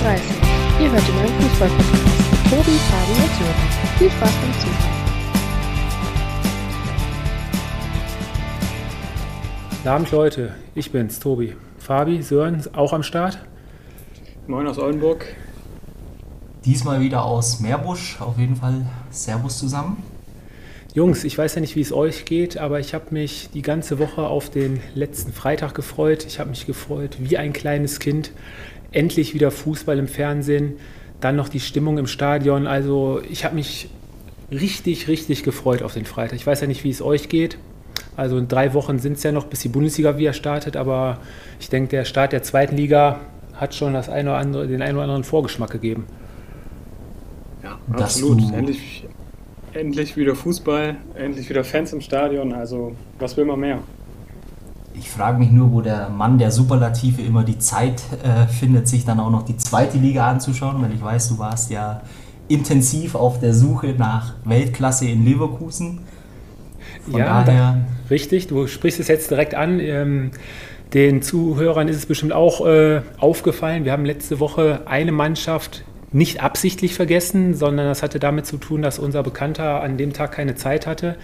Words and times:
Ihr 0.00 0.92
hört 0.92 1.08
den 1.08 1.14
neuen 1.16 1.40
Fußball-Podcast 1.40 2.30
mit 2.30 2.50
Tobi, 2.52 2.78
Fabi 2.88 3.12
und 3.20 3.32
Sören. 3.34 3.54
Viel 3.98 4.10
Spaß 4.10 4.30
beim 4.30 4.52
Zuhören. 4.60 4.98
Guten 9.70 9.88
Abend, 9.88 10.10
Leute. 10.12 10.54
Ich 10.76 10.92
bin's, 10.92 11.18
Tobi. 11.18 11.56
Fabi, 11.78 12.22
Sören, 12.22 12.62
auch 12.74 12.92
am 12.92 13.02
Start. 13.02 13.44
Moin 14.46 14.68
aus 14.68 14.78
Oldenburg. 14.78 15.26
Diesmal 16.64 17.00
wieder 17.00 17.24
aus 17.24 17.58
Meerbusch. 17.58 18.20
Auf 18.20 18.38
jeden 18.38 18.54
Fall 18.54 18.86
Servus 19.10 19.58
zusammen. 19.58 20.00
Jungs, 20.94 21.24
ich 21.24 21.36
weiß 21.36 21.56
ja 21.56 21.60
nicht, 21.60 21.76
wie 21.76 21.80
es 21.80 21.92
euch 21.92 22.24
geht, 22.24 22.56
aber 22.56 22.80
ich 22.80 22.94
habe 22.94 23.06
mich 23.10 23.50
die 23.52 23.62
ganze 23.62 23.98
Woche 23.98 24.26
auf 24.26 24.48
den 24.48 24.80
letzten 24.94 25.32
Freitag 25.32 25.74
gefreut. 25.74 26.24
Ich 26.24 26.38
habe 26.38 26.50
mich 26.50 26.66
gefreut 26.66 27.18
wie 27.18 27.36
ein 27.36 27.52
kleines 27.52 27.98
Kind. 27.98 28.30
Endlich 28.90 29.34
wieder 29.34 29.50
Fußball 29.50 29.98
im 29.98 30.08
Fernsehen, 30.08 30.74
dann 31.20 31.36
noch 31.36 31.48
die 31.48 31.60
Stimmung 31.60 31.98
im 31.98 32.06
Stadion. 32.06 32.66
Also 32.66 33.20
ich 33.28 33.44
habe 33.44 33.54
mich 33.54 33.90
richtig, 34.50 35.08
richtig 35.08 35.42
gefreut 35.42 35.82
auf 35.82 35.94
den 35.94 36.06
Freitag. 36.06 36.36
Ich 36.36 36.46
weiß 36.46 36.60
ja 36.60 36.66
nicht, 36.66 36.84
wie 36.84 36.90
es 36.90 37.02
euch 37.02 37.28
geht. 37.28 37.58
Also 38.16 38.38
in 38.38 38.48
drei 38.48 38.74
Wochen 38.74 38.98
sind 38.98 39.14
es 39.14 39.22
ja 39.22 39.32
noch, 39.32 39.46
bis 39.46 39.60
die 39.60 39.68
Bundesliga 39.68 40.18
wieder 40.18 40.32
startet, 40.32 40.76
aber 40.76 41.18
ich 41.60 41.68
denke, 41.68 41.90
der 41.90 42.04
Start 42.04 42.32
der 42.32 42.42
zweiten 42.42 42.76
Liga 42.76 43.20
hat 43.54 43.74
schon 43.74 43.92
das 43.92 44.08
eine 44.08 44.30
oder 44.30 44.38
andere, 44.38 44.66
den 44.66 44.82
einen 44.82 44.96
oder 44.96 45.04
anderen 45.04 45.24
Vorgeschmack 45.24 45.70
gegeben. 45.70 46.06
Ja, 47.62 47.78
absolut. 47.92 48.52
Endlich, 48.52 49.06
endlich 49.72 50.16
wieder 50.16 50.34
Fußball, 50.34 50.96
endlich 51.14 51.48
wieder 51.48 51.62
Fans 51.62 51.92
im 51.92 52.00
Stadion. 52.00 52.52
Also, 52.52 52.96
was 53.18 53.36
will 53.36 53.44
man 53.44 53.60
mehr? 53.60 53.78
Ich 54.98 55.10
frage 55.10 55.38
mich 55.38 55.50
nur, 55.50 55.72
wo 55.72 55.80
der 55.80 56.08
Mann 56.08 56.38
der 56.38 56.50
Superlative 56.50 57.22
immer 57.22 57.44
die 57.44 57.58
Zeit 57.58 58.02
äh, 58.22 58.46
findet, 58.46 58.88
sich 58.88 59.04
dann 59.04 59.20
auch 59.20 59.30
noch 59.30 59.42
die 59.42 59.56
zweite 59.56 59.98
Liga 59.98 60.28
anzuschauen, 60.28 60.82
weil 60.82 60.92
ich 60.92 61.02
weiß, 61.02 61.28
du 61.28 61.38
warst 61.38 61.70
ja 61.70 62.02
intensiv 62.48 63.14
auf 63.14 63.40
der 63.40 63.54
Suche 63.54 63.94
nach 63.96 64.34
Weltklasse 64.44 65.06
in 65.06 65.24
Leverkusen. 65.24 66.00
Von 67.10 67.20
ja, 67.20 67.42
daher 67.42 67.86
richtig. 68.10 68.48
Du 68.48 68.66
sprichst 68.66 69.00
es 69.00 69.08
jetzt 69.08 69.30
direkt 69.30 69.54
an. 69.54 69.80
Ähm, 69.80 70.30
den 70.94 71.20
Zuhörern 71.20 71.88
ist 71.88 71.96
es 71.96 72.06
bestimmt 72.06 72.32
auch 72.32 72.66
äh, 72.66 73.02
aufgefallen. 73.18 73.84
Wir 73.84 73.92
haben 73.92 74.04
letzte 74.04 74.40
Woche 74.40 74.82
eine 74.86 75.12
Mannschaft 75.12 75.84
nicht 76.12 76.42
absichtlich 76.42 76.94
vergessen, 76.94 77.54
sondern 77.54 77.86
das 77.86 78.02
hatte 78.02 78.18
damit 78.18 78.46
zu 78.46 78.56
tun, 78.56 78.80
dass 78.80 78.98
unser 78.98 79.22
Bekannter 79.22 79.82
an 79.82 79.98
dem 79.98 80.14
Tag 80.14 80.32
keine 80.32 80.54
Zeit 80.54 80.86
hatte. 80.86 81.16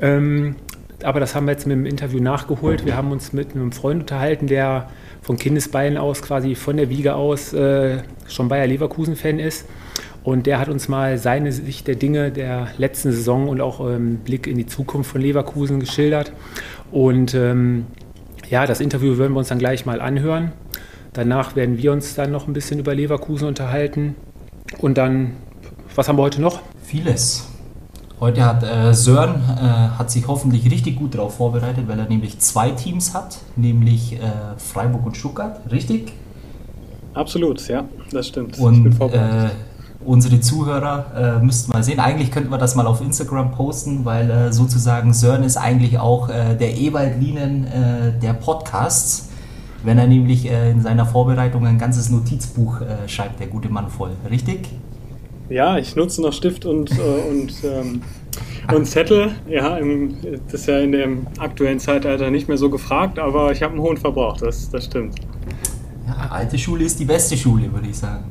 Ähm, 0.00 0.54
aber 1.02 1.20
das 1.20 1.34
haben 1.34 1.46
wir 1.46 1.52
jetzt 1.52 1.66
mit 1.66 1.76
dem 1.76 1.86
Interview 1.86 2.20
nachgeholt. 2.20 2.84
Wir 2.84 2.96
haben 2.96 3.12
uns 3.12 3.32
mit 3.32 3.54
einem 3.54 3.72
Freund 3.72 4.00
unterhalten, 4.00 4.46
der 4.46 4.88
von 5.22 5.36
Kindesbeinen 5.36 5.98
aus, 5.98 6.22
quasi 6.22 6.54
von 6.54 6.76
der 6.76 6.88
Wiege 6.88 7.14
aus, 7.14 7.52
äh, 7.52 7.98
schon 8.26 8.48
Bayer 8.48 8.66
Leverkusen-Fan 8.66 9.38
ist. 9.38 9.66
Und 10.24 10.46
der 10.46 10.58
hat 10.58 10.68
uns 10.68 10.88
mal 10.88 11.16
seine 11.16 11.52
Sicht 11.52 11.86
der 11.86 11.94
Dinge 11.94 12.30
der 12.30 12.68
letzten 12.76 13.12
Saison 13.12 13.48
und 13.48 13.60
auch 13.60 13.80
ähm, 13.88 14.18
Blick 14.18 14.46
in 14.46 14.58
die 14.58 14.66
Zukunft 14.66 15.10
von 15.10 15.20
Leverkusen 15.20 15.80
geschildert. 15.80 16.32
Und 16.90 17.34
ähm, 17.34 17.86
ja, 18.50 18.66
das 18.66 18.80
Interview 18.80 19.18
werden 19.18 19.32
wir 19.32 19.38
uns 19.38 19.48
dann 19.48 19.58
gleich 19.58 19.86
mal 19.86 20.00
anhören. 20.00 20.52
Danach 21.12 21.56
werden 21.56 21.78
wir 21.78 21.92
uns 21.92 22.14
dann 22.14 22.30
noch 22.30 22.46
ein 22.46 22.52
bisschen 22.52 22.78
über 22.78 22.94
Leverkusen 22.94 23.48
unterhalten. 23.48 24.14
Und 24.78 24.98
dann, 24.98 25.36
was 25.94 26.08
haben 26.08 26.18
wir 26.18 26.22
heute 26.22 26.40
noch? 26.40 26.60
Vieles. 26.82 27.47
Heute 28.20 28.44
hat 28.44 28.64
äh, 28.64 28.92
Sören 28.94 29.36
äh, 29.36 29.62
hat 29.96 30.10
sich 30.10 30.26
hoffentlich 30.26 30.68
richtig 30.68 30.96
gut 30.96 31.14
darauf 31.14 31.36
vorbereitet, 31.36 31.86
weil 31.86 32.00
er 32.00 32.08
nämlich 32.08 32.40
zwei 32.40 32.70
Teams 32.70 33.14
hat, 33.14 33.38
nämlich 33.54 34.14
äh, 34.14 34.18
Freiburg 34.56 35.06
und 35.06 35.16
Stuttgart, 35.16 35.60
richtig? 35.70 36.12
Absolut, 37.14 37.66
ja, 37.68 37.84
das 38.10 38.26
stimmt. 38.26 38.58
Und 38.58 39.00
äh, 39.12 39.50
unsere 40.04 40.40
Zuhörer 40.40 41.38
äh, 41.40 41.44
müssten 41.44 41.70
mal 41.70 41.84
sehen. 41.84 42.00
Eigentlich 42.00 42.32
könnten 42.32 42.50
wir 42.50 42.58
das 42.58 42.74
mal 42.74 42.88
auf 42.88 43.00
Instagram 43.00 43.52
posten, 43.52 44.04
weil 44.04 44.28
äh, 44.28 44.52
sozusagen 44.52 45.14
Sören 45.14 45.44
ist 45.44 45.56
eigentlich 45.56 45.98
auch 45.98 46.28
der 46.28 46.76
Ewald-Lienen 46.76 47.66
äh, 47.66 48.18
der 48.20 48.32
Podcasts, 48.32 49.28
wenn 49.84 49.96
er 49.96 50.08
nämlich 50.08 50.46
in 50.46 50.82
seiner 50.82 51.06
Vorbereitung 51.06 51.64
ein 51.64 51.78
ganzes 51.78 52.10
Notizbuch 52.10 52.80
schreibt, 53.06 53.38
der 53.38 53.46
gute 53.46 53.68
Mann 53.68 53.88
voll. 53.88 54.10
Richtig? 54.28 54.68
Ja, 55.48 55.78
ich 55.78 55.96
nutze 55.96 56.20
noch 56.20 56.32
Stift 56.32 56.66
und, 56.66 56.90
und, 56.90 57.52
ähm, 57.64 58.02
und 58.74 58.84
Zettel. 58.86 59.32
Ja, 59.48 59.78
im, 59.78 60.16
das 60.44 60.60
ist 60.60 60.66
ja 60.66 60.78
in 60.78 60.92
dem 60.92 61.26
aktuellen 61.38 61.80
Zeitalter 61.80 62.30
nicht 62.30 62.48
mehr 62.48 62.58
so 62.58 62.68
gefragt, 62.68 63.18
aber 63.18 63.50
ich 63.52 63.62
habe 63.62 63.72
einen 63.72 63.82
hohen 63.82 63.96
Verbrauch, 63.96 64.36
das, 64.36 64.70
das 64.70 64.84
stimmt. 64.84 65.14
Ja, 66.06 66.28
alte 66.30 66.58
Schule 66.58 66.84
ist 66.84 67.00
die 67.00 67.04
beste 67.04 67.36
Schule, 67.36 67.72
würde 67.72 67.88
ich 67.88 67.96
sagen. 67.96 68.24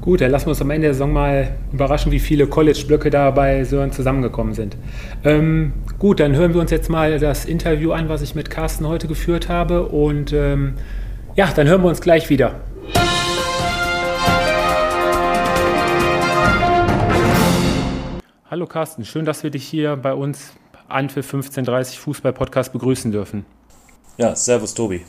Gut, 0.00 0.20
dann 0.20 0.30
lassen 0.30 0.46
wir 0.46 0.50
uns 0.50 0.62
am 0.62 0.70
Ende 0.70 0.86
der 0.86 0.94
Saison 0.94 1.12
mal 1.12 1.56
überraschen, 1.72 2.12
wie 2.12 2.20
viele 2.20 2.46
College-Blöcke 2.46 3.10
da 3.10 3.32
bei 3.32 3.64
Sören 3.64 3.90
zusammengekommen 3.90 4.54
sind. 4.54 4.76
Ähm, 5.24 5.72
gut, 5.98 6.20
dann 6.20 6.36
hören 6.36 6.54
wir 6.54 6.60
uns 6.60 6.70
jetzt 6.70 6.88
mal 6.88 7.18
das 7.18 7.44
Interview 7.44 7.90
an, 7.90 8.08
was 8.08 8.22
ich 8.22 8.36
mit 8.36 8.48
Carsten 8.48 8.86
heute 8.86 9.08
geführt 9.08 9.48
habe. 9.48 9.88
Und 9.88 10.32
ähm, 10.32 10.74
ja, 11.34 11.48
dann 11.56 11.66
hören 11.66 11.82
wir 11.82 11.88
uns 11.88 12.00
gleich 12.00 12.30
wieder. 12.30 12.60
Hallo 18.48 18.66
Carsten, 18.66 19.04
schön, 19.04 19.24
dass 19.24 19.42
wir 19.42 19.50
dich 19.50 19.66
hier 19.66 19.96
bei 19.96 20.14
uns 20.14 20.52
an 20.86 21.08
für 21.08 21.18
1530 21.18 21.98
Fußball-Podcast 21.98 22.72
begrüßen 22.72 23.10
dürfen. 23.10 23.44
Ja, 24.18 24.36
servus 24.36 24.72
Tobi. 24.72 25.04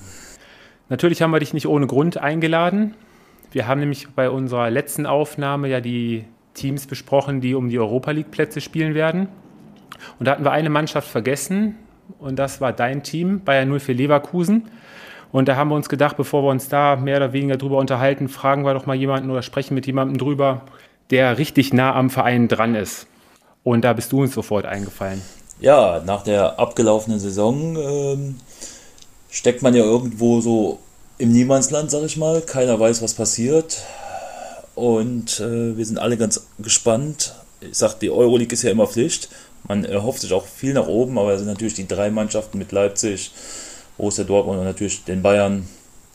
Natürlich 0.90 1.22
haben 1.22 1.30
wir 1.30 1.40
dich 1.40 1.54
nicht 1.54 1.68
ohne 1.68 1.86
Grund 1.86 2.18
eingeladen. 2.18 2.96
Wir 3.52 3.68
haben 3.68 3.80
nämlich 3.80 4.08
bei 4.16 4.32
unserer 4.32 4.72
letzten 4.72 5.06
Aufnahme 5.06 5.68
ja 5.68 5.82
die 5.82 6.26
Teams 6.56 6.88
besprochen, 6.88 7.40
die 7.40 7.54
um 7.54 7.70
die 7.70 7.78
Europa 7.78 8.10
League-Plätze 8.10 8.60
spielen 8.60 8.96
werden. 8.96 9.28
Und 10.18 10.26
da 10.26 10.32
hatten 10.32 10.44
wir 10.44 10.52
eine 10.52 10.72
Mannschaft 10.72 11.08
vergessen 11.08 11.78
und 12.18 12.40
das 12.40 12.60
war 12.60 12.74
dein 12.74 13.04
Team, 13.04 13.42
Bayern 13.42 13.70
04 13.80 13.94
Leverkusen. 13.94 14.72
Und 15.32 15.48
da 15.48 15.56
haben 15.58 15.70
wir 15.70 15.76
uns 15.76 15.90
gedacht, 15.90 16.18
bevor 16.18 16.42
wir 16.42 16.50
uns 16.50 16.70
da 16.70 16.96
mehr 16.96 17.18
oder 17.18 17.34
weniger 17.34 17.58
drüber 17.58 17.78
unterhalten, 17.78 18.30
fragen 18.30 18.66
wir 18.66 18.74
doch 18.74 18.88
mal 18.88 18.96
jemanden 18.96 19.30
oder 19.30 19.44
sprechen 19.44 19.76
mit 19.76 19.86
jemandem 19.86 20.18
drüber, 20.18 20.64
der 21.12 21.38
richtig 21.38 21.72
nah 21.72 21.94
am 21.94 22.10
Verein 22.10 22.48
dran 22.48 22.74
ist. 22.74 23.08
Und 23.68 23.82
da 23.82 23.92
bist 23.92 24.14
du 24.14 24.22
uns 24.22 24.34
sofort 24.34 24.66
eingefallen. 24.66 25.22
Ja, 25.60 26.02
nach 26.06 26.24
der 26.24 26.58
abgelaufenen 26.58 27.20
Saison 27.20 27.76
ähm, 27.76 28.36
steckt 29.30 29.62
man 29.62 29.76
ja 29.76 29.84
irgendwo 29.84 30.40
so 30.40 30.80
im 31.18 31.34
Niemandsland, 31.34 31.92
sag 31.92 32.04
ich 32.04 32.16
mal. 32.16 32.40
Keiner 32.40 32.80
weiß, 32.80 33.02
was 33.02 33.14
passiert. 33.14 33.80
Und 34.74 35.42
äh, 35.42 35.76
wir 35.76 35.86
sind 35.86 36.00
alle 36.00 36.16
ganz 36.16 36.48
gespannt. 36.60 37.36
Ich 37.60 37.78
sag, 37.78 38.00
die 38.00 38.10
Euroleague 38.10 38.54
ist 38.54 38.64
ja 38.64 38.72
immer 38.72 38.88
Pflicht. 38.88 39.28
Man 39.68 39.84
erhofft 39.84 40.22
sich 40.22 40.32
auch 40.32 40.46
viel 40.46 40.74
nach 40.74 40.88
oben, 40.88 41.20
aber 41.20 41.34
es 41.34 41.40
sind 41.40 41.50
natürlich 41.50 41.74
die 41.74 41.90
drei 41.90 42.10
Mannschaften 42.10 42.58
mit 42.58 42.72
Leipzig, 42.72 43.34
Borussia 43.98 44.24
Dortmund 44.24 44.60
und 44.60 44.66
natürlich 44.66 45.04
den 45.04 45.22
Bayern 45.22 45.68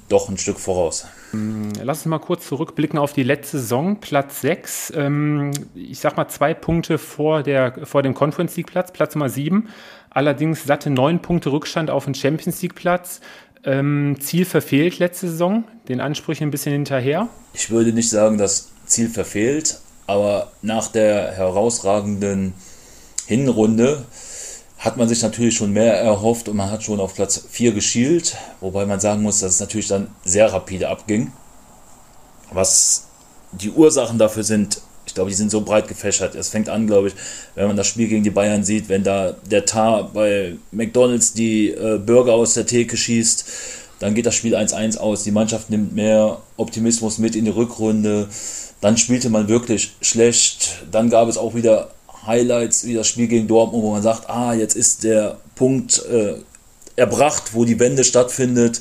doch 0.08 0.30
ein 0.30 0.38
Stück 0.38 0.58
voraus. 0.58 1.04
Mm, 1.32 1.70
lass 1.82 1.98
uns 1.98 2.06
mal 2.06 2.18
kurz 2.18 2.46
zurückblicken 2.46 2.98
auf 2.98 3.12
die 3.12 3.22
letzte 3.22 3.58
Saison, 3.58 4.00
Platz 4.00 4.40
6. 4.42 4.92
Ähm, 4.96 5.50
ich 5.74 5.98
sag 5.98 6.16
mal 6.16 6.28
zwei 6.28 6.54
Punkte 6.54 6.98
vor, 6.98 7.42
der, 7.42 7.86
vor 7.86 8.02
dem 8.02 8.14
Conference 8.14 8.56
League 8.56 8.66
Platz, 8.66 8.92
Platz 8.92 9.14
Nummer 9.14 9.28
7. 9.28 9.68
Allerdings 10.10 10.64
satte 10.64 10.90
neun 10.90 11.22
Punkte 11.22 11.50
Rückstand 11.50 11.90
auf 11.90 12.04
den 12.04 12.14
Champions 12.14 12.60
League 12.62 12.74
Platz. 12.74 13.20
Ähm, 13.64 14.16
Ziel 14.20 14.44
verfehlt 14.44 14.98
letzte 14.98 15.28
Saison, 15.28 15.64
den 15.88 16.00
Ansprüchen 16.00 16.48
ein 16.48 16.50
bisschen 16.50 16.72
hinterher? 16.72 17.28
Ich 17.54 17.70
würde 17.70 17.92
nicht 17.92 18.10
sagen, 18.10 18.36
dass 18.36 18.70
Ziel 18.86 19.08
verfehlt, 19.08 19.78
aber 20.06 20.52
nach 20.62 20.88
der 20.88 21.32
herausragenden 21.32 22.54
Hinrunde 23.26 24.04
hat 24.82 24.96
man 24.96 25.08
sich 25.08 25.22
natürlich 25.22 25.56
schon 25.56 25.72
mehr 25.72 25.94
erhofft 25.94 26.48
und 26.48 26.56
man 26.56 26.70
hat 26.70 26.82
schon 26.82 26.98
auf 26.98 27.14
Platz 27.14 27.44
4 27.48 27.72
geschielt, 27.72 28.36
wobei 28.60 28.84
man 28.84 28.98
sagen 28.98 29.22
muss, 29.22 29.38
dass 29.38 29.54
es 29.54 29.60
natürlich 29.60 29.86
dann 29.86 30.08
sehr 30.24 30.52
rapide 30.52 30.88
abging. 30.88 31.32
Was 32.50 33.06
die 33.52 33.70
Ursachen 33.70 34.18
dafür 34.18 34.42
sind, 34.42 34.80
ich 35.06 35.14
glaube, 35.14 35.30
die 35.30 35.36
sind 35.36 35.52
so 35.52 35.60
breit 35.60 35.86
gefächert. 35.86 36.34
Es 36.34 36.48
fängt 36.48 36.68
an, 36.68 36.88
glaube 36.88 37.08
ich, 37.08 37.14
wenn 37.54 37.68
man 37.68 37.76
das 37.76 37.86
Spiel 37.86 38.08
gegen 38.08 38.24
die 38.24 38.30
Bayern 38.30 38.64
sieht, 38.64 38.88
wenn 38.88 39.04
da 39.04 39.36
der 39.48 39.64
Tar 39.66 40.10
bei 40.12 40.56
McDonalds 40.72 41.32
die 41.32 41.70
äh, 41.70 41.98
Burger 41.98 42.34
aus 42.34 42.54
der 42.54 42.66
Theke 42.66 42.96
schießt, 42.96 43.44
dann 44.00 44.14
geht 44.14 44.26
das 44.26 44.34
Spiel 44.34 44.56
1-1 44.56 44.98
aus. 44.98 45.22
Die 45.22 45.30
Mannschaft 45.30 45.70
nimmt 45.70 45.94
mehr 45.94 46.38
Optimismus 46.56 47.18
mit 47.18 47.36
in 47.36 47.44
die 47.44 47.52
Rückrunde. 47.52 48.28
Dann 48.80 48.96
spielte 48.96 49.30
man 49.30 49.46
wirklich 49.46 49.92
schlecht. 50.00 50.82
Dann 50.90 51.08
gab 51.08 51.28
es 51.28 51.36
auch 51.36 51.54
wieder 51.54 51.90
Highlights, 52.26 52.84
wie 52.84 52.94
das 52.94 53.08
Spiel 53.08 53.26
gegen 53.26 53.48
Dortmund, 53.48 53.82
wo 53.82 53.92
man 53.92 54.02
sagt, 54.02 54.28
ah, 54.30 54.54
jetzt 54.54 54.76
ist 54.76 55.04
der 55.04 55.38
Punkt 55.54 56.04
äh, 56.06 56.34
erbracht, 56.96 57.54
wo 57.54 57.64
die 57.64 57.78
Wende 57.78 58.04
stattfindet. 58.04 58.80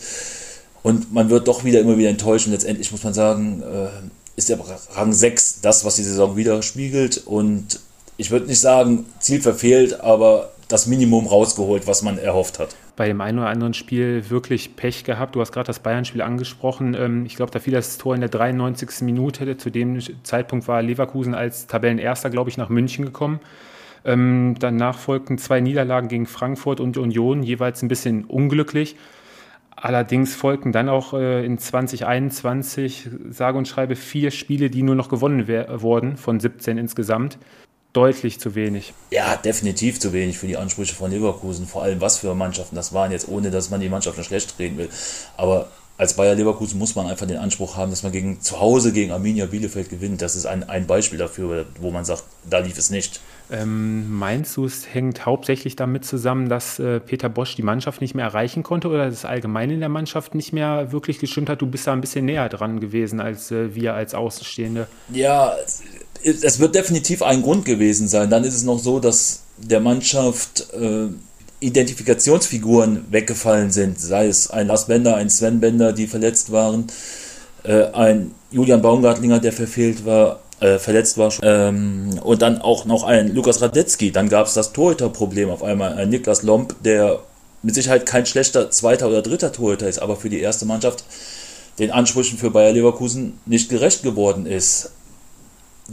Und 0.84 1.14
man 1.14 1.30
wird 1.30 1.48
doch 1.48 1.64
wieder 1.64 1.80
immer 1.80 1.98
wieder 1.98 2.10
enttäuscht. 2.10 2.48
Und 2.48 2.54
letztendlich 2.54 2.92
muss 2.92 3.04
man 3.04 3.14
sagen, 3.14 3.62
äh, 3.62 3.90
ist 4.36 4.50
der 4.50 4.60
Rang 4.94 5.14
6 5.14 5.62
das, 5.62 5.86
was 5.86 5.96
die 5.96 6.04
Saison 6.04 6.36
widerspiegelt. 6.36 7.24
Und 7.26 7.80
ich 8.18 8.32
würde 8.32 8.48
nicht 8.48 8.60
sagen, 8.60 9.06
Ziel 9.20 9.42
verfehlt, 9.42 10.02
aber 10.02 10.52
das 10.68 10.88
Minimum 10.88 11.28
rausgeholt, 11.28 11.88
was 11.88 12.02
man 12.02 12.18
erhofft 12.18 12.60
hat. 12.60 12.76
Bei 12.96 13.08
dem 13.08 13.22
einen 13.22 13.40
oder 13.40 13.50
anderen 13.50 13.74
Spiel 13.74 14.30
wirklich 14.30 14.76
Pech 14.76 15.04
gehabt. 15.04 15.36
Du 15.36 15.42
hast 15.42 15.52
gerade 15.52 15.68
das 15.68 15.80
Bayern-Spiel 15.80 16.22
angesprochen. 16.22 16.94
Ähm, 16.94 17.26
ich 17.26 17.36
glaube, 17.36 17.52
da 17.52 17.60
fiel 17.60 17.74
das 17.74 17.98
Tor 17.98 18.16
in 18.16 18.22
der 18.22 18.30
93. 18.30 19.02
Minute. 19.02 19.58
Zu 19.58 19.70
dem 19.70 20.00
Zeitpunkt 20.24 20.68
war 20.68 20.82
Leverkusen 20.82 21.34
als 21.34 21.68
Tabellenerster, 21.68 22.30
glaube 22.30 22.50
ich, 22.50 22.58
nach 22.58 22.70
München 22.70 23.06
gekommen. 23.06 23.40
Ähm, 24.04 24.56
danach 24.60 24.98
folgten 24.98 25.38
zwei 25.38 25.62
Niederlagen 25.62 26.08
gegen 26.08 26.26
Frankfurt 26.26 26.80
und 26.80 26.98
Union, 26.98 27.44
jeweils 27.44 27.82
ein 27.82 27.88
bisschen 27.88 28.26
unglücklich. 28.26 28.96
Allerdings 29.76 30.36
folgten 30.36 30.72
dann 30.72 30.90
auch 30.90 31.14
äh, 31.14 31.46
in 31.46 31.58
2021, 31.58 33.10
sage 33.30 33.58
und 33.58 33.68
schreibe, 33.68 33.96
vier 33.96 34.32
Spiele, 34.32 34.70
die 34.70 34.84
nur 34.84 34.96
noch 34.96 35.10
gewonnen 35.10 35.48
wurden, 35.48 36.18
von 36.18 36.40
17 36.40 36.78
insgesamt. 36.78 37.40
Deutlich 37.94 38.40
zu 38.40 38.56
wenig. 38.56 38.94
Ja, 39.10 39.36
definitiv 39.36 40.00
zu 40.00 40.14
wenig 40.14 40.38
für 40.38 40.48
die 40.48 40.58
Ansprüche 40.58 40.96
von 40.96 41.12
Leverkusen. 41.12 41.68
Vor 41.68 41.84
allem, 41.84 42.00
was 42.00 42.20
für 42.20 42.34
Mannschaften 42.34 42.76
das 42.76 42.94
waren, 42.94 43.12
jetzt 43.12 43.28
ohne 43.28 43.52
dass 43.52 43.70
man 43.70 43.82
die 43.82 43.90
Mannschaften 43.90 44.24
schlecht 44.24 44.56
reden 44.60 44.78
will. 44.78 44.90
Aber 45.36 45.68
als 45.98 46.16
Bayer 46.16 46.34
Leverkusen 46.34 46.80
muss 46.80 46.96
man 46.96 47.06
einfach 47.06 47.28
den 47.28 47.38
Anspruch 47.38 47.78
haben, 47.78 47.92
dass 47.92 48.02
man 48.02 48.12
gegen, 48.12 48.42
zu 48.42 48.60
Hause 48.60 48.92
gegen 48.92 49.12
Arminia 49.12 49.46
Bielefeld 49.46 49.90
gewinnt. 49.90 50.22
Das 50.22 50.36
ist 50.36 50.48
ein, 50.48 50.68
ein 50.68 50.88
Beispiel 50.88 51.20
dafür, 51.20 51.68
wo 51.80 51.92
man 51.92 52.06
sagt, 52.06 52.24
da 52.50 52.58
lief 52.58 52.78
es 52.78 52.90
nicht. 52.90 53.20
Ähm, 53.52 54.18
meinst 54.18 54.56
du, 54.58 54.66
es 54.66 54.92
hängt 54.94 55.26
hauptsächlich 55.26 55.76
damit 55.76 56.06
zusammen, 56.06 56.48
dass 56.48 56.80
äh, 56.80 57.02
Peter 57.02 57.30
Bosch 57.30 57.56
die 57.56 57.62
Mannschaft 57.62 58.00
nicht 58.02 58.16
mehr 58.16 58.26
erreichen 58.26 58.64
konnte 58.64 58.88
oder 58.88 59.06
dass 59.06 59.14
es 59.14 59.26
allgemein 59.26 59.70
in 59.70 59.82
der 59.82 59.90
Mannschaft 59.90 60.34
nicht 60.34 60.54
mehr 60.54 60.92
wirklich 60.92 61.20
gestimmt 61.20 61.50
hat? 61.50 61.62
Du 61.62 61.68
bist 61.68 61.86
da 61.86 61.94
ein 61.94 62.02
bisschen 62.02 62.26
näher 62.26 62.50
dran 62.50 62.80
gewesen 62.80 63.20
als 63.20 63.52
äh, 63.52 63.76
wir 63.76 63.94
als 63.94 64.16
Außenstehende. 64.16 64.88
Ja, 65.10 65.54
es 66.24 66.60
wird 66.60 66.76
definitiv 66.76 67.22
ein 67.22 67.42
Grund 67.42 67.66
gewesen 67.66 68.08
sein. 68.08 68.30
Dann 68.30 68.44
ist 68.44 68.56
es 68.56 68.64
noch 68.64 68.80
so, 68.80 69.00
dass 69.00 69.42
der 69.58 69.80
Mannschaft 69.80 70.68
äh, 70.74 71.08
Identifikationsfiguren 71.60 73.06
weggefallen 73.12 73.72
sind. 73.72 74.00
Sei 74.00 74.28
es 74.28 74.50
ein 74.50 74.68
Lars 74.68 74.88
Bender, 74.88 75.16
ein 75.16 75.30
Sven 75.30 75.60
Bender, 75.60 75.94
die 75.94 76.08
verletzt 76.08 76.52
waren, 76.52 76.88
äh, 77.64 77.86
ein 77.92 78.32
Julian 78.52 78.82
Baumgartlinger, 78.82 79.40
der 79.40 79.54
verfehlt 79.54 80.06
war, 80.06 80.40
äh, 80.60 80.80
verletzt 80.80 81.18
war. 81.18 81.32
Ähm, 81.44 82.20
und 82.24 82.42
dann 82.42 82.62
auch 82.62 82.86
noch 82.86 83.04
ein 83.04 83.34
Lukas 83.34 83.62
Radetzky. 83.62 84.12
Dann 84.12 84.30
gab 84.30 84.48
es 84.48 84.54
das 84.54 84.74
Torhüterproblem 84.74 85.50
auf 85.50 85.64
einmal. 85.64 85.94
Ein 85.94 86.10
Niklas 86.10 86.44
Lomp, 86.44 86.76
der 86.84 87.20
mit 87.64 87.76
Sicherheit 87.76 88.06
kein 88.06 88.26
schlechter 88.26 88.72
zweiter 88.72 89.08
oder 89.08 89.22
dritter 89.22 89.52
Torhüter 89.52 89.88
ist, 89.88 90.00
aber 90.00 90.16
für 90.16 90.30
die 90.30 90.40
erste 90.40 90.66
Mannschaft 90.66 91.04
den 91.80 91.92
Ansprüchen 91.92 92.38
für 92.38 92.52
Bayer 92.52 92.74
Leverkusen 92.74 93.40
nicht 93.46 93.70
gerecht 93.70 94.04
geworden 94.04 94.46
ist. 94.46 94.92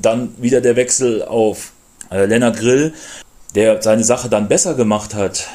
Dann 0.01 0.35
wieder 0.39 0.61
der 0.61 0.77
Wechsel 0.77 1.25
auf 1.25 1.73
äh, 2.11 2.25
Lennart 2.27 2.59
Grill, 2.59 2.95
der 3.55 3.83
seine 3.83 4.05
Sache 4.05 4.29
dann 4.29 4.49
besser 4.49 4.75
gemacht 4.75 5.15
hat. 5.15 5.49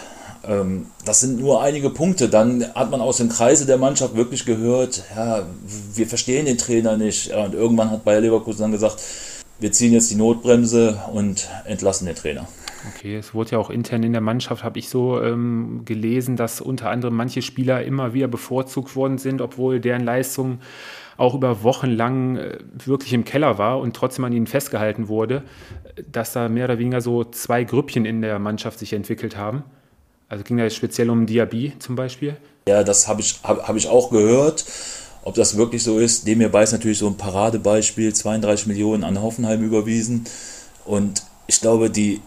Ähm, 0.45 0.87
das 1.05 1.21
sind 1.21 1.39
nur 1.39 1.61
einige 1.61 1.89
Punkte. 1.89 2.29
Dann 2.29 2.65
hat 2.75 2.91
man 2.91 3.01
aus 3.01 3.17
dem 3.17 3.29
Kreise 3.29 3.65
der 3.65 3.77
Mannschaft 3.77 4.15
wirklich 4.15 4.45
gehört, 4.45 5.03
ja, 5.15 5.45
wir 5.93 6.07
verstehen 6.07 6.45
den 6.45 6.57
Trainer 6.57 6.97
nicht. 6.97 7.27
Ja, 7.27 7.43
und 7.45 7.53
irgendwann 7.53 7.91
hat 7.91 8.03
Bayer 8.03 8.21
Leverkusen 8.21 8.61
dann 8.61 8.71
gesagt, 8.71 9.01
wir 9.59 9.71
ziehen 9.71 9.93
jetzt 9.93 10.11
die 10.11 10.15
Notbremse 10.15 10.99
und 11.13 11.47
entlassen 11.65 12.05
den 12.05 12.15
Trainer. 12.15 12.47
Okay, 12.89 13.15
es 13.15 13.33
wurde 13.33 13.51
ja 13.51 13.59
auch 13.59 13.69
intern 13.69 14.03
in 14.03 14.11
der 14.11 14.21
Mannschaft, 14.21 14.63
habe 14.63 14.77
ich 14.77 14.89
so 14.89 15.21
ähm, 15.21 15.83
gelesen, 15.85 16.35
dass 16.35 16.59
unter 16.59 16.89
anderem 16.89 17.15
manche 17.15 17.41
Spieler 17.41 17.83
immer 17.83 18.13
wieder 18.13 18.27
bevorzugt 18.27 18.97
worden 18.97 19.17
sind, 19.17 19.41
obwohl 19.41 19.79
deren 19.79 20.03
Leistung 20.03 20.59
auch 21.17 21.35
über 21.35 21.63
Wochen 21.63 21.89
lang 21.89 22.37
äh, 22.37 22.57
wirklich 22.85 23.13
im 23.13 23.25
Keller 23.25 23.57
war 23.57 23.79
und 23.79 23.95
trotzdem 23.95 24.25
an 24.25 24.33
ihnen 24.33 24.47
festgehalten 24.47 25.07
wurde, 25.07 25.43
dass 26.11 26.33
da 26.33 26.49
mehr 26.49 26.65
oder 26.65 26.79
weniger 26.79 27.01
so 27.01 27.23
zwei 27.23 27.63
Grüppchen 27.63 28.05
in 28.05 28.21
der 28.21 28.39
Mannschaft 28.39 28.79
sich 28.79 28.93
entwickelt 28.93 29.37
haben. 29.37 29.63
Also 30.29 30.43
ging 30.43 30.57
da 30.57 30.63
jetzt 30.63 30.75
speziell 30.75 31.09
um 31.09 31.25
Diaby 31.25 31.73
zum 31.79 31.95
Beispiel? 31.95 32.37
Ja, 32.67 32.83
das 32.83 33.07
habe 33.07 33.21
ich, 33.21 33.39
hab, 33.43 33.67
hab 33.67 33.75
ich 33.75 33.87
auch 33.87 34.09
gehört. 34.09 34.65
Ob 35.25 35.35
das 35.35 35.55
wirklich 35.55 35.83
so 35.83 35.99
ist, 35.99 36.27
dem 36.27 36.39
hierbei 36.39 36.63
ist 36.63 36.73
natürlich 36.73 36.97
so 36.97 37.07
ein 37.07 37.17
Paradebeispiel, 37.17 38.13
32 38.13 38.67
Millionen 38.67 39.03
an 39.03 39.21
Hoffenheim 39.21 39.63
überwiesen. 39.63 40.25
Und 40.85 41.23
ich 41.47 41.61
glaube, 41.61 41.89
die 41.89 42.21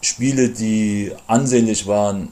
Spiele, 0.00 0.48
die 0.48 1.12
ansehnlich 1.28 1.86
waren 1.86 2.28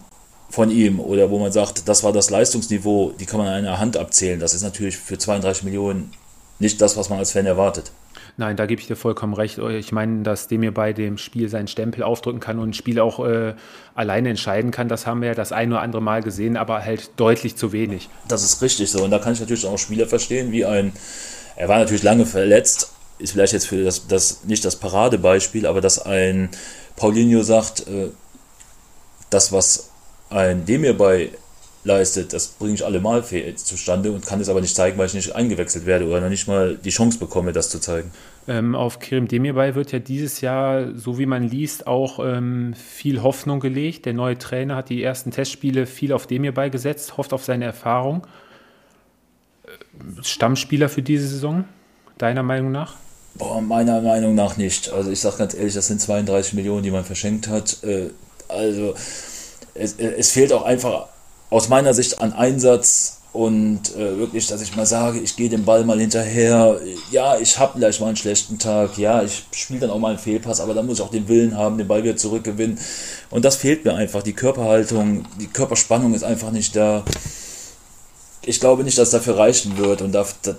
von 0.51 0.71
ihm 0.71 1.01
oder 1.01 1.31
wo 1.31 1.39
man 1.39 1.53
sagt, 1.53 1.89
das 1.89 2.03
war 2.03 2.13
das 2.13 2.31
Leistungsniveau, 2.31 3.13
die 3.19 3.27
kann 3.27 3.39
man 3.39 3.49
an 3.49 3.55
einer 3.55 3.79
Hand 3.79 3.97
abzählen. 3.97 4.41
Das 4.41 4.53
ist 4.53 4.63
natürlich 4.63 4.97
für 4.97 5.17
32 5.17 5.63
Millionen 5.63 6.13
nicht 6.59 6.81
das, 6.81 6.97
was 6.97 7.09
man 7.09 7.19
als 7.19 7.33
Fan 7.33 7.47
erwartet. 7.47 7.93
Nein, 8.37 8.57
da 8.57 8.67
gebe 8.67 8.81
ich 8.81 8.87
dir 8.87 8.97
vollkommen 8.97 9.35
recht. 9.35 9.59
Ich 9.59 9.93
meine, 9.93 10.23
dass 10.23 10.49
Demir 10.49 10.73
bei 10.73 10.93
dem 10.93 11.19
Spiel 11.19 11.49
seinen 11.49 11.69
Stempel 11.69 12.03
aufdrücken 12.03 12.41
kann 12.41 12.59
und 12.59 12.71
ein 12.71 12.75
Spiel 12.75 12.99
auch 13.01 13.25
äh, 13.25 13.55
alleine 13.95 14.31
entscheiden 14.31 14.71
kann, 14.71 14.89
das 14.89 15.07
haben 15.07 15.21
wir 15.21 15.29
ja 15.29 15.35
das 15.35 15.53
ein 15.53 15.73
oder 15.73 15.83
andere 15.83 16.03
Mal 16.03 16.23
gesehen, 16.23 16.57
aber 16.57 16.85
halt 16.85 17.11
deutlich 17.17 17.57
zu 17.57 17.73
wenig. 17.73 18.09
Das 18.29 18.43
ist 18.43 18.63
richtig 18.63 18.91
so. 18.91 19.05
Und 19.05 19.11
da 19.11 19.19
kann 19.19 19.33
ich 19.33 19.41
natürlich 19.41 19.67
auch 19.67 19.79
Spieler 19.79 20.07
verstehen, 20.07 20.53
wie 20.53 20.65
ein, 20.65 20.93
er 21.57 21.69
war 21.69 21.79
natürlich 21.79 22.03
lange 22.03 22.25
verletzt, 22.25 22.93
ist 23.19 23.33
vielleicht 23.33 23.53
jetzt 23.53 23.67
für 23.67 23.85
das, 23.85 24.07
das 24.07 24.45
nicht 24.45 24.65
das 24.65 24.77
Paradebeispiel, 24.77 25.67
aber 25.67 25.81
dass 25.81 25.99
ein 26.01 26.49
Paulinho 26.97 27.43
sagt, 27.43 27.87
äh, 27.89 28.09
das, 29.29 29.53
was 29.53 29.90
ein 30.31 30.65
Demir 30.65 30.97
bei 30.97 31.31
leistet, 31.83 32.33
das 32.33 32.49
bringe 32.49 32.75
ich 32.75 32.85
allemal 32.85 33.25
zustande 33.57 34.13
und 34.13 34.27
kann 34.27 34.41
es 34.41 34.49
aber 34.49 34.61
nicht 34.61 34.75
zeigen, 34.75 34.99
weil 34.99 35.07
ich 35.07 35.15
nicht 35.15 35.35
eingewechselt 35.35 35.87
werde 35.87 36.07
oder 36.07 36.21
noch 36.21 36.29
nicht 36.29 36.47
mal 36.47 36.77
die 36.77 36.91
Chance 36.91 37.19
bekomme, 37.19 37.53
das 37.53 37.71
zu 37.71 37.79
zeigen. 37.79 38.11
Ähm, 38.49 38.75
auf 38.75 38.99
Kirim 38.99 39.29
Demirbay 39.29 39.75
wird 39.75 39.93
ja 39.93 39.99
dieses 39.99 40.41
Jahr, 40.41 40.95
so 40.95 41.19
wie 41.19 41.27
man 41.27 41.43
liest, 41.43 41.87
auch 41.87 42.19
ähm, 42.23 42.75
viel 42.75 43.23
Hoffnung 43.23 43.61
gelegt. 43.61 44.05
Der 44.05 44.13
neue 44.13 44.37
Trainer 44.37 44.77
hat 44.77 44.91
die 44.91 45.03
ersten 45.03 45.31
Testspiele 45.31 45.87
viel 45.87 46.13
auf 46.13 46.27
Demirbay 46.27 46.69
gesetzt, 46.69 47.17
hofft 47.17 47.33
auf 47.33 47.45
seine 47.45 47.65
Erfahrung. 47.65 48.27
Äh, 49.65 50.23
Stammspieler 50.23 50.91
für 50.91 51.03
diese 51.03 51.29
Saison, 51.29 51.65
deiner 52.19 52.43
Meinung 52.43 52.73
nach? 52.73 52.97
Boah, 53.37 53.63
meiner 53.63 54.03
Meinung 54.03 54.35
nach 54.35 54.57
nicht. 54.59 54.91
Also 54.91 55.11
ich 55.11 55.21
sage 55.21 55.39
ganz 55.39 55.55
ehrlich, 55.55 55.75
das 55.75 55.87
sind 55.87 56.01
32 56.01 56.55
Millionen, 56.55 56.83
die 56.83 56.91
man 56.91 57.05
verschenkt 57.05 57.49
hat. 57.49 57.83
Äh, 57.85 58.11
also 58.49 58.95
es, 59.75 59.95
es 59.99 60.31
fehlt 60.33 60.53
auch 60.53 60.63
einfach 60.63 61.07
aus 61.51 61.69
meiner 61.69 61.95
Sicht 61.95 62.21
an 62.21 62.33
Einsatz 62.33 63.21
und 63.33 63.95
äh, 63.95 64.19
wirklich, 64.19 64.49
dass 64.49 64.61
ich 64.61 64.75
mal 64.75 64.87
sage, 64.87 65.21
ich 65.21 65.37
gehe 65.37 65.49
dem 65.49 65.65
Ball 65.65 65.85
mal 65.85 66.01
hinterher. 66.01 66.81
Ja, 67.13 67.39
ich 67.39 67.59
habe 67.59 67.75
vielleicht 67.79 68.01
mal 68.01 68.09
einen 68.09 68.17
schlechten 68.17 68.59
Tag. 68.59 68.99
Ja, 68.99 69.23
ich 69.23 69.45
spiele 69.53 69.81
dann 69.81 69.91
auch 69.91 70.01
mal 70.01 70.09
einen 70.09 70.19
Fehlpass, 70.19 70.61
aber 70.61 70.75
dann 70.75 70.87
muss 70.87 70.99
ich 70.99 71.05
auch 71.05 71.13
den 71.13 71.29
Willen 71.29 71.57
haben, 71.57 71.79
den 71.79 71.87
Ball 71.87 72.03
wieder 72.03 72.17
zurückgewinnen. 72.17 72.79
Und 73.31 73.45
das 73.45 73.57
fehlt 73.57 73.85
mir 73.85 73.95
einfach. 73.95 74.25
Die 74.25 74.33
Körperhaltung, 74.33 75.25
die 75.39 75.47
Körperspannung 75.47 76.13
ist 76.15 76.25
einfach 76.25 76.51
nicht 76.51 76.75
da. 76.75 77.05
Ich 78.43 78.59
glaube 78.59 78.83
nicht, 78.83 78.99
dass 78.99 79.11
dafür 79.11 79.39
reichen 79.39 79.79
wird. 79.79 80.03
Und 80.03 80.11
das, 80.11 80.35
das, 80.43 80.57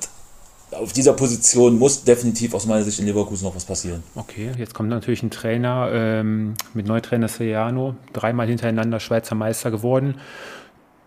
auf 0.72 0.94
dieser 0.94 1.14
Position 1.14 1.78
muss 1.78 2.04
definitiv 2.04 2.54
aus 2.54 2.66
meiner 2.66 2.84
Sicht 2.84 3.00
in 3.00 3.06
Leverkusen 3.06 3.46
noch 3.46 3.56
was 3.56 3.66
passieren. 3.66 4.04
Okay, 4.16 4.52
jetzt 4.58 4.74
kommt 4.74 4.90
natürlich 4.90 5.24
ein 5.24 5.32
Trainer 5.32 5.90
ähm, 5.94 6.54
mit 6.74 6.88
Neutrainer 6.88 7.28
Seriano, 7.28 7.96
dreimal 8.14 8.48
hintereinander 8.48 9.00
Schweizer 9.00 9.36
Meister 9.36 9.72
geworden 9.72 10.16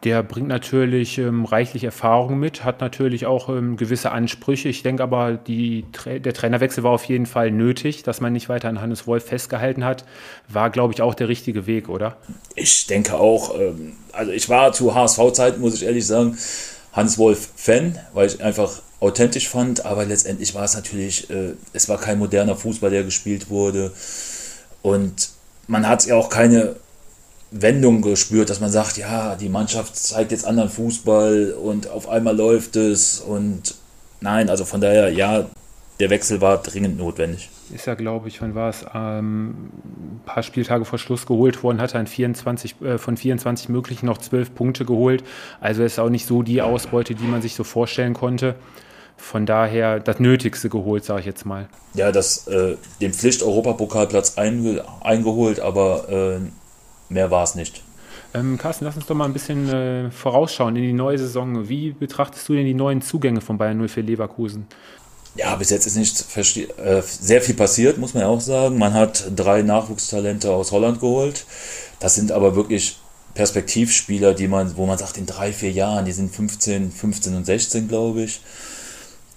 der 0.04 0.22
bringt 0.22 0.48
natürlich 0.48 1.18
ähm, 1.18 1.46
reichlich 1.46 1.82
Erfahrung 1.84 2.38
mit, 2.38 2.62
hat 2.62 2.80
natürlich 2.80 3.24
auch 3.24 3.48
ähm, 3.48 3.76
gewisse 3.76 4.12
Ansprüche. 4.12 4.68
Ich 4.68 4.82
denke 4.82 5.02
aber, 5.02 5.32
die, 5.32 5.86
der 6.06 6.34
Trainerwechsel 6.34 6.84
war 6.84 6.92
auf 6.92 7.04
jeden 7.04 7.26
Fall 7.26 7.50
nötig, 7.50 8.02
dass 8.02 8.20
man 8.20 8.32
nicht 8.32 8.50
weiter 8.50 8.68
an 8.68 8.80
Hannes 8.80 9.06
Wolf 9.06 9.24
festgehalten 9.24 9.84
hat. 9.84 10.04
War, 10.48 10.68
glaube 10.68 10.92
ich, 10.92 11.00
auch 11.00 11.14
der 11.14 11.28
richtige 11.28 11.66
Weg, 11.66 11.88
oder? 11.88 12.18
Ich 12.54 12.86
denke 12.86 13.14
auch. 13.14 13.58
Ähm, 13.58 13.94
also 14.12 14.30
ich 14.30 14.48
war 14.48 14.72
zu 14.72 14.94
HSV-Zeiten, 14.94 15.60
muss 15.60 15.74
ich 15.74 15.84
ehrlich 15.84 16.06
sagen, 16.06 16.36
Hans 16.92 17.16
Wolf 17.18 17.48
Fan, 17.56 17.98
weil 18.12 18.28
ich 18.28 18.42
einfach 18.42 18.82
authentisch 19.00 19.48
fand, 19.48 19.84
aber 19.84 20.04
letztendlich 20.04 20.54
war 20.54 20.64
es 20.64 20.74
natürlich, 20.74 21.28
äh, 21.30 21.54
es 21.72 21.88
war 21.88 21.98
kein 21.98 22.18
moderner 22.18 22.56
Fußball, 22.56 22.90
der 22.90 23.04
gespielt 23.04 23.50
wurde. 23.50 23.92
Und 24.82 25.30
man 25.66 25.88
hat 25.88 26.06
ja 26.06 26.16
auch 26.16 26.28
keine 26.28 26.76
Wendung 27.50 28.02
gespürt, 28.02 28.50
dass 28.50 28.60
man 28.60 28.70
sagt, 28.70 28.96
ja, 28.96 29.36
die 29.36 29.48
Mannschaft 29.48 29.96
zeigt 29.96 30.32
jetzt 30.32 30.44
anderen 30.44 30.70
Fußball 30.70 31.52
und 31.52 31.88
auf 31.88 32.08
einmal 32.08 32.36
läuft 32.36 32.76
es 32.76 33.20
und 33.20 33.74
nein, 34.20 34.50
also 34.50 34.64
von 34.64 34.80
daher, 34.80 35.10
ja, 35.10 35.46
der 36.00 36.10
Wechsel 36.10 36.40
war 36.40 36.58
dringend 36.58 36.98
notwendig. 36.98 37.50
Ist 37.72 37.86
ja, 37.86 37.94
glaube 37.94 38.28
ich, 38.28 38.42
wann 38.42 38.54
war 38.54 38.70
es, 38.70 38.84
ähm, 38.94 39.70
ein 39.80 40.20
paar 40.26 40.42
Spieltage 40.42 40.84
vor 40.84 40.98
Schluss 40.98 41.26
geholt 41.26 41.62
worden, 41.62 41.80
hat 41.80 41.94
er 41.94 42.04
24, 42.04 42.80
äh, 42.82 42.98
von 42.98 43.16
24 43.16 43.68
möglichen 43.68 44.06
noch 44.06 44.18
12 44.18 44.54
Punkte 44.54 44.84
geholt. 44.84 45.24
Also 45.60 45.82
ist 45.82 45.98
auch 45.98 46.10
nicht 46.10 46.26
so 46.26 46.42
die 46.42 46.62
Ausbeute, 46.62 47.14
die 47.14 47.24
man 47.24 47.42
sich 47.42 47.54
so 47.54 47.64
vorstellen 47.64 48.14
konnte. 48.14 48.56
Von 49.16 49.46
daher 49.46 50.00
das 50.00 50.18
Nötigste 50.18 50.68
geholt, 50.68 51.04
sage 51.04 51.20
ich 51.20 51.26
jetzt 51.26 51.46
mal. 51.46 51.68
Ja, 51.94 52.10
das, 52.10 52.48
äh, 52.48 52.76
den 53.00 53.12
Pflicht-Europapokalplatz 53.12 54.36
einge 54.36 54.84
eingeholt, 55.02 55.60
aber 55.60 56.08
äh, 56.08 56.40
Mehr 57.08 57.30
war 57.30 57.44
es 57.44 57.54
nicht. 57.54 57.82
Ähm, 58.32 58.58
Carsten, 58.58 58.84
lass 58.84 58.96
uns 58.96 59.06
doch 59.06 59.14
mal 59.14 59.26
ein 59.26 59.32
bisschen 59.32 59.68
äh, 59.68 60.10
vorausschauen 60.10 60.74
in 60.76 60.82
die 60.82 60.92
neue 60.92 61.18
Saison. 61.18 61.68
Wie 61.68 61.92
betrachtest 61.92 62.48
du 62.48 62.54
denn 62.54 62.64
die 62.64 62.74
neuen 62.74 63.02
Zugänge 63.02 63.40
von 63.40 63.58
Bayern 63.58 63.86
04 63.86 64.02
Leverkusen? 64.02 64.66
Ja, 65.36 65.56
bis 65.56 65.70
jetzt 65.70 65.86
ist 65.86 65.96
nicht 65.96 66.24
äh, 66.78 67.02
sehr 67.02 67.42
viel 67.42 67.56
passiert, 67.56 67.98
muss 67.98 68.14
man 68.14 68.22
ja 68.22 68.28
auch 68.28 68.40
sagen. 68.40 68.78
Man 68.78 68.94
hat 68.94 69.24
drei 69.34 69.62
Nachwuchstalente 69.62 70.52
aus 70.52 70.70
Holland 70.70 71.00
geholt. 71.00 71.44
Das 71.98 72.14
sind 72.14 72.30
aber 72.30 72.54
wirklich 72.54 72.98
Perspektivspieler, 73.34 74.32
die 74.32 74.46
man, 74.46 74.76
wo 74.76 74.86
man 74.86 74.96
sagt, 74.96 75.16
in 75.16 75.26
drei, 75.26 75.52
vier 75.52 75.72
Jahren, 75.72 76.04
die 76.04 76.12
sind 76.12 76.34
15, 76.34 76.92
15 76.92 77.34
und 77.34 77.44
16, 77.44 77.88
glaube 77.88 78.22
ich. 78.22 78.40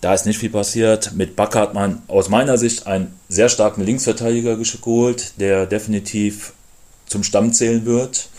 Da 0.01 0.13
ist 0.13 0.27
nicht 0.27 0.37
viel 0.37 0.51
passiert. 0.51 1.13
Mit 1.15 1.35
Bakker 1.35 1.61
hat 1.61 1.73
man 1.73 2.03
aus 2.07 2.29
meiner 2.29 2.59
Sicht 2.59 2.85
einen 2.85 3.19
sehr 3.27 3.49
starken 3.49 3.81
Linksverteidiger 3.81 4.55
geholt, 4.55 5.33
der 5.39 5.65
definitiv 5.65 6.53
zum 7.07 7.23
Stamm 7.23 7.53
zählen 7.53 7.85
wird. 7.85 8.29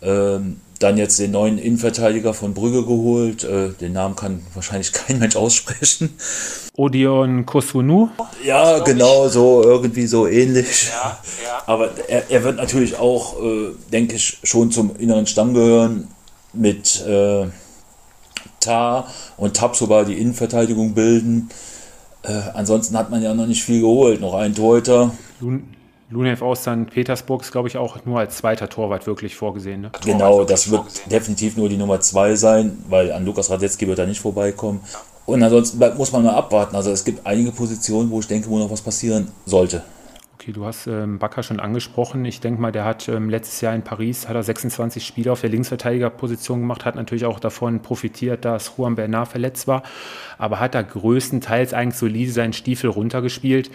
Ähm, 0.00 0.62
dann 0.80 0.96
jetzt 0.96 1.18
den 1.18 1.30
neuen 1.30 1.58
Innenverteidiger 1.58 2.34
von 2.34 2.54
Brügge 2.54 2.84
geholt. 2.84 3.44
Äh, 3.44 3.68
den 3.80 3.92
Namen 3.92 4.16
kann 4.16 4.42
wahrscheinlich 4.54 4.92
kein 4.92 5.18
Mensch 5.20 5.36
aussprechen. 5.36 6.16
Odion 6.76 7.44
Kosunu? 7.46 8.08
Ja, 8.44 8.78
genau, 8.80 9.28
so 9.28 9.62
irgendwie 9.62 10.06
so 10.06 10.26
ähnlich. 10.26 10.88
Ja, 10.88 11.18
ja. 11.44 11.62
Aber 11.66 11.90
er, 12.08 12.30
er, 12.30 12.42
wird 12.44 12.56
natürlich 12.56 12.98
auch, 12.98 13.40
äh, 13.42 13.70
denke 13.92 14.16
ich, 14.16 14.38
schon 14.42 14.72
zum 14.72 14.96
inneren 14.96 15.26
Stamm 15.26 15.52
gehören 15.52 16.08
mit 16.54 17.04
äh, 17.06 17.46
Tar 18.58 19.08
und 19.36 19.56
Tapsoba 19.56 20.04
die 20.04 20.18
Innenverteidigung 20.18 20.94
bilden. 20.94 21.50
Äh, 22.22 22.32
ansonsten 22.54 22.96
hat 22.96 23.10
man 23.10 23.22
ja 23.22 23.34
noch 23.34 23.46
nicht 23.46 23.62
viel 23.62 23.82
geholt. 23.82 24.20
Noch 24.22 24.34
ein 24.34 24.54
Torhüter. 24.54 25.12
Lunev 26.10 26.42
aus 26.42 26.62
St. 26.62 26.90
Petersburg 26.90 27.42
ist, 27.42 27.52
glaube 27.52 27.68
ich, 27.68 27.76
auch 27.76 28.04
nur 28.04 28.18
als 28.18 28.36
zweiter 28.36 28.68
Torwart 28.68 29.06
wirklich 29.06 29.36
vorgesehen. 29.36 29.82
Ne? 29.82 29.92
Genau, 30.04 30.42
das 30.42 30.70
wird 30.70 31.10
definitiv 31.10 31.56
nur 31.56 31.68
die 31.68 31.76
Nummer 31.76 32.00
zwei 32.00 32.34
sein, 32.34 32.78
weil 32.88 33.12
an 33.12 33.24
Lukas 33.24 33.48
Radetzky 33.48 33.86
wird 33.86 34.00
er 34.00 34.06
nicht 34.06 34.20
vorbeikommen. 34.20 34.80
Und 35.26 35.40
ansonsten 35.42 35.78
muss 35.96 36.10
man 36.10 36.24
mal 36.24 36.34
abwarten. 36.34 36.74
Also 36.74 36.90
es 36.90 37.04
gibt 37.04 37.24
einige 37.24 37.52
Positionen, 37.52 38.10
wo 38.10 38.18
ich 38.18 38.26
denke, 38.26 38.48
wo 38.48 38.58
noch 38.58 38.70
was 38.70 38.82
passieren 38.82 39.28
sollte. 39.46 39.84
Okay, 40.34 40.52
du 40.52 40.64
hast 40.64 40.86
ähm, 40.88 41.18
Bakker 41.18 41.44
schon 41.44 41.60
angesprochen. 41.60 42.24
Ich 42.24 42.40
denke 42.40 42.60
mal, 42.60 42.72
der 42.72 42.84
hat 42.84 43.08
ähm, 43.08 43.28
letztes 43.28 43.60
Jahr 43.60 43.74
in 43.74 43.82
Paris 43.82 44.26
hat 44.26 44.34
er 44.34 44.42
26 44.42 45.06
Spiele 45.06 45.30
auf 45.30 45.42
der 45.42 45.50
Linksverteidigerposition 45.50 46.60
gemacht, 46.60 46.84
hat 46.86 46.96
natürlich 46.96 47.26
auch 47.26 47.38
davon 47.38 47.82
profitiert, 47.82 48.46
dass 48.46 48.72
Juan 48.76 48.96
Bernard 48.96 49.28
verletzt 49.28 49.68
war, 49.68 49.82
aber 50.38 50.58
hat 50.58 50.74
da 50.74 50.80
größtenteils 50.80 51.74
eigentlich 51.74 51.98
solide 51.98 52.32
seinen 52.32 52.54
Stiefel 52.54 52.88
runtergespielt, 52.88 53.70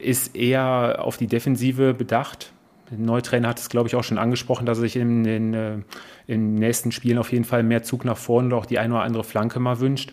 ist 0.00 0.36
eher 0.36 1.00
auf 1.04 1.16
die 1.16 1.26
Defensive 1.26 1.94
bedacht. 1.94 2.52
Der 2.90 2.98
Neutrainer 2.98 3.48
hat 3.48 3.60
es, 3.60 3.68
glaube 3.68 3.88
ich, 3.88 3.94
auch 3.94 4.04
schon 4.04 4.18
angesprochen, 4.18 4.66
dass 4.66 4.78
er 4.78 4.82
sich 4.82 4.96
in 4.96 5.22
den, 5.22 5.54
äh, 5.54 5.78
in 6.26 6.54
nächsten 6.54 6.92
Spielen 6.92 7.18
auf 7.18 7.32
jeden 7.32 7.44
Fall 7.44 7.62
mehr 7.62 7.82
Zug 7.82 8.04
nach 8.04 8.16
vorne 8.16 8.48
oder 8.48 8.56
auch 8.56 8.66
die 8.66 8.78
eine 8.78 8.94
oder 8.94 9.04
andere 9.04 9.24
Flanke 9.24 9.60
mal 9.60 9.80
wünscht. 9.80 10.12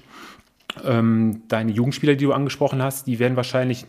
Ähm, 0.85 1.41
deine 1.47 1.71
Jugendspieler, 1.71 2.15
die 2.15 2.25
du 2.25 2.33
angesprochen 2.33 2.83
hast, 2.83 3.07
die 3.07 3.19
werden 3.19 3.35
wahrscheinlich 3.35 3.85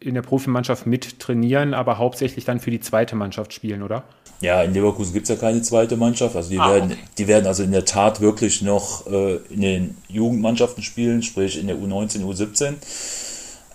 in 0.00 0.14
der 0.14 0.22
Profimannschaft 0.22 0.86
mit 0.86 1.20
trainieren, 1.20 1.74
aber 1.74 1.98
hauptsächlich 1.98 2.44
dann 2.44 2.58
für 2.58 2.70
die 2.70 2.80
zweite 2.80 3.14
Mannschaft 3.14 3.52
spielen, 3.52 3.82
oder? 3.82 4.02
Ja, 4.40 4.62
in 4.62 4.74
Leverkusen 4.74 5.12
gibt 5.12 5.24
es 5.24 5.28
ja 5.28 5.36
keine 5.36 5.62
zweite 5.62 5.96
Mannschaft. 5.96 6.34
Also 6.34 6.50
die, 6.50 6.58
ah, 6.58 6.72
werden, 6.72 6.92
okay. 6.92 7.00
die 7.18 7.28
werden 7.28 7.46
also 7.46 7.62
in 7.62 7.70
der 7.70 7.84
Tat 7.84 8.20
wirklich 8.20 8.60
noch 8.62 9.06
äh, 9.06 9.36
in 9.50 9.60
den 9.60 9.96
Jugendmannschaften 10.08 10.82
spielen, 10.82 11.22
sprich 11.22 11.60
in 11.60 11.68
der 11.68 11.76
U19, 11.76 12.24
U17. 12.24 12.74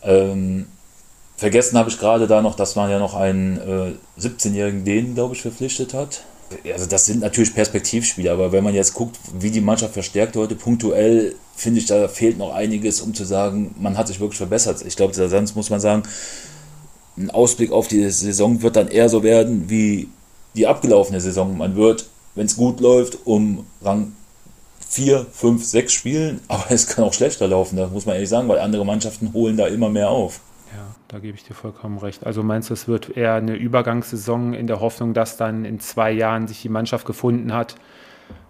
Ähm, 0.03 0.65
vergessen 1.37 1.77
habe 1.77 1.89
ich 1.89 1.99
gerade 1.99 2.27
da 2.27 2.41
noch, 2.41 2.55
dass 2.55 2.75
man 2.75 2.89
ja 2.89 2.99
noch 2.99 3.13
einen 3.13 3.57
äh, 3.57 4.21
17-jährigen 4.21 4.83
Dänen, 4.83 5.13
glaube 5.13 5.35
ich, 5.35 5.41
verpflichtet 5.41 5.93
hat. 5.93 6.23
Also 6.71 6.85
das 6.85 7.05
sind 7.05 7.19
natürlich 7.21 7.53
Perspektivspiele, 7.53 8.31
aber 8.31 8.51
wenn 8.51 8.63
man 8.63 8.73
jetzt 8.73 8.93
guckt, 8.93 9.17
wie 9.37 9.51
die 9.51 9.61
Mannschaft 9.61 9.93
verstärkt 9.93 10.35
heute, 10.35 10.55
punktuell 10.55 11.35
finde 11.55 11.79
ich, 11.79 11.85
da 11.85 12.07
fehlt 12.07 12.37
noch 12.37 12.53
einiges, 12.53 13.01
um 13.01 13.13
zu 13.13 13.25
sagen, 13.25 13.75
man 13.79 13.97
hat 13.97 14.07
sich 14.07 14.19
wirklich 14.19 14.37
verbessert. 14.37 14.83
Ich 14.85 14.95
glaube, 14.95 15.13
sonst 15.13 15.55
muss 15.55 15.69
man 15.69 15.79
sagen, 15.79 16.03
ein 17.17 17.31
Ausblick 17.31 17.71
auf 17.71 17.87
die 17.87 18.09
Saison 18.09 18.61
wird 18.61 18.75
dann 18.75 18.87
eher 18.87 19.09
so 19.09 19.23
werden 19.23 19.69
wie 19.69 20.07
die 20.55 20.67
abgelaufene 20.67 21.19
Saison. 21.19 21.57
Man 21.57 21.75
wird, 21.75 22.07
wenn 22.35 22.45
es 22.45 22.55
gut 22.55 22.79
läuft, 22.79 23.25
um 23.25 23.65
Rang 23.81 24.13
4, 24.89 25.25
5, 25.31 25.65
6 25.65 25.93
spielen, 25.93 26.39
aber 26.47 26.65
es 26.69 26.87
kann 26.87 27.03
auch 27.03 27.13
schlechter 27.13 27.47
laufen, 27.47 27.75
das 27.75 27.91
muss 27.91 28.05
man 28.05 28.15
ehrlich 28.15 28.29
sagen, 28.29 28.47
weil 28.47 28.59
andere 28.59 28.85
Mannschaften 28.85 29.33
holen 29.33 29.57
da 29.57 29.67
immer 29.67 29.89
mehr 29.89 30.09
auf. 30.09 30.39
Ja, 30.75 30.95
da 31.07 31.19
gebe 31.19 31.37
ich 31.37 31.43
dir 31.43 31.53
vollkommen 31.53 31.97
recht. 31.97 32.25
Also 32.25 32.43
meinst 32.43 32.69
du, 32.69 32.73
es 32.73 32.87
wird 32.87 33.15
eher 33.15 33.35
eine 33.35 33.55
Übergangssaison 33.55 34.53
in 34.53 34.67
der 34.67 34.81
Hoffnung, 34.81 35.13
dass 35.13 35.37
dann 35.37 35.65
in 35.65 35.79
zwei 35.79 36.11
Jahren 36.11 36.47
sich 36.47 36.61
die 36.61 36.69
Mannschaft 36.69 37.05
gefunden 37.05 37.53
hat 37.53 37.75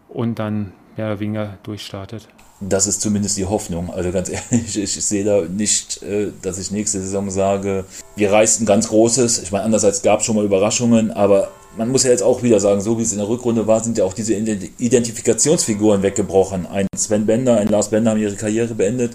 und 0.09 0.39
dann 0.39 0.73
mehr 0.95 1.07
oder 1.07 1.19
weniger 1.19 1.57
durchstartet? 1.63 2.27
Das 2.59 2.87
ist 2.87 3.01
zumindest 3.01 3.37
die 3.37 3.45
Hoffnung. 3.45 3.91
Also 3.91 4.11
ganz 4.11 4.29
ehrlich, 4.51 4.77
ich, 4.77 5.05
sehe 5.05 5.23
da 5.23 5.41
nicht, 5.41 6.01
äh, 6.01 6.31
dass 6.41 6.57
ich 6.57 6.71
nächste 6.71 6.99
Saison 6.99 7.29
sage, 7.29 7.85
wir 8.15 8.31
reißen 8.31 8.65
ganz 8.65 8.87
Großes. 8.89 9.43
Ich 9.43 9.51
meine, 9.51 9.63
andererseits 9.63 10.01
gab 10.01 10.21
es 10.21 10.25
schon 10.25 10.35
mal 10.35 10.45
Überraschungen, 10.45 11.11
aber 11.11 11.49
man 11.77 11.89
muss 11.89 12.03
ja 12.03 12.09
jetzt 12.09 12.23
auch 12.23 12.41
wieder 12.41 12.59
sagen, 12.59 12.81
so 12.81 12.97
wie 12.97 13.03
es 13.03 13.11
in 13.11 13.19
der 13.19 13.29
Rückrunde 13.29 13.67
war, 13.67 13.83
sind 13.83 13.99
ja 13.99 14.03
auch 14.03 14.13
diese 14.13 14.33
Identifikationsfiguren 14.33 16.01
weggebrochen. 16.01 16.65
Ein 16.65 16.87
Sven 16.95 17.27
Bender, 17.27 17.57
ein 17.57 17.67
Lars 17.67 17.89
Bender 17.89 18.11
haben 18.11 18.19
ihre 18.19 18.35
Karriere 18.35 18.73
beendet. 18.73 19.11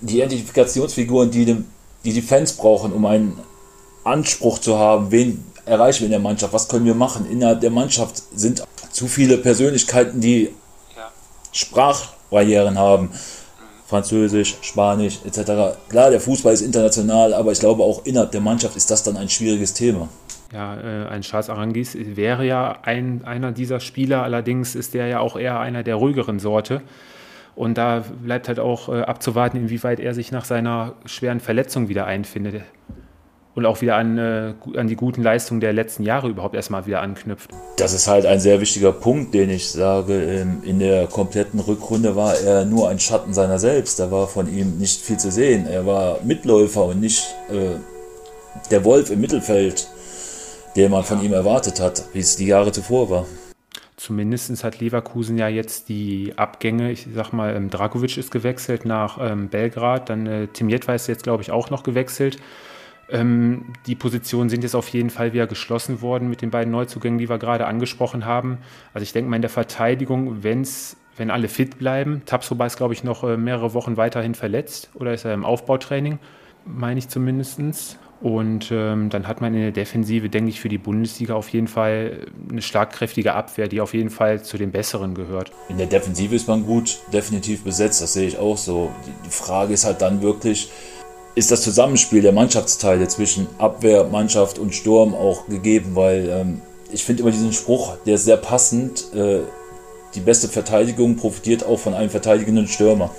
Die 0.00 0.18
Identifikationsfiguren, 0.18 1.30
die, 1.30 1.44
dem, 1.44 1.66
die 2.04 2.12
die 2.12 2.22
Fans 2.22 2.52
brauchen, 2.52 2.92
um 2.92 3.04
einen 3.06 3.38
Anspruch 4.04 4.58
zu 4.58 4.78
haben, 4.78 5.10
wen 5.10 5.44
erreichen 5.64 6.00
wir 6.00 6.06
in 6.06 6.12
der 6.12 6.20
Mannschaft, 6.20 6.52
was 6.52 6.68
können 6.68 6.84
wir 6.84 6.94
machen. 6.94 7.26
Innerhalb 7.30 7.60
der 7.60 7.70
Mannschaft 7.70 8.22
sind 8.34 8.62
zu 8.90 9.06
viele 9.06 9.38
Persönlichkeiten, 9.38 10.20
die 10.20 10.50
Sprachbarrieren 11.52 12.78
haben. 12.78 13.10
Französisch, 13.86 14.56
Spanisch 14.60 15.20
etc. 15.24 15.78
Klar, 15.88 16.10
der 16.10 16.20
Fußball 16.20 16.52
ist 16.52 16.60
international, 16.60 17.32
aber 17.32 17.52
ich 17.52 17.58
glaube 17.58 17.82
auch 17.82 18.04
innerhalb 18.04 18.32
der 18.32 18.42
Mannschaft 18.42 18.76
ist 18.76 18.90
das 18.90 19.02
dann 19.02 19.16
ein 19.16 19.30
schwieriges 19.30 19.72
Thema. 19.72 20.10
Ja, 20.52 20.76
äh, 20.78 21.08
ein 21.08 21.22
Charles 21.22 21.48
Arangis 21.48 21.96
wäre 21.96 22.44
ja 22.44 22.78
ein, 22.82 23.22
einer 23.24 23.50
dieser 23.52 23.80
Spieler, 23.80 24.22
allerdings 24.22 24.74
ist 24.74 24.92
der 24.92 25.06
ja 25.06 25.20
auch 25.20 25.36
eher 25.36 25.58
einer 25.60 25.82
der 25.82 25.94
ruhigeren 25.94 26.38
Sorte. 26.38 26.82
Und 27.58 27.76
da 27.76 28.04
bleibt 28.22 28.46
halt 28.46 28.60
auch 28.60 28.88
äh, 28.88 29.00
abzuwarten, 29.00 29.56
inwieweit 29.56 29.98
er 29.98 30.14
sich 30.14 30.30
nach 30.30 30.44
seiner 30.44 30.94
schweren 31.06 31.40
Verletzung 31.40 31.88
wieder 31.88 32.06
einfindet 32.06 32.62
und 33.56 33.66
auch 33.66 33.80
wieder 33.80 33.96
an, 33.96 34.16
äh, 34.16 34.54
an 34.76 34.86
die 34.86 34.94
guten 34.94 35.24
Leistungen 35.24 35.60
der 35.60 35.72
letzten 35.72 36.04
Jahre 36.04 36.28
überhaupt 36.28 36.54
erstmal 36.54 36.86
wieder 36.86 37.00
anknüpft. 37.00 37.50
Das 37.76 37.94
ist 37.94 38.06
halt 38.06 38.26
ein 38.26 38.38
sehr 38.38 38.60
wichtiger 38.60 38.92
Punkt, 38.92 39.34
den 39.34 39.50
ich 39.50 39.68
sage. 39.72 40.22
Ähm, 40.22 40.62
in 40.62 40.78
der 40.78 41.08
kompletten 41.08 41.58
Rückrunde 41.58 42.14
war 42.14 42.38
er 42.38 42.64
nur 42.64 42.90
ein 42.90 43.00
Schatten 43.00 43.34
seiner 43.34 43.58
selbst. 43.58 43.98
Da 43.98 44.12
war 44.12 44.28
von 44.28 44.46
ihm 44.46 44.78
nicht 44.78 45.00
viel 45.00 45.16
zu 45.16 45.32
sehen. 45.32 45.66
Er 45.66 45.84
war 45.84 46.20
Mitläufer 46.22 46.84
und 46.84 47.00
nicht 47.00 47.24
äh, 47.50 47.74
der 48.70 48.84
Wolf 48.84 49.10
im 49.10 49.20
Mittelfeld, 49.20 49.88
den 50.76 50.92
man 50.92 51.02
von 51.02 51.20
ihm 51.24 51.32
erwartet 51.32 51.80
hat, 51.80 52.04
wie 52.12 52.20
es 52.20 52.36
die 52.36 52.46
Jahre 52.46 52.70
zuvor 52.70 53.10
war. 53.10 53.26
Zumindest 53.98 54.62
hat 54.62 54.78
Leverkusen 54.78 55.38
ja 55.38 55.48
jetzt 55.48 55.88
die 55.88 56.32
Abgänge, 56.36 56.92
ich 56.92 57.08
sag 57.12 57.32
mal, 57.32 57.56
ähm, 57.56 57.68
Dragovic 57.68 58.16
ist 58.16 58.30
gewechselt 58.30 58.84
nach 58.84 59.18
ähm, 59.20 59.48
Belgrad, 59.48 60.08
dann 60.08 60.24
äh, 60.26 60.46
Tim 60.46 60.68
Jedwa 60.68 60.94
ist 60.94 61.08
jetzt, 61.08 61.24
glaube 61.24 61.42
ich, 61.42 61.50
auch 61.50 61.70
noch 61.70 61.82
gewechselt. 61.82 62.38
Ähm, 63.10 63.72
die 63.88 63.96
Positionen 63.96 64.50
sind 64.50 64.62
jetzt 64.62 64.76
auf 64.76 64.86
jeden 64.90 65.10
Fall 65.10 65.32
wieder 65.32 65.48
geschlossen 65.48 66.00
worden 66.00 66.30
mit 66.30 66.42
den 66.42 66.50
beiden 66.50 66.70
Neuzugängen, 66.70 67.18
die 67.18 67.28
wir 67.28 67.38
gerade 67.38 67.66
angesprochen 67.66 68.24
haben. 68.24 68.58
Also 68.94 69.02
ich 69.02 69.12
denke 69.12 69.30
mal 69.30 69.36
in 69.36 69.42
der 69.42 69.50
Verteidigung, 69.50 70.44
wenn's, 70.44 70.96
wenn 71.16 71.32
alle 71.32 71.48
fit 71.48 71.76
bleiben, 71.78 72.22
Tapsoba 72.24 72.66
ist, 72.66 72.76
glaube 72.76 72.94
ich, 72.94 73.02
noch 73.02 73.24
äh, 73.24 73.36
mehrere 73.36 73.74
Wochen 73.74 73.96
weiterhin 73.96 74.36
verletzt 74.36 74.90
oder 74.94 75.12
ist 75.12 75.24
er 75.24 75.34
im 75.34 75.44
Aufbautraining, 75.44 76.20
meine 76.64 76.98
ich 77.00 77.08
zumindest. 77.08 77.98
Und 78.20 78.70
ähm, 78.72 79.10
dann 79.10 79.28
hat 79.28 79.40
man 79.40 79.54
in 79.54 79.60
der 79.60 79.70
Defensive, 79.70 80.28
denke 80.28 80.50
ich, 80.50 80.60
für 80.60 80.68
die 80.68 80.78
Bundesliga 80.78 81.34
auf 81.34 81.48
jeden 81.50 81.68
Fall 81.68 82.26
eine 82.50 82.62
schlagkräftige 82.62 83.34
Abwehr, 83.34 83.68
die 83.68 83.80
auf 83.80 83.94
jeden 83.94 84.10
Fall 84.10 84.42
zu 84.42 84.58
den 84.58 84.72
besseren 84.72 85.14
gehört. 85.14 85.52
In 85.68 85.78
der 85.78 85.86
Defensive 85.86 86.34
ist 86.34 86.48
man 86.48 86.66
gut 86.66 86.98
definitiv 87.12 87.62
besetzt, 87.62 88.02
das 88.02 88.14
sehe 88.14 88.26
ich 88.26 88.38
auch 88.38 88.56
so. 88.56 88.90
Die 89.24 89.30
Frage 89.30 89.72
ist 89.72 89.84
halt 89.84 90.02
dann 90.02 90.20
wirklich, 90.20 90.68
ist 91.36 91.52
das 91.52 91.62
Zusammenspiel 91.62 92.20
der 92.20 92.32
Mannschaftsteile 92.32 93.06
zwischen 93.06 93.46
Abwehr, 93.58 94.04
Mannschaft 94.04 94.58
und 94.58 94.74
Sturm 94.74 95.14
auch 95.14 95.46
gegeben, 95.46 95.94
weil 95.94 96.28
ähm, 96.28 96.62
ich 96.90 97.04
finde 97.04 97.22
immer 97.22 97.30
diesen 97.30 97.52
Spruch, 97.52 97.96
der 98.04 98.16
ist 98.16 98.24
sehr 98.24 98.36
passend, 98.36 99.14
äh, 99.14 99.40
die 100.14 100.20
beste 100.20 100.48
Verteidigung 100.48 101.16
profitiert 101.16 101.64
auch 101.64 101.78
von 101.78 101.94
einem 101.94 102.10
verteidigenden 102.10 102.66
Stürmer. 102.66 103.10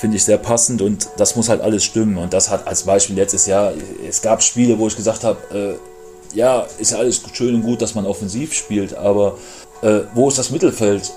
Finde 0.00 0.16
ich 0.16 0.24
sehr 0.24 0.38
passend 0.38 0.80
und 0.80 1.08
das 1.18 1.36
muss 1.36 1.48
halt 1.48 1.60
alles 1.60 1.84
stimmen. 1.84 2.16
Und 2.16 2.32
das 2.32 2.48
hat 2.48 2.66
als 2.66 2.84
Beispiel 2.84 3.16
letztes 3.16 3.46
Jahr, 3.46 3.72
es 4.08 4.22
gab 4.22 4.42
Spiele, 4.42 4.78
wo 4.78 4.86
ich 4.86 4.96
gesagt 4.96 5.24
habe, 5.24 5.38
äh, 5.52 6.36
ja, 6.36 6.66
ist 6.78 6.92
ja 6.92 6.98
alles 6.98 7.20
schön 7.32 7.56
und 7.56 7.62
gut, 7.62 7.82
dass 7.82 7.94
man 7.94 8.06
offensiv 8.06 8.54
spielt, 8.54 8.94
aber 8.94 9.36
äh, 9.82 10.00
wo 10.14 10.28
ist 10.28 10.38
das 10.38 10.50
Mittelfeld? 10.50 11.12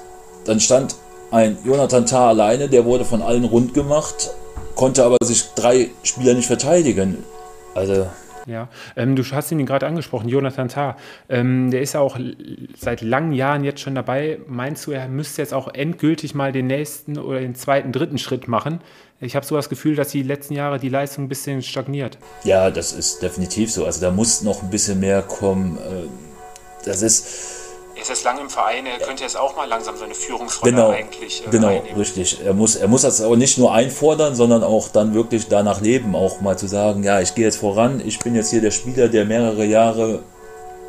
Dann 0.46 0.60
stand 0.60 0.96
ein 1.32 1.58
Jonathan 1.64 2.06
Tah 2.06 2.30
alleine, 2.30 2.68
der 2.68 2.84
wurde 2.84 3.06
von 3.06 3.22
allen 3.22 3.46
rund 3.46 3.74
gemacht 3.74 4.32
konnte 4.76 5.04
aber 5.04 5.18
sich 5.24 5.54
drei 5.56 5.90
Spieler 6.04 6.34
nicht 6.34 6.48
verteidigen. 6.48 7.24
Also. 7.76 8.08
Ja, 8.46 8.68
ähm, 8.96 9.16
du 9.16 9.24
hast 9.24 9.52
ihn 9.52 9.66
gerade 9.66 9.88
angesprochen, 9.88 10.28
Jonathan 10.28 10.68
Tah. 10.68 10.98
Ähm, 11.30 11.72
der 11.72 11.82
ist 11.82 11.94
ja 11.94 12.02
auch 12.02 12.20
seit 12.78 13.02
langen 13.02 13.32
Jahren 13.32 13.64
jetzt 13.64 13.80
schon 13.80 13.96
dabei. 13.96 14.40
Meinst 14.48 14.86
du, 14.86 14.92
er 14.92 15.08
müsste 15.08 15.42
jetzt 15.42 15.54
auch 15.54 15.74
endgültig 15.74 16.36
mal 16.36 16.52
den 16.52 16.68
nächsten 16.68 17.18
oder 17.18 17.40
den 17.40 17.56
zweiten, 17.56 17.92
dritten 17.92 18.18
Schritt 18.18 18.48
machen? 18.48 18.82
Ich 19.22 19.38
habe 19.38 19.46
so 19.46 19.56
das 19.56 19.70
Gefühl, 19.70 19.96
dass 19.96 20.10
die 20.10 20.24
letzten 20.24 20.56
Jahre 20.56 20.80
die 20.80 20.90
Leistung 20.90 21.26
ein 21.26 21.30
bisschen 21.30 21.62
stagniert. 21.62 22.18
Ja, 22.44 22.70
das 22.70 22.92
ist 22.92 23.22
definitiv 23.22 23.72
so. 23.72 23.86
Also 23.86 24.02
da 24.02 24.12
muss 24.12 24.42
noch 24.42 24.62
ein 24.62 24.70
bisschen 24.70 25.00
mehr 25.00 25.22
kommen. 25.22 25.78
Äh, 25.78 26.08
das 26.86 27.02
ist. 27.02 27.63
Er 27.96 28.02
ist 28.02 28.10
jetzt 28.10 28.24
lange 28.24 28.42
im 28.42 28.50
Verein, 28.50 28.86
er 28.86 28.98
könnte 29.06 29.24
jetzt 29.24 29.38
auch 29.38 29.56
mal 29.56 29.68
langsam 29.68 29.96
seine 29.98 30.16
Führungsrolle 30.16 30.72
genau, 30.72 30.90
eigentlich 30.90 31.44
äh, 31.46 31.50
Genau, 31.52 31.68
einnehmen. 31.68 31.98
richtig. 31.98 32.40
Er 32.44 32.54
muss, 32.54 32.76
er 32.76 32.88
muss 32.88 33.04
das 33.04 33.22
auch 33.22 33.36
nicht 33.36 33.58
nur 33.58 33.74
einfordern, 33.74 34.36
sondern 34.36 34.64
auch 34.64 34.88
dann 34.88 35.14
wirklich 35.14 35.48
danach 35.48 35.80
leben, 35.80 36.16
auch 36.16 36.42
mal 36.42 36.58
zu 36.58 36.68
sagen, 36.68 37.04
ja, 37.04 37.22
ich 37.22 37.36
gehe 37.36 37.46
jetzt 37.46 37.58
voran, 37.58 38.02
ich 38.04 38.20
bin 38.20 38.36
jetzt 38.36 38.50
hier 38.50 38.62
der 38.62 38.72
Spieler, 38.72 39.10
der 39.10 39.26
mehrere 39.26 39.66
Jahre 39.66 40.24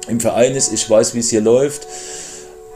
im 0.09 0.21
Verein 0.21 0.55
ist, 0.55 0.73
ich 0.73 0.89
weiß, 0.89 1.15
wie 1.15 1.21
es 1.21 1.31
hier 1.31 1.41
läuft 1.41 1.87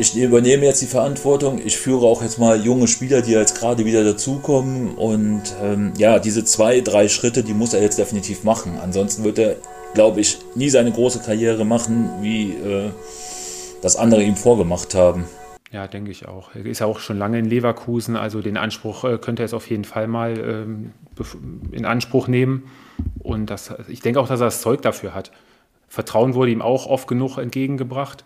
ich 0.00 0.16
übernehme 0.16 0.64
jetzt 0.64 0.80
die 0.80 0.86
Verantwortung. 0.86 1.60
Ich 1.62 1.76
führe 1.76 2.06
auch 2.06 2.22
jetzt 2.22 2.38
mal 2.38 2.64
junge 2.64 2.86
Spieler, 2.86 3.20
die 3.20 3.32
jetzt 3.32 3.58
gerade 3.58 3.84
wieder 3.84 4.04
dazukommen. 4.04 4.94
Und 4.94 5.42
ähm, 5.60 5.92
ja, 5.98 6.20
diese 6.20 6.44
zwei, 6.44 6.80
drei 6.80 7.08
Schritte, 7.08 7.42
die 7.42 7.52
muss 7.52 7.74
er 7.74 7.82
jetzt 7.82 7.98
definitiv 7.98 8.44
machen. 8.44 8.78
Ansonsten 8.80 9.24
wird 9.24 9.40
er, 9.40 9.56
glaube 9.94 10.20
ich, 10.20 10.38
nie 10.54 10.70
seine 10.70 10.92
große 10.92 11.18
Karriere 11.18 11.64
machen, 11.64 12.10
wie 12.20 12.52
äh, 12.52 12.90
das 13.82 13.96
andere 13.96 14.22
ihm 14.22 14.36
vorgemacht 14.36 14.94
haben. 14.94 15.24
Ja, 15.70 15.86
denke 15.86 16.10
ich 16.10 16.26
auch. 16.26 16.54
Er 16.54 16.64
ist 16.64 16.78
ja 16.78 16.86
auch 16.86 16.98
schon 16.98 17.18
lange 17.18 17.38
in 17.38 17.44
Leverkusen, 17.44 18.16
also 18.16 18.40
den 18.40 18.56
Anspruch 18.56 19.04
äh, 19.04 19.18
könnte 19.18 19.42
er 19.42 19.46
es 19.46 19.54
auf 19.54 19.68
jeden 19.68 19.84
Fall 19.84 20.08
mal 20.08 20.38
ähm, 20.38 20.92
in 21.72 21.84
Anspruch 21.84 22.26
nehmen. 22.26 22.70
Und 23.18 23.50
das, 23.50 23.74
ich 23.88 24.00
denke 24.00 24.18
auch, 24.18 24.28
dass 24.28 24.40
er 24.40 24.46
das 24.46 24.62
Zeug 24.62 24.80
dafür 24.80 25.14
hat. 25.14 25.30
Vertrauen 25.88 26.34
wurde 26.34 26.52
ihm 26.52 26.62
auch 26.62 26.86
oft 26.86 27.06
genug 27.06 27.36
entgegengebracht. 27.38 28.24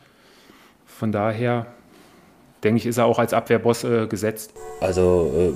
Von 0.86 1.10
daher 1.10 1.66
denke 2.62 2.78
ich, 2.78 2.86
ist 2.86 2.98
er 2.98 3.06
auch 3.06 3.18
als 3.18 3.34
Abwehrboss 3.34 3.82
äh, 3.84 4.06
gesetzt. 4.06 4.52
Also 4.80 5.32
äh, 5.36 5.52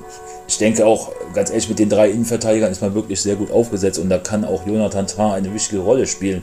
ich 0.49 0.59
denke 0.59 0.85
auch, 0.87 1.12
ganz 1.35 1.50
ehrlich, 1.50 1.69
mit 1.69 1.79
den 1.79 1.88
drei 1.88 2.11
Innenverteidigern 2.11 2.73
ist 2.73 2.83
man 2.83 2.95
wirklich 2.95 3.21
sehr 3.21 3.37
gut 3.37 3.50
aufgesetzt 3.50 3.99
und 3.99 4.09
da 4.09 4.19
kann 4.19 4.45
auch 4.45 4.67
Jonathan 4.67 5.07
Tah 5.07 5.35
eine 5.35 5.55
wichtige 5.55 5.83
Rolle 5.83 6.07
spielen. 6.07 6.43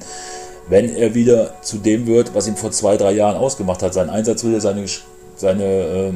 Wenn 0.69 0.95
er 0.95 1.13
wieder 1.13 1.61
zu 1.61 1.77
dem 1.77 2.07
wird, 2.07 2.33
was 2.33 2.47
ihn 2.47 2.55
vor 2.55 2.71
zwei, 2.71 2.97
drei 2.97 3.11
Jahren 3.11 3.35
ausgemacht 3.35 3.83
hat, 3.83 3.93
sein 3.93 4.09
Einsatzwille, 4.09 4.61
seine, 4.61 4.85
seine 5.35 5.63
äh, 5.63 6.13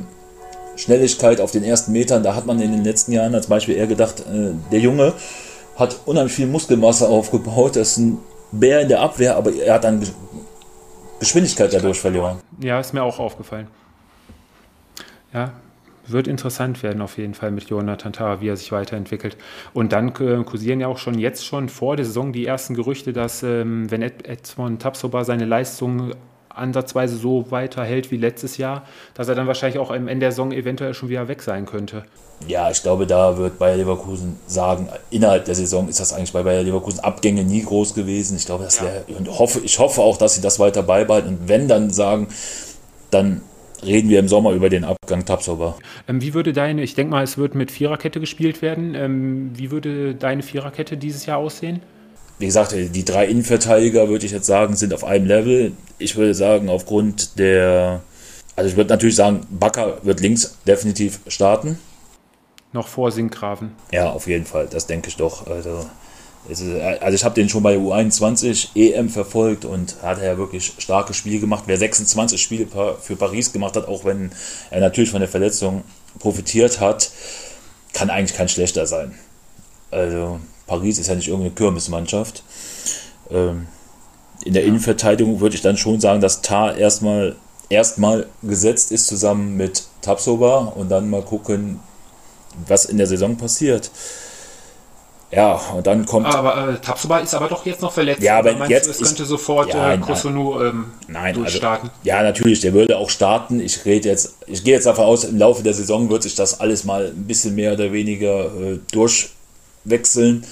Schnelligkeit 0.78 1.42
auf 1.42 1.52
den 1.52 1.64
ersten 1.64 1.92
Metern, 1.92 2.24
da 2.24 2.36
hat 2.36 2.46
man 2.46 2.62
in 2.62 2.72
den 2.72 2.84
letzten 2.84 3.12
Jahren 3.12 3.36
als 3.36 3.48
Beispiel 3.48 3.76
eher 3.76 3.88
gedacht, 3.88 4.22
äh, 4.22 4.52
der 4.72 4.80
Junge 4.80 5.14
hat 5.76 6.00
unheimlich 6.06 6.34
viel 6.34 6.48
Muskelmasse 6.48 7.08
aufgebaut, 7.08 7.76
ist 7.76 7.98
ein 7.98 8.20
Bär 8.52 8.82
in 8.82 8.88
der 8.88 9.02
Abwehr, 9.02 9.36
aber 9.36 9.54
er 9.54 9.74
hat 9.76 9.84
dann 9.84 10.08
Geschwindigkeit 11.20 11.74
dadurch 11.74 12.00
verloren. 12.00 12.40
Ja, 12.60 12.80
ist 12.80 12.94
mir 12.94 13.04
auch 13.04 13.20
aufgefallen. 13.20 13.68
Ja, 15.34 15.52
wird 16.10 16.28
interessant 16.28 16.84
werden 16.84 17.02
auf 17.02 17.18
jeden 17.18 17.34
Fall 17.34 17.52
mit 17.52 17.70
Jonathan 17.70 18.14
Tara, 18.14 18.42
wie 18.42 18.50
er 18.50 18.58
sich 18.58 18.72
weiterentwickelt. 18.72 19.38
Und 19.74 19.92
dann 19.92 20.10
äh, 20.10 20.44
kursieren 20.44 20.80
ja 20.80 20.88
auch 20.88 20.98
schon 20.98 21.20
jetzt 21.20 21.46
schon 21.46 21.70
vor 21.70 21.96
der 21.96 22.06
Saison 22.06 22.34
die 22.34 22.46
ersten 22.46 22.74
Gerüchte, 22.74 23.14
dass 23.14 23.44
ähm, 23.44 23.90
wenn 23.92 24.02
Ed 24.02 24.28
Edmond 24.28 24.82
Tapsoba 24.82 25.24
seine 25.24 25.46
Leistung 25.46 26.14
ansatzweise 26.58 27.18
so 27.18 27.52
weiterhält 27.52 28.12
wie 28.12 28.18
letztes 28.18 28.58
Jahr, 28.58 28.84
dass 29.14 29.28
er 29.28 29.36
dann 29.36 29.48
wahrscheinlich 29.48 29.80
auch 29.80 29.92
am 29.92 30.08
Ende 30.08 30.26
der 30.26 30.32
Saison 30.32 30.52
eventuell 30.52 30.94
schon 30.94 31.10
wieder 31.10 31.28
weg 31.28 31.42
sein 31.42 31.66
könnte. 31.66 32.04
Ja, 32.48 32.70
ich 32.70 32.82
glaube, 32.84 33.08
da 33.08 33.38
wird 33.38 33.58
Bayer 33.58 33.78
Leverkusen 33.78 34.38
sagen, 34.46 34.90
innerhalb 35.10 35.46
der 35.46 35.56
Saison 35.56 35.88
ist 35.88 36.00
das 36.00 36.14
eigentlich 36.14 36.34
bei 36.34 36.44
Bayer 36.44 36.64
Leverkusen 36.64 37.00
Abgänge 37.00 37.44
nie 37.44 37.64
groß 37.64 37.96
gewesen. 37.96 38.38
Ich 38.38 38.46
glaube, 38.46 38.64
das 38.64 38.82
wäre, 38.82 39.06
und 39.18 39.40
hoffe, 39.40 39.60
ich 39.64 39.80
hoffe 39.80 40.02
auch, 40.02 40.18
dass 40.18 40.36
sie 40.36 40.42
das 40.42 40.60
weiter 40.60 40.84
beibehalten. 40.84 41.30
Und 41.30 41.50
wenn 41.50 41.68
dann 41.68 41.90
sagen, 41.90 42.28
dann 43.10 43.42
reden 43.84 44.10
wir 44.10 44.20
im 44.20 44.28
Sommer 44.28 44.52
über 44.52 44.70
den 44.70 44.84
Abgang 44.84 45.26
Tapsoba. 45.26 45.78
Ähm, 46.08 46.22
wie 46.22 46.34
würde 46.34 46.54
deine, 46.54 46.84
ich 46.84 46.96
denke 46.96 47.12
mal, 47.12 47.24
es 47.24 47.38
wird 47.38 47.56
mit 47.56 47.72
Viererkette 47.72 48.20
gespielt 48.20 48.62
werden. 48.62 48.96
Ähm, 48.96 49.52
wie 49.54 49.72
würde 49.72 50.16
deine 50.16 50.44
Viererkette 50.44 50.98
dieses 50.98 51.26
Jahr 51.26 51.38
aussehen? 51.38 51.82
Wie 52.40 52.46
gesagt, 52.46 52.74
die 52.74 53.06
drei 53.06 53.26
Innenverteidiger, 53.28 54.10
würde 54.10 54.26
ich 54.26 54.32
jetzt 54.32 54.46
sagen, 54.46 54.76
sind 54.76 54.94
auf 54.94 55.04
einem 55.04 55.26
Level. 55.26 55.72
Ich 55.98 56.16
würde 56.16 56.36
sagen, 56.36 56.70
aufgrund 56.70 57.40
der, 57.40 58.02
also 58.56 58.70
ich 58.70 58.78
würde 58.78 58.92
natürlich 58.92 59.16
sagen, 59.16 59.48
Bakker 59.50 60.00
wird 60.04 60.20
links 60.20 60.56
definitiv 60.68 61.20
starten. 61.28 61.80
Noch 62.74 62.88
vor 62.88 63.12
Sinkgraven. 63.12 63.72
Ja, 63.92 64.12
auf 64.12 64.28
jeden 64.28 64.46
Fall, 64.46 64.68
das 64.70 64.86
denke 64.86 65.08
ich 65.08 65.16
doch. 65.16 65.48
Also, 65.48 65.88
also 66.48 67.16
ich 67.16 67.24
habe 67.24 67.36
den 67.36 67.50
schon 67.50 67.64
bei 67.64 67.78
U21 67.78 68.70
EM 68.76 69.10
verfolgt 69.10 69.66
und 69.66 69.96
hat 70.02 70.20
er 70.20 70.26
ja 70.26 70.38
wirklich 70.38 70.74
starkes 70.78 71.18
Spiel 71.18 71.40
gemacht. 71.40 71.64
Wer 71.68 71.78
26 71.78 72.42
Spiele 72.42 72.68
für 73.02 73.16
Paris 73.16 73.52
gemacht 73.52 73.76
hat, 73.76 73.88
auch 73.88 74.06
wenn 74.06 74.32
er 74.70 74.80
natürlich 74.80 75.10
von 75.10 75.20
der 75.20 75.30
Verletzung 75.30 75.84
profitiert 76.20 76.80
hat, 76.80 77.12
kann 77.94 78.10
eigentlich 78.10 78.38
kein 78.38 78.50
schlechter 78.50 78.88
sein. 78.88 79.18
Also 79.92 80.40
Paris 80.68 81.00
ist 81.00 81.08
ja 81.08 81.16
nicht 81.16 81.28
irgendeine 81.28 81.56
Kirmesmannschaft. 81.56 82.44
Ähm, 83.30 83.68
in 84.46 84.54
der 84.54 84.64
Innenverteidigung 84.64 85.40
würde 85.40 85.56
ich 85.56 85.62
dann 85.62 85.78
schon 85.78 86.00
sagen, 86.00 86.22
dass 86.22 86.42
Tar 86.42 86.78
erstmal 86.78 87.36
erstmal 87.70 88.28
gesetzt 88.44 88.92
ist 88.92 89.08
zusammen 89.08 89.58
mit 89.58 89.84
Tapsoba 90.02 90.60
und 90.76 90.90
dann 90.90 91.10
mal 91.10 91.22
gucken, 91.22 91.80
was 92.66 92.86
in 92.86 92.98
der 92.98 93.08
Saison 93.08 93.36
passiert. 93.38 93.92
Ja, 95.30 95.60
und 95.76 95.86
dann 95.86 96.06
kommt. 96.06 96.28
Aber 96.28 96.70
äh, 96.70 96.78
Tapsoba 96.78 97.20
ist 97.20 97.36
aber 97.36 97.50
doch 97.50 97.66
jetzt 97.66 97.82
noch 97.82 97.92
verletzt. 97.92 98.22
Ja, 98.22 98.40
aber 98.40 98.54
meinst 98.54 98.70
jetzt 98.70 98.88
du, 98.88 98.92
es 98.92 98.98
könnte 99.00 99.24
ist, 99.24 99.30
sofort 99.30 99.74
ja, 99.74 99.94
äh, 99.94 99.98
Kosunu 99.98 100.62
ähm, 100.62 100.86
nein, 101.08 101.26
also, 101.26 101.42
durchstarten. 101.42 101.90
Also, 101.90 102.02
ja, 102.04 102.24
natürlich, 102.24 102.62
der 102.62 102.74
würde 102.74 102.98
auch 102.98 103.10
starten. 103.10 103.60
Ich 103.60 103.84
rede 103.84 104.08
jetzt, 104.08 104.36
ich 104.48 104.64
gehe 104.64 104.74
jetzt 104.74 104.86
davon 104.86 105.04
aus, 105.04 105.26
im 105.26 105.38
Laufe 105.38 105.64
der 105.64 105.74
Saison 105.74 106.10
wird 106.10 106.24
sich 106.24 106.36
das 106.36 106.62
alles 106.62 106.86
mal 106.86 107.08
ein 107.08 107.28
bisschen 107.28 107.56
mehr 107.56 107.74
oder 107.74 107.92
weniger 107.92 108.46
äh, 108.46 108.80
durchwechseln. 108.92 110.46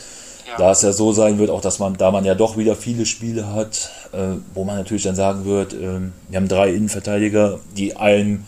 Ja. 0.46 0.58
Da 0.58 0.72
es 0.72 0.82
ja 0.82 0.92
so 0.92 1.14
sein 1.14 1.40
wird, 1.40 1.50
auch 1.50 1.62
dass 1.62 1.80
man, 1.80 1.96
da 1.96 2.12
man 2.12 2.26
ja 2.26 2.36
doch 2.36 2.58
wieder 2.58 2.76
viele 2.76 3.06
Spiele 3.06 3.54
hat, 3.54 3.92
äh, 4.12 4.38
wo 4.54 4.66
man 4.66 4.76
natürlich 4.76 5.04
dann 5.04 5.16
sagen 5.16 5.46
wird, 5.46 5.74
äh, 5.74 6.02
wir 6.30 6.36
haben 6.36 6.50
drei 6.50 6.72
Innenverteidiger, 6.72 7.60
die 7.78 7.96
allen 7.96 8.46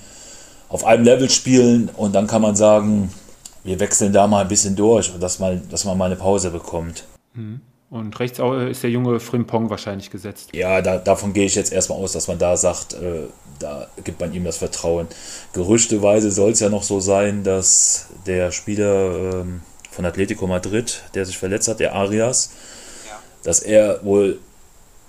auf 0.70 0.84
einem 0.86 1.06
Level 1.06 1.30
spielen 1.30 1.90
und 1.96 2.14
dann 2.14 2.28
kann 2.28 2.42
man 2.42 2.58
sagen, 2.58 3.12
wir 3.68 3.82
wechseln 3.82 4.14
da 4.14 4.28
mal 4.28 4.42
ein 4.42 4.48
bisschen 4.48 4.78
durch, 4.78 5.12
dass, 5.20 5.40
mal, 5.40 5.62
dass 5.70 5.84
man 5.84 5.98
mal 5.98 6.06
eine 6.06 6.16
Pause 6.16 6.52
bekommt. 6.52 7.04
Mhm. 7.34 7.60
Und 7.90 8.20
rechts 8.20 8.40
ist 8.40 8.84
der 8.84 8.90
junge 8.90 9.20
Frimpong 9.20 9.70
wahrscheinlich 9.70 10.10
gesetzt. 10.10 10.50
Ja, 10.54 10.82
da, 10.82 10.98
davon 10.98 11.34
gehe 11.34 11.46
ich 11.46 11.56
jetzt 11.56 11.72
erstmal 11.72 12.00
aus, 12.00 12.14
dass 12.14 12.28
man 12.28 12.38
da 12.38 12.58
sagt, 12.58 12.94
äh, 12.94 13.28
da 13.60 13.88
gibt 14.04 14.20
man 14.20 14.34
ihm 14.34 14.44
das 14.44 14.58
Vertrauen. 14.58 15.08
Gerüchteweise 15.54 16.32
soll 16.32 16.52
es 16.52 16.60
ja 16.60 16.70
noch 16.70 16.84
so 16.84 17.00
sein, 17.00 17.44
dass 17.44 18.08
der 18.26 18.52
Spieler 18.52 19.42
ähm, 19.42 19.62
von 19.92 20.06
Atletico 20.06 20.48
Madrid, 20.48 21.04
der 21.14 21.26
sich 21.26 21.38
verletzt 21.38 21.68
hat, 21.68 21.80
der 21.80 21.94
Arias, 21.94 22.52
ja. 23.08 23.20
dass 23.44 23.60
er 23.60 24.04
wohl 24.04 24.40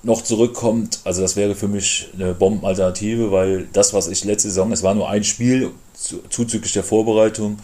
noch 0.03 0.23
zurückkommt. 0.23 1.01
Also 1.03 1.21
das 1.21 1.35
wäre 1.35 1.57
für 1.57 1.69
mich 1.69 2.09
eine 2.15 2.35
Bombenalternative, 2.35 3.33
weil 3.33 3.69
das, 3.73 3.93
was 3.93 4.07
ich 4.07 4.25
letzte 4.25 4.49
Saison, 4.49 4.71
es 4.71 4.85
war 4.85 4.95
nur 4.95 5.09
ein 5.09 5.25
Spiel, 5.25 5.73
zuzüglich 6.29 6.73
der 6.73 6.85
Vorbereitung, 6.85 7.59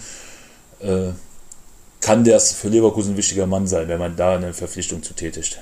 äh, 0.85 1.13
kann 2.01 2.23
das 2.25 2.53
für 2.53 2.69
Leverkusen 2.69 3.15
ein 3.15 3.17
wichtiger 3.17 3.47
Mann 3.47 3.67
sein, 3.67 3.89
wenn 3.89 3.99
man 3.99 4.15
da 4.15 4.37
eine 4.37 4.53
Verpflichtung 4.53 5.03
zu 5.03 5.15
tätigt. 5.15 5.59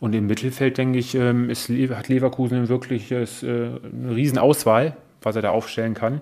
Und 0.00 0.14
im 0.14 0.26
Mittelfeld, 0.26 0.78
denke 0.78 0.98
ich, 0.98 1.14
ähm, 1.14 1.50
ist, 1.50 1.68
hat 1.68 2.08
Leverkusen 2.08 2.68
wirklich 2.68 3.10
äh, 3.10 3.26
eine 3.42 4.14
Riesenauswahl, 4.14 4.96
was 5.22 5.36
er 5.36 5.42
da 5.42 5.50
aufstellen 5.50 5.94
kann. 5.94 6.20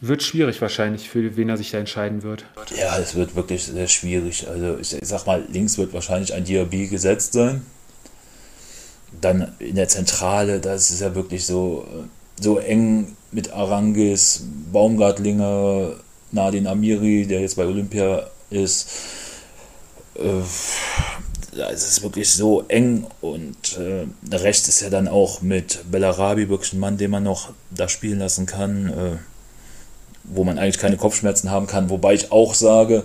Wird 0.00 0.22
schwierig 0.22 0.60
wahrscheinlich, 0.60 1.08
für 1.08 1.36
wen 1.36 1.48
er 1.48 1.56
sich 1.56 1.70
da 1.72 1.78
entscheiden 1.78 2.22
wird. 2.22 2.44
Ja, 2.78 2.98
es 2.98 3.14
wird 3.14 3.34
wirklich 3.34 3.64
sehr 3.64 3.88
schwierig. 3.88 4.46
Also 4.48 4.78
ich 4.78 4.96
sag 5.02 5.26
mal, 5.26 5.42
links 5.50 5.76
wird 5.76 5.92
wahrscheinlich 5.92 6.34
ein 6.34 6.44
Diaby 6.44 6.86
gesetzt 6.86 7.32
sein. 7.32 7.62
Dann 9.20 9.52
in 9.58 9.74
der 9.74 9.88
Zentrale, 9.88 10.60
das 10.60 10.90
ist 10.90 11.00
ja 11.00 11.14
wirklich 11.14 11.44
so, 11.46 11.86
äh, 11.90 12.42
so 12.42 12.58
eng 12.58 13.16
mit 13.32 13.52
Arangis, 13.52 14.44
Baumgartlinger, 14.72 15.94
Nadine 16.32 16.68
Amiri, 16.68 17.26
der 17.26 17.40
jetzt 17.40 17.56
bei 17.56 17.66
Olympia 17.66 18.28
ist. 18.50 18.88
Äh, 20.14 20.42
es 21.72 21.88
ist 21.88 22.02
wirklich 22.02 22.30
so 22.30 22.64
eng 22.68 23.06
und 23.20 23.78
äh, 23.78 24.06
rechts 24.34 24.68
ist 24.68 24.80
ja 24.80 24.90
dann 24.90 25.08
auch 25.08 25.40
mit 25.42 25.90
Bellarabi 25.90 26.48
wirklich 26.48 26.72
ein 26.72 26.78
Mann, 26.78 26.98
den 26.98 27.10
man 27.10 27.24
noch 27.24 27.50
da 27.70 27.88
spielen 27.88 28.20
lassen 28.20 28.46
kann, 28.46 28.88
äh, 28.88 29.16
wo 30.24 30.44
man 30.44 30.58
eigentlich 30.58 30.78
keine 30.78 30.96
Kopfschmerzen 30.96 31.50
haben 31.50 31.66
kann. 31.66 31.90
Wobei 31.90 32.14
ich 32.14 32.30
auch 32.30 32.54
sage, 32.54 33.04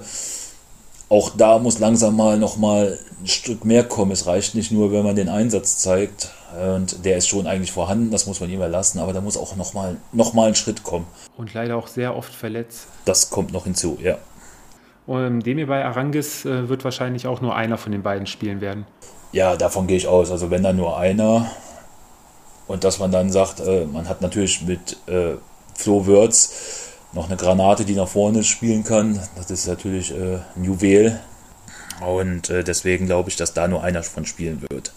auch 1.10 1.32
da 1.36 1.60
muss 1.60 1.80
langsam 1.80 2.16
mal 2.16 2.38
noch 2.38 2.58
mal 2.58 2.98
ein 3.22 3.28
Stück 3.28 3.66
mehr 3.66 3.84
kommen. 3.84 4.12
Es 4.12 4.26
reicht 4.26 4.56
nicht 4.56 4.72
nur, 4.72 4.92
wenn 4.92 5.04
man 5.04 5.16
den 5.16 5.30
Einsatz 5.30 5.78
zeigt. 5.78 6.32
Und 6.60 7.04
der 7.04 7.18
ist 7.18 7.28
schon 7.28 7.48
eigentlich 7.48 7.72
vorhanden, 7.72 8.12
das 8.12 8.28
muss 8.28 8.39
man 8.39 8.50
ihm 8.50 8.62
erlassen, 8.62 9.00
aber 9.00 9.12
da 9.12 9.22
muss 9.22 9.38
auch 9.38 9.56
noch 9.56 9.74
mal, 9.74 9.98
noch 10.12 10.34
mal 10.34 10.50
ein 10.50 10.56
Schritt 10.56 10.84
kommen. 10.84 11.08
Und 11.36 11.54
leider 11.54 11.78
auch 11.78 11.88
sehr 11.88 12.16
oft 12.16 12.34
verletzt. 12.34 12.86
Das 13.06 13.32
kommt 13.32 13.52
noch 13.54 13.63
hinzu, 13.63 13.98
ja. 14.02 14.18
Und 15.08 15.42
dem 15.42 15.66
bei 15.68 15.84
Arangis 15.84 16.46
äh, 16.46 16.70
wird 16.70 16.84
wahrscheinlich 16.84 17.28
auch 17.28 17.42
nur 17.42 17.56
einer 17.56 17.78
von 17.78 17.92
den 17.92 18.04
beiden 18.04 18.28
spielen 18.28 18.62
werden. 18.62 18.86
Ja, 19.32 19.56
davon 19.56 19.88
gehe 19.88 19.98
ich 19.98 20.08
aus. 20.08 20.32
Also 20.32 20.52
wenn 20.52 20.63
dann 20.63 20.78
nur 20.78 20.98
einer 20.98 21.50
und 22.68 22.84
dass 22.84 23.00
man 23.00 23.12
dann 23.12 23.32
sagt, 23.32 23.60
äh, 23.60 23.86
man 23.86 24.08
hat 24.08 24.22
natürlich 24.22 24.62
mit 24.62 24.98
äh, 25.08 25.34
Flo 25.76 26.06
Würz 26.06 26.83
noch 27.13 27.28
eine 27.28 27.38
Granate, 27.38 27.86
die 27.86 27.95
nach 27.95 28.08
vorne 28.08 28.43
spielen 28.43 28.84
kann. 28.84 29.19
Das 29.36 29.52
ist 29.52 29.67
natürlich 29.67 30.12
äh, 30.12 30.39
ein 30.56 30.63
Juwel. 30.63 31.19
Und 32.06 32.49
äh, 32.49 32.63
deswegen 32.63 33.06
glaube 33.06 33.30
ich, 33.30 33.36
dass 33.36 33.54
da 33.54 33.67
nur 33.67 33.84
einer 33.84 34.04
von 34.04 34.26
spielen 34.26 34.62
wird. 34.69 34.93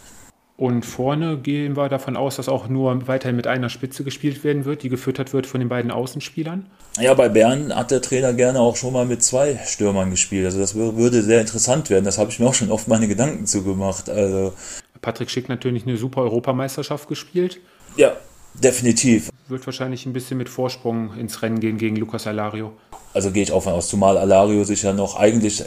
Und 0.57 0.87
vorne 0.87 1.37
gehen 1.37 1.77
wir 1.77 1.91
davon 1.91 2.17
aus, 2.17 2.37
dass 2.37 2.49
auch 2.49 2.67
nur 2.67 3.07
weiterhin 3.07 3.37
mit 3.37 3.47
einer 3.47 3.69
Spitze 3.69 4.05
gespielt 4.05 4.43
werden 4.43 4.65
wird, 4.65 4.83
die 4.83 4.89
gefüttert 4.89 5.35
wird 5.35 5.47
von 5.47 5.61
den 5.61 5.69
beiden 5.69 5.91
Außenspielern. 5.91 6.65
Ja, 6.99 7.13
bei 7.13 7.29
Bern 7.29 7.77
hat 7.77 7.91
der 7.91 8.01
Trainer 8.01 8.33
gerne 8.33 8.61
auch 8.61 8.77
schon 8.77 8.95
mal 8.95 9.05
mit 9.05 9.23
zwei 9.23 9.61
Stürmern 9.67 10.11
gespielt. 10.11 10.47
Also 10.47 10.59
das 10.59 10.75
würde 10.75 11.23
sehr 11.23 11.43
interessant 11.43 11.91
werden. 11.91 12.07
Das 12.07 12.17
habe 12.17 12.31
ich 12.31 12.41
mir 12.41 12.47
auch 12.47 12.55
schon 12.55 12.71
oft 12.71 12.89
meine 12.89 13.07
Gedanken 13.07 13.45
zu 13.47 13.65
gemacht. 13.65 14.09
Also 14.09 14.55
Patrick 15.03 15.29
Schick 15.29 15.51
natürlich 15.51 15.87
eine 15.87 15.99
super 15.99 16.23
Europameisterschaft 16.23 17.07
gespielt. 17.07 17.61
Ja, 17.99 18.13
definitiv. 18.63 19.31
Wird 19.49 19.67
wahrscheinlich 19.67 20.07
ein 20.07 20.13
bisschen 20.13 20.39
mit 20.39 20.49
Vorsprung 20.49 21.15
ins 21.19 21.43
Rennen 21.43 21.61
gehen 21.61 21.79
gegen 21.79 21.97
Lucas 21.97 22.27
Alario. 22.27 22.73
Also 23.15 23.31
gehe 23.31 23.43
ich 23.43 23.53
auch 23.53 23.63
von 23.63 23.73
aus, 23.73 23.89
zumal 23.89 24.19
Alario 24.19 24.65
sich 24.65 24.83
ja 24.83 24.93
noch 24.93 25.17
eigentlich 25.17 25.65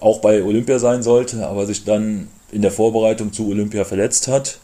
auch 0.00 0.20
bei 0.20 0.42
Olympia 0.42 0.78
sein 0.78 1.02
sollte, 1.02 1.46
aber 1.46 1.66
sich 1.66 1.84
dann 1.84 2.28
in 2.52 2.62
der 2.62 2.70
Vorbereitung 2.70 3.32
zu 3.32 3.48
Olympia 3.48 3.84
verletzt 3.84 4.28
hat. 4.28 4.58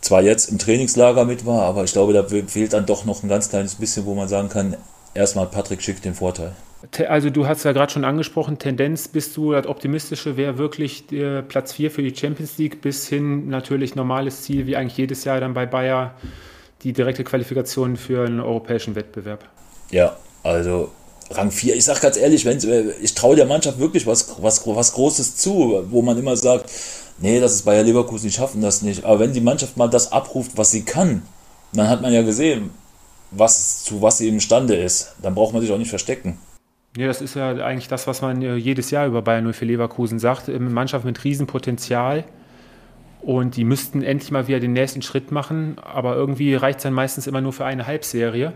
Zwar 0.00 0.22
jetzt 0.22 0.50
im 0.50 0.58
Trainingslager 0.58 1.24
mit 1.24 1.44
war, 1.44 1.62
aber 1.62 1.84
ich 1.84 1.92
glaube, 1.92 2.12
da 2.12 2.22
fehlt 2.24 2.72
dann 2.72 2.86
doch 2.86 3.04
noch 3.04 3.22
ein 3.22 3.28
ganz 3.28 3.50
kleines 3.50 3.74
bisschen, 3.74 4.06
wo 4.06 4.14
man 4.14 4.28
sagen 4.28 4.48
kann, 4.48 4.76
erstmal 5.14 5.46
Patrick 5.46 5.82
Schick 5.82 6.00
den 6.02 6.14
Vorteil. 6.14 6.52
Also 7.08 7.30
du 7.30 7.48
hast 7.48 7.64
ja 7.64 7.72
gerade 7.72 7.92
schon 7.92 8.04
angesprochen, 8.04 8.58
Tendenz 8.58 9.08
bist 9.08 9.36
du, 9.36 9.50
das 9.52 9.66
Optimistische 9.66 10.36
wäre 10.36 10.58
wirklich 10.58 11.08
der 11.08 11.42
Platz 11.42 11.72
4 11.72 11.90
für 11.90 12.02
die 12.02 12.14
Champions 12.14 12.56
League 12.56 12.80
bis 12.80 13.08
hin 13.08 13.48
natürlich 13.48 13.96
normales 13.96 14.42
Ziel, 14.42 14.66
wie 14.68 14.76
eigentlich 14.76 14.96
jedes 14.96 15.24
Jahr 15.24 15.40
dann 15.40 15.54
bei 15.54 15.66
Bayer, 15.66 16.14
die 16.82 16.92
direkte 16.92 17.24
Qualifikation 17.24 17.96
für 17.96 18.26
einen 18.26 18.40
europäischen 18.40 18.94
Wettbewerb. 18.94 19.48
Ja, 19.90 20.16
also 20.42 20.90
Rang 21.30 21.50
4, 21.50 21.76
ich 21.76 21.84
sage 21.84 22.00
ganz 22.00 22.16
ehrlich, 22.16 22.44
wenn, 22.44 22.58
ich 23.02 23.14
traue 23.14 23.36
der 23.36 23.46
Mannschaft 23.46 23.78
wirklich 23.78 24.06
was, 24.06 24.36
was, 24.40 24.66
was 24.66 24.92
Großes 24.92 25.36
zu, 25.36 25.84
wo 25.90 26.02
man 26.02 26.18
immer 26.18 26.36
sagt, 26.36 26.70
nee, 27.18 27.40
das 27.40 27.54
ist 27.54 27.62
Bayer 27.64 27.82
Leverkusen, 27.82 28.28
die 28.28 28.34
schaffen 28.34 28.62
das 28.62 28.82
nicht. 28.82 29.04
Aber 29.04 29.20
wenn 29.20 29.32
die 29.32 29.40
Mannschaft 29.40 29.76
mal 29.76 29.88
das 29.88 30.12
abruft, 30.12 30.52
was 30.56 30.70
sie 30.70 30.84
kann, 30.84 31.22
dann 31.72 31.88
hat 31.88 32.00
man 32.00 32.12
ja 32.12 32.22
gesehen, 32.22 32.70
was, 33.30 33.84
zu 33.84 34.00
was 34.00 34.18
sie 34.18 34.28
imstande 34.28 34.74
ist. 34.74 35.14
Dann 35.20 35.34
braucht 35.34 35.52
man 35.52 35.60
sich 35.60 35.70
auch 35.70 35.78
nicht 35.78 35.90
verstecken. 35.90 36.38
Ja, 36.96 37.06
das 37.06 37.20
ist 37.20 37.34
ja 37.34 37.50
eigentlich 37.50 37.88
das, 37.88 38.06
was 38.06 38.22
man 38.22 38.40
jedes 38.40 38.90
Jahr 38.90 39.06
über 39.06 39.20
Bayern 39.20 39.52
04 39.52 39.68
Leverkusen 39.68 40.18
sagt. 40.18 40.48
Eine 40.48 40.60
Mannschaft 40.60 41.04
mit 41.04 41.22
Riesenpotenzial. 41.22 42.24
Und 43.20 43.56
die 43.56 43.64
müssten 43.64 44.02
endlich 44.02 44.30
mal 44.30 44.46
wieder 44.46 44.60
den 44.60 44.72
nächsten 44.72 45.02
Schritt 45.02 45.32
machen. 45.32 45.76
Aber 45.82 46.14
irgendwie 46.14 46.54
reicht 46.54 46.78
es 46.78 46.82
dann 46.84 46.92
meistens 46.92 47.26
immer 47.26 47.40
nur 47.40 47.52
für 47.52 47.64
eine 47.64 47.86
Halbserie. 47.86 48.52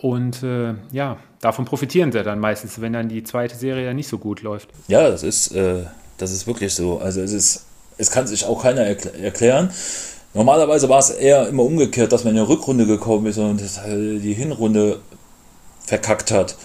Und 0.00 0.42
äh, 0.42 0.74
ja, 0.92 1.18
davon 1.40 1.64
profitieren 1.64 2.12
sie 2.12 2.22
dann 2.22 2.38
meistens, 2.38 2.80
wenn 2.80 2.92
dann 2.92 3.08
die 3.08 3.24
zweite 3.24 3.56
Serie 3.56 3.86
dann 3.86 3.96
nicht 3.96 4.08
so 4.08 4.18
gut 4.18 4.42
läuft. 4.42 4.68
Ja, 4.88 5.08
das 5.10 5.22
ist, 5.22 5.52
äh, 5.52 5.84
das 6.18 6.32
ist 6.32 6.46
wirklich 6.46 6.74
so. 6.74 6.98
Also 6.98 7.20
es 7.20 7.32
ist, 7.32 7.64
es 7.98 8.10
kann 8.10 8.26
sich 8.26 8.44
auch 8.44 8.62
keiner 8.62 8.82
erkl 8.82 9.10
erklären. 9.20 9.70
Normalerweise 10.32 10.88
war 10.88 11.00
es 11.00 11.10
eher 11.10 11.48
immer 11.48 11.64
umgekehrt, 11.64 12.12
dass 12.12 12.24
man 12.24 12.32
in 12.32 12.36
der 12.36 12.48
Rückrunde 12.48 12.86
gekommen 12.86 13.26
ist 13.26 13.38
und 13.38 13.60
die 13.60 14.32
Hinrunde 14.32 15.00
verkackt 15.84 16.30
hat. 16.30 16.56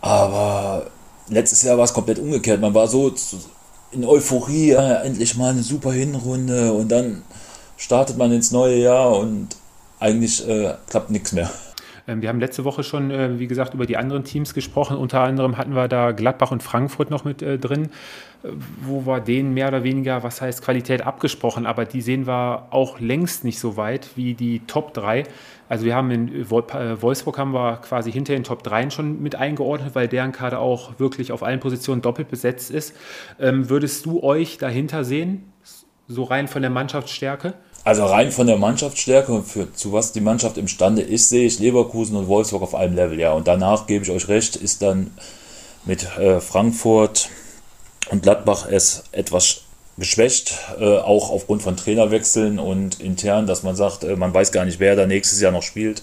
Aber 0.00 0.86
letztes 1.28 1.62
Jahr 1.62 1.78
war 1.78 1.84
es 1.84 1.92
komplett 1.92 2.20
umgekehrt. 2.20 2.60
Man 2.60 2.72
war 2.72 2.86
so 2.86 3.12
in 3.94 4.04
Euphorie, 4.04 4.68
ja, 4.68 5.02
endlich 5.02 5.36
mal 5.36 5.50
eine 5.50 5.62
super 5.62 5.92
Hinrunde 5.92 6.72
und 6.72 6.88
dann 6.88 7.22
startet 7.76 8.16
man 8.16 8.32
ins 8.32 8.50
neue 8.50 8.76
Jahr 8.76 9.18
und 9.18 9.48
eigentlich 10.00 10.46
äh, 10.48 10.74
klappt 10.88 11.10
nichts 11.10 11.32
mehr. 11.32 11.50
Ähm, 12.06 12.22
wir 12.22 12.28
haben 12.28 12.40
letzte 12.40 12.64
Woche 12.64 12.82
schon, 12.82 13.10
äh, 13.10 13.38
wie 13.38 13.46
gesagt, 13.46 13.74
über 13.74 13.86
die 13.86 13.96
anderen 13.96 14.24
Teams 14.24 14.54
gesprochen. 14.54 14.96
Unter 14.96 15.20
anderem 15.20 15.56
hatten 15.56 15.74
wir 15.74 15.88
da 15.88 16.12
Gladbach 16.12 16.50
und 16.50 16.62
Frankfurt 16.62 17.10
noch 17.10 17.24
mit 17.24 17.42
äh, 17.42 17.58
drin, 17.58 17.84
äh, 18.42 18.48
wo 18.82 19.06
wir 19.06 19.20
denen 19.20 19.54
mehr 19.54 19.68
oder 19.68 19.84
weniger, 19.84 20.22
was 20.22 20.40
heißt 20.40 20.62
Qualität 20.62 21.02
abgesprochen, 21.02 21.66
aber 21.66 21.84
die 21.84 22.02
sehen 22.02 22.26
wir 22.26 22.68
auch 22.70 23.00
längst 23.00 23.44
nicht 23.44 23.58
so 23.58 23.76
weit 23.76 24.10
wie 24.16 24.34
die 24.34 24.60
Top 24.66 24.94
3. 24.94 25.24
Also 25.68 25.86
wir 25.86 25.94
haben 25.94 26.10
in 26.10 26.50
Wolfsburg 26.50 27.38
haben 27.38 27.52
wir 27.52 27.78
quasi 27.78 28.12
hinter 28.12 28.34
den 28.34 28.44
Top 28.44 28.62
3 28.62 28.90
schon 28.90 29.22
mit 29.22 29.34
eingeordnet, 29.34 29.94
weil 29.94 30.08
deren 30.08 30.32
Kader 30.32 30.58
auch 30.60 30.98
wirklich 30.98 31.32
auf 31.32 31.42
allen 31.42 31.58
Positionen 31.58 32.02
doppelt 32.02 32.28
besetzt 32.28 32.70
ist. 32.70 32.94
Ähm, 33.40 33.70
würdest 33.70 34.04
du 34.04 34.22
euch 34.22 34.58
dahinter 34.58 35.04
sehen, 35.04 35.52
so 36.06 36.24
rein 36.24 36.48
von 36.48 36.60
der 36.60 36.70
Mannschaftsstärke? 36.70 37.54
Also 37.84 38.06
rein 38.06 38.32
von 38.32 38.46
der 38.46 38.56
Mannschaftsstärke 38.56 39.30
und 39.30 39.46
für, 39.46 39.72
zu 39.74 39.92
was 39.92 40.12
die 40.12 40.22
Mannschaft 40.22 40.56
imstande 40.56 41.02
ist, 41.02 41.28
sehe 41.28 41.46
ich 41.46 41.58
Leverkusen 41.58 42.16
und 42.16 42.28
Wolfsburg 42.28 42.62
auf 42.62 42.74
einem 42.74 42.96
Level, 42.96 43.20
ja. 43.20 43.32
Und 43.32 43.46
danach 43.46 43.86
gebe 43.86 44.04
ich 44.04 44.10
euch 44.10 44.28
recht, 44.28 44.56
ist 44.56 44.80
dann 44.80 45.10
mit 45.84 46.04
äh, 46.16 46.40
Frankfurt 46.40 47.28
und 48.10 48.22
Gladbach 48.22 48.66
es 48.70 49.04
etwas 49.12 49.60
geschwächt, 49.98 50.58
äh, 50.80 50.96
auch 50.96 51.30
aufgrund 51.30 51.62
von 51.62 51.76
Trainerwechseln 51.76 52.58
und 52.58 53.00
intern, 53.00 53.46
dass 53.46 53.62
man 53.62 53.76
sagt, 53.76 54.02
äh, 54.02 54.16
man 54.16 54.32
weiß 54.32 54.50
gar 54.50 54.64
nicht, 54.64 54.80
wer 54.80 54.96
da 54.96 55.06
nächstes 55.06 55.40
Jahr 55.42 55.52
noch 55.52 55.62
spielt 55.62 56.02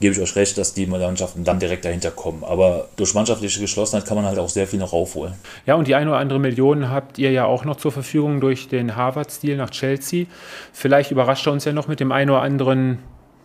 gebe 0.00 0.14
ich 0.14 0.20
euch 0.20 0.36
recht, 0.36 0.56
dass 0.58 0.74
die 0.74 0.86
Mannschaften 0.86 1.44
dann 1.44 1.58
direkt 1.58 1.84
dahinter 1.84 2.10
kommen. 2.10 2.44
Aber 2.44 2.88
durch 2.96 3.14
mannschaftliche 3.14 3.60
Geschlossenheit 3.60 4.06
kann 4.06 4.16
man 4.16 4.26
halt 4.26 4.38
auch 4.38 4.48
sehr 4.48 4.66
viel 4.66 4.78
noch 4.78 4.92
aufholen. 4.92 5.34
Ja, 5.66 5.74
und 5.74 5.88
die 5.88 5.94
eine 5.94 6.10
oder 6.10 6.18
andere 6.18 6.38
Million 6.38 6.90
habt 6.90 7.18
ihr 7.18 7.30
ja 7.30 7.44
auch 7.44 7.64
noch 7.64 7.76
zur 7.76 7.92
Verfügung 7.92 8.40
durch 8.40 8.68
den 8.68 8.96
Harvard-Stil 8.96 9.56
nach 9.56 9.70
Chelsea. 9.70 10.26
Vielleicht 10.72 11.10
überrascht 11.10 11.46
er 11.46 11.52
uns 11.52 11.64
ja 11.64 11.72
noch 11.72 11.88
mit 11.88 12.00
dem 12.00 12.12
einen 12.12 12.30
oder 12.30 12.42
anderen 12.42 12.98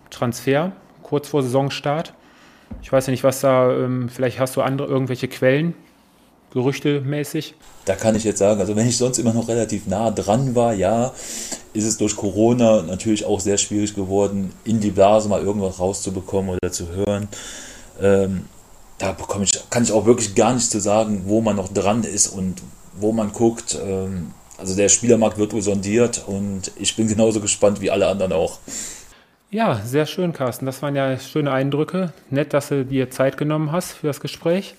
Transfer 0.09 0.71
kurz 1.01 1.27
vor 1.27 1.43
Saisonstart. 1.43 2.13
Ich 2.81 2.91
weiß 2.91 3.07
ja 3.07 3.11
nicht, 3.11 3.23
was 3.23 3.41
da, 3.41 3.71
ähm, 3.71 4.09
vielleicht 4.09 4.39
hast 4.39 4.55
du 4.55 4.61
andere 4.61 4.87
irgendwelche 4.87 5.27
Quellen, 5.27 5.75
gerüchtemäßig? 6.53 7.55
Da 7.85 7.95
kann 7.95 8.15
ich 8.15 8.23
jetzt 8.23 8.39
sagen, 8.39 8.59
also 8.59 8.75
wenn 8.75 8.87
ich 8.87 8.97
sonst 8.97 9.17
immer 9.17 9.33
noch 9.33 9.47
relativ 9.47 9.87
nah 9.87 10.11
dran 10.11 10.55
war, 10.55 10.73
ja, 10.73 11.13
ist 11.73 11.85
es 11.85 11.97
durch 11.97 12.15
Corona 12.15 12.81
natürlich 12.83 13.25
auch 13.25 13.39
sehr 13.39 13.57
schwierig 13.57 13.95
geworden, 13.95 14.53
in 14.63 14.79
die 14.79 14.91
Blase 14.91 15.27
mal 15.27 15.41
irgendwas 15.41 15.79
rauszubekommen 15.79 16.51
oder 16.51 16.71
zu 16.71 16.87
hören. 16.89 17.27
Ähm, 18.01 18.45
da 18.99 19.11
bekomme 19.11 19.43
ich, 19.43 19.51
kann 19.69 19.83
ich 19.83 19.91
auch 19.91 20.05
wirklich 20.05 20.35
gar 20.35 20.53
nicht 20.53 20.69
zu 20.69 20.79
sagen, 20.79 21.23
wo 21.25 21.41
man 21.41 21.55
noch 21.55 21.73
dran 21.73 22.03
ist 22.03 22.27
und 22.27 22.61
wo 22.93 23.11
man 23.11 23.33
guckt. 23.33 23.77
Ähm, 23.83 24.31
also 24.57 24.75
der 24.75 24.87
Spielermarkt 24.87 25.37
wird 25.37 25.53
wohl 25.53 25.61
sondiert 25.61 26.23
und 26.27 26.71
ich 26.77 26.95
bin 26.95 27.07
genauso 27.07 27.41
gespannt 27.41 27.81
wie 27.81 27.91
alle 27.91 28.07
anderen 28.07 28.31
auch. 28.31 28.59
Ja, 29.49 29.81
sehr 29.85 30.05
schön, 30.05 30.33
Carsten. 30.33 30.65
Das 30.65 30.81
waren 30.81 30.95
ja 30.95 31.19
schöne 31.19 31.51
Eindrücke. 31.51 32.13
Nett, 32.29 32.53
dass 32.53 32.69
du 32.69 32.85
dir 32.85 33.11
Zeit 33.11 33.37
genommen 33.37 33.71
hast 33.71 33.91
für 33.91 34.07
das 34.07 34.19
Gespräch. 34.19 34.75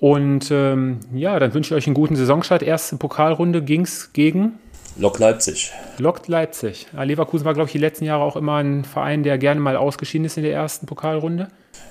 Und 0.00 0.50
ähm, 0.50 1.00
ja, 1.12 1.38
dann 1.38 1.52
wünsche 1.52 1.74
ich 1.74 1.78
euch 1.78 1.86
einen 1.86 1.94
guten 1.94 2.16
Saisonstart. 2.16 2.62
Erste 2.62 2.96
Pokalrunde 2.96 3.62
ging 3.62 3.82
es 3.82 4.12
gegen 4.12 4.58
Lok 4.96 5.18
Leipzig. 5.18 5.70
Lok 5.98 6.26
Leipzig. 6.26 6.86
Ja, 6.92 7.02
Leverkusen 7.02 7.44
war, 7.44 7.54
glaube 7.54 7.68
ich, 7.68 7.72
die 7.72 7.78
letzten 7.78 8.04
Jahre 8.04 8.24
auch 8.24 8.36
immer 8.36 8.56
ein 8.56 8.84
Verein, 8.84 9.22
der 9.22 9.38
gerne 9.38 9.60
mal 9.60 9.76
ausgeschieden 9.76 10.24
ist 10.24 10.36
in 10.36 10.42
der 10.42 10.52
ersten 10.52 10.86
Pokalrunde. 10.86 11.48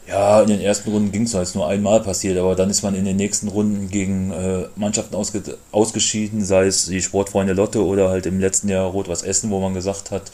Ja, 0.07 0.41
in 0.41 0.47
den 0.47 0.59
ersten 0.59 0.91
Runden 0.91 1.11
ging 1.11 1.23
es 1.23 1.35
halt 1.35 1.53
nur 1.53 1.67
einmal 1.67 2.01
passiert, 2.01 2.37
aber 2.37 2.55
dann 2.55 2.69
ist 2.69 2.81
man 2.81 2.95
in 2.95 3.05
den 3.05 3.15
nächsten 3.15 3.47
Runden 3.47 3.89
gegen 3.89 4.31
äh, 4.31 4.63
Mannschaften 4.75 5.15
ausge 5.15 5.41
ausgeschieden, 5.71 6.43
sei 6.43 6.65
es 6.65 6.87
die 6.87 7.01
Sportfreunde 7.01 7.53
Lotte 7.53 7.85
oder 7.85 8.09
halt 8.09 8.25
im 8.25 8.39
letzten 8.39 8.69
Jahr 8.69 8.87
Rot-Was 8.87 9.21
Essen, 9.21 9.51
wo 9.51 9.59
man 9.59 9.75
gesagt 9.75 10.09
hat, 10.09 10.31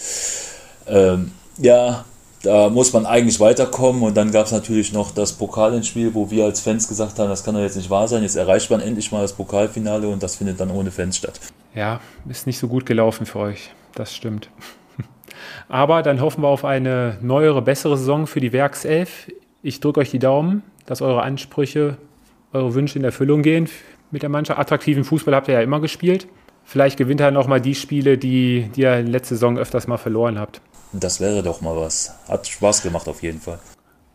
ähm, 0.88 1.32
ja, 1.58 2.06
da 2.46 2.70
muss 2.70 2.94
man 2.94 3.06
eigentlich 3.06 3.40
weiterkommen 3.40 4.04
und 4.04 4.16
dann 4.16 4.32
gab 4.32 4.46
es 4.46 4.52
natürlich 4.52 4.94
noch 4.94 5.12
das 5.12 5.34
Pokalendspiel, 5.34 6.14
wo 6.14 6.30
wir 6.30 6.46
als 6.46 6.62
Fans 6.62 6.88
gesagt 6.88 7.18
haben, 7.20 7.30
das 7.30 7.44
kann 7.44 7.56
doch 7.56 7.62
jetzt 7.62 7.76
nicht 7.76 7.90
wahr 7.90 8.08
sein, 8.08 8.24
jetzt 8.24 8.36
erreicht 8.36 8.70
man 8.70 8.82
endlich 8.82 9.12
mal 9.12 9.22
das 9.22 9.34
Pokalfinale 9.34 10.08
und 10.08 10.22
das 10.22 10.36
findet 10.36 10.60
dann 10.60 10.70
ohne 10.72 10.92
Fans 10.92 11.18
statt. 11.18 11.40
Ja, 11.74 12.00
ist 12.30 12.48
nicht 12.48 12.60
so 12.60 12.68
gut 12.68 12.86
gelaufen 12.86 13.26
für 13.26 13.40
euch, 13.40 13.72
das 13.96 14.16
stimmt. 14.16 14.50
Aber 15.68 16.04
dann 16.04 16.22
hoffen 16.22 16.44
wir 16.44 16.48
auf 16.48 16.66
eine 16.66 17.18
neuere, 17.22 17.62
bessere 17.62 17.98
Saison 17.98 18.28
für 18.28 18.40
die 18.40 18.54
Werkself. 18.54 19.28
Ich 19.64 19.80
drücke 19.80 20.00
euch 20.02 20.12
die 20.12 20.20
Daumen, 20.20 20.64
dass 20.86 21.02
eure 21.02 21.24
Ansprüche, 21.24 21.98
eure 22.54 22.74
Wünsche 22.76 23.00
in 23.00 23.06
Erfüllung 23.06 23.42
gehen 23.42 23.68
mit 24.12 24.22
der 24.22 24.30
Mannschaft. 24.30 24.60
Attraktiven 24.60 25.04
Fußball 25.04 25.34
habt 25.34 25.48
ihr 25.48 25.56
ja 25.56 25.62
immer 25.62 25.80
gespielt. 25.80 26.28
Vielleicht 26.66 26.98
gewinnt 26.98 27.22
er 27.22 27.32
noch 27.32 27.48
mal 27.48 27.62
die 27.62 27.76
Spiele, 27.76 28.18
die, 28.18 28.70
die 28.76 28.82
ihr 28.82 29.02
letzte 29.02 29.36
Saison 29.36 29.58
öfters 29.58 29.88
mal 29.88 29.98
verloren 29.98 30.40
habt. 30.40 30.62
Das 30.92 31.22
wäre 31.22 31.44
doch 31.44 31.62
mal 31.62 31.76
was. 31.76 32.14
Hat 32.28 32.48
Spaß 32.48 32.82
gemacht 32.82 33.08
auf 33.08 33.22
jeden 33.22 33.40
Fall. 33.40 33.60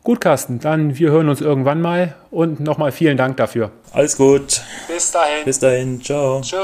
Gut, 0.03 0.21
Carsten, 0.21 0.59
dann 0.59 0.99
wir 0.99 1.11
hören 1.11 1.29
uns 1.29 1.41
irgendwann 1.41 1.81
mal 1.81 2.17
und 2.31 2.59
nochmal 2.59 2.91
vielen 2.91 3.17
Dank 3.17 3.37
dafür. 3.37 3.71
Alles 3.93 4.17
gut. 4.17 4.63
Bis 4.89 5.13
dahin. 5.13 5.45
Bis 5.45 5.59
dahin. 5.59 6.03
Ciao. 6.03 6.41
Tschö. 6.41 6.57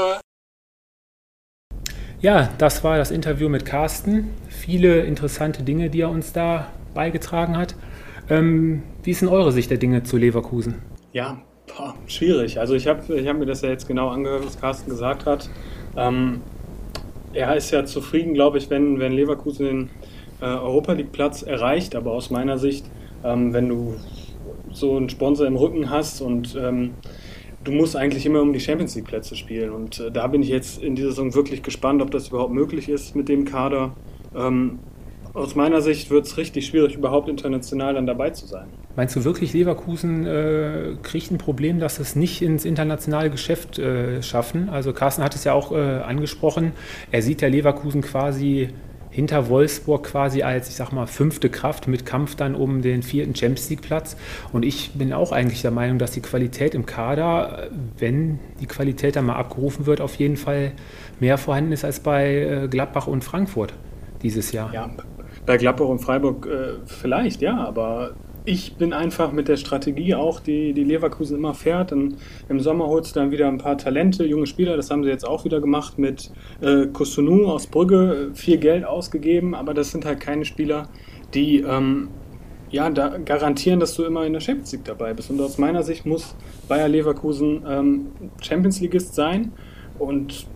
Ja, 2.19 2.49
das 2.57 2.83
war 2.83 2.97
das 2.97 3.11
Interview 3.11 3.47
mit 3.47 3.63
Carsten. 3.63 4.31
Viele 4.49 5.01
interessante 5.01 5.61
Dinge, 5.61 5.91
die 5.91 6.01
er 6.01 6.09
uns 6.09 6.33
da 6.33 6.67
beigetragen 6.95 7.55
hat. 7.55 7.75
Ähm, 8.27 8.81
wie 9.03 9.11
ist 9.11 9.21
denn 9.21 9.29
eure 9.29 9.51
Sicht 9.51 9.69
der 9.69 9.77
Dinge 9.77 10.01
zu 10.01 10.17
Leverkusen? 10.17 10.81
Ja, 11.13 11.39
boah, 11.67 11.93
schwierig. 12.07 12.59
Also 12.59 12.73
ich 12.73 12.87
habe 12.87 13.15
ich 13.15 13.27
hab 13.27 13.37
mir 13.37 13.45
das 13.45 13.61
ja 13.61 13.69
jetzt 13.69 13.87
genau 13.87 14.09
angehört, 14.09 14.47
was 14.47 14.59
Carsten 14.59 14.89
gesagt 14.89 15.27
hat. 15.27 15.47
Ähm, 15.97 16.41
er 17.33 17.55
ist 17.55 17.71
ja 17.71 17.85
zufrieden, 17.85 18.33
glaube 18.33 18.57
ich, 18.57 18.69
wenn, 18.69 18.99
wenn 18.99 19.11
Leverkusen 19.11 19.65
den 19.65 19.89
äh, 20.41 20.45
Europa 20.45 20.93
League 20.93 21.11
Platz 21.11 21.41
erreicht. 21.41 21.95
Aber 21.95 22.13
aus 22.13 22.29
meiner 22.29 22.57
Sicht, 22.57 22.85
ähm, 23.23 23.53
wenn 23.53 23.67
du 23.67 23.95
so 24.71 24.95
einen 24.95 25.09
Sponsor 25.09 25.47
im 25.47 25.55
Rücken 25.55 25.89
hast 25.89 26.21
und 26.21 26.55
ähm, 26.55 26.93
du 27.63 27.71
musst 27.71 27.95
eigentlich 27.95 28.25
immer 28.25 28.41
um 28.41 28.53
die 28.53 28.59
Champions 28.59 28.95
League 28.95 29.05
Plätze 29.05 29.35
spielen. 29.35 29.71
Und 29.71 29.99
äh, 29.99 30.11
da 30.11 30.27
bin 30.27 30.41
ich 30.41 30.49
jetzt 30.49 30.81
in 30.81 30.95
dieser 30.95 31.09
Saison 31.09 31.33
wirklich 31.33 31.63
gespannt, 31.63 32.01
ob 32.01 32.11
das 32.11 32.29
überhaupt 32.29 32.53
möglich 32.53 32.89
ist 32.89 33.15
mit 33.15 33.27
dem 33.27 33.45
Kader. 33.45 33.95
Ähm, 34.35 34.79
aus 35.33 35.55
meiner 35.55 35.81
Sicht 35.81 36.09
wird 36.09 36.25
es 36.25 36.37
richtig 36.37 36.65
schwierig, 36.65 36.95
überhaupt 36.95 37.29
international 37.29 37.93
dann 37.93 38.07
dabei 38.07 38.31
zu 38.31 38.47
sein. 38.47 38.67
Meinst 38.97 39.15
du 39.15 39.23
wirklich, 39.23 39.53
Leverkusen 39.53 40.25
äh, 40.25 40.95
kriegt 41.03 41.29
ein 41.29 41.37
Problem, 41.37 41.79
dass 41.79 41.99
es 41.99 42.15
nicht 42.15 42.41
ins 42.41 42.65
internationale 42.65 43.29
Geschäft 43.29 43.77
äh, 43.77 44.23
schaffen? 44.23 44.69
Also 44.69 44.91
Carsten 44.91 45.23
hat 45.23 45.35
es 45.35 45.43
ja 45.43 45.53
auch 45.53 45.71
äh, 45.71 45.75
angesprochen. 45.75 46.71
Er 47.11 47.21
sieht 47.21 47.43
ja 47.43 47.47
Leverkusen 47.47 48.01
quasi 48.01 48.69
hinter 49.11 49.49
Wolfsburg 49.49 50.03
quasi 50.03 50.41
als, 50.41 50.69
ich 50.69 50.75
sag 50.75 50.91
mal, 50.91 51.05
fünfte 51.05 51.49
Kraft 51.49 51.87
mit 51.87 52.07
Kampf 52.07 52.35
dann 52.35 52.55
um 52.55 52.81
den 52.81 53.03
vierten 53.03 53.35
Champions 53.35 53.69
League 53.69 53.83
Platz. 53.83 54.17
Und 54.51 54.65
ich 54.65 54.93
bin 54.95 55.13
auch 55.13 55.31
eigentlich 55.31 55.61
der 55.61 55.71
Meinung, 55.71 55.99
dass 55.99 56.09
die 56.09 56.21
Qualität 56.21 56.73
im 56.73 56.87
Kader, 56.87 57.67
wenn 57.99 58.39
die 58.59 58.65
Qualität 58.65 59.15
dann 59.15 59.27
mal 59.27 59.35
abgerufen 59.35 59.85
wird, 59.85 60.01
auf 60.01 60.15
jeden 60.15 60.37
Fall 60.37 60.71
mehr 61.19 61.37
vorhanden 61.37 61.71
ist 61.71 61.85
als 61.85 61.99
bei 61.99 62.35
äh, 62.35 62.67
Gladbach 62.67 63.05
und 63.05 63.23
Frankfurt 63.23 63.73
dieses 64.23 64.51
Jahr. 64.53 64.73
Ja, 64.73 64.89
bei 65.45 65.57
Gladbach 65.57 65.87
und 65.87 65.99
Freiburg 65.99 66.47
äh, 66.47 66.79
vielleicht, 66.87 67.41
ja, 67.41 67.63
aber 67.63 68.15
ich 68.47 68.75
bin 68.75 68.93
einfach 68.93 69.33
mit 69.33 69.49
der 69.49 69.57
Strategie 69.57 70.15
auch, 70.15 70.39
die, 70.39 70.71
die 70.71 70.85
Leverkusen 70.85 71.35
immer 71.35 71.53
fährt. 71.53 71.91
Und 71.91 72.15
Im 72.47 72.61
Sommer 72.61 72.87
holst 72.87 73.13
du 73.13 73.19
dann 73.19 73.29
wieder 73.29 73.49
ein 73.49 73.57
paar 73.57 73.77
Talente, 73.77 74.23
junge 74.23 74.47
Spieler. 74.47 74.77
Das 74.77 74.89
haben 74.89 75.03
sie 75.03 75.09
jetzt 75.09 75.27
auch 75.27 75.43
wieder 75.43 75.59
gemacht 75.59 75.99
mit 75.99 76.31
äh, 76.61 76.87
Kosunu 76.87 77.51
aus 77.51 77.67
Brügge. 77.67 78.31
Viel 78.35 78.57
Geld 78.57 78.85
ausgegeben, 78.85 79.53
aber 79.53 79.73
das 79.73 79.91
sind 79.91 80.05
halt 80.05 80.21
keine 80.21 80.45
Spieler, 80.45 80.87
die 81.33 81.59
ähm, 81.59 82.07
ja, 82.69 82.89
da 82.89 83.17
garantieren, 83.17 83.81
dass 83.81 83.95
du 83.95 84.05
immer 84.05 84.25
in 84.25 84.31
der 84.31 84.39
Champions 84.39 84.71
League 84.71 84.85
dabei 84.85 85.13
bist. 85.13 85.29
Und 85.29 85.41
aus 85.41 85.57
meiner 85.57 85.83
Sicht 85.83 86.05
muss 86.05 86.33
Bayer 86.69 86.87
Leverkusen 86.87 87.65
ähm, 87.67 88.07
Champions 88.41 88.79
Leagueist 88.79 89.13
sein. 89.13 89.51
Und 89.99 90.47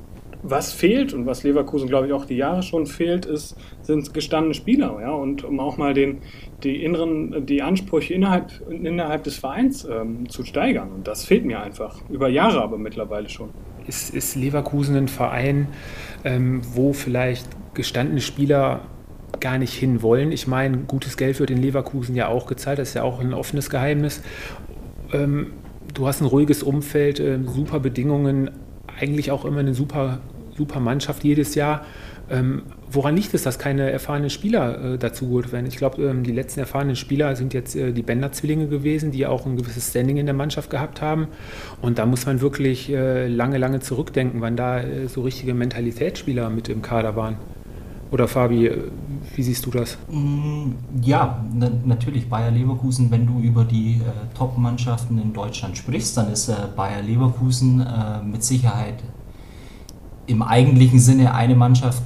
was 0.44 0.74
fehlt 0.74 1.14
und 1.14 1.26
was 1.26 1.44
Leverkusen, 1.44 1.88
glaube 1.88 2.08
ich, 2.08 2.14
auch 2.14 2.26
die 2.26 2.36
Jahre 2.36 2.64
schon 2.64 2.88
fehlt, 2.88 3.26
ist, 3.26 3.56
sind 3.82 4.14
gestandene 4.14 4.54
Spieler. 4.54 4.98
Ja? 5.02 5.12
Und 5.12 5.44
um 5.44 5.60
auch 5.60 5.78
mal 5.78 5.94
den, 5.94 6.20
die 6.64 6.84
inneren, 6.84 7.46
die 7.46 7.62
Ansprüche 7.62 8.14
innerhalb, 8.14 8.52
innerhalb 8.70 9.24
des 9.24 9.38
Vereins 9.38 9.86
ähm, 9.86 10.30
zu 10.30 10.44
steigern. 10.44 10.92
Und 10.92 11.08
das 11.08 11.26
fehlt 11.26 11.46
mir 11.46 11.62
einfach. 11.62 12.00
Über 12.10 12.30
Jahre 12.30 12.62
aber 12.62 12.78
mittlerweile 12.78 13.30
schon. 13.30 13.50
Ist, 13.88 14.14
ist 14.14 14.36
Leverkusen 14.36 14.96
ein 14.96 15.08
Verein, 15.08 15.68
ähm, 16.24 16.62
wo 16.74 16.94
vielleicht 16.94 17.48
gestandene 17.74 18.22
Spieler 18.22 18.82
gar 19.40 19.58
nicht 19.58 19.74
hinwollen? 19.74 20.32
Ich 20.32 20.48
meine, 20.48 20.78
gutes 20.80 21.18
Geld 21.18 21.40
wird 21.40 21.50
in 21.50 21.62
Leverkusen 21.62 22.16
ja 22.16 22.28
auch 22.28 22.46
gezahlt, 22.46 22.80
das 22.80 22.90
ist 22.90 22.94
ja 22.96 23.04
auch 23.04 23.20
ein 23.20 23.34
offenes 23.34 23.70
Geheimnis. 23.70 24.22
Ähm, 25.14 25.54
du 25.94 26.08
hast 26.08 26.22
ein 26.22 26.26
ruhiges 26.26 26.64
Umfeld, 26.64 27.20
äh, 27.20 27.40
super 27.44 27.80
Bedingungen, 27.80 28.52
eigentlich 29.00 29.32
auch 29.32 29.46
immer 29.46 29.60
eine 29.60 29.74
super, 29.74 30.20
super 30.56 30.80
Mannschaft 30.80 31.24
jedes 31.24 31.56
Jahr. 31.56 31.86
Woran 32.94 33.16
liegt 33.16 33.34
es, 33.34 33.44
dass 33.44 33.58
keine 33.58 33.90
erfahrenen 33.90 34.30
Spieler 34.30 34.94
äh, 34.94 34.98
dazu 34.98 35.28
geholt 35.28 35.54
werden? 35.54 35.66
Ich 35.66 35.78
glaube, 35.78 36.04
ähm, 36.04 36.24
die 36.24 36.34
letzten 36.34 36.60
erfahrenen 36.60 36.98
Spieler 36.98 37.36
sind 37.38 37.54
jetzt 37.54 37.76
äh, 37.76 37.94
die 37.94 38.02
Bender-Zwillinge 38.02 38.68
gewesen, 38.68 39.12
die 39.12 39.26
auch 39.26 39.46
ein 39.46 39.56
gewisses 39.56 39.92
Standing 39.92 40.18
in 40.18 40.26
der 40.26 40.36
Mannschaft 40.36 40.70
gehabt 40.70 41.02
haben. 41.02 41.28
Und 41.82 42.00
da 42.00 42.06
muss 42.06 42.26
man 42.26 42.42
wirklich 42.42 42.90
äh, 42.90 43.28
lange, 43.28 43.58
lange 43.60 43.80
zurückdenken, 43.80 44.42
wann 44.42 44.58
da 44.58 44.82
äh, 44.82 45.08
so 45.08 45.22
richtige 45.22 45.54
Mentalitätsspieler 45.54 46.50
mit 46.50 46.68
im 46.68 46.82
Kader 46.82 47.16
waren. 47.16 47.38
Oder 48.12 48.28
Fabi, 48.28 48.68
äh, 48.68 48.78
wie 49.36 49.44
siehst 49.44 49.66
du 49.66 49.72
das? 49.72 49.98
Mm, 50.10 50.72
ja, 51.02 51.46
na, 51.54 51.72
natürlich 51.86 52.28
Bayer 52.28 52.52
Leverkusen, 52.52 53.10
wenn 53.10 53.26
du 53.26 53.40
über 53.40 53.64
die 53.64 54.02
äh, 54.02 54.38
Top-Mannschaften 54.38 55.18
in 55.18 55.32
Deutschland 55.32 55.78
sprichst, 55.78 56.18
dann 56.18 56.30
ist 56.30 56.50
äh, 56.50 56.56
Bayer 56.76 57.02
Leverkusen 57.02 57.80
äh, 57.80 58.22
mit 58.22 58.44
Sicherheit 58.44 58.96
im 60.28 60.42
eigentlichen 60.42 61.00
Sinne 61.00 61.34
eine 61.34 61.56
Mannschaft, 61.56 62.04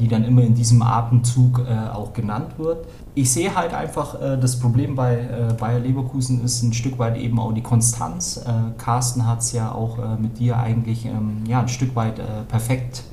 die 0.00 0.08
dann 0.08 0.24
immer 0.24 0.42
in 0.42 0.54
diesem 0.54 0.82
Atemzug 0.82 1.60
äh, 1.60 1.90
auch 1.90 2.12
genannt 2.12 2.58
wird. 2.58 2.86
Ich 3.14 3.32
sehe 3.32 3.54
halt 3.54 3.74
einfach, 3.74 4.18
das 4.40 4.58
Problem 4.58 4.96
bei 4.96 5.28
Bayer 5.60 5.78
Leverkusen 5.78 6.44
ist 6.44 6.62
ein 6.64 6.72
Stück 6.72 6.98
weit 6.98 7.16
eben 7.16 7.38
auch 7.38 7.52
die 7.52 7.62
Konstanz. 7.62 8.44
Carsten 8.76 9.24
hat 9.24 9.40
es 9.40 9.52
ja 9.52 9.70
auch 9.70 9.98
mit 10.18 10.40
dir 10.40 10.56
eigentlich 10.56 11.06
ähm, 11.06 11.44
ja, 11.46 11.60
ein 11.60 11.68
Stück 11.68 11.94
weit 11.94 12.20
perfekt 12.48 13.04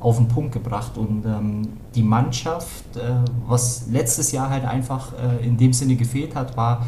auf 0.00 0.18
den 0.18 0.28
Punkt 0.28 0.52
gebracht. 0.52 0.96
Und 0.98 1.24
ähm, 1.26 1.68
die 1.94 2.02
Mannschaft, 2.02 2.96
äh, 2.96 3.00
was 3.46 3.86
letztes 3.90 4.32
Jahr 4.32 4.50
halt 4.50 4.64
einfach 4.64 5.12
äh, 5.12 5.44
in 5.44 5.56
dem 5.56 5.72
Sinne 5.72 5.96
gefehlt 5.96 6.34
hat, 6.34 6.56
war 6.56 6.86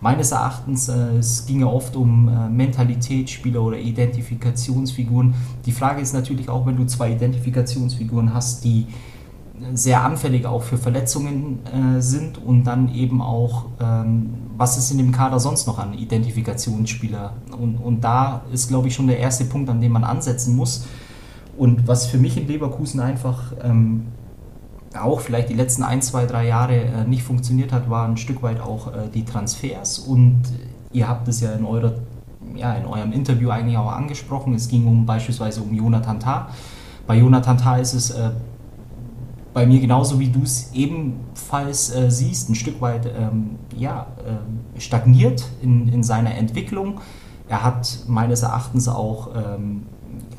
meines 0.00 0.32
Erachtens, 0.32 0.88
äh, 0.88 1.16
es 1.18 1.46
ging 1.46 1.62
oft 1.64 1.96
um 1.96 2.28
äh, 2.28 2.48
Mentalitätsspieler 2.48 3.62
oder 3.62 3.78
Identifikationsfiguren. 3.78 5.34
Die 5.66 5.72
Frage 5.72 6.00
ist 6.00 6.14
natürlich 6.14 6.48
auch, 6.48 6.66
wenn 6.66 6.76
du 6.76 6.86
zwei 6.86 7.12
Identifikationsfiguren 7.12 8.32
hast, 8.32 8.64
die 8.64 8.86
sehr 9.74 10.02
anfällig 10.02 10.46
auch 10.46 10.62
für 10.62 10.78
Verletzungen 10.78 11.58
äh, 11.66 12.00
sind 12.00 12.38
und 12.38 12.64
dann 12.64 12.94
eben 12.94 13.20
auch, 13.20 13.66
ähm, 13.80 14.30
was 14.56 14.78
ist 14.78 14.90
in 14.90 14.98
dem 14.98 15.12
Kader 15.12 15.38
sonst 15.38 15.66
noch 15.66 15.78
an 15.78 15.92
Identifikationsspieler? 15.92 17.34
Und, 17.58 17.76
und 17.76 18.00
da 18.02 18.42
ist, 18.52 18.68
glaube 18.68 18.88
ich, 18.88 18.94
schon 18.94 19.06
der 19.06 19.18
erste 19.18 19.44
Punkt, 19.44 19.68
an 19.68 19.80
dem 19.80 19.92
man 19.92 20.04
ansetzen 20.04 20.56
muss 20.56 20.86
und 21.58 21.86
was 21.86 22.06
für 22.06 22.16
mich 22.16 22.38
in 22.38 22.48
Leverkusen 22.48 23.00
einfach 23.00 23.52
ähm, 23.62 24.06
auch 24.98 25.20
vielleicht 25.20 25.48
die 25.48 25.54
letzten 25.54 25.82
ein, 25.82 26.02
zwei, 26.02 26.26
drei 26.26 26.46
Jahre 26.46 26.76
äh, 26.76 27.04
nicht 27.04 27.22
funktioniert 27.22 27.72
hat, 27.72 27.88
waren 27.88 28.12
ein 28.12 28.16
Stück 28.16 28.42
weit 28.42 28.60
auch 28.60 28.88
äh, 28.88 29.08
die 29.14 29.24
Transfers. 29.24 30.00
Und 30.00 30.42
ihr 30.92 31.08
habt 31.08 31.28
es 31.28 31.40
ja 31.40 31.52
in, 31.52 31.64
eurer, 31.64 31.92
ja 32.56 32.74
in 32.74 32.86
eurem 32.86 33.12
Interview 33.12 33.50
eigentlich 33.50 33.76
auch 33.76 33.92
angesprochen. 33.92 34.54
Es 34.54 34.68
ging 34.68 34.86
um 34.86 35.06
beispielsweise 35.06 35.62
um 35.62 35.72
Jonathan 35.72 36.18
Tah. 36.18 36.48
Bei 37.06 37.16
Jonathan 37.16 37.56
Tah 37.56 37.76
ist 37.76 37.94
es 37.94 38.10
äh, 38.10 38.30
bei 39.52 39.66
mir 39.66 39.80
genauso 39.80 40.18
wie 40.18 40.28
du 40.28 40.42
es 40.42 40.72
ebenfalls 40.72 41.94
äh, 41.94 42.10
siehst, 42.10 42.48
ein 42.48 42.54
Stück 42.54 42.80
weit 42.80 43.06
ähm, 43.06 43.56
ja, 43.76 44.06
äh, 44.24 44.80
stagniert 44.80 45.44
in, 45.62 45.88
in 45.88 46.02
seiner 46.02 46.34
Entwicklung. 46.34 47.00
Er 47.48 47.64
hat 47.64 48.00
meines 48.06 48.42
Erachtens 48.42 48.86
auch 48.88 49.30
ähm, 49.34 49.86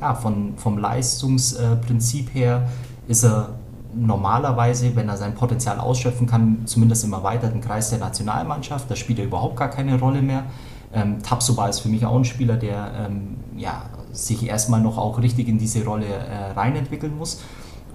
ja, 0.00 0.14
von, 0.14 0.54
vom 0.56 0.78
Leistungsprinzip 0.78 2.34
her 2.34 2.68
ist 3.06 3.24
er 3.24 3.50
normalerweise, 3.94 4.94
wenn 4.96 5.08
er 5.08 5.16
sein 5.16 5.34
Potenzial 5.34 5.78
ausschöpfen 5.78 6.26
kann, 6.26 6.62
zumindest 6.64 7.04
im 7.04 7.12
erweiterten 7.12 7.60
Kreis 7.60 7.90
der 7.90 7.98
Nationalmannschaft. 7.98 8.90
Da 8.90 8.96
spielt 8.96 9.18
er 9.18 9.26
überhaupt 9.26 9.56
gar 9.56 9.68
keine 9.68 9.98
Rolle 9.98 10.22
mehr. 10.22 10.44
Ähm, 10.92 11.22
Tabsoba 11.22 11.68
ist 11.68 11.80
für 11.80 11.88
mich 11.88 12.04
auch 12.04 12.16
ein 12.16 12.24
Spieler, 12.24 12.56
der 12.56 12.92
ähm, 13.06 13.36
ja, 13.56 13.84
sich 14.12 14.46
erstmal 14.46 14.80
noch 14.80 14.98
auch 14.98 15.20
richtig 15.20 15.48
in 15.48 15.58
diese 15.58 15.84
Rolle 15.84 16.06
äh, 16.06 16.52
reinentwickeln 16.52 17.16
muss. 17.16 17.42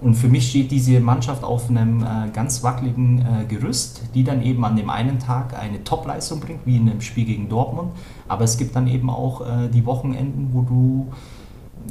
Und 0.00 0.14
für 0.14 0.28
mich 0.28 0.48
steht 0.50 0.70
diese 0.70 1.00
Mannschaft 1.00 1.42
auf 1.42 1.68
einem 1.68 2.02
äh, 2.02 2.30
ganz 2.32 2.62
wackeligen 2.62 3.18
äh, 3.18 3.44
Gerüst, 3.46 4.02
die 4.14 4.22
dann 4.22 4.42
eben 4.42 4.64
an 4.64 4.76
dem 4.76 4.90
einen 4.90 5.18
Tag 5.18 5.58
eine 5.58 5.82
Top-Leistung 5.82 6.38
bringt, 6.38 6.60
wie 6.66 6.76
in 6.76 6.86
dem 6.86 7.00
Spiel 7.00 7.24
gegen 7.24 7.48
Dortmund. 7.48 7.90
Aber 8.28 8.44
es 8.44 8.56
gibt 8.56 8.76
dann 8.76 8.86
eben 8.86 9.10
auch 9.10 9.40
äh, 9.40 9.68
die 9.68 9.84
Wochenenden, 9.86 10.50
wo 10.52 10.62
du 10.62 11.08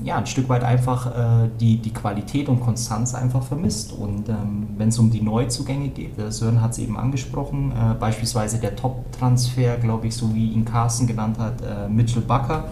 ja, 0.03 0.17
ein 0.17 0.25
Stück 0.25 0.47
weit 0.49 0.63
einfach 0.63 1.07
äh, 1.07 1.49
die, 1.59 1.77
die 1.77 1.91
Qualität 1.91 2.49
und 2.49 2.61
Konstanz 2.61 3.15
einfach 3.15 3.43
vermisst. 3.43 3.93
Und 3.93 4.29
ähm, 4.29 4.67
wenn 4.77 4.89
es 4.89 4.99
um 4.99 5.09
die 5.09 5.21
Neuzugänge 5.21 5.89
geht, 5.89 6.17
der 6.17 6.31
Sören 6.31 6.61
hat 6.61 6.71
es 6.71 6.79
eben 6.79 6.97
angesprochen, 6.97 7.71
äh, 7.71 7.93
beispielsweise 7.95 8.59
der 8.59 8.75
Top-Transfer, 8.75 9.77
glaube 9.77 10.07
ich, 10.07 10.15
so 10.15 10.33
wie 10.33 10.51
ihn 10.51 10.65
Carsten 10.65 11.07
genannt 11.07 11.37
hat, 11.39 11.61
äh, 11.61 11.89
Mitchell 11.89 12.21
Bucker, 12.21 12.65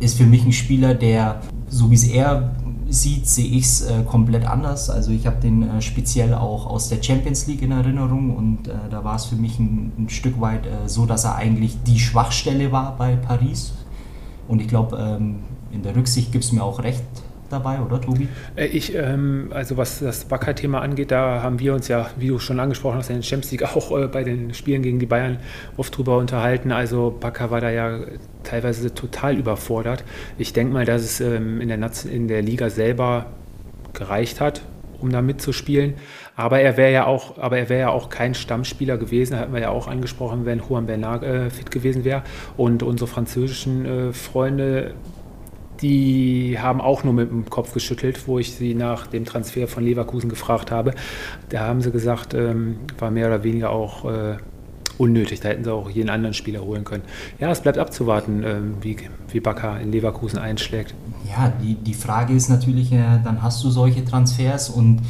ist 0.00 0.16
für 0.16 0.26
mich 0.26 0.44
ein 0.44 0.52
Spieler, 0.52 0.94
der, 0.94 1.40
so 1.68 1.90
wie 1.90 1.94
es 1.94 2.06
er 2.06 2.52
sieht, 2.88 3.26
sehe 3.26 3.46
ich 3.46 3.64
es 3.64 3.82
äh, 3.82 4.02
komplett 4.04 4.46
anders. 4.46 4.88
Also 4.90 5.10
ich 5.10 5.26
habe 5.26 5.40
den 5.40 5.62
äh, 5.62 5.82
speziell 5.82 6.34
auch 6.34 6.66
aus 6.66 6.88
der 6.88 7.02
Champions 7.02 7.46
League 7.46 7.62
in 7.62 7.72
Erinnerung 7.72 8.34
und 8.34 8.68
äh, 8.68 8.72
da 8.90 9.04
war 9.04 9.16
es 9.16 9.26
für 9.26 9.36
mich 9.36 9.58
ein, 9.58 9.92
ein 9.98 10.08
Stück 10.08 10.40
weit 10.40 10.66
äh, 10.66 10.88
so, 10.88 11.04
dass 11.04 11.24
er 11.24 11.36
eigentlich 11.36 11.82
die 11.82 11.98
Schwachstelle 11.98 12.72
war 12.72 12.96
bei 12.96 13.16
Paris. 13.16 13.72
Und 14.46 14.62
ich 14.62 14.68
glaube, 14.68 14.96
ähm, 14.96 15.40
in 15.70 15.82
der 15.82 15.94
Rücksicht 15.94 16.32
gibt 16.32 16.44
es 16.44 16.52
mir 16.52 16.62
auch 16.62 16.82
recht 16.82 17.02
dabei, 17.50 17.80
oder 17.80 18.00
Tobi? 18.00 18.28
Äh, 18.56 18.66
ich, 18.66 18.94
ähm, 18.94 19.50
also 19.54 19.76
was 19.76 20.00
das 20.00 20.24
Bakker-Thema 20.24 20.80
angeht, 20.80 21.10
da 21.10 21.42
haben 21.42 21.58
wir 21.58 21.74
uns 21.74 21.88
ja, 21.88 22.10
wie 22.16 22.28
du 22.28 22.38
schon 22.38 22.60
angesprochen 22.60 22.98
hast, 22.98 23.10
in 23.10 23.16
den 23.16 23.22
Champions 23.22 23.50
League 23.52 23.62
auch 23.76 23.96
äh, 23.96 24.06
bei 24.06 24.24
den 24.24 24.54
Spielen 24.54 24.82
gegen 24.82 24.98
die 24.98 25.06
Bayern 25.06 25.38
oft 25.76 25.96
drüber 25.96 26.18
unterhalten. 26.18 26.72
Also 26.72 27.16
Bakker 27.18 27.50
war 27.50 27.60
da 27.60 27.70
ja 27.70 28.00
teilweise 28.44 28.94
total 28.94 29.36
überfordert. 29.36 30.04
Ich 30.36 30.52
denke 30.52 30.72
mal, 30.72 30.84
dass 30.84 31.02
es 31.02 31.20
ähm, 31.20 31.60
in, 31.60 31.68
der 31.68 31.90
in 32.10 32.28
der 32.28 32.42
Liga 32.42 32.70
selber 32.70 33.26
gereicht 33.92 34.40
hat, 34.40 34.62
um 35.00 35.10
da 35.10 35.22
mitzuspielen. 35.22 35.94
Aber 36.36 36.60
er 36.60 36.76
wäre 36.76 36.92
ja 36.92 37.06
auch, 37.06 37.38
aber 37.38 37.58
er 37.58 37.68
wäre 37.68 37.80
ja 37.80 37.88
auch 37.90 38.10
kein 38.10 38.34
Stammspieler 38.34 38.96
gewesen, 38.96 39.36
hatten 39.36 39.52
wir 39.52 39.60
ja 39.60 39.70
auch 39.70 39.88
angesprochen, 39.88 40.44
wenn 40.44 40.60
Juan 40.60 40.86
Bernard 40.86 41.24
äh, 41.24 41.50
fit 41.50 41.70
gewesen 41.72 42.04
wäre. 42.04 42.22
Und 42.56 42.84
unsere 42.84 43.08
französischen 43.08 43.86
äh, 43.86 44.12
Freunde 44.12 44.94
die 45.80 46.58
haben 46.58 46.80
auch 46.80 47.04
nur 47.04 47.12
mit 47.12 47.30
dem 47.30 47.48
Kopf 47.48 47.72
geschüttelt, 47.72 48.26
wo 48.26 48.38
ich 48.38 48.54
sie 48.54 48.74
nach 48.74 49.06
dem 49.06 49.24
Transfer 49.24 49.68
von 49.68 49.84
Leverkusen 49.84 50.28
gefragt 50.28 50.70
habe. 50.70 50.94
Da 51.48 51.60
haben 51.60 51.80
sie 51.80 51.90
gesagt, 51.90 52.34
ähm, 52.34 52.78
war 52.98 53.10
mehr 53.10 53.28
oder 53.28 53.44
weniger 53.44 53.70
auch 53.70 54.04
äh, 54.04 54.36
unnötig. 54.98 55.40
Da 55.40 55.48
hätten 55.48 55.64
sie 55.64 55.72
auch 55.72 55.88
jeden 55.88 56.10
anderen 56.10 56.34
Spieler 56.34 56.60
holen 56.62 56.84
können. 56.84 57.04
Ja, 57.38 57.50
es 57.50 57.60
bleibt 57.60 57.78
abzuwarten, 57.78 58.42
ähm, 58.44 58.74
wie, 58.80 58.96
wie 59.30 59.40
Bakker 59.40 59.80
in 59.80 59.92
Leverkusen 59.92 60.38
einschlägt. 60.38 60.94
Ja, 61.28 61.52
die, 61.62 61.74
die 61.74 61.94
Frage 61.94 62.34
ist 62.34 62.48
natürlich, 62.48 62.92
äh, 62.92 63.20
dann 63.24 63.42
hast 63.42 63.62
du 63.64 63.70
solche 63.70 64.04
Transfers 64.04 64.68
und 64.68 65.00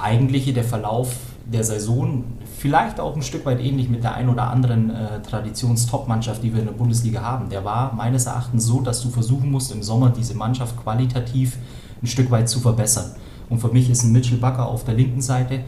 eigentlich 0.00 0.52
der 0.52 0.64
Verlauf 0.64 1.14
der 1.44 1.64
Saison 1.64 2.24
vielleicht 2.56 3.00
auch 3.00 3.14
ein 3.14 3.22
Stück 3.22 3.44
weit 3.44 3.60
ähnlich 3.60 3.88
mit 3.88 4.02
der 4.02 4.14
ein 4.14 4.28
oder 4.28 4.50
anderen 4.50 4.90
äh, 4.90 5.20
Traditionstop-Mannschaft, 5.22 6.42
die 6.42 6.52
wir 6.52 6.60
in 6.60 6.66
der 6.66 6.72
Bundesliga 6.72 7.20
haben. 7.20 7.50
Der 7.50 7.64
war 7.64 7.92
meines 7.94 8.26
Erachtens 8.26 8.64
so, 8.64 8.80
dass 8.80 9.02
du 9.02 9.10
versuchen 9.10 9.50
musst, 9.50 9.72
im 9.72 9.82
Sommer 9.82 10.10
diese 10.10 10.34
Mannschaft 10.34 10.76
qualitativ 10.82 11.58
ein 12.02 12.06
Stück 12.06 12.30
weit 12.30 12.48
zu 12.48 12.60
verbessern. 12.60 13.12
Und 13.50 13.60
für 13.60 13.68
mich 13.68 13.90
ist 13.90 14.04
ein 14.04 14.12
Mitchell 14.12 14.38
Bakker 14.38 14.66
auf 14.66 14.84
der 14.84 14.94
linken 14.94 15.20
Seite, 15.20 15.60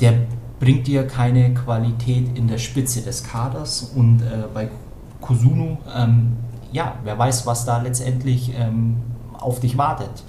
der 0.00 0.14
bringt 0.60 0.86
dir 0.86 1.06
keine 1.06 1.54
Qualität 1.54 2.36
in 2.36 2.46
der 2.46 2.58
Spitze 2.58 3.00
des 3.00 3.24
Kaders 3.24 3.92
und 3.94 4.20
äh, 4.20 4.44
bei 4.52 4.68
Kusunu, 5.20 5.78
ähm, 5.96 6.36
ja, 6.72 6.94
wer 7.04 7.18
weiß, 7.18 7.46
was 7.46 7.64
da 7.64 7.80
letztendlich 7.80 8.52
ähm, 8.56 8.96
auf 9.38 9.60
dich 9.60 9.76
wartet. 9.78 10.22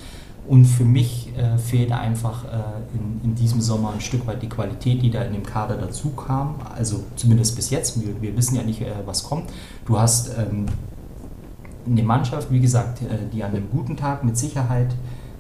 Und 0.52 0.66
für 0.66 0.84
mich 0.84 1.32
äh, 1.38 1.58
fehlt 1.58 1.94
einfach 1.94 2.44
äh, 2.44 2.48
in, 2.94 3.22
in, 3.24 3.36
diesem 3.36 3.62
Sommer 3.62 3.94
ein 3.94 4.02
Stück 4.02 4.28
weit 4.28 4.42
die 4.42 4.50
Qualität, 4.50 5.02
die 5.02 5.10
da 5.10 5.22
in 5.22 5.32
dem 5.32 5.46
Kader 5.46 5.78
dazu 5.78 6.10
kam. 6.10 6.56
Also 6.76 7.06
zumindest 7.16 7.56
bis 7.56 7.70
jetzt. 7.70 8.06
Wir, 8.06 8.22
wir 8.22 8.36
wissen 8.36 8.58
ja 8.58 8.64
nicht, 8.64 8.82
äh, 8.82 8.92
was 9.06 9.24
kommt. 9.24 9.50
Du 9.86 9.98
hast 9.98 10.38
ähm, 10.38 10.66
eine 11.86 12.04
Mannschaft, 12.04 12.52
wie 12.52 12.60
gesagt, 12.60 13.02
äh, 13.02 13.06
die 13.32 13.46
an 13.46 13.52
einem 13.52 13.70
guten 13.72 13.96
Tag 13.96 14.26
mit 14.26 14.38
Sicherheit 14.38 14.94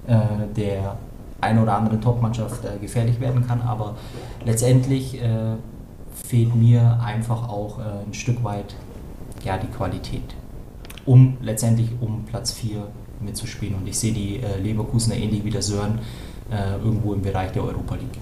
äh, 0.07 0.15
der 0.55 0.95
ein 1.41 1.59
oder 1.59 1.75
anderen 1.75 1.99
Top-Mannschaft 1.99 2.63
äh, 2.63 2.77
gefährlich 2.79 3.19
werden 3.19 3.45
kann. 3.45 3.61
Aber 3.63 3.97
letztendlich 4.45 5.19
fehlt 6.23 6.55
mir 6.55 7.01
einfach 7.03 7.49
auch 7.49 7.79
ein 7.79 8.13
Stück 8.13 8.45
weit 8.45 8.75
ja, 9.43 9.57
die 9.57 9.67
Qualität, 9.67 10.35
um 11.05 11.35
letztendlich 11.41 11.89
um 11.99 12.23
Platz 12.23 12.53
4 12.53 12.87
mitzuspielen. 13.23 13.75
Und 13.75 13.87
ich 13.87 13.97
sehe 13.97 14.13
die 14.13 14.37
äh, 14.37 14.59
Leverkusener 14.61 15.15
ähnlich 15.15 15.43
wie 15.43 15.51
der 15.51 15.61
Sören 15.61 15.99
äh, 16.51 16.83
irgendwo 16.83 17.13
im 17.13 17.21
Bereich 17.21 17.51
der 17.51 17.63
Europa 17.63 17.95
League. 17.95 18.19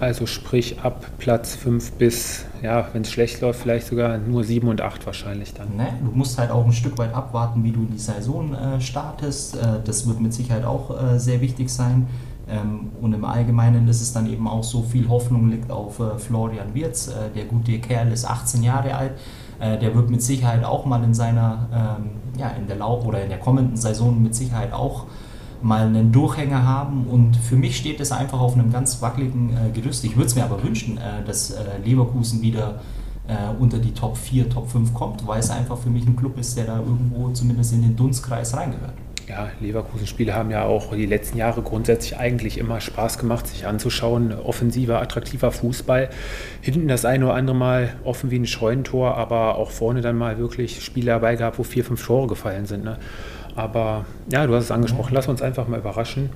Also 0.00 0.24
sprich 0.24 0.80
ab 0.80 1.06
Platz 1.18 1.54
5 1.56 1.92
bis, 1.92 2.46
ja, 2.62 2.88
wenn 2.94 3.02
es 3.02 3.10
schlecht 3.10 3.42
läuft, 3.42 3.60
vielleicht 3.60 3.86
sogar 3.86 4.16
nur 4.16 4.44
7 4.44 4.66
und 4.66 4.80
8 4.80 5.04
wahrscheinlich 5.04 5.52
dann. 5.52 5.76
Ne? 5.76 5.88
Du 6.02 6.10
musst 6.12 6.38
halt 6.38 6.50
auch 6.50 6.64
ein 6.64 6.72
Stück 6.72 6.96
weit 6.96 7.12
abwarten, 7.12 7.62
wie 7.64 7.70
du 7.70 7.80
in 7.80 7.92
die 7.92 7.98
Saison 7.98 8.54
äh, 8.54 8.80
startest. 8.80 9.56
Äh, 9.56 9.80
das 9.84 10.08
wird 10.08 10.18
mit 10.20 10.32
Sicherheit 10.32 10.64
auch 10.64 10.90
äh, 10.90 11.18
sehr 11.18 11.42
wichtig 11.42 11.68
sein. 11.68 12.06
Ähm, 12.48 12.92
und 13.02 13.12
im 13.12 13.26
Allgemeinen 13.26 13.86
ist 13.88 14.00
es 14.00 14.14
dann 14.14 14.26
eben 14.26 14.48
auch 14.48 14.64
so, 14.64 14.82
viel 14.82 15.06
Hoffnung 15.06 15.50
liegt 15.50 15.70
auf 15.70 16.00
äh, 16.00 16.18
Florian 16.18 16.74
Wirz. 16.74 17.10
Der 17.34 17.44
gute 17.44 17.78
Kerl 17.78 18.10
ist 18.10 18.24
18 18.24 18.62
Jahre 18.62 18.94
alt. 18.94 19.12
Äh, 19.60 19.78
der 19.78 19.94
wird 19.94 20.10
mit 20.10 20.22
Sicherheit 20.22 20.64
auch 20.64 20.86
mal 20.86 21.04
in 21.04 21.14
seiner, 21.14 21.68
ähm, 22.00 22.10
ja, 22.38 22.48
in 22.50 22.66
der 22.66 22.76
Lauf 22.76 23.04
oder 23.04 23.22
in 23.22 23.28
der 23.28 23.38
kommenden 23.38 23.76
Saison 23.76 24.20
mit 24.20 24.34
Sicherheit 24.34 24.72
auch 24.72 25.04
mal 25.62 25.86
einen 25.86 26.10
Durchhänger 26.10 26.64
haben. 26.64 27.06
Und 27.06 27.36
für 27.36 27.56
mich 27.56 27.76
steht 27.76 28.00
es 28.00 28.10
einfach 28.10 28.40
auf 28.40 28.54
einem 28.54 28.72
ganz 28.72 29.02
wackeligen 29.02 29.50
äh, 29.50 29.70
Gerüst. 29.70 30.04
Ich 30.04 30.16
würde 30.16 30.26
es 30.26 30.34
mir 30.34 30.44
aber 30.44 30.62
wünschen, 30.62 30.96
äh, 30.96 31.24
dass 31.26 31.50
äh, 31.50 31.62
Leverkusen 31.84 32.40
wieder 32.40 32.80
äh, 33.28 33.34
unter 33.58 33.78
die 33.78 33.92
Top 33.92 34.16
4, 34.16 34.48
Top 34.48 34.70
5 34.70 34.94
kommt, 34.94 35.26
weil 35.26 35.40
es 35.40 35.50
einfach 35.50 35.76
für 35.76 35.90
mich 35.90 36.06
ein 36.06 36.16
Club 36.16 36.38
ist, 36.38 36.56
der 36.56 36.64
da 36.64 36.78
irgendwo 36.78 37.28
zumindest 37.30 37.74
in 37.74 37.82
den 37.82 37.96
Dunstkreis 37.96 38.56
reingehört 38.56 38.94
ja, 39.30 39.50
Leverkusen-Spiele 39.60 40.34
haben 40.34 40.50
ja 40.50 40.64
auch 40.64 40.92
die 40.92 41.06
letzten 41.06 41.38
Jahre 41.38 41.62
grundsätzlich 41.62 42.18
eigentlich 42.18 42.58
immer 42.58 42.80
Spaß 42.80 43.18
gemacht, 43.18 43.46
sich 43.46 43.64
anzuschauen. 43.64 44.32
Offensiver, 44.32 45.00
attraktiver 45.00 45.52
Fußball. 45.52 46.10
Hinten 46.60 46.88
das 46.88 47.04
eine 47.04 47.26
oder 47.26 47.34
andere 47.34 47.56
Mal 47.56 47.94
offen 48.02 48.32
wie 48.32 48.38
ein 48.40 48.46
Scheunentor, 48.46 49.16
aber 49.16 49.56
auch 49.56 49.70
vorne 49.70 50.00
dann 50.00 50.18
mal 50.18 50.38
wirklich 50.38 50.82
Spiele 50.84 51.12
dabei 51.12 51.36
gehabt, 51.36 51.60
wo 51.60 51.62
vier, 51.62 51.84
fünf 51.84 52.04
Tore 52.04 52.26
gefallen 52.26 52.66
sind. 52.66 52.82
Ne? 52.82 52.98
Aber 53.54 54.04
ja, 54.32 54.46
du 54.48 54.54
hast 54.54 54.64
es 54.64 54.70
angesprochen, 54.72 55.14
lass 55.14 55.28
uns 55.28 55.42
einfach 55.42 55.68
mal 55.68 55.78
überraschen. 55.78 56.30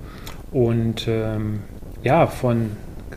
Und 0.52 1.08
ähm, 1.08 1.60
ja, 2.04 2.28
von 2.28 2.70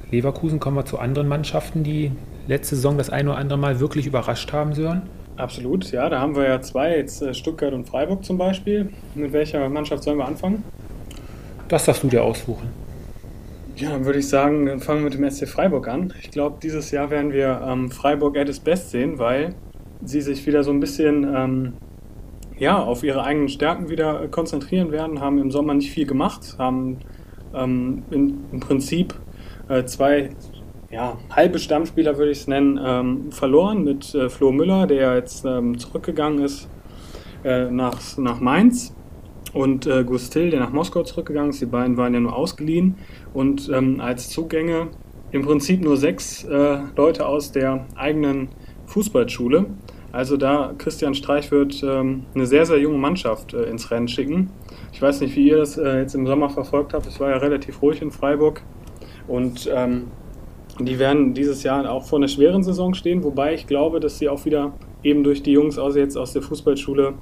Leverkusen 0.10 0.60
kommen 0.60 0.76
wir 0.76 0.86
zu 0.86 0.98
anderen 0.98 1.28
Mannschaften, 1.28 1.84
die 1.84 2.12
letzte 2.48 2.76
Saison 2.76 2.98
das 2.98 3.12
eine 3.12 3.30
oder 3.30 3.38
andere 3.38 3.60
Mal 3.60 3.80
wirklich 3.80 4.08
überrascht 4.08 4.54
haben, 4.54 4.74
Sören. 4.74 5.04
Absolut, 5.38 5.92
ja, 5.92 6.10
da 6.10 6.20
haben 6.20 6.36
wir 6.36 6.46
ja 6.46 6.62
zwei, 6.62 6.98
jetzt 6.98 7.22
äh, 7.22 7.34
Stuttgart 7.34 7.72
und 7.72 7.88
Freiburg 7.88 8.26
zum 8.26 8.40
Beispiel. 8.40 8.90
Mit 9.14 9.34
welcher 9.34 9.70
Mannschaft 9.70 10.04
sollen 10.04 10.18
wir 10.18 10.26
anfangen? 10.26 10.64
Das 11.68 11.86
darfst 11.86 12.02
du 12.02 12.08
dir 12.08 12.24
aussuchen. 12.24 12.70
Ja, 13.76 13.92
dann 13.92 14.06
würde 14.06 14.18
ich 14.18 14.28
sagen, 14.28 14.66
dann 14.66 14.80
fangen 14.80 15.04
wir 15.04 15.12
mit 15.12 15.14
dem 15.14 15.30
SC 15.30 15.48
Freiburg 15.48 15.88
an. 15.88 16.12
Ich 16.24 16.32
glaube, 16.32 16.58
dieses 16.64 16.90
Jahr 16.90 17.12
werden 17.12 17.32
wir 17.32 17.62
ähm, 17.64 17.92
Freiburg 17.92 18.36
at 18.36 18.50
its 18.50 18.60
best 18.60 18.90
sehen, 18.90 19.20
weil 19.20 19.54
sie 20.04 20.22
sich 20.22 20.44
wieder 20.48 20.64
so 20.64 20.72
ein 20.72 20.80
bisschen 20.80 21.24
ähm, 21.24 21.74
ja, 22.58 22.82
auf 22.82 23.04
ihre 23.04 23.24
eigenen 23.24 23.50
Stärken 23.50 23.90
wieder 23.90 24.24
äh, 24.24 24.28
konzentrieren 24.30 24.92
werden, 24.92 25.22
haben 25.22 25.38
im 25.38 25.52
Sommer 25.52 25.76
nicht 25.76 25.92
viel 25.92 26.08
gemacht, 26.08 26.56
haben 26.58 26.98
ähm, 27.54 28.02
in, 28.10 28.40
im 28.52 28.60
Prinzip 28.60 29.14
äh, 29.70 29.84
zwei 29.86 30.32
ja, 30.90 31.18
halbe 31.30 31.60
Stammspieler 31.60 32.18
würde 32.18 32.32
ich 32.32 32.40
es 32.40 32.48
nennen, 32.48 32.80
ähm, 32.84 33.32
verloren 33.32 33.84
mit 33.84 34.14
äh, 34.16 34.30
Flo 34.30 34.52
Müller, 34.52 34.88
der 34.88 35.16
jetzt 35.16 35.46
ähm, 35.46 35.78
zurückgegangen 35.78 36.44
ist 36.44 36.70
äh, 37.44 37.70
nach, 37.70 38.00
nach 38.18 38.40
Mainz 38.40 38.96
und 39.54 39.86
äh, 39.86 40.04
Gustil, 40.04 40.50
der 40.50 40.60
nach 40.60 40.72
Moskau 40.72 41.04
zurückgegangen 41.04 41.50
ist. 41.50 41.62
Die 41.62 41.66
beiden 41.66 41.98
waren 41.98 42.14
ja 42.14 42.20
nur 42.20 42.36
ausgeliehen 42.36 42.96
und 43.34 43.70
ähm, 43.70 44.00
als 44.00 44.30
Zugänge 44.30 44.88
im 45.32 45.44
Prinzip 45.44 45.84
nur 45.84 45.98
sechs 45.98 46.46
äh, 46.46 46.80
Leute 46.96 47.26
aus 47.26 47.52
der 47.52 47.86
eigenen 47.96 48.50
Fußballschule. 48.86 49.66
Also 50.14 50.38
da 50.38 50.74
Christian 50.78 51.14
Streich 51.14 51.52
wird 51.52 51.84
ähm, 51.84 52.26
eine 52.34 52.46
sehr, 52.46 52.66
sehr 52.66 52.80
junge 52.80 52.98
Mannschaft 52.98 53.54
äh, 53.54 53.64
ins 53.64 53.92
Rennen 53.92 54.08
schicken. 54.08 54.50
Ich 54.94 55.02
weiß 55.02 55.20
nicht, 55.20 55.36
wie 55.36 55.50
ihr 55.50 55.58
das 55.58 55.78
äh, 55.78 56.00
jetzt 56.00 56.16
im 56.16 56.26
Sommer 56.26 56.50
verfolgt 56.50 56.94
habt. 56.94 57.06
Es 57.08 57.20
war 57.20 57.30
ja 57.30 57.38
relativ 57.38 57.82
ruhig 57.82 58.02
in 58.02 58.10
Freiburg 58.10 58.62
und 59.28 59.70
ähm, 59.74 60.08
die 60.80 61.00
werden 61.00 61.34
dieses 61.34 61.64
Jahr 61.64 61.90
auch 61.92 62.06
vor 62.06 62.20
einer 62.20 62.28
schweren 62.28 62.64
Saison 62.64 62.94
stehen, 62.94 63.24
wobei 63.24 63.54
ich 63.54 63.68
glaube, 63.68 64.00
dass 64.00 64.20
sie 64.20 64.30
auch 64.30 64.46
wieder 64.46 64.74
eben 65.04 65.24
durch 65.24 65.44
die 65.44 65.52
Jungs 65.52 65.78
aus 65.78 65.96
jetzt 65.96 66.18
aus 66.18 66.34
der 66.34 66.42
Fußballschule 66.42 67.14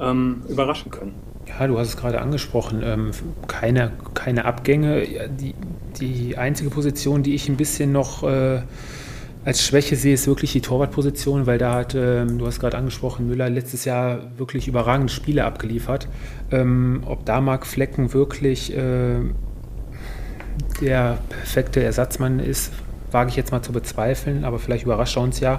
ähm, 0.00 0.42
überraschen 0.48 0.90
können. 0.90 1.14
Ja, 1.46 1.66
du 1.66 1.78
hast 1.78 1.88
es 1.88 1.96
gerade 1.96 2.20
angesprochen, 2.20 2.80
ähm, 2.84 3.10
keine, 3.46 3.92
keine 4.14 4.44
Abgänge. 4.44 5.28
Die, 5.28 5.54
die 6.00 6.36
einzige 6.36 6.70
Position, 6.70 7.22
die 7.22 7.34
ich 7.34 7.48
ein 7.48 7.56
bisschen 7.56 7.92
noch 7.92 8.22
äh, 8.22 8.60
als 9.44 9.64
Schwäche 9.64 9.96
sehe, 9.96 10.14
ist 10.14 10.26
wirklich 10.26 10.52
die 10.52 10.60
Torwartposition, 10.60 11.46
weil 11.46 11.58
da 11.58 11.74
hat, 11.74 11.94
ähm, 11.94 12.38
du 12.38 12.46
hast 12.46 12.60
gerade 12.60 12.76
angesprochen, 12.76 13.26
Müller 13.26 13.48
letztes 13.48 13.84
Jahr 13.84 14.20
wirklich 14.36 14.68
überragende 14.68 15.12
Spiele 15.12 15.44
abgeliefert. 15.44 16.08
Ähm, 16.50 17.02
ob 17.06 17.24
da 17.24 17.40
Marc 17.40 17.66
Flecken 17.66 18.12
wirklich 18.12 18.76
äh, 18.76 19.20
der 20.80 21.18
perfekte 21.28 21.82
Ersatzmann 21.82 22.38
ist, 22.38 22.72
wage 23.12 23.30
ich 23.30 23.36
jetzt 23.36 23.52
mal 23.52 23.62
zu 23.62 23.72
bezweifeln, 23.72 24.44
aber 24.44 24.58
vielleicht 24.58 24.84
überrascht 24.84 25.16
er 25.16 25.22
uns 25.22 25.40
ja. 25.40 25.58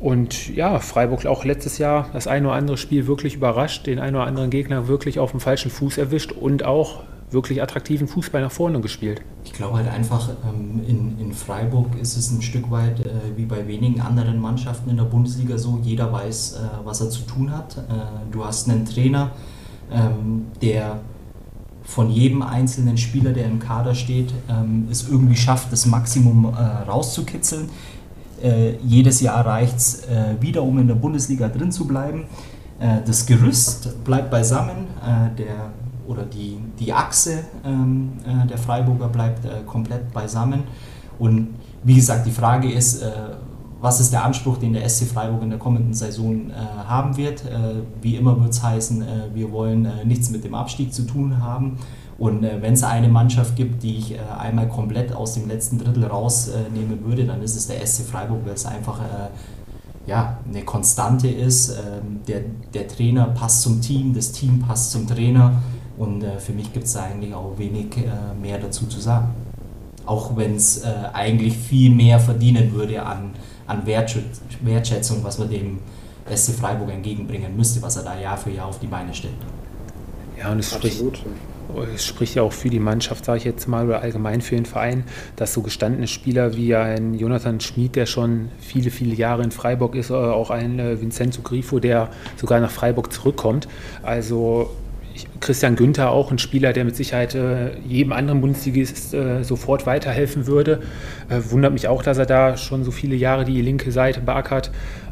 Und 0.00 0.54
ja, 0.54 0.78
Freiburg 0.78 1.26
auch 1.26 1.44
letztes 1.44 1.78
Jahr 1.78 2.08
das 2.12 2.26
ein 2.26 2.46
oder 2.46 2.54
andere 2.54 2.76
Spiel 2.76 3.06
wirklich 3.06 3.34
überrascht, 3.34 3.86
den 3.86 3.98
einen 3.98 4.16
oder 4.16 4.26
anderen 4.26 4.50
Gegner 4.50 4.86
wirklich 4.86 5.18
auf 5.18 5.32
dem 5.32 5.40
falschen 5.40 5.70
Fuß 5.70 5.98
erwischt 5.98 6.32
und 6.32 6.64
auch 6.64 7.02
wirklich 7.30 7.62
attraktiven 7.62 8.08
Fußball 8.08 8.40
nach 8.40 8.52
vorne 8.52 8.80
gespielt. 8.80 9.20
Ich 9.44 9.52
glaube 9.52 9.78
halt 9.78 9.88
einfach, 9.88 10.30
ähm, 10.48 10.80
in, 10.86 11.18
in 11.18 11.32
Freiburg 11.32 11.98
ist 12.00 12.16
es 12.16 12.30
ein 12.30 12.42
Stück 12.42 12.70
weit 12.70 13.00
äh, 13.00 13.10
wie 13.36 13.44
bei 13.44 13.66
wenigen 13.66 14.00
anderen 14.00 14.40
Mannschaften 14.40 14.88
in 14.88 14.96
der 14.96 15.04
Bundesliga 15.04 15.58
so, 15.58 15.78
jeder 15.82 16.12
weiß, 16.12 16.54
äh, 16.54 16.58
was 16.84 17.00
er 17.00 17.10
zu 17.10 17.22
tun 17.22 17.54
hat. 17.54 17.76
Äh, 17.76 17.82
du 18.30 18.44
hast 18.44 18.68
einen 18.68 18.86
Trainer, 18.86 19.32
ähm, 19.92 20.46
der 20.62 21.00
von 21.88 22.10
jedem 22.10 22.42
einzelnen 22.42 22.98
Spieler, 22.98 23.32
der 23.32 23.46
im 23.46 23.58
Kader 23.58 23.94
steht, 23.94 24.34
ähm, 24.50 24.88
es 24.90 25.08
irgendwie 25.08 25.36
schafft, 25.36 25.72
das 25.72 25.86
Maximum 25.86 26.44
äh, 26.44 26.58
rauszukitzeln. 26.86 27.70
Äh, 28.42 28.76
jedes 28.84 29.22
Jahr 29.22 29.44
reicht 29.46 29.78
es 29.78 30.04
äh, 30.04 30.34
wieder, 30.38 30.62
um 30.62 30.78
in 30.78 30.86
der 30.86 30.96
Bundesliga 30.96 31.48
drin 31.48 31.72
zu 31.72 31.86
bleiben. 31.86 32.26
Äh, 32.78 32.98
das 33.06 33.24
Gerüst 33.24 34.04
bleibt 34.04 34.30
beisammen, 34.30 34.86
äh, 35.02 35.34
der, 35.36 35.70
oder 36.06 36.24
die, 36.24 36.58
die 36.78 36.92
Achse 36.92 37.44
ähm, 37.64 38.12
äh, 38.22 38.46
der 38.46 38.58
Freiburger 38.58 39.08
bleibt 39.08 39.46
komplett 39.66 40.12
beisammen. 40.12 40.64
Und 41.18 41.54
wie 41.84 41.94
gesagt, 41.94 42.26
die 42.26 42.32
Frage 42.32 42.70
ist, 42.70 43.02
was 43.80 44.00
ist 44.00 44.12
der 44.12 44.24
Anspruch, 44.24 44.58
den 44.58 44.72
der 44.72 44.88
SC 44.88 45.04
Freiburg 45.06 45.42
in 45.42 45.50
der 45.50 45.58
kommenden 45.58 45.94
Saison 45.94 46.50
äh, 46.50 46.54
haben 46.54 47.16
wird. 47.16 47.44
Äh, 47.44 47.82
wie 48.02 48.16
immer 48.16 48.38
wird 48.40 48.50
es 48.50 48.62
heißen, 48.62 49.02
äh, 49.02 49.06
wir 49.34 49.52
wollen 49.52 49.84
äh, 49.84 50.04
nichts 50.04 50.30
mit 50.30 50.42
dem 50.44 50.54
Abstieg 50.54 50.92
zu 50.92 51.02
tun 51.02 51.40
haben. 51.40 51.78
Und 52.18 52.42
äh, 52.42 52.60
wenn 52.60 52.74
es 52.74 52.82
eine 52.82 53.08
Mannschaft 53.08 53.54
gibt, 53.54 53.84
die 53.84 53.98
ich 53.98 54.14
äh, 54.14 54.18
einmal 54.36 54.68
komplett 54.68 55.14
aus 55.14 55.34
dem 55.34 55.46
letzten 55.46 55.78
Drittel 55.78 56.04
rausnehmen 56.06 57.04
würde, 57.04 57.24
dann 57.24 57.40
ist 57.40 57.54
es 57.54 57.68
der 57.68 57.84
SC 57.86 58.02
Freiburg, 58.02 58.40
weil 58.44 58.54
es 58.54 58.66
einfach 58.66 59.00
ja, 60.06 60.38
eine 60.48 60.64
Konstante 60.64 61.28
ist. 61.28 61.70
Ähm, 61.70 62.20
der, 62.26 62.40
der 62.74 62.88
Trainer 62.88 63.26
passt 63.26 63.62
zum 63.62 63.80
Team, 63.80 64.12
das 64.12 64.32
Team 64.32 64.60
passt 64.60 64.90
zum 64.90 65.06
Trainer. 65.06 65.62
Und 65.96 66.24
für 66.38 66.52
mich 66.52 66.72
gibt 66.72 66.86
es 66.86 66.96
eigentlich 66.96 67.34
auch 67.34 67.58
wenig 67.58 67.88
mehr 68.40 68.58
dazu 68.58 68.86
zu 68.86 69.00
sagen. 69.00 69.30
Auch 70.06 70.36
wenn 70.36 70.54
es 70.54 70.84
eigentlich 70.84 71.58
viel 71.58 71.92
mehr 71.92 72.20
verdienen 72.20 72.72
würde 72.72 73.02
an 73.02 73.32
an 73.68 73.86
Wertschätzung, 73.86 75.22
was 75.22 75.38
man 75.38 75.48
dem 75.48 75.78
SC 76.34 76.52
Freiburg 76.52 76.90
entgegenbringen 76.90 77.56
müsste, 77.56 77.80
was 77.82 77.96
er 77.96 78.02
da 78.02 78.18
Jahr 78.18 78.36
für 78.36 78.50
Jahr 78.50 78.66
auf 78.66 78.80
die 78.80 78.86
Beine 78.86 79.14
stellt. 79.14 79.34
Ja, 80.38 80.52
und 80.52 80.58
es 80.58 80.70
spricht, 80.70 81.02
es 81.94 82.04
spricht 82.04 82.34
ja 82.34 82.42
auch 82.42 82.52
für 82.52 82.70
die 82.70 82.78
Mannschaft, 82.78 83.24
sage 83.24 83.38
ich 83.38 83.44
jetzt 83.44 83.66
mal, 83.66 83.86
oder 83.86 84.00
allgemein 84.00 84.40
für 84.40 84.54
den 84.54 84.66
Verein, 84.66 85.04
dass 85.36 85.52
so 85.52 85.62
gestandene 85.62 86.06
Spieler 86.06 86.56
wie 86.56 86.74
ein 86.74 87.14
Jonathan 87.14 87.60
Schmid, 87.60 87.96
der 87.96 88.06
schon 88.06 88.48
viele, 88.60 88.90
viele 88.90 89.14
Jahre 89.14 89.42
in 89.42 89.50
Freiburg 89.50 89.94
ist, 89.94 90.10
oder 90.10 90.34
auch 90.34 90.50
ein 90.50 90.78
äh, 90.78 91.00
Vincenzo 91.00 91.42
Grifo, 91.42 91.78
der 91.78 92.08
sogar 92.36 92.60
nach 92.60 92.70
Freiburg 92.70 93.12
zurückkommt. 93.12 93.68
Also 94.02 94.70
Christian 95.40 95.76
Günther 95.76 96.10
auch 96.10 96.30
ein 96.30 96.38
Spieler, 96.38 96.72
der 96.72 96.84
mit 96.84 96.96
Sicherheit 96.96 97.34
äh, 97.34 97.78
jedem 97.80 98.12
anderen 98.12 98.40
Bundesligist 98.40 99.14
äh, 99.14 99.42
sofort 99.42 99.86
weiterhelfen 99.86 100.46
würde. 100.46 100.80
Äh, 101.28 101.40
wundert 101.50 101.72
mich 101.72 101.88
auch, 101.88 102.02
dass 102.02 102.18
er 102.18 102.26
da 102.26 102.56
schon 102.56 102.84
so 102.84 102.90
viele 102.90 103.16
Jahre 103.16 103.44
die 103.44 103.60
linke 103.60 103.92
Seite 103.92 104.20
beackert. 104.20 104.70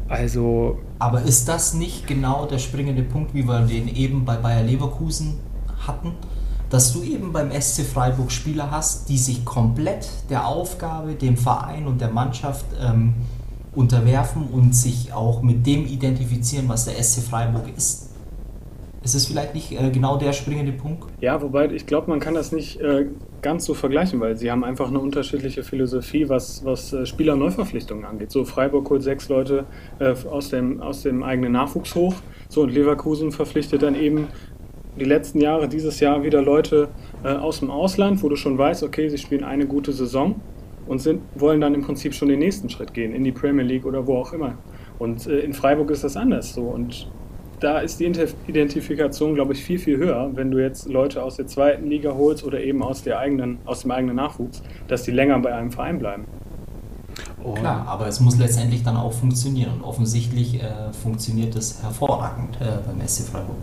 Also. 0.09 0.79
Aber 0.99 1.21
ist 1.21 1.47
das 1.47 1.73
nicht 1.73 2.07
genau 2.07 2.45
der 2.45 2.59
springende 2.59 3.03
Punkt, 3.03 3.33
wie 3.33 3.43
wir 3.43 3.61
den 3.61 3.93
eben 3.93 4.25
bei 4.25 4.37
Bayer 4.37 4.63
Leverkusen 4.63 5.39
hatten? 5.85 6.13
Dass 6.69 6.93
du 6.93 7.03
eben 7.03 7.31
beim 7.31 7.51
SC 7.51 7.83
Freiburg 7.83 8.31
Spieler 8.31 8.71
hast, 8.71 9.09
die 9.09 9.17
sich 9.17 9.45
komplett 9.45 10.07
der 10.29 10.45
Aufgabe, 10.47 11.13
dem 11.13 11.37
Verein 11.37 11.87
und 11.87 12.01
der 12.01 12.09
Mannschaft 12.09 12.65
ähm, 12.81 13.13
unterwerfen 13.73 14.47
und 14.47 14.75
sich 14.75 15.13
auch 15.13 15.41
mit 15.41 15.65
dem 15.65 15.85
identifizieren, 15.85 16.67
was 16.67 16.85
der 16.85 17.01
SC 17.01 17.21
Freiburg 17.21 17.65
ist. 17.75 18.09
Ist 19.07 19.15
es 19.15 19.25
vielleicht 19.25 19.55
nicht 19.55 19.71
äh, 19.71 19.89
genau 19.89 20.17
der 20.17 20.33
springende 20.33 20.73
Punkt? 20.73 21.05
Ja, 21.21 21.41
wobei 21.41 21.71
ich 21.71 21.85
glaube, 21.85 22.09
man 22.09 22.19
kann 22.19 22.33
das 22.33 22.51
nicht 22.51 22.81
äh, 22.81 23.05
ganz 23.41 23.63
so 23.63 23.73
vergleichen, 23.73 24.19
weil 24.19 24.35
sie 24.35 24.51
haben 24.51 24.65
einfach 24.65 24.89
eine 24.89 24.99
unterschiedliche 24.99 25.63
Philosophie, 25.63 26.27
was, 26.27 26.65
was 26.65 26.91
äh, 26.91 27.05
Spielerneuverpflichtungen 27.05 28.03
angeht. 28.03 28.31
So 28.31 28.43
Freiburg 28.43 28.89
holt 28.89 29.03
sechs 29.03 29.29
Leute 29.29 29.63
äh, 29.99 30.13
aus, 30.29 30.49
dem, 30.49 30.81
aus 30.81 31.03
dem 31.03 31.23
eigenen 31.23 31.53
Nachwuchs 31.53 31.95
hoch. 31.95 32.15
So 32.49 32.63
und 32.63 32.73
Leverkusen 32.73 33.31
verpflichtet 33.31 33.81
dann 33.81 33.95
eben 33.95 34.27
die 34.99 35.05
letzten 35.05 35.39
Jahre, 35.39 35.69
dieses 35.69 36.01
Jahr 36.01 36.23
wieder 36.23 36.41
Leute 36.41 36.89
äh, 37.23 37.29
aus 37.29 37.59
dem 37.59 37.71
Ausland, 37.71 38.21
wo 38.23 38.27
du 38.27 38.35
schon 38.35 38.57
weißt, 38.57 38.83
okay, 38.83 39.07
sie 39.07 39.17
spielen 39.17 39.45
eine 39.45 39.67
gute 39.67 39.93
Saison 39.93 40.35
und 40.85 40.99
sind, 40.99 41.21
wollen 41.33 41.61
dann 41.61 41.73
im 41.75 41.81
Prinzip 41.81 42.13
schon 42.13 42.27
den 42.27 42.39
nächsten 42.39 42.69
Schritt 42.69 42.93
gehen, 42.93 43.13
in 43.13 43.23
die 43.23 43.31
Premier 43.31 43.63
League 43.63 43.85
oder 43.85 44.05
wo 44.05 44.17
auch 44.17 44.33
immer. 44.33 44.57
Und 44.99 45.27
äh, 45.27 45.39
in 45.39 45.53
Freiburg 45.53 45.91
ist 45.91 46.03
das 46.03 46.17
anders 46.17 46.53
so. 46.53 46.63
Und 46.63 47.09
da 47.59 47.79
ist 47.79 47.99
die 47.99 48.05
Identifikation, 48.47 49.33
glaube 49.33 49.53
ich, 49.53 49.63
viel, 49.63 49.79
viel 49.79 49.97
höher, 49.97 50.29
wenn 50.33 50.51
du 50.51 50.59
jetzt 50.59 50.87
Leute 50.87 51.23
aus 51.23 51.37
der 51.37 51.47
zweiten 51.47 51.89
Liga 51.89 52.13
holst 52.13 52.43
oder 52.43 52.61
eben 52.61 52.83
aus, 52.83 53.03
der 53.03 53.19
eigenen, 53.19 53.57
aus 53.65 53.81
dem 53.81 53.91
eigenen 53.91 54.15
Nachwuchs, 54.15 54.61
dass 54.87 55.03
die 55.03 55.11
länger 55.11 55.39
bei 55.39 55.53
einem 55.53 55.71
Verein 55.71 55.97
bleiben. 55.99 56.25
Oh. 57.43 57.53
Klar, 57.53 57.87
aber 57.87 58.07
es 58.07 58.19
muss 58.19 58.37
letztendlich 58.37 58.83
dann 58.83 58.97
auch 58.97 59.13
funktionieren 59.13 59.73
und 59.73 59.83
offensichtlich 59.83 60.61
äh, 60.61 60.93
funktioniert 60.93 61.55
es 61.55 61.81
hervorragend 61.81 62.57
äh, 62.61 62.65
beim 62.85 63.07
SC 63.07 63.23
Freiburg. 63.23 63.57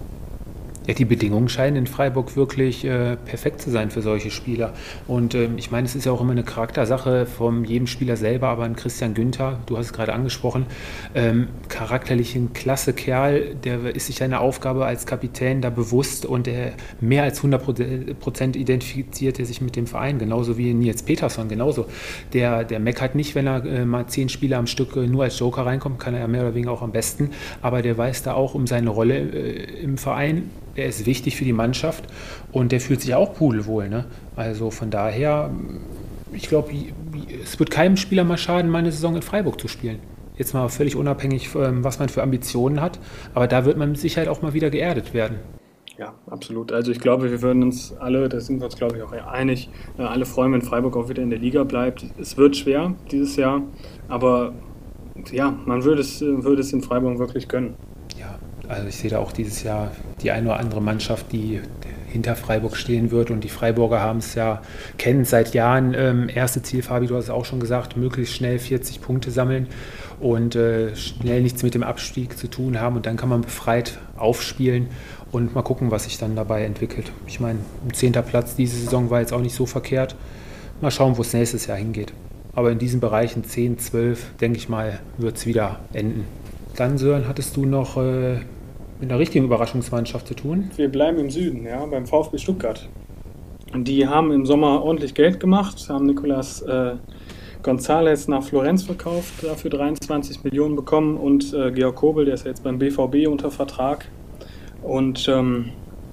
Ja, 0.86 0.92
die 0.92 1.06
Bedingungen 1.06 1.48
scheinen 1.48 1.76
in 1.76 1.86
Freiburg 1.86 2.36
wirklich 2.36 2.84
äh, 2.84 3.16
perfekt 3.16 3.62
zu 3.62 3.70
sein 3.70 3.90
für 3.90 4.02
solche 4.02 4.30
Spieler. 4.30 4.74
Und 5.08 5.34
ähm, 5.34 5.56
ich 5.56 5.70
meine, 5.70 5.86
es 5.86 5.94
ist 5.94 6.04
ja 6.04 6.12
auch 6.12 6.20
immer 6.20 6.32
eine 6.32 6.42
Charaktersache 6.42 7.24
von 7.24 7.64
jedem 7.64 7.86
Spieler 7.86 8.16
selber, 8.16 8.48
aber 8.48 8.64
ein 8.64 8.76
Christian 8.76 9.14
Günther, 9.14 9.60
du 9.64 9.78
hast 9.78 9.86
es 9.86 9.92
gerade 9.94 10.12
angesprochen, 10.12 10.66
ähm, 11.14 11.48
charakterlich 11.68 12.36
ein 12.36 12.52
klasse 12.52 12.92
Kerl, 12.92 13.54
der 13.64 13.96
ist 13.96 14.08
sich 14.08 14.16
seiner 14.16 14.40
Aufgabe 14.42 14.84
als 14.84 15.06
Kapitän 15.06 15.62
da 15.62 15.70
bewusst 15.70 16.26
und 16.26 16.46
der 16.46 16.72
mehr 17.00 17.22
als 17.22 17.38
100 17.38 18.20
Prozent 18.20 18.54
identifiziert 18.54 19.38
er 19.38 19.46
sich 19.46 19.62
mit 19.62 19.76
dem 19.76 19.86
Verein, 19.86 20.18
genauso 20.18 20.58
wie 20.58 20.74
Nils 20.74 21.02
Peterson, 21.02 21.48
genauso. 21.48 21.86
Der, 22.34 22.62
der 22.62 22.78
meckert 22.78 23.14
nicht, 23.14 23.34
wenn 23.34 23.46
er 23.46 23.64
äh, 23.64 23.86
mal 23.86 24.06
zehn 24.08 24.28
Spieler 24.28 24.58
am 24.58 24.66
Stück 24.66 24.96
äh, 24.96 25.06
nur 25.06 25.24
als 25.24 25.38
Joker 25.38 25.64
reinkommt, 25.64 25.98
kann 25.98 26.12
er 26.12 26.20
ja 26.20 26.28
mehr 26.28 26.42
oder 26.42 26.54
weniger 26.54 26.72
auch 26.72 26.82
am 26.82 26.92
besten, 26.92 27.30
aber 27.62 27.80
der 27.80 27.96
weiß 27.96 28.22
da 28.22 28.34
auch 28.34 28.54
um 28.54 28.66
seine 28.66 28.90
Rolle 28.90 29.16
äh, 29.16 29.82
im 29.82 29.96
Verein 29.96 30.50
der 30.76 30.86
ist 30.86 31.06
wichtig 31.06 31.36
für 31.36 31.44
die 31.44 31.52
Mannschaft 31.52 32.04
und 32.52 32.72
der 32.72 32.80
fühlt 32.80 33.00
sich 33.00 33.14
auch 33.14 33.34
pudelwohl. 33.34 33.88
Ne? 33.88 34.06
Also 34.36 34.70
von 34.70 34.90
daher, 34.90 35.50
ich 36.32 36.48
glaube, 36.48 36.72
es 37.42 37.58
wird 37.58 37.70
keinem 37.70 37.96
Spieler 37.96 38.24
mal 38.24 38.38
schaden, 38.38 38.70
mal 38.70 38.78
eine 38.78 38.92
Saison 38.92 39.16
in 39.16 39.22
Freiburg 39.22 39.60
zu 39.60 39.68
spielen. 39.68 39.98
Jetzt 40.36 40.52
mal 40.52 40.68
völlig 40.68 40.96
unabhängig, 40.96 41.54
ähm, 41.54 41.84
was 41.84 42.00
man 42.00 42.08
für 42.08 42.22
Ambitionen 42.22 42.80
hat. 42.80 42.98
Aber 43.34 43.46
da 43.46 43.64
wird 43.64 43.76
man 43.76 43.90
mit 43.90 44.00
Sicherheit 44.00 44.28
auch 44.28 44.42
mal 44.42 44.52
wieder 44.52 44.68
geerdet 44.70 45.14
werden. 45.14 45.36
Ja, 45.96 46.14
absolut. 46.26 46.72
Also 46.72 46.90
ich 46.90 46.98
glaube, 46.98 47.30
wir 47.30 47.40
würden 47.40 47.62
uns 47.62 47.96
alle, 47.98 48.28
da 48.28 48.40
sind 48.40 48.58
wir 48.58 48.64
uns 48.64 48.76
glaube 48.76 48.96
ich 48.96 49.02
auch 49.02 49.12
einig, 49.12 49.70
äh, 49.96 50.02
alle 50.02 50.26
freuen, 50.26 50.52
wenn 50.52 50.62
Freiburg 50.62 50.96
auch 50.96 51.08
wieder 51.08 51.22
in 51.22 51.30
der 51.30 51.38
Liga 51.38 51.62
bleibt. 51.62 52.04
Es 52.18 52.36
wird 52.36 52.56
schwer 52.56 52.94
dieses 53.12 53.36
Jahr, 53.36 53.62
aber 54.08 54.52
ja, 55.30 55.56
man 55.66 55.84
würde 55.84 56.00
es, 56.00 56.20
würde 56.20 56.62
es 56.62 56.72
in 56.72 56.82
Freiburg 56.82 57.20
wirklich 57.20 57.46
gönnen. 57.46 57.74
Also 58.68 58.88
ich 58.88 58.96
sehe 58.96 59.10
da 59.10 59.18
auch 59.18 59.32
dieses 59.32 59.62
Jahr 59.62 59.92
die 60.22 60.30
eine 60.30 60.48
oder 60.48 60.58
andere 60.58 60.80
Mannschaft, 60.80 61.32
die 61.32 61.60
hinter 62.14 62.36
Freiburg 62.36 62.76
stehen 62.76 63.10
wird. 63.10 63.30
Und 63.30 63.42
die 63.42 63.48
Freiburger 63.48 64.00
haben 64.00 64.20
es 64.20 64.34
ja, 64.34 64.62
kennen 64.98 65.24
seit 65.24 65.52
Jahren. 65.52 65.94
Ähm, 65.94 66.28
erste 66.32 66.62
Ziel, 66.62 66.82
Fabi, 66.82 67.08
du 67.08 67.16
hast 67.16 67.24
es 67.24 67.30
auch 67.30 67.44
schon 67.44 67.60
gesagt, 67.60 67.96
möglichst 67.96 68.34
schnell 68.34 68.58
40 68.58 69.02
Punkte 69.02 69.30
sammeln 69.30 69.66
und 70.20 70.54
äh, 70.54 70.94
schnell 70.94 71.42
nichts 71.42 71.62
mit 71.62 71.74
dem 71.74 71.82
Abstieg 71.82 72.38
zu 72.38 72.48
tun 72.48 72.80
haben. 72.80 72.96
Und 72.96 73.06
dann 73.06 73.16
kann 73.16 73.28
man 73.28 73.42
befreit 73.42 73.98
aufspielen 74.16 74.88
und 75.32 75.54
mal 75.54 75.62
gucken, 75.62 75.90
was 75.90 76.04
sich 76.04 76.16
dann 76.16 76.36
dabei 76.36 76.64
entwickelt. 76.64 77.10
Ich 77.26 77.40
meine, 77.40 77.58
ein 77.84 77.92
zehnter 77.92 78.22
Platz 78.22 78.54
diese 78.54 78.76
Saison 78.76 79.10
war 79.10 79.20
jetzt 79.20 79.32
auch 79.32 79.40
nicht 79.40 79.56
so 79.56 79.66
verkehrt. 79.66 80.14
Mal 80.80 80.92
schauen, 80.92 81.16
wo 81.16 81.22
es 81.22 81.32
nächstes 81.32 81.66
Jahr 81.66 81.78
hingeht. 81.78 82.12
Aber 82.54 82.70
in 82.70 82.78
diesen 82.78 83.00
Bereichen 83.00 83.42
10, 83.42 83.80
12, 83.80 84.36
denke 84.40 84.58
ich 84.58 84.68
mal, 84.68 85.00
wird 85.18 85.36
es 85.36 85.46
wieder 85.46 85.80
enden. 85.92 86.24
Dann, 86.76 86.98
Sören, 86.98 87.26
hattest 87.26 87.56
du 87.56 87.66
noch 87.66 87.96
äh, 87.96 88.38
mit 89.04 89.12
einer 89.12 89.20
richtigen 89.20 89.44
Überraschungsmannschaft 89.44 90.26
zu 90.26 90.34
tun? 90.34 90.70
Wir 90.76 90.88
bleiben 90.88 91.18
im 91.18 91.28
Süden, 91.28 91.66
ja, 91.66 91.84
beim 91.84 92.06
VfB 92.06 92.38
Stuttgart. 92.38 92.88
Die 93.76 94.08
haben 94.08 94.32
im 94.32 94.46
Sommer 94.46 94.82
ordentlich 94.82 95.12
Geld 95.14 95.40
gemacht, 95.40 95.90
haben 95.90 96.06
Nicolas 96.06 96.62
äh, 96.62 96.94
González 97.62 98.30
nach 98.30 98.42
Florenz 98.42 98.84
verkauft, 98.84 99.42
dafür 99.42 99.70
23 99.70 100.42
Millionen 100.44 100.74
bekommen 100.74 101.18
und 101.18 101.52
äh, 101.52 101.70
Georg 101.72 101.96
Kobel, 101.96 102.24
der 102.24 102.34
ist 102.34 102.44
ja 102.44 102.50
jetzt 102.50 102.64
beim 102.64 102.78
BVB 102.78 103.28
unter 103.28 103.50
Vertrag. 103.50 104.06
Und 104.82 105.28
ähm, 105.28 105.70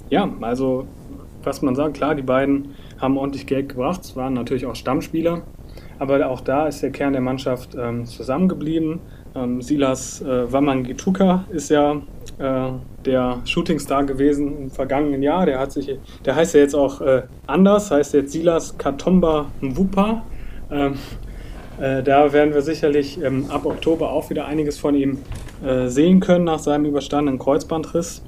ja, 0.09 0.29
also 0.41 0.85
was 1.43 1.61
man 1.61 1.75
sagt, 1.75 1.93
klar, 1.93 2.13
die 2.15 2.23
beiden 2.23 2.75
haben 2.99 3.17
ordentlich 3.17 3.47
Geld 3.47 3.69
gebracht, 3.69 4.17
waren 4.17 4.33
natürlich 4.33 4.65
auch 4.65 4.75
Stammspieler, 4.75 5.43
aber 5.97 6.27
auch 6.29 6.41
da 6.41 6.67
ist 6.67 6.83
der 6.83 6.91
Kern 6.91 7.13
der 7.13 7.21
Mannschaft 7.21 7.73
ähm, 7.79 8.05
zusammengeblieben. 8.05 8.99
Ähm, 9.33 9.61
Silas 9.61 10.21
äh, 10.21 10.51
Wamangituka 10.51 11.45
ist 11.51 11.69
ja 11.69 12.01
äh, 12.37 12.71
der 13.05 13.41
Shootingstar 13.45 14.03
gewesen 14.05 14.63
im 14.63 14.71
vergangenen 14.71 15.23
Jahr. 15.23 15.45
Der 15.45 15.59
hat 15.59 15.71
sich, 15.71 15.97
der 16.25 16.35
heißt 16.35 16.53
ja 16.53 16.61
jetzt 16.61 16.75
auch 16.75 17.01
äh, 17.01 17.23
anders, 17.47 17.91
heißt 17.91 18.13
jetzt 18.13 18.31
Silas 18.33 18.77
Katomba 18.77 19.51
Mvupa. 19.61 20.23
Ähm, 20.69 20.95
äh, 21.79 22.03
da 22.03 22.33
werden 22.33 22.53
wir 22.53 22.61
sicherlich 22.61 23.21
ähm, 23.23 23.45
ab 23.49 23.65
Oktober 23.65 24.11
auch 24.11 24.29
wieder 24.29 24.45
einiges 24.45 24.77
von 24.77 24.95
ihm 24.95 25.19
äh, 25.63 25.87
sehen 25.87 26.19
können 26.19 26.45
nach 26.45 26.59
seinem 26.59 26.85
überstandenen 26.85 27.39
Kreuzbandriss. 27.39 28.21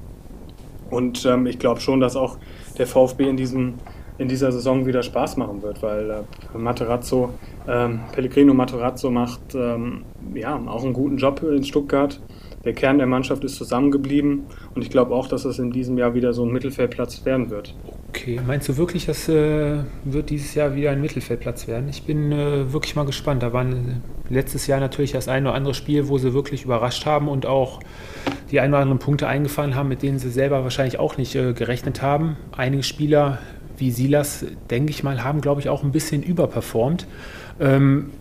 Und 0.90 1.26
ähm, 1.26 1.48
ich 1.48 1.60
glaube 1.60 1.82
schon, 1.82 2.00
dass 2.00 2.16
auch 2.16 2.38
der 2.78 2.88
VfB 2.88 3.28
in 3.28 3.38
diesem 3.38 3.76
in 4.18 4.28
dieser 4.28 4.52
Saison 4.52 4.86
wieder 4.86 5.04
Spaß 5.04 5.38
machen 5.38 5.62
wird, 5.64 5.82
weil 5.82 6.10
äh, 6.10 6.58
Materazzo, 6.58 7.32
ähm, 7.68 8.02
Pellegrino 8.12 8.54
Materazzo 8.54 9.10
macht 9.10 9.56
ähm, 9.56 10.04
ja 10.34 10.56
auch 10.68 10.84
einen 10.84 10.94
guten 10.94 11.18
Job 11.18 11.42
in 11.44 11.64
Stuttgart. 11.64 12.20
Der 12.66 12.74
Kern 12.74 12.98
der 12.98 13.08
Mannschaft 13.08 13.44
ist 13.44 13.56
zusammengeblieben 13.56 14.44
und 14.74 14.82
ich 14.82 14.90
glaube 14.90 15.14
auch, 15.14 15.28
dass 15.28 15.44
es 15.44 15.60
in 15.60 15.72
diesem 15.72 15.98
Jahr 15.98 16.14
wieder 16.14 16.32
so 16.32 16.46
ein 16.46 16.52
Mittelfeldplatz 16.52 17.26
werden 17.26 17.50
wird. 17.50 17.76
Okay, 18.08 18.40
meinst 18.46 18.70
du 18.70 18.78
wirklich, 18.78 19.06
das 19.06 19.28
äh, 19.28 19.80
wird 20.06 20.30
dieses 20.30 20.56
Jahr 20.56 20.76
wieder 20.76 20.92
ein 20.92 21.02
Mittelfeldplatz 21.02 21.68
werden? 21.68 21.90
Ich 21.90 22.04
bin 22.04 22.32
äh, 22.32 22.72
wirklich 22.72 22.96
mal 22.96 23.06
gespannt. 23.06 23.44
Da 23.44 23.52
waren 23.52 24.02
letztes 24.30 24.68
Jahr 24.68 24.80
natürlich 24.80 25.12
das 25.12 25.28
ein 25.28 25.46
oder 25.46 25.56
andere 25.56 25.74
Spiel, 25.74 26.08
wo 26.08 26.18
sie 26.18 26.34
wirklich 26.34 26.64
überrascht 26.64 27.06
haben 27.06 27.28
und 27.28 27.46
auch 27.46 27.82
die 28.50 28.60
ein 28.62 28.70
oder 28.70 28.80
anderen 28.80 29.00
Punkte 29.00 29.28
eingefahren 29.28 29.76
haben, 29.76 29.90
mit 29.90 30.02
denen 30.04 30.20
sie 30.20 30.30
selber 30.30 30.64
wahrscheinlich 30.64 31.00
auch 31.00 31.18
nicht 31.18 31.36
äh, 31.36 31.54
gerechnet 31.54 32.02
haben. 32.02 32.38
Einige 32.56 32.84
Spieler 32.84 33.40
wie 33.78 33.92
Silas, 33.92 34.46
denke 34.70 34.92
ich 34.92 35.04
mal, 35.04 35.24
haben, 35.24 35.42
glaube 35.42 35.60
ich, 35.60 35.68
auch 35.68 35.84
ein 35.84 35.92
bisschen 35.92 36.24
überperformt. 36.24 37.08
Ähm, 37.60 38.12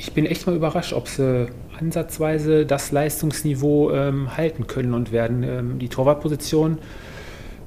ich 0.00 0.12
bin 0.14 0.24
echt 0.24 0.46
mal 0.46 0.56
überrascht, 0.56 0.94
ob 0.94 1.08
sie 1.08 1.48
ansatzweise 1.78 2.64
das 2.64 2.90
Leistungsniveau 2.90 3.92
ähm, 3.92 4.34
halten 4.34 4.66
können 4.66 4.94
und 4.94 5.12
werden. 5.12 5.42
Ähm, 5.42 5.78
die 5.78 5.88
Torwartposition 5.88 6.78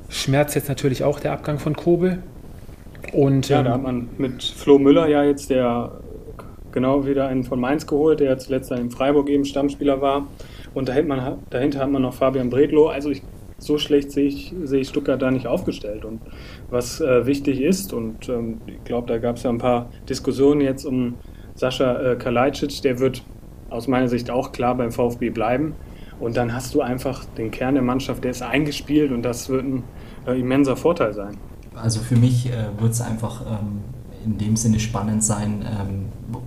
schmerzt 0.10 0.56
jetzt 0.56 0.68
natürlich 0.68 1.04
auch 1.04 1.20
der 1.20 1.34
Abgang 1.34 1.60
von 1.60 1.76
Kobel. 1.76 2.24
Und, 3.12 3.50
ja, 3.50 3.62
da 3.62 3.70
ähm, 3.70 3.74
hat 3.76 3.84
man 3.84 4.10
mit 4.18 4.44
Flo 4.44 4.80
Müller 4.80 5.08
ja 5.08 5.24
jetzt 5.24 5.52
der 5.52 5.92
genau 6.72 7.06
wieder 7.06 7.28
einen 7.28 7.44
von 7.44 7.60
Mainz 7.60 7.86
geholt, 7.86 8.20
der 8.20 8.36
zuletzt 8.40 8.72
dann 8.72 8.80
in 8.80 8.90
Freiburg 8.90 9.30
eben 9.30 9.46
Stammspieler 9.46 10.02
war. 10.02 10.26
Und 10.74 10.90
dahinter, 10.90 11.16
man, 11.16 11.38
dahinter 11.52 11.82
hat 11.82 11.92
man 11.92 12.02
noch 12.02 12.16
Fabian 12.16 12.50
Bredlow. 12.50 12.88
Also 12.88 13.12
ich, 13.12 13.22
so 13.60 13.78
schlecht 13.78 14.12
sehe 14.12 14.26
ich, 14.26 14.56
sehe 14.64 14.82
ich 14.82 14.88
Stuttgart 14.90 15.22
da 15.22 15.30
nicht 15.30 15.46
aufgestellt. 15.46 16.04
Und 16.04 16.20
was 16.72 17.00
äh, 17.00 17.28
wichtig 17.28 17.62
ist, 17.62 17.94
und 17.94 18.28
ähm, 18.28 18.60
ich 18.66 18.84
glaube, 18.86 19.08
da 19.08 19.20
gab 19.20 19.36
es 19.36 19.44
ja 19.44 19.52
ein 19.52 19.60
paar 19.60 19.92
Diskussionen 20.10 20.62
jetzt 20.62 20.84
um 20.84 21.14
Sascha 21.56 22.00
äh, 22.00 22.16
Kalajdzic, 22.16 22.82
der 22.82 23.00
wird 23.00 23.24
aus 23.70 23.88
meiner 23.88 24.08
Sicht 24.08 24.30
auch 24.30 24.52
klar 24.52 24.76
beim 24.76 24.92
VfB 24.92 25.30
bleiben. 25.30 25.76
Und 26.20 26.38
dann 26.38 26.54
hast 26.54 26.74
du 26.74 26.82
einfach 26.82 27.26
den 27.38 27.52
Kern 27.52 27.74
der 27.74 27.84
Mannschaft, 27.84 28.24
der 28.24 28.32
ist 28.32 28.44
eingespielt 28.44 29.12
und 29.12 29.24
das 29.24 29.50
wird 29.50 29.66
ein 29.66 29.84
äh, 30.28 30.40
immenser 30.40 30.76
Vorteil 30.76 31.14
sein. 31.14 31.38
Also 31.76 32.02
für 32.02 32.16
mich 32.16 32.48
äh, 32.48 32.68
wird 32.80 32.94
es 32.94 33.02
einfach 33.02 33.42
ähm, 33.42 33.82
in 34.24 34.38
dem 34.38 34.56
Sinne 34.56 34.80
spannend 34.80 35.24
sein, 35.24 35.66
ähm, 35.66 36.06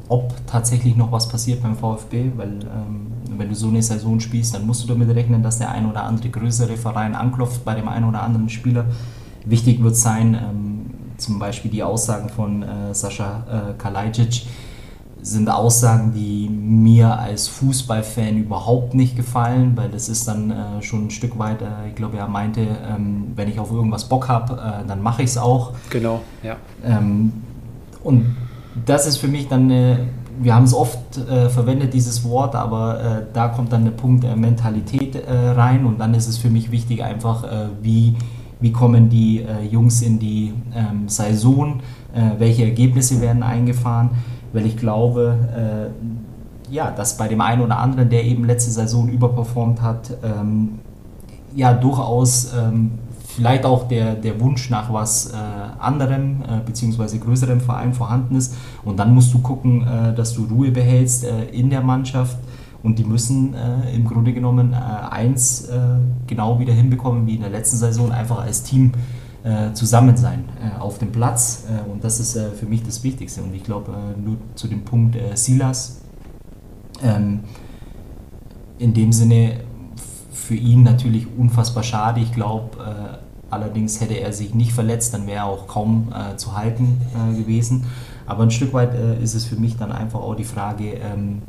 ob 0.08 0.34
tatsächlich 0.46 0.96
noch 0.96 1.12
was 1.12 1.28
passiert 1.28 1.62
beim 1.62 1.76
VfB, 1.76 2.30
weil 2.36 2.48
ähm, 2.48 3.12
wenn 3.36 3.48
du 3.48 3.54
so 3.54 3.68
eine 3.68 3.82
Saison 3.82 4.20
spielst, 4.20 4.54
dann 4.54 4.66
musst 4.66 4.84
du 4.84 4.88
damit 4.88 5.14
rechnen, 5.14 5.42
dass 5.42 5.58
der 5.58 5.70
ein 5.72 5.88
oder 5.90 6.04
andere 6.04 6.28
größere 6.28 6.76
Verein 6.76 7.14
anklopft 7.14 7.64
bei 7.64 7.74
dem 7.74 7.88
einen 7.88 8.08
oder 8.08 8.22
anderen 8.22 8.48
Spieler. 8.48 8.86
Wichtig 9.44 9.82
wird 9.82 9.96
sein, 9.96 10.34
ähm, 10.34 10.90
zum 11.18 11.38
Beispiel 11.38 11.70
die 11.70 11.82
Aussagen 11.82 12.28
von 12.28 12.62
äh, 12.62 12.94
Sascha 12.94 13.70
äh, 13.70 13.78
Kalajdzic, 13.78 14.42
sind 15.26 15.50
Aussagen, 15.50 16.12
die 16.14 16.48
mir 16.48 17.18
als 17.18 17.48
Fußballfan 17.48 18.38
überhaupt 18.38 18.94
nicht 18.94 19.16
gefallen, 19.16 19.72
weil 19.74 19.88
das 19.88 20.08
ist 20.08 20.28
dann 20.28 20.52
äh, 20.52 20.82
schon 20.82 21.06
ein 21.06 21.10
Stück 21.10 21.36
weit, 21.36 21.62
äh, 21.62 21.88
ich 21.88 21.96
glaube, 21.96 22.16
er 22.16 22.28
meinte, 22.28 22.60
ähm, 22.60 23.32
wenn 23.34 23.48
ich 23.48 23.58
auf 23.58 23.72
irgendwas 23.72 24.04
Bock 24.04 24.28
habe, 24.28 24.54
äh, 24.54 24.86
dann 24.86 25.02
mache 25.02 25.24
ich 25.24 25.30
es 25.30 25.36
auch. 25.36 25.72
Genau, 25.90 26.20
ja. 26.44 26.54
Ähm, 26.84 27.32
und 28.04 28.36
das 28.84 29.08
ist 29.08 29.16
für 29.16 29.26
mich 29.26 29.48
dann 29.48 29.64
eine, 29.64 30.06
wir 30.40 30.54
haben 30.54 30.62
es 30.62 30.72
oft 30.72 31.18
äh, 31.18 31.48
verwendet, 31.48 31.92
dieses 31.92 32.22
Wort, 32.22 32.54
aber 32.54 33.00
äh, 33.00 33.22
da 33.32 33.48
kommt 33.48 33.72
dann 33.72 33.82
der 33.82 33.90
Punkt 33.90 34.22
der 34.22 34.36
Mentalität 34.36 35.16
äh, 35.16 35.32
rein 35.32 35.86
und 35.86 35.98
dann 35.98 36.14
ist 36.14 36.28
es 36.28 36.38
für 36.38 36.50
mich 36.50 36.70
wichtig 36.70 37.02
einfach, 37.02 37.42
wie, 37.82 38.14
wie 38.60 38.70
kommen 38.70 39.08
die 39.08 39.44
Jungs 39.70 40.02
in 40.02 40.20
die 40.20 40.52
ähm, 40.74 41.08
Saison, 41.08 41.80
welche 42.38 42.64
Ergebnisse 42.64 43.20
werden 43.20 43.42
eingefahren 43.42 44.10
weil 44.52 44.66
ich 44.66 44.76
glaube, 44.76 45.36
äh, 45.54 46.72
ja, 46.72 46.90
dass 46.90 47.16
bei 47.16 47.28
dem 47.28 47.40
einen 47.40 47.62
oder 47.62 47.78
anderen, 47.78 48.10
der 48.10 48.24
eben 48.24 48.44
letzte 48.44 48.70
Saison 48.70 49.08
überperformt 49.08 49.82
hat, 49.82 50.12
ähm, 50.22 50.80
ja 51.54 51.72
durchaus 51.72 52.52
ähm, 52.54 52.92
vielleicht 53.36 53.64
auch 53.64 53.86
der, 53.88 54.14
der 54.14 54.40
Wunsch 54.40 54.70
nach 54.70 54.92
was 54.92 55.26
äh, 55.26 55.34
anderem 55.78 56.42
äh, 56.42 56.60
bzw. 56.64 57.18
größerem 57.18 57.60
Verein 57.60 57.92
vorhanden 57.92 58.36
ist. 58.36 58.54
Und 58.84 58.98
dann 58.98 59.14
musst 59.14 59.32
du 59.34 59.40
gucken, 59.40 59.86
äh, 59.86 60.14
dass 60.14 60.34
du 60.34 60.44
Ruhe 60.44 60.70
behältst 60.70 61.24
äh, 61.24 61.44
in 61.52 61.70
der 61.70 61.82
Mannschaft. 61.82 62.38
Und 62.82 62.98
die 62.98 63.04
müssen 63.04 63.54
äh, 63.54 63.94
im 63.94 64.06
Grunde 64.06 64.32
genommen 64.32 64.72
äh, 64.72 64.76
eins 65.10 65.68
genau 66.26 66.58
wieder 66.58 66.72
hinbekommen 66.72 67.26
wie 67.26 67.34
in 67.34 67.40
der 67.40 67.50
letzten 67.50 67.76
Saison, 67.76 68.12
einfach 68.12 68.40
als 68.40 68.62
Team 68.62 68.92
zusammen 69.74 70.16
sein 70.16 70.44
äh, 70.60 70.80
auf 70.80 70.98
dem 70.98 71.12
Platz. 71.12 71.64
Äh, 71.68 71.90
und 71.90 72.02
das 72.02 72.18
ist 72.20 72.36
äh, 72.36 72.50
für 72.50 72.66
mich 72.66 72.82
das 72.82 73.04
Wichtigste. 73.04 73.42
Und 73.42 73.54
ich 73.54 73.62
glaube, 73.62 73.92
äh, 73.92 74.20
nur 74.20 74.38
zu 74.54 74.66
dem 74.66 74.84
Punkt 74.84 75.14
äh, 75.16 75.36
Silas, 75.36 76.00
ähm, 77.02 77.40
in 78.78 78.92
dem 78.92 79.12
Sinne 79.12 79.60
für 80.32 80.56
ihn 80.56 80.82
natürlich 80.82 81.26
unfassbar 81.36 81.82
schade. 81.82 82.20
Ich 82.20 82.32
glaube, 82.32 83.18
allerdings 83.50 84.00
hätte 84.00 84.14
er 84.14 84.32
sich 84.32 84.54
nicht 84.54 84.72
verletzt, 84.72 85.14
dann 85.14 85.26
wäre 85.26 85.38
er 85.38 85.44
auch 85.46 85.66
kaum 85.66 86.12
zu 86.36 86.56
halten 86.56 87.00
gewesen. 87.34 87.86
Aber 88.26 88.42
ein 88.42 88.50
Stück 88.50 88.74
weit 88.74 88.94
ist 89.20 89.34
es 89.34 89.46
für 89.46 89.56
mich 89.56 89.76
dann 89.76 89.90
einfach 89.90 90.20
auch 90.20 90.34
die 90.34 90.44
Frage, 90.44 90.92
ähm, 90.92 91.40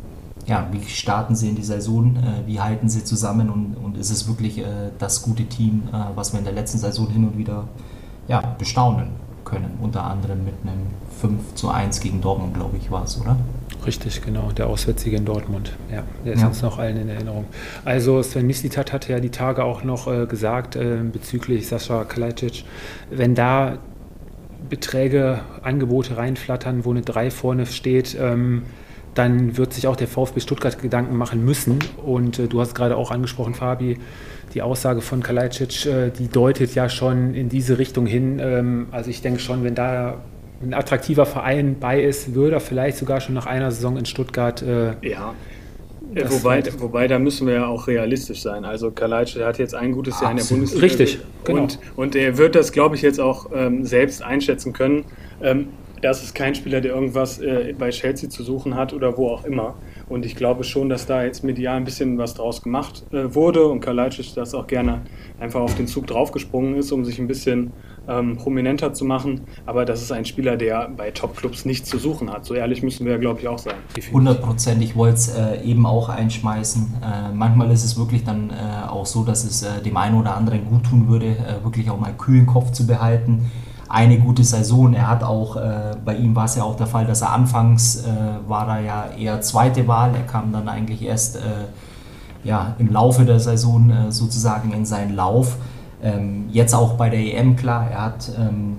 ja, 0.48 0.68
wie 0.72 0.84
starten 0.88 1.36
sie 1.36 1.50
in 1.50 1.56
die 1.56 1.64
Saison, 1.64 2.16
äh, 2.16 2.48
wie 2.48 2.60
halten 2.60 2.90
sie 2.90 3.04
zusammen 3.04 3.50
und, 3.50 3.76
und 3.76 3.98
ist 3.98 4.10
es 4.10 4.28
wirklich 4.28 4.60
äh, 4.60 4.64
das 4.98 5.22
gute 5.22 5.46
Team, 5.46 5.84
äh, 5.92 5.98
was 6.16 6.34
wir 6.34 6.40
in 6.40 6.46
der 6.46 6.54
letzten 6.54 6.78
Saison 6.78 7.10
hin 7.10 7.26
und 7.26 7.38
wieder 7.38 7.68
ja, 8.28 8.56
bestaunen 8.58 9.10
können, 9.44 9.78
unter 9.82 10.04
anderem 10.04 10.44
mit 10.46 10.56
einem 10.64 10.88
5 11.20 11.56
zu 11.56 11.70
1 11.70 12.00
gegen 12.00 12.22
Dortmund, 12.22 12.54
glaube 12.54 12.78
ich, 12.78 12.92
war 12.92 13.04
es, 13.04 13.20
oder? 13.20 13.38
Richtig, 13.86 14.22
genau, 14.22 14.52
der 14.52 14.68
Auswärtssieg 14.68 15.14
in 15.14 15.26
Dortmund. 15.26 15.74
Ja, 15.92 16.04
der 16.26 16.34
ist 16.34 16.42
ja. 16.42 16.48
uns 16.48 16.62
noch 16.62 16.78
allen 16.78 16.98
in 16.98 17.10
Erinnerung. 17.10 17.46
Also 17.86 18.22
Sven 18.22 18.48
Mislitat 18.48 18.92
hatte 18.92 19.14
ja 19.14 19.20
die 19.20 19.30
Tage 19.30 19.64
auch 19.64 19.84
noch 19.84 20.08
äh, 20.08 20.26
gesagt 20.26 20.76
äh, 20.76 20.98
bezüglich 21.12 21.68
Sascha 21.68 22.04
Kalajdzic, 22.04 22.66
wenn 23.10 23.36
da 23.36 23.78
Beträge, 24.70 25.40
Angebote 25.62 26.18
reinflattern, 26.18 26.84
wo 26.84 26.92
eine 26.92 27.02
3 27.02 27.32
vorne 27.32 27.66
steht, 27.66 28.18
ähm, 28.20 28.64
dann 29.18 29.58
wird 29.58 29.74
sich 29.74 29.88
auch 29.88 29.96
der 29.96 30.08
VfB 30.08 30.40
Stuttgart 30.40 30.82
Gedanken 30.82 31.16
machen 31.16 31.44
müssen. 31.44 31.80
Und 32.06 32.40
äh, 32.40 32.48
du 32.48 32.62
hast 32.62 32.76
gerade 32.76 32.96
auch 32.96 33.12
angesprochen, 33.12 33.54
Fabi, 33.54 33.98
die 34.54 34.62
Aussage 34.62 35.02
von 35.02 35.24
Kalajdzic, 35.24 35.86
äh, 35.86 36.10
die 36.12 36.28
deutet 36.28 36.76
ja 36.76 36.90
schon 36.90 37.34
in 37.34 37.50
diese 37.50 37.78
Richtung 37.78 38.06
hin. 38.06 38.40
Ähm, 38.40 38.88
also 38.92 39.10
ich 39.10 39.22
denke 39.22 39.40
schon, 39.40 39.64
wenn 39.64 39.76
da 39.76 40.22
ein 40.62 40.74
attraktiver 40.74 41.26
Verein 41.26 41.78
bei 41.80 42.02
ist, 42.02 42.34
würde 42.34 42.56
er 42.56 42.60
vielleicht 42.60 42.98
sogar 42.98 43.22
schon 43.22 43.36
nach 43.36 43.46
einer 43.46 43.72
Saison 43.72 43.98
in 43.98 44.06
Stuttgart. 44.06 44.62
Äh, 44.62 44.94
ja. 45.08 45.34
Wobei, 46.30 46.64
wobei, 46.80 47.08
da 47.08 47.20
müssen 47.20 47.48
wir 47.48 47.56
ja 47.56 47.68
auch 47.68 47.88
realistisch 47.88 48.42
sein. 48.42 48.64
Also 48.64 48.92
Kalajdzic 48.92 49.44
hat 49.44 49.60
jetzt 49.60 49.76
ein 49.76 49.92
gutes 49.92 50.22
Jahr 50.22 50.32
in 50.32 50.38
der 50.38 50.46
Bundesliga. 50.46 50.86
Richtig, 50.86 51.20
genau. 51.44 51.64
Und, 51.64 51.80
und 51.98 52.16
er 52.16 52.38
wird 52.38 52.56
das, 52.56 52.72
glaube 52.72 52.96
ich, 52.96 53.02
jetzt 53.02 53.20
auch 53.20 53.50
ähm, 53.54 53.84
selbst 53.84 54.22
einschätzen 54.22 54.72
können. 54.72 55.04
Ähm, 55.42 55.68
das 56.02 56.24
ist 56.24 56.36
kein 56.36 56.56
Spieler, 56.56 56.82
der 56.82 56.94
irgendwas 56.94 57.40
äh, 57.40 57.74
bei 57.78 57.90
Chelsea 57.90 58.30
zu 58.30 58.44
suchen 58.44 58.76
hat 58.76 58.94
oder 58.94 59.18
wo 59.18 59.30
auch 59.30 59.44
immer. 59.46 59.76
Und 60.10 60.26
ich 60.26 60.36
glaube 60.36 60.64
schon, 60.64 60.90
dass 60.90 61.06
da 61.06 61.24
jetzt 61.24 61.44
medial 61.44 61.78
ein 61.78 61.84
bisschen 61.84 62.18
was 62.18 62.34
draus 62.34 62.62
gemacht 62.62 63.04
äh, 63.12 63.34
wurde 63.34 63.66
und 63.68 63.80
Kalajdzic 63.82 64.34
das 64.36 64.54
auch 64.54 64.68
gerne 64.68 65.02
einfach 65.40 65.62
auf 65.62 65.76
den 65.76 65.88
Zug 65.88 66.08
draufgesprungen 66.08 66.76
ist, 66.76 66.92
um 66.92 67.04
sich 67.04 67.20
ein 67.20 67.28
bisschen 67.28 67.72
ähm, 68.08 68.38
prominenter 68.38 68.94
zu 68.94 69.06
machen. 69.06 69.42
Aber 69.66 69.86
das 69.86 70.02
ist 70.02 70.12
ein 70.12 70.26
Spieler, 70.26 70.56
der 70.56 70.90
bei 70.96 71.12
Topclubs 71.12 71.66
nichts 71.66 71.90
zu 71.90 71.98
suchen 71.98 72.32
hat. 72.32 72.46
So 72.46 72.54
ehrlich 72.54 72.82
müssen 72.84 73.06
wir, 73.06 73.18
glaube 73.18 73.42
ich, 73.42 73.48
auch 73.48 73.60
sein. 73.60 73.76
100 73.96 74.42
Prozent. 74.42 74.82
Ich 74.82 74.96
wollte 74.96 75.16
es 75.16 75.30
äh, 75.30 75.62
eben 75.64 75.86
auch 75.86 76.10
einschmeißen. 76.10 76.96
Äh, 77.02 77.34
manchmal 77.34 77.72
ist 77.72 77.84
es 77.84 77.98
wirklich 77.98 78.24
dann 78.24 78.50
äh, 78.50 78.88
auch 78.88 79.06
so, 79.06 79.24
dass 79.24 79.44
es 79.44 79.64
äh, 79.64 79.82
dem 79.84 79.98
einen 79.98 80.16
oder 80.16 80.36
anderen 80.36 80.66
gut 80.66 80.86
tun 80.86 81.08
würde, 81.10 81.28
äh, 81.28 81.64
wirklich 81.64 81.90
auch 81.90 82.00
mal 82.00 82.14
kühlen 82.18 82.46
Kopf 82.46 82.72
zu 82.72 82.88
behalten 82.88 83.52
eine 83.90 84.20
gute 84.20 84.44
Saison. 84.44 84.94
Er 84.94 85.08
hat 85.08 85.24
auch, 85.24 85.56
äh, 85.56 85.96
bei 86.04 86.16
ihm 86.16 86.36
war 86.36 86.46
es 86.46 86.56
ja 86.56 86.64
auch 86.64 86.76
der 86.76 86.88
Fall, 86.88 87.06
dass 87.06 87.22
er 87.22 87.32
anfangs 87.32 88.04
äh, 88.04 88.10
war 88.48 88.68
er 88.68 88.82
ja 88.82 89.06
eher 89.18 89.42
zweite 89.42 89.88
Wahl. 89.88 90.14
Er 90.14 90.24
kam 90.24 90.52
dann 90.52 90.68
eigentlich 90.68 91.02
erst 91.02 91.38
äh, 91.38 91.40
ja, 92.44 92.76
im 92.80 92.92
Laufe 92.92 93.26
der 93.26 93.40
Saison 93.40 93.90
äh, 93.90 94.12
sozusagen 94.12 94.72
in 94.72 94.86
seinen 94.86 95.16
Lauf. 95.16 95.58
Ähm, 96.02 96.46
jetzt 96.50 96.74
auch 96.74 96.94
bei 96.94 97.10
der 97.10 97.20
EM, 97.20 97.56
klar, 97.56 97.90
er 97.90 98.02
hat 98.04 98.32
ähm, 98.38 98.78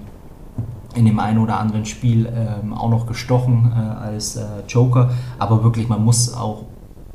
in 0.95 1.05
dem 1.05 1.19
einen 1.19 1.39
oder 1.39 1.59
anderen 1.59 1.85
Spiel 1.85 2.27
ähm, 2.27 2.73
auch 2.73 2.91
noch 2.91 3.07
gestochen 3.07 3.73
äh, 3.77 4.05
als 4.05 4.37
äh, 4.37 4.45
Joker, 4.69 5.11
aber 5.39 5.63
wirklich, 5.63 5.89
man 5.89 6.05
muss 6.05 6.33
auch 6.33 6.65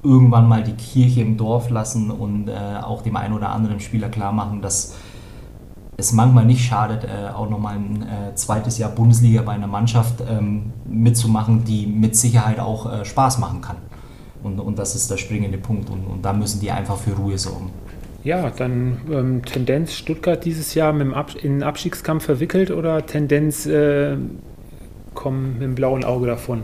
irgendwann 0.04 0.48
mal 0.48 0.64
die 0.64 0.74
Kirche 0.74 1.22
im 1.22 1.38
Dorf 1.38 1.70
lassen 1.70 2.12
und 2.12 2.52
auch 2.52 3.04
dem 3.04 3.16
einen 3.16 3.34
oder 3.34 3.52
anderen 3.52 3.80
Spieler 3.80 4.10
klar 4.10 4.34
machen, 4.34 4.62
dass 4.62 4.96
es 5.98 6.12
manchmal 6.12 6.46
nicht 6.46 6.66
schadet, 6.66 7.04
äh, 7.04 7.30
auch 7.34 7.50
nochmal 7.50 7.76
ein 7.76 8.04
äh, 8.04 8.36
zweites 8.36 8.78
Jahr 8.78 8.90
Bundesliga 8.90 9.42
bei 9.42 9.54
einer 9.54 9.68
Mannschaft 9.68 10.24
ähm, 10.30 10.74
mitzumachen, 10.86 11.64
die 11.64 11.86
mit 11.88 12.16
Sicherheit 12.16 12.60
auch 12.60 12.92
äh, 12.92 13.06
Spaß 13.06 13.40
machen 13.40 13.62
kann. 13.62 13.78
Und, 14.44 14.60
und 14.60 14.78
das 14.78 14.96
ist 14.96 15.10
der 15.10 15.18
springende 15.18 15.58
Punkt. 15.58 15.90
Und, 15.90 16.06
und 16.06 16.24
da 16.24 16.34
müssen 16.34 16.60
die 16.60 16.72
einfach 16.72 16.98
für 16.98 17.14
Ruhe 17.14 17.38
sorgen. 17.38 17.72
Ja, 18.24 18.50
dann 18.50 19.02
ähm, 19.12 19.46
Tendenz 19.46 19.94
Stuttgart 19.94 20.44
dieses 20.44 20.74
Jahr 20.76 20.94
mit 20.94 21.02
dem 21.02 21.14
Ab 21.14 21.36
in 21.36 21.60
den 21.60 21.64
Abstiegskampf 21.64 22.24
verwickelt 22.24 22.72
oder 22.72 23.06
Tendenz 23.06 23.66
äh, 23.66 24.16
kommen 25.14 25.54
mit 25.54 25.62
dem 25.62 25.76
blauen 25.76 26.04
Auge 26.04 26.28
davon? 26.28 26.64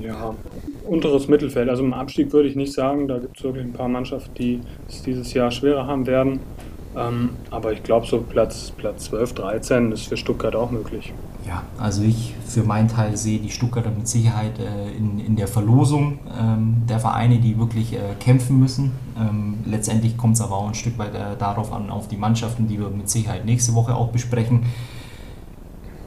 Ja, 0.00 0.34
unteres 0.84 1.28
Mittelfeld. 1.28 1.68
Also 1.68 1.84
im 1.84 1.94
Abstieg 1.94 2.32
würde 2.32 2.48
ich 2.48 2.56
nicht 2.56 2.72
sagen. 2.72 3.08
Da 3.08 3.18
gibt 3.18 3.38
es 3.38 3.44
wirklich 3.44 3.64
ein 3.64 3.72
paar 3.72 3.88
Mannschaften, 3.88 4.34
die 4.34 4.60
es 4.88 5.02
dieses 5.02 5.32
Jahr 5.32 5.50
schwerer 5.50 5.86
haben 5.86 6.06
werden. 6.06 6.40
Ähm, 6.96 7.30
aber 7.50 7.72
ich 7.72 7.82
glaube, 7.82 8.06
so 8.06 8.20
Platz, 8.22 8.72
Platz 8.76 9.04
12, 9.04 9.34
13 9.34 9.92
ist 9.92 10.06
für 10.06 10.16
Stuttgart 10.16 10.56
auch 10.56 10.70
möglich. 10.70 11.12
Ja, 11.46 11.62
also 11.78 12.02
ich 12.02 12.34
für 12.46 12.62
meinen 12.62 12.88
Teil 12.88 13.16
sehe 13.16 13.38
die 13.38 13.50
Stuttgarter 13.50 13.90
mit 13.90 14.08
Sicherheit 14.08 14.58
äh, 14.58 14.96
in, 14.96 15.20
in 15.20 15.36
der 15.36 15.46
Verlosung 15.46 16.18
ähm, 16.40 16.82
der 16.88 16.98
Vereine, 16.98 17.38
die 17.38 17.58
wirklich 17.58 17.92
äh, 17.92 17.98
kämpfen 18.18 18.58
müssen. 18.58 18.92
Ähm, 19.16 19.58
letztendlich 19.64 20.16
kommt 20.16 20.34
es 20.34 20.40
aber 20.40 20.56
auch 20.56 20.68
ein 20.68 20.74
Stück 20.74 20.98
weit 20.98 21.14
äh, 21.14 21.36
darauf 21.38 21.72
an, 21.72 21.90
auf 21.90 22.08
die 22.08 22.16
Mannschaften, 22.16 22.66
die 22.66 22.80
wir 22.80 22.88
mit 22.88 23.08
Sicherheit 23.10 23.44
nächste 23.44 23.74
Woche 23.74 23.94
auch 23.94 24.08
besprechen. 24.08 24.64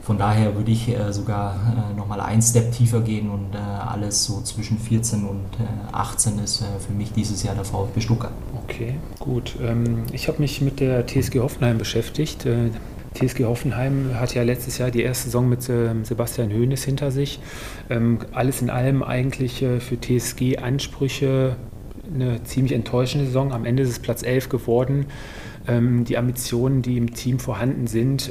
Von 0.02 0.18
daher 0.18 0.56
würde 0.56 0.72
ich 0.72 0.88
äh, 0.88 1.12
sogar 1.12 1.54
äh, 1.54 1.96
nochmal 1.96 2.20
einen 2.20 2.42
Step 2.42 2.72
tiefer 2.72 3.00
gehen 3.00 3.30
und 3.30 3.54
äh, 3.54 3.58
alles 3.58 4.24
so 4.24 4.40
zwischen 4.42 4.78
14 4.78 5.24
und 5.24 5.44
äh, 5.60 5.92
18 5.92 6.38
ist 6.40 6.62
äh, 6.62 6.64
für 6.84 6.92
mich 6.92 7.12
dieses 7.12 7.42
Jahr 7.44 7.54
der 7.54 7.64
VfB 7.64 8.00
Stuttgart. 8.00 8.32
Okay, 8.70 8.94
gut. 9.18 9.56
Ähm, 9.60 10.04
ich 10.12 10.28
habe 10.28 10.40
mich 10.40 10.60
mit 10.60 10.78
der 10.78 11.04
TSG 11.04 11.40
Hoffenheim 11.40 11.76
beschäftigt. 11.76 12.46
Äh, 12.46 12.70
TSG 13.14 13.44
Hoffenheim 13.44 14.10
hat 14.14 14.32
ja 14.36 14.44
letztes 14.44 14.78
Jahr 14.78 14.92
die 14.92 15.02
erste 15.02 15.24
Saison 15.24 15.48
mit 15.48 15.68
ähm, 15.68 16.04
Sebastian 16.04 16.52
Hoeneß 16.52 16.84
hinter 16.84 17.10
sich. 17.10 17.40
Ähm, 17.90 18.20
alles 18.30 18.62
in 18.62 18.70
allem 18.70 19.02
eigentlich 19.02 19.60
äh, 19.62 19.80
für 19.80 20.00
TSG 20.00 20.58
Ansprüche 20.58 21.56
eine 22.14 22.44
ziemlich 22.44 22.72
enttäuschende 22.72 23.26
Saison. 23.26 23.52
Am 23.52 23.64
Ende 23.64 23.82
ist 23.82 23.88
es 23.90 23.98
Platz 23.98 24.22
11 24.22 24.48
geworden. 24.48 25.06
Die 25.68 26.16
Ambitionen, 26.16 26.82
die 26.82 26.96
im 26.96 27.14
Team 27.14 27.38
vorhanden 27.38 27.86
sind, 27.86 28.30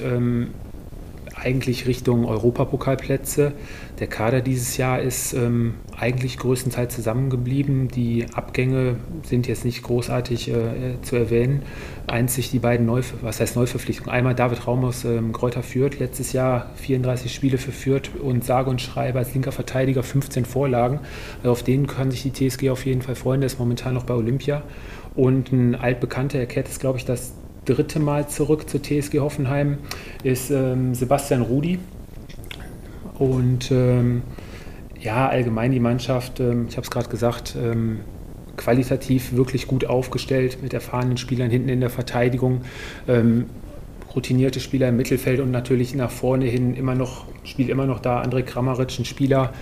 eigentlich 1.41 1.87
Richtung 1.87 2.25
Europapokalplätze. 2.25 3.53
Der 3.99 4.07
Kader 4.07 4.41
dieses 4.41 4.77
Jahr 4.77 4.99
ist 4.99 5.33
ähm, 5.33 5.75
eigentlich 5.97 6.37
größtenteils 6.37 6.95
zusammengeblieben. 6.95 7.87
Die 7.87 8.25
Abgänge 8.33 8.97
sind 9.23 9.47
jetzt 9.47 9.65
nicht 9.65 9.83
großartig 9.83 10.49
äh, 10.49 11.01
zu 11.01 11.15
erwähnen. 11.15 11.63
Einzig 12.07 12.51
die 12.51 12.59
beiden 12.59 12.85
Neu 12.85 13.01
was 13.21 13.39
heißt 13.39 13.55
Neuverpflichtungen. 13.55 14.11
Einmal 14.11 14.35
David 14.35 14.67
Raum 14.67 14.83
aus 14.85 15.05
ähm, 15.05 15.31
Kräuter 15.31 15.63
Fürth, 15.63 15.99
letztes 15.99 16.33
Jahr 16.33 16.71
34 16.75 17.33
Spiele 17.33 17.57
für 17.57 17.71
Fürth 17.71 18.11
und 18.21 18.43
sage 18.43 18.69
und 18.69 18.81
schreibe 18.81 19.19
als 19.19 19.33
linker 19.33 19.51
Verteidiger 19.51 20.03
15 20.03 20.45
Vorlagen. 20.45 20.99
Also 21.39 21.51
auf 21.51 21.63
den 21.63 21.87
kann 21.87 22.11
sich 22.11 22.23
die 22.23 22.33
TSG 22.33 22.69
auf 22.69 22.85
jeden 22.85 23.01
Fall 23.01 23.15
freuen. 23.15 23.41
Der 23.41 23.47
ist 23.47 23.59
momentan 23.59 23.93
noch 23.93 24.03
bei 24.03 24.13
Olympia. 24.13 24.63
Und 25.15 25.51
ein 25.51 25.75
altbekannter, 25.75 26.39
er 26.39 26.45
kehrt 26.45 26.67
jetzt, 26.67 26.79
glaube 26.79 26.97
ich, 26.97 27.05
das 27.05 27.33
dritte 27.73 27.99
Mal 27.99 28.27
zurück 28.27 28.69
zur 28.69 28.81
TSG 28.81 29.19
Hoffenheim, 29.19 29.77
ist 30.23 30.51
ähm, 30.51 30.95
Sebastian 30.95 31.41
Rudi. 31.41 31.79
Und 33.17 33.71
ähm, 33.71 34.23
ja, 34.99 35.27
allgemein 35.27 35.71
die 35.71 35.79
Mannschaft, 35.79 36.39
ähm, 36.39 36.67
ich 36.69 36.77
habe 36.77 36.85
es 36.85 36.91
gerade 36.91 37.09
gesagt, 37.09 37.55
ähm, 37.61 37.99
qualitativ 38.57 39.33
wirklich 39.33 39.67
gut 39.67 39.85
aufgestellt 39.85 40.59
mit 40.61 40.73
erfahrenen 40.73 41.17
Spielern 41.17 41.49
hinten 41.49 41.69
in 41.69 41.79
der 41.79 41.89
Verteidigung. 41.89 42.61
Ähm, 43.07 43.45
routinierte 44.15 44.59
Spieler 44.59 44.89
im 44.89 44.97
Mittelfeld 44.97 45.39
und 45.39 45.51
natürlich 45.51 45.93
nach 45.95 46.09
vorne 46.09 46.45
hin 46.45 46.73
immer 46.73 46.95
noch, 46.95 47.25
spielt 47.43 47.69
immer 47.69 47.85
noch 47.85 47.99
da 47.99 48.21
André 48.21 48.41
Kramaric, 48.41 48.99
ein 48.99 49.05
Spieler, 49.05 49.53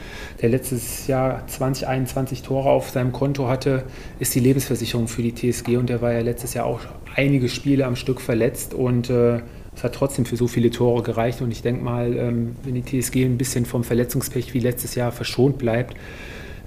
der 0.41 0.49
letztes 0.49 1.07
Jahr 1.07 1.45
2021 1.47 2.43
Tore 2.43 2.69
auf 2.69 2.89
seinem 2.89 3.11
Konto 3.11 3.47
hatte, 3.47 3.83
ist 4.19 4.33
die 4.35 4.39
Lebensversicherung 4.39 5.07
für 5.07 5.21
die 5.21 5.33
TSG 5.33 5.77
und 5.77 5.89
der 5.89 6.01
war 6.01 6.13
ja 6.13 6.21
letztes 6.21 6.53
Jahr 6.53 6.65
auch 6.65 6.79
einige 7.17 7.49
Spiele 7.49 7.85
am 7.85 7.95
Stück 7.95 8.21
verletzt 8.21 8.73
und 8.73 9.09
äh, 9.09 9.41
es 9.75 9.83
hat 9.83 9.93
trotzdem 9.93 10.25
für 10.25 10.37
so 10.37 10.47
viele 10.47 10.69
Tore 10.69 11.03
gereicht 11.03 11.41
und 11.41 11.51
ich 11.51 11.61
denke 11.61 11.83
mal, 11.83 12.15
ähm, 12.15 12.55
wenn 12.63 12.75
die 12.75 12.83
TSG 12.83 13.25
ein 13.25 13.37
bisschen 13.37 13.65
vom 13.65 13.83
Verletzungspech 13.83 14.53
wie 14.53 14.59
letztes 14.59 14.95
Jahr 14.95 15.11
verschont 15.11 15.57
bleibt, 15.57 15.95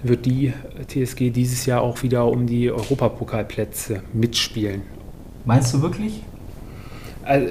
wird 0.03 0.27
die 0.27 0.53
TSG 0.89 1.31
dieses 1.31 1.67
Jahr 1.67 1.83
auch 1.83 2.03
wieder 2.03 2.27
um 2.27 2.47
die 2.47 2.71
Europapokalplätze 2.71 4.03
mitspielen. 4.13 4.83
Meinst 5.45 5.73
du 5.73 5.83
wirklich? 5.83 6.23
Also 7.23 7.47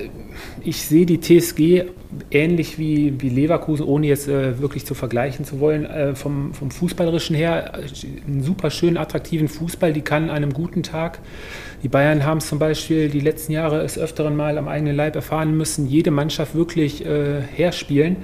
ich 0.64 0.84
sehe 0.84 1.06
die 1.06 1.20
TSG 1.20 1.86
ähnlich 2.32 2.80
wie, 2.80 3.22
wie 3.22 3.30
Leverkusen, 3.30 3.86
ohne 3.86 4.08
jetzt 4.08 4.28
äh, 4.28 4.60
wirklich 4.60 4.86
zu 4.86 4.96
vergleichen 4.96 5.46
zu 5.46 5.60
wollen, 5.60 5.86
äh, 5.86 6.16
vom, 6.16 6.54
vom 6.54 6.72
Fußballerischen 6.72 7.36
her 7.36 7.74
einen 8.26 8.44
super 8.44 8.72
schönen, 8.72 8.98
attraktiven 8.98 9.48
Fußball, 9.48 9.94
die 9.94 10.02
kann 10.02 10.30
an 10.30 10.38
einem 10.38 10.54
guten 10.54 10.84
Tag. 10.84 11.20
Die 11.84 11.88
Bayern 11.88 12.26
haben 12.26 12.40
es 12.40 12.48
zum 12.48 12.60
Beispiel 12.60 13.10
die 13.10 13.20
letzten 13.20 13.52
Jahre 13.52 13.82
es 13.82 13.98
öfteren 13.98 14.36
Mal 14.36 14.58
am 14.58 14.68
eigenen 14.68 14.96
Leib 14.96 15.16
erfahren 15.16 15.56
müssen, 15.56 15.88
jede 15.88 16.12
Mannschaft 16.12 16.56
wirklich 16.56 17.06
äh, 17.06 17.42
herspielen. 17.42 18.18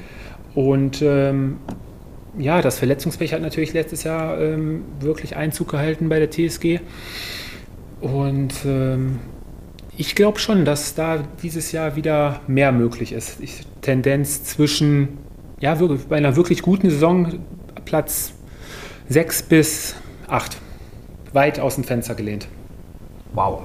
Und 0.55 1.01
ähm, 1.01 1.57
ja, 2.38 2.61
das 2.61 2.80
Verletzungspech 2.80 3.34
hat 3.34 3.41
natürlich 3.41 3.74
letztes 3.74 4.03
Jahr 4.03 4.39
ähm, 4.41 4.84
wirklich 4.99 5.36
Einzug 5.36 5.70
gehalten 5.70 6.09
bei 6.09 6.20
der 6.20 6.32
TSG. 6.32 6.80
Und 8.01 8.53
ähm, 8.66 9.20
ich 9.98 10.16
glaube 10.16 10.39
schon, 10.39 10.66
dass 10.66 10.96
da 10.96 11.24
dieses 11.41 11.72
Jahr 11.72 11.96
wieder 11.96 12.41
mehr 12.48 12.72
möglich 12.72 13.14
ist. 13.14 13.39
Ich, 13.39 13.62
Tendenz 13.82 14.43
zwischen, 14.43 15.18
ja, 15.60 15.76
bei 16.10 16.18
einer 16.18 16.36
wirklich 16.36 16.62
guten 16.62 16.89
Saison 16.89 17.39
Platz 17.86 18.34
6 19.10 19.43
bis 19.43 19.96
8. 20.28 20.58
Weit 21.34 21.60
aus 21.60 21.76
dem 21.76 21.84
Fenster 21.84 22.16
gelehnt. 22.16 22.48
Wow. 23.34 23.62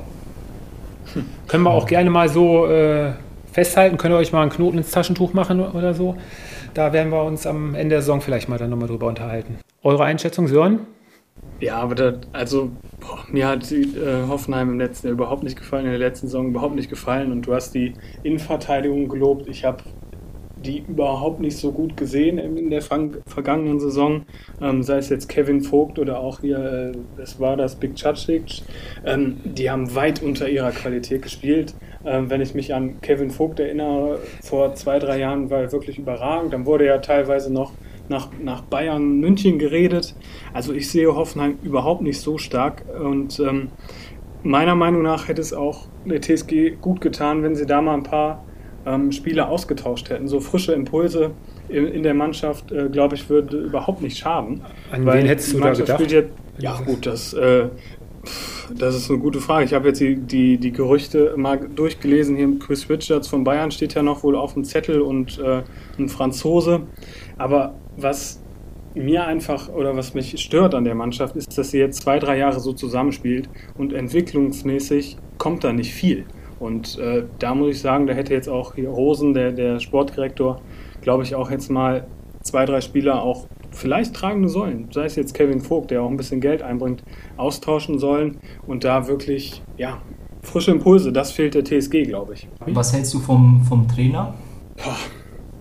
Hm. 1.15 1.25
Können 1.49 1.65
wir 1.65 1.71
auch 1.71 1.87
gerne 1.87 2.11
mal 2.11 2.29
so 2.29 2.67
äh, 2.67 3.13
festhalten. 3.53 3.97
Könnt 3.97 4.15
ihr 4.15 4.19
euch 4.19 4.33
mal 4.33 4.43
einen 4.43 4.51
Knoten 4.51 4.79
ins 4.79 4.91
Taschentuch 4.91 5.33
machen 5.33 5.61
oder 5.61 5.95
so? 5.95 6.17
Da 6.75 6.93
werden 6.93 7.11
wir 7.11 7.25
uns 7.25 7.47
am 7.47 7.75
Ende 7.75 7.95
der 7.95 8.03
Saison 8.03 8.21
vielleicht 8.21 8.49
mal 8.49 8.59
dann 8.59 8.71
nochmal 8.71 8.89
drüber 8.89 9.07
unterhalten. 9.07 9.59
Eure 9.83 10.05
Einschätzung, 10.05 10.47
Sören? 10.47 10.81
Ja, 11.61 11.77
aber 11.77 11.95
da, 11.95 12.15
also 12.33 12.71
boah, 13.01 13.19
mir 13.29 13.47
hat 13.47 13.71
äh, 13.71 13.87
Hoffenheim 14.29 14.71
im 14.71 14.79
letzten 14.79 15.09
Jahr 15.09 15.15
überhaupt 15.15 15.43
nicht 15.43 15.59
gefallen, 15.59 15.85
in 15.85 15.91
der 15.91 15.99
letzten 15.99 16.27
Saison 16.27 16.49
überhaupt 16.49 16.75
nicht 16.75 16.89
gefallen 16.89 17.33
und 17.33 17.43
du 17.43 17.55
hast 17.55 17.75
die 17.75 17.93
Innenverteidigung 18.23 19.09
gelobt. 19.09 19.47
Ich 19.47 19.65
habe 19.65 19.83
die 20.65 20.85
überhaupt 20.87 21.41
nicht 21.41 21.57
so 21.57 21.73
gut 21.73 21.97
gesehen 21.97 22.39
in 22.39 22.71
der 22.71 22.83
vergangenen 22.83 23.81
Saison, 23.81 24.23
ähm, 24.61 24.83
sei 24.83 24.99
es 24.99 25.09
jetzt 25.09 25.29
Kevin 25.29 25.63
Vogt 25.63 25.99
oder 25.99 26.21
auch 26.21 26.41
hier, 26.41 26.93
äh, 27.19 27.21
es 27.21 27.41
war 27.41 27.57
das 27.57 27.77
Big 27.77 27.95
Chacic, 27.95 28.63
ähm, 29.05 29.41
die 29.45 29.71
haben 29.71 29.95
weit 29.95 30.23
unter 30.23 30.49
ihrer 30.49 30.71
Qualität 30.71 31.23
gespielt. 31.23 31.75
Ähm, 32.05 32.31
wenn 32.31 32.41
ich 32.41 32.55
mich 32.55 32.73
an 32.75 33.01
Kevin 33.03 33.31
Vogt 33.31 33.61
erinnere, 33.61 34.21
vor 34.43 34.75
zwei, 34.75 34.99
drei 34.99 35.19
Jahren 35.19 35.51
war 35.51 35.61
er 35.61 35.73
wirklich 35.73 35.99
überragend. 35.99 36.53
Dann 36.55 36.65
wurde 36.65 36.87
er 36.87 37.03
teilweise 37.03 37.53
noch 37.53 37.73
nach, 38.11 38.29
nach 38.43 38.63
Bayern, 38.63 39.21
München 39.21 39.59
geredet. 39.59 40.15
Also 40.53 40.75
ich 40.75 40.91
sehe 40.91 41.15
Hoffenheim 41.15 41.59
überhaupt 41.63 42.03
nicht 42.03 42.21
so 42.21 42.37
stark 42.37 42.85
und 43.03 43.41
ähm, 43.41 43.69
meiner 44.43 44.75
Meinung 44.75 45.03
nach 45.03 45.29
hätte 45.29 45.41
es 45.41 45.55
auch 45.55 45.87
der 46.05 46.21
TSG 46.21 46.73
gut 46.81 47.01
getan, 47.01 47.43
wenn 47.43 47.55
sie 47.55 47.67
da 47.67 47.81
mal 47.81 47.95
ein 47.95 48.03
paar 48.03 48.45
ähm, 48.85 49.13
Spieler 49.13 49.49
ausgetauscht 49.49 50.11
hätten. 50.11 50.27
So 50.27 50.41
frische 50.41 50.73
Impulse 50.73 51.31
in, 51.69 51.87
in 51.87 52.03
der 52.03 52.15
Mannschaft, 52.15 52.73
äh, 52.73 52.89
glaube 52.89 53.15
ich, 53.15 53.31
würde 53.31 53.59
überhaupt 53.59 54.03
nicht 54.03 54.19
schaden. 54.19 54.63
An 54.91 55.07
wen 55.07 55.27
hättest 55.27 55.53
du 55.53 55.61
da 55.61 55.73
gedacht? 55.73 56.11
Jetzt, 56.11 56.33
ja 56.59 56.81
gut, 56.81 57.07
das, 57.07 57.33
äh, 57.35 57.69
das 58.77 58.97
ist 58.97 59.11
eine 59.11 59.21
gute 59.21 59.41
Frage. 59.41 59.67
Ich 59.67 59.75
habe 59.75 59.89
jetzt 59.89 60.01
die, 60.01 60.17
die, 60.17 60.59
die 60.59 60.73
Gerüchte 60.73 61.35
mal 61.37 61.59
durchgelesen. 61.59 62.37
Hier 62.37 62.59
Chris 62.59 62.89
Richards 62.89 63.29
von 63.29 63.45
Bayern 63.45 63.71
steht 63.71 63.95
ja 63.95 64.03
noch 64.03 64.23
wohl 64.25 64.35
auf 64.35 64.55
dem 64.55 64.65
Zettel 64.65 65.01
und 65.01 65.39
äh, 65.39 65.63
ein 65.99 66.09
Franzose. 66.09 66.83
Aber 67.39 67.75
was 68.03 68.41
mir 68.95 69.27
einfach 69.27 69.69
oder 69.69 69.97
was 69.97 70.15
mich 70.15 70.41
stört 70.41 70.75
an 70.75 70.85
der 70.85 70.95
Mannschaft, 70.95 71.37
ist, 71.37 71.57
dass 71.57 71.71
sie 71.71 71.79
jetzt 71.79 72.03
zwei, 72.03 72.19
drei 72.19 72.39
Jahre 72.39 72.61
so 72.61 72.73
zusammenspielt 72.73 73.49
und 73.79 73.93
entwicklungsmäßig 73.93 75.17
kommt 75.39 75.65
da 75.65 75.73
nicht 75.73 75.95
viel. 75.95 76.27
Und 76.59 76.99
äh, 76.99 77.25
da 77.39 77.55
muss 77.55 77.77
ich 77.77 77.81
sagen, 77.81 78.07
da 78.07 78.13
hätte 78.13 78.35
jetzt 78.35 78.49
auch 78.49 78.75
hier 78.75 78.91
Rosen, 78.91 79.33
der, 79.33 79.53
der 79.53 79.81
Sportdirektor, 79.81 80.61
glaube 81.01 81.23
ich, 81.23 81.35
auch 81.35 81.51
jetzt 81.51 81.71
mal 81.71 82.07
zwei, 82.43 82.67
drei 82.67 82.81
Spieler 82.81 83.23
auch 83.23 83.47
vielleicht 83.71 84.15
tragende 84.15 84.49
Säulen, 84.49 84.89
sei 84.93 85.05
es 85.05 85.17
jetzt 85.17 85.35
Kevin 85.35 85.61
Vogt, 85.61 85.91
der 85.91 86.03
auch 86.03 86.11
ein 86.11 86.17
bisschen 86.17 86.41
Geld 86.41 86.63
einbringt, 86.63 87.03
austauschen 87.37 87.99
sollen 87.99 88.39
und 88.67 88.85
da 88.85 89.07
wirklich, 89.07 89.63
ja, 89.77 90.03
frische 90.43 90.73
Impulse, 90.73 91.13
das 91.13 91.33
fehlt 91.33 91.55
der 91.55 91.65
TSG, 91.65 92.05
glaube 92.05 92.35
ich. 92.35 92.49
Was 92.67 92.93
hältst 92.93 93.15
du 93.15 93.21
vom, 93.21 93.63
vom 93.69 93.87
Trainer? 93.89 94.35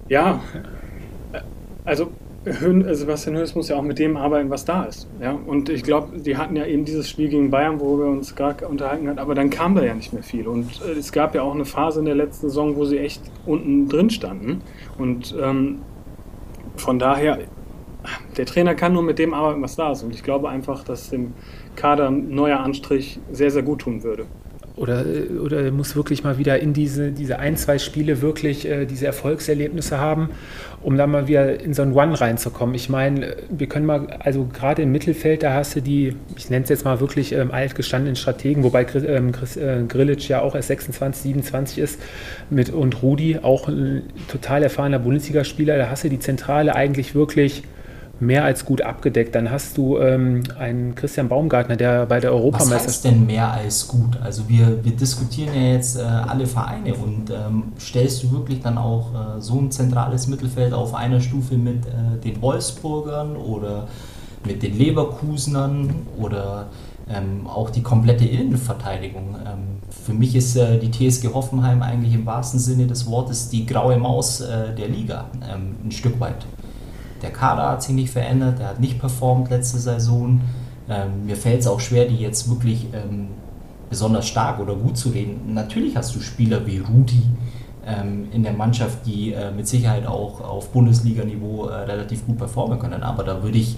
Ja, 0.07 0.41
also 1.85 2.11
Sebastian 2.45 3.35
Hönes 3.35 3.53
muss 3.53 3.67
ja 3.67 3.75
auch 3.75 3.81
mit 3.81 3.99
dem 3.99 4.15
arbeiten, 4.15 4.49
was 4.49 4.63
da 4.63 4.83
ist. 4.83 5.07
Ja? 5.21 5.37
Und 5.45 5.69
ich 5.69 5.83
glaube, 5.83 6.19
die 6.19 6.37
hatten 6.37 6.55
ja 6.55 6.65
eben 6.65 6.85
dieses 6.85 7.09
Spiel 7.09 7.27
gegen 7.27 7.49
Bayern, 7.49 7.79
wo 7.79 7.99
wir 7.99 8.05
uns 8.05 8.35
gerade 8.35 8.67
unterhalten 8.67 9.09
haben, 9.09 9.19
aber 9.19 9.35
dann 9.35 9.49
kam 9.49 9.75
da 9.75 9.83
ja 9.83 9.93
nicht 9.93 10.13
mehr 10.13 10.23
viel. 10.23 10.47
Und 10.47 10.81
äh, 10.81 10.97
es 10.97 11.11
gab 11.11 11.35
ja 11.35 11.41
auch 11.41 11.53
eine 11.53 11.65
Phase 11.65 11.99
in 11.99 12.05
der 12.05 12.15
letzten 12.15 12.47
Saison, 12.47 12.75
wo 12.77 12.85
sie 12.85 12.97
echt 12.97 13.21
unten 13.45 13.89
drin 13.89 14.09
standen. 14.09 14.61
Und 14.97 15.35
ähm, 15.39 15.79
von 16.77 16.97
daher, 16.97 17.39
der 18.37 18.45
Trainer 18.45 18.73
kann 18.73 18.93
nur 18.93 19.03
mit 19.03 19.19
dem 19.19 19.33
arbeiten, 19.33 19.61
was 19.61 19.75
da 19.75 19.91
ist. 19.91 20.03
Und 20.03 20.15
ich 20.15 20.23
glaube 20.23 20.49
einfach, 20.49 20.83
dass 20.85 21.09
dem 21.09 21.33
Kader 21.75 22.07
ein 22.09 22.29
neuer 22.29 22.61
Anstrich 22.61 23.19
sehr, 23.31 23.51
sehr 23.51 23.63
gut 23.63 23.81
tun 23.81 24.03
würde. 24.03 24.25
Oder, 24.79 25.03
oder 25.43 25.71
muss 25.71 25.97
wirklich 25.97 26.23
mal 26.23 26.37
wieder 26.37 26.57
in 26.59 26.71
diese, 26.71 27.11
diese 27.11 27.37
ein, 27.37 27.57
zwei 27.57 27.79
Spiele 27.79 28.21
wirklich 28.21 28.65
äh, 28.65 28.85
diese 28.85 29.07
Erfolgserlebnisse 29.07 29.99
haben, 29.99 30.29
um 30.81 30.95
dann 30.95 31.11
mal 31.11 31.27
wieder 31.27 31.59
in 31.59 31.73
so 31.73 31.81
ein 31.81 31.91
One 31.91 32.17
reinzukommen. 32.17 32.75
Ich 32.75 32.87
meine, 32.87 33.35
wir 33.49 33.67
können 33.67 33.85
mal, 33.85 34.07
also 34.19 34.45
gerade 34.45 34.83
im 34.83 34.93
Mittelfeld, 34.93 35.43
da 35.43 35.53
hast 35.53 35.75
du 35.75 35.81
die, 35.81 36.15
ich 36.37 36.49
nenne 36.49 36.63
es 36.63 36.69
jetzt 36.69 36.85
mal 36.85 37.01
wirklich 37.01 37.33
ähm, 37.33 37.51
altgestandenen 37.51 38.15
Strategen, 38.15 38.63
wobei 38.63 38.85
ähm, 39.05 39.33
Chris, 39.33 39.57
äh, 39.57 39.83
Grilic 39.85 40.29
ja 40.29 40.39
auch 40.39 40.55
erst 40.55 40.69
26, 40.69 41.23
27 41.23 41.77
ist 41.79 41.99
mit, 42.49 42.69
und 42.69 43.03
Rudi 43.03 43.37
auch 43.41 43.67
ein 43.67 44.03
total 44.29 44.63
erfahrener 44.63 44.99
Bundesligaspieler. 44.99 45.77
Da 45.77 45.89
hast 45.89 46.05
du 46.05 46.09
die 46.09 46.19
Zentrale 46.19 46.73
eigentlich 46.73 47.15
wirklich 47.15 47.63
mehr 48.19 48.43
als 48.43 48.65
gut 48.65 48.81
abgedeckt. 48.81 49.35
Dann 49.35 49.51
hast 49.51 49.77
du 49.77 49.97
ähm, 49.97 50.43
einen 50.57 50.95
Christian 50.95 51.29
Baumgartner, 51.29 51.75
der 51.75 52.05
bei 52.05 52.19
der 52.19 52.31
Europameisterschaft. 52.31 52.87
Was 52.87 52.93
heißt 52.95 53.05
denn 53.05 53.25
mehr 53.25 53.51
als 53.51 53.87
gut? 53.87 54.17
Also 54.21 54.47
wir, 54.47 54.83
wir 54.83 54.91
diskutieren 54.91 55.53
ja 55.53 55.73
jetzt 55.73 55.97
äh, 55.97 56.01
alle 56.01 56.45
Vereine 56.45 56.93
und 56.95 57.29
ähm, 57.29 57.63
stellst 57.79 58.23
du 58.23 58.31
wirklich 58.31 58.61
dann 58.61 58.77
auch 58.77 59.13
äh, 59.13 59.41
so 59.41 59.59
ein 59.59 59.71
zentrales 59.71 60.27
Mittelfeld 60.27 60.73
auf 60.73 60.93
einer 60.93 61.21
Stufe 61.21 61.55
mit 61.55 61.85
äh, 61.85 62.19
den 62.23 62.41
Wolfsburgern 62.41 63.35
oder 63.35 63.87
mit 64.45 64.63
den 64.63 64.77
Leverkusenern 64.77 65.93
oder 66.17 66.67
ähm, 67.09 67.47
auch 67.47 67.69
die 67.69 67.81
komplette 67.81 68.25
Innenverteidigung. 68.25 69.35
Ähm, 69.45 69.79
für 70.05 70.13
mich 70.13 70.35
ist 70.35 70.55
äh, 70.55 70.77
die 70.77 70.91
TSG 70.91 71.33
Hoffenheim 71.33 71.81
eigentlich 71.81 72.13
im 72.13 72.25
wahrsten 72.25 72.59
Sinne 72.59 72.87
des 72.87 73.07
Wortes 73.07 73.49
die 73.49 73.65
graue 73.65 73.97
Maus 73.97 74.41
äh, 74.41 74.73
der 74.75 74.87
Liga, 74.87 75.25
ähm, 75.41 75.75
ein 75.83 75.91
Stück 75.91 76.19
weit. 76.19 76.45
Der 77.21 77.31
Kader 77.31 77.69
hat 77.69 77.83
sich 77.83 77.95
nicht 77.95 78.11
verändert, 78.11 78.59
der 78.59 78.69
hat 78.69 78.79
nicht 78.79 78.99
performt 78.99 79.49
letzte 79.49 79.77
Saison. 79.77 80.41
Ähm, 80.89 81.25
mir 81.25 81.35
fällt 81.35 81.61
es 81.61 81.67
auch 81.67 81.79
schwer, 81.79 82.05
die 82.05 82.17
jetzt 82.17 82.49
wirklich 82.49 82.87
ähm, 82.93 83.27
besonders 83.89 84.27
stark 84.27 84.59
oder 84.59 84.75
gut 84.75 84.97
zu 84.97 85.09
reden. 85.09 85.53
Natürlich 85.53 85.95
hast 85.95 86.15
du 86.15 86.19
Spieler 86.19 86.65
wie 86.65 86.79
Rudi, 86.79 87.23
ähm, 87.85 88.27
in 88.31 88.43
der 88.43 88.53
Mannschaft, 88.53 89.05
die 89.05 89.33
äh, 89.33 89.51
mit 89.51 89.67
Sicherheit 89.67 90.05
auch 90.05 90.41
auf 90.41 90.69
Bundesliga-Niveau 90.71 91.65
äh, 91.65 91.75
relativ 91.83 92.25
gut 92.25 92.37
performen 92.37 92.79
können. 92.79 93.03
Aber 93.03 93.23
da 93.23 93.41
würde 93.43 93.57
ich 93.57 93.77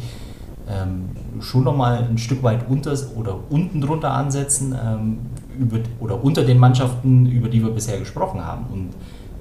ähm, 0.69 1.09
schon 1.41 1.63
nochmal 1.63 2.07
ein 2.09 2.17
Stück 2.17 2.43
weit 2.43 2.69
unter 2.69 2.93
oder 3.15 3.39
unten 3.49 3.81
drunter 3.81 4.11
ansetzen 4.11 4.75
ähm, 4.83 5.17
über, 5.57 5.79
oder 5.99 6.23
unter 6.23 6.43
den 6.43 6.57
Mannschaften, 6.57 7.25
über 7.25 7.49
die 7.49 7.63
wir 7.63 7.71
bisher 7.71 7.99
gesprochen 7.99 8.43
haben. 8.43 8.65
Und 8.71 8.89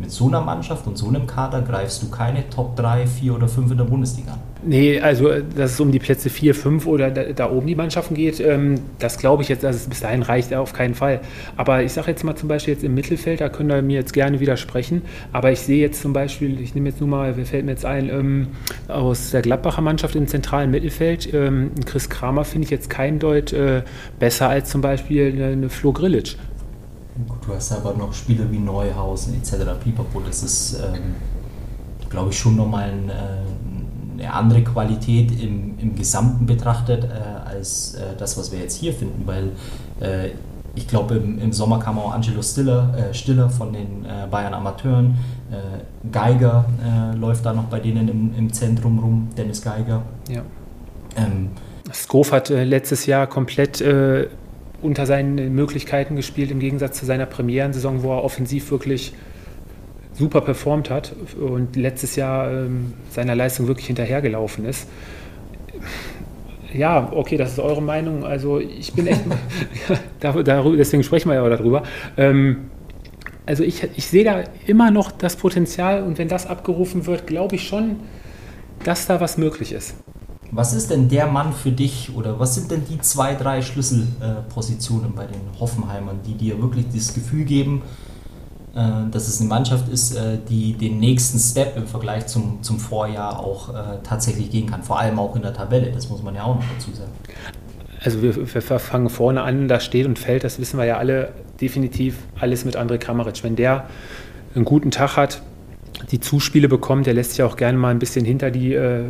mit 0.00 0.10
so 0.10 0.28
einer 0.28 0.40
Mannschaft 0.40 0.86
und 0.86 0.96
so 0.96 1.08
einem 1.08 1.26
Kader 1.26 1.60
greifst 1.62 2.02
du 2.02 2.10
keine 2.10 2.48
Top 2.48 2.74
3, 2.76 3.06
4 3.06 3.34
oder 3.34 3.48
5 3.48 3.70
in 3.70 3.76
der 3.76 3.84
Bundesliga 3.84 4.32
an. 4.32 4.40
Nee, 4.62 5.00
also 5.00 5.30
dass 5.56 5.72
es 5.72 5.80
um 5.80 5.90
die 5.90 5.98
Plätze 5.98 6.28
4, 6.28 6.54
5 6.54 6.86
oder 6.86 7.10
da, 7.10 7.24
da 7.24 7.50
oben 7.50 7.66
die 7.66 7.74
Mannschaften 7.74 8.14
geht, 8.14 8.40
ähm, 8.40 8.74
das 8.98 9.18
glaube 9.18 9.42
ich 9.42 9.48
jetzt, 9.48 9.64
es 9.64 9.86
bis 9.86 10.00
dahin 10.00 10.22
reicht, 10.22 10.52
auf 10.52 10.72
keinen 10.72 10.94
Fall. 10.94 11.20
Aber 11.56 11.82
ich 11.82 11.92
sage 11.92 12.10
jetzt 12.10 12.24
mal 12.24 12.34
zum 12.34 12.48
Beispiel 12.48 12.74
jetzt 12.74 12.84
im 12.84 12.94
Mittelfeld, 12.94 13.40
da 13.40 13.48
können 13.48 13.70
wir 13.70 13.80
mir 13.80 13.96
jetzt 13.96 14.12
gerne 14.12 14.40
widersprechen, 14.40 15.02
aber 15.32 15.50
ich 15.50 15.60
sehe 15.60 15.80
jetzt 15.80 16.02
zum 16.02 16.12
Beispiel, 16.12 16.60
ich 16.60 16.74
nehme 16.74 16.90
jetzt 16.90 17.00
nur 17.00 17.08
mal, 17.08 17.36
wer 17.36 17.46
fällt 17.46 17.64
mir 17.64 17.72
jetzt 17.72 17.86
ein, 17.86 18.10
ähm, 18.10 18.48
aus 18.88 19.30
der 19.30 19.42
Gladbacher 19.42 19.80
Mannschaft 19.80 20.14
im 20.14 20.26
zentralen 20.26 20.70
Mittelfeld, 20.70 21.32
ähm, 21.32 21.70
Chris 21.86 22.10
Kramer 22.10 22.44
finde 22.44 22.66
ich 22.66 22.70
jetzt 22.70 22.90
kein 22.90 23.18
Deut 23.18 23.52
äh, 23.52 23.82
besser 24.18 24.48
als 24.50 24.70
zum 24.70 24.82
Beispiel 24.82 25.32
eine, 25.32 25.46
eine 25.46 25.68
Flo 25.70 25.92
Grillitsch. 25.92 26.36
Gut, 27.28 27.38
du 27.46 27.54
hast 27.54 27.72
aber 27.72 27.94
noch 27.94 28.12
Spieler 28.12 28.50
wie 28.50 28.58
Neuhausen 28.58 29.34
etc. 29.34 29.56
Pipapo, 29.82 30.20
das 30.20 30.42
ist, 30.42 30.74
ähm, 30.74 31.16
glaube 32.08 32.30
ich, 32.30 32.38
schon 32.38 32.56
nochmal 32.56 32.90
ein, 32.90 33.08
äh, 33.08 34.22
eine 34.22 34.32
andere 34.32 34.62
Qualität 34.62 35.30
im, 35.40 35.78
im 35.78 35.94
Gesamten 35.94 36.46
betrachtet 36.46 37.04
äh, 37.04 37.48
als 37.48 37.94
äh, 37.94 38.16
das, 38.18 38.38
was 38.38 38.52
wir 38.52 38.58
jetzt 38.60 38.76
hier 38.76 38.92
finden, 38.92 39.26
weil 39.26 39.52
äh, 40.00 40.30
ich 40.74 40.86
glaube, 40.86 41.16
im, 41.16 41.40
im, 41.40 41.52
Sommer 41.52 41.80
kam 41.80 41.98
auch 41.98 42.12
Angelo 42.12 42.42
Stiller, 42.42 42.94
äh, 42.96 43.12
Stiller 43.12 43.50
von 43.50 43.72
den 43.72 44.04
äh, 44.04 44.26
Bayern 44.30 44.54
Amateuren. 44.54 45.16
Geiger 46.12 46.64
läuft 47.18 47.44
da 47.44 47.52
noch 47.52 47.64
bei 47.64 47.80
denen 47.80 48.06
im, 48.06 48.32
im 48.38 48.52
Zentrum 48.52 49.00
rum, 49.00 49.28
Dennis 49.36 49.60
Geiger. 49.60 50.02
Ja. 50.28 50.42
Ähm, 51.16 51.48
Skof 51.92 52.30
hat 52.30 52.50
letztes 52.50 53.06
Jahr 53.06 53.26
komplett 53.26 53.82
unter 54.82 55.06
seinen 55.06 55.54
Möglichkeiten 55.54 56.16
gespielt, 56.16 56.50
im 56.50 56.60
Gegensatz 56.60 56.98
zu 56.98 57.06
seiner 57.06 57.26
Premierensaison, 57.26 58.02
wo 58.02 58.12
er 58.12 58.24
offensiv 58.24 58.70
wirklich 58.70 59.12
super 60.14 60.40
performt 60.40 60.90
hat 60.90 61.14
und 61.40 61.76
letztes 61.76 62.16
Jahr 62.16 62.50
ähm, 62.50 62.92
seiner 63.10 63.34
Leistung 63.34 63.68
wirklich 63.68 63.86
hinterhergelaufen 63.86 64.64
ist. 64.66 64.88
Ja, 66.72 67.10
okay, 67.12 67.36
das 67.36 67.52
ist 67.52 67.58
eure 67.58 67.82
Meinung. 67.82 68.24
Also 68.24 68.60
ich 68.60 68.92
bin 68.92 69.06
echt, 69.06 69.22
deswegen 70.22 71.02
sprechen 71.02 71.30
wir 71.30 71.36
ja 71.36 71.42
auch 71.42 71.48
darüber. 71.48 71.82
Ähm, 72.16 72.70
also 73.46 73.64
ich, 73.64 73.82
ich 73.96 74.06
sehe 74.06 74.24
da 74.24 74.44
immer 74.66 74.90
noch 74.90 75.10
das 75.10 75.36
Potenzial 75.36 76.02
und 76.02 76.18
wenn 76.18 76.28
das 76.28 76.46
abgerufen 76.46 77.06
wird, 77.06 77.26
glaube 77.26 77.56
ich 77.56 77.66
schon, 77.66 77.96
dass 78.84 79.06
da 79.06 79.20
was 79.20 79.38
möglich 79.38 79.72
ist. 79.72 79.96
Was 80.52 80.72
ist 80.72 80.90
denn 80.90 81.08
der 81.08 81.26
Mann 81.26 81.52
für 81.52 81.70
dich 81.70 82.10
oder 82.16 82.40
was 82.40 82.56
sind 82.56 82.70
denn 82.70 82.84
die 82.88 82.98
zwei, 83.00 83.34
drei 83.34 83.62
Schlüsselpositionen 83.62 85.14
bei 85.14 85.26
den 85.26 85.40
Hoffenheimern, 85.60 86.20
die 86.26 86.34
dir 86.34 86.60
wirklich 86.60 86.86
das 86.92 87.14
Gefühl 87.14 87.44
geben, 87.44 87.82
äh, 88.74 89.10
dass 89.10 89.28
es 89.28 89.40
eine 89.40 89.48
Mannschaft 89.48 89.88
ist, 89.88 90.16
äh, 90.16 90.38
die 90.48 90.72
den 90.74 90.98
nächsten 90.98 91.38
Step 91.38 91.76
im 91.76 91.86
Vergleich 91.86 92.26
zum, 92.26 92.62
zum 92.62 92.78
Vorjahr 92.78 93.38
auch 93.38 93.68
äh, 93.68 93.98
tatsächlich 94.02 94.50
gehen 94.50 94.68
kann, 94.68 94.82
vor 94.82 94.98
allem 94.98 95.18
auch 95.18 95.36
in 95.36 95.42
der 95.42 95.54
Tabelle, 95.54 95.92
das 95.92 96.08
muss 96.08 96.22
man 96.22 96.34
ja 96.34 96.44
auch 96.44 96.56
noch 96.56 96.64
dazu 96.76 96.92
sagen. 96.92 97.12
Also 98.02 98.22
wir, 98.22 98.34
wir 98.36 98.62
fangen 98.62 99.10
vorne 99.10 99.42
an, 99.42 99.68
da 99.68 99.78
steht 99.78 100.06
und 100.06 100.18
fällt, 100.18 100.42
das 100.42 100.58
wissen 100.58 100.78
wir 100.78 100.84
ja 100.84 100.96
alle, 100.96 101.32
definitiv 101.60 102.16
alles 102.40 102.64
mit 102.64 102.76
André 102.76 102.98
Kramaric. 102.98 103.44
Wenn 103.44 103.56
der 103.56 103.88
einen 104.54 104.64
guten 104.64 104.90
Tag 104.90 105.16
hat, 105.16 105.42
die 106.10 106.20
Zuspiele 106.20 106.68
bekommt. 106.68 107.06
Der 107.06 107.14
lässt 107.14 107.32
sich 107.32 107.42
auch 107.42 107.56
gerne 107.56 107.78
mal 107.78 107.90
ein 107.90 107.98
bisschen 107.98 108.24
hinter 108.24 108.50
die, 108.50 108.74
äh, 108.74 109.04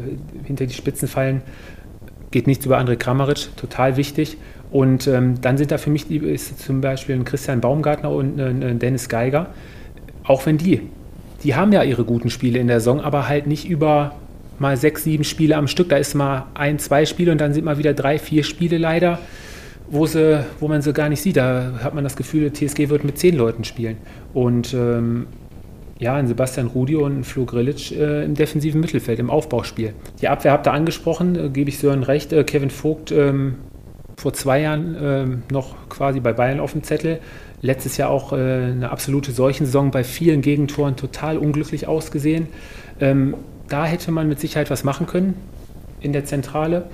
hinter 0.45 0.67
die 0.67 0.75
Spitzen 0.75 1.09
fallen. 1.09 1.43
Geht 2.31 2.47
nichts 2.47 2.67
über 2.67 2.79
André 2.79 2.97
Kramaric, 2.97 3.57
total 3.57 3.97
wichtig. 3.97 4.37
Und 4.71 5.09
ähm, 5.09 5.41
dann 5.41 5.59
sind 5.59 5.73
da 5.73 5.79
für 5.79 5.91
mich 5.91 6.07
die, 6.07 6.19
ist 6.19 6.61
zum 6.61 6.81
Beispiel 6.81 7.17
ein 7.17 7.25
Christian 7.25 7.61
Baumgartner 7.61 8.11
und 8.11 8.41
ein 8.41 8.79
Dennis 8.79 9.09
Geiger. 9.09 9.49
Auch 10.23 10.47
wenn 10.47 10.59
die, 10.59 10.83
die 11.43 11.55
haben 11.55 11.73
ja 11.73 11.83
ihre 11.83 12.05
guten 12.05 12.31
Spiele 12.31 12.59
in 12.59 12.69
der 12.69 12.81
Saison, 12.81 13.01
aber 13.01 13.29
halt 13.29 13.47
nicht 13.47 13.69
über 13.69 14.15
mal 14.61 14.77
sechs, 14.77 15.05
sieben 15.05 15.25
Spiele 15.25 15.57
am 15.57 15.67
Stück. 15.67 15.89
Da 15.89 15.97
ist 15.97 16.15
mal 16.15 16.47
ein, 16.55 16.79
zwei 16.79 17.07
Spiele 17.07 17.33
und 17.33 17.41
dann 17.41 17.53
sind 17.53 17.65
mal 17.65 17.79
wieder 17.79 17.95
drei, 17.95 18.19
vier 18.19 18.45
Spiele 18.45 18.79
leider, 18.79 19.19
wo, 19.89 20.07
sie, 20.07 20.45
wo 20.61 20.69
man 20.69 20.83
sie 20.83 20.93
gar 20.93 21.09
nicht 21.09 21.23
sieht. 21.23 21.37
Da 21.37 21.81
hat 21.83 21.95
man 21.95 22.05
das 22.05 22.15
Gefühl, 22.15 22.53
TSG 22.53 22.91
wird 22.91 23.03
mit 23.03 23.19
zehn 23.19 23.37
Leuten 23.37 23.65
spielen. 23.65 23.97
Und 24.35 24.75
ähm, 24.75 25.27
ja, 26.01 26.15
ein 26.15 26.27
Sebastian 26.27 26.67
Rudi 26.69 26.97
und 26.97 27.21
ein 27.21 27.25
Flo 27.25 27.45
Grillitsch 27.45 27.93
äh, 27.93 28.25
im 28.25 28.35
defensiven 28.35 28.81
Mittelfeld, 28.81 29.19
im 29.19 29.29
Aufbauspiel. 29.29 29.93
Die 30.23 30.29
Abwehr 30.29 30.53
habt 30.53 30.67
ihr 30.67 30.73
angesprochen, 30.73 31.37
äh, 31.37 31.49
gebe 31.51 31.69
ich 31.69 31.79
Sören 31.79 32.03
recht. 32.03 32.33
Äh, 32.33 32.43
Kevin 32.43 32.71
Vogt 32.71 33.13
ähm, 33.13 33.57
vor 34.17 34.33
zwei 34.33 34.63
Jahren 34.63 34.97
ähm, 35.01 35.43
noch 35.53 35.75
quasi 35.91 36.21
bei 36.21 36.33
Bayern 36.33 36.59
auf 36.59 36.73
dem 36.73 36.83
Zettel. 36.83 37.21
Letztes 37.61 37.99
Jahr 37.99 38.09
auch 38.09 38.33
äh, 38.33 38.37
eine 38.37 38.91
absolute 38.91 39.33
Seuchensaison 39.33 39.91
bei 39.91 40.03
vielen 40.03 40.41
Gegentoren 40.41 40.97
total 40.97 41.37
unglücklich 41.37 41.87
ausgesehen. 41.87 42.49
Ähm, 42.99 43.35
da 43.69 43.85
hätte 43.85 44.11
man 44.11 44.27
mit 44.27 44.41
Sicherheit 44.41 44.71
was 44.71 44.85
machen 44.85 45.07
können 45.07 45.35
in 46.01 46.15
der 46.15 46.25
Zentrale. 46.25 46.87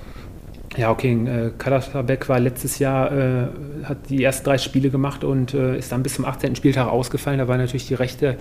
Ja, 0.75 0.91
okay, 0.91 1.13
äh, 1.13 1.51
Kalasabek 1.57 2.27
war 2.27 2.41
letztes 2.41 2.77
Jahr, 2.77 3.11
äh, 3.13 3.47
hat 3.85 4.09
die 4.09 4.21
ersten 4.21 4.43
drei 4.43 4.57
Spiele 4.57 4.89
gemacht 4.89 5.23
und 5.23 5.53
äh, 5.53 5.77
ist 5.77 5.93
dann 5.93 6.03
bis 6.03 6.15
zum 6.15 6.25
18. 6.25 6.57
Spieltag 6.57 6.89
ausgefallen. 6.89 7.39
Da 7.39 7.47
war 7.47 7.57
natürlich 7.57 7.87
die 7.87 7.93
rechte 7.93 8.35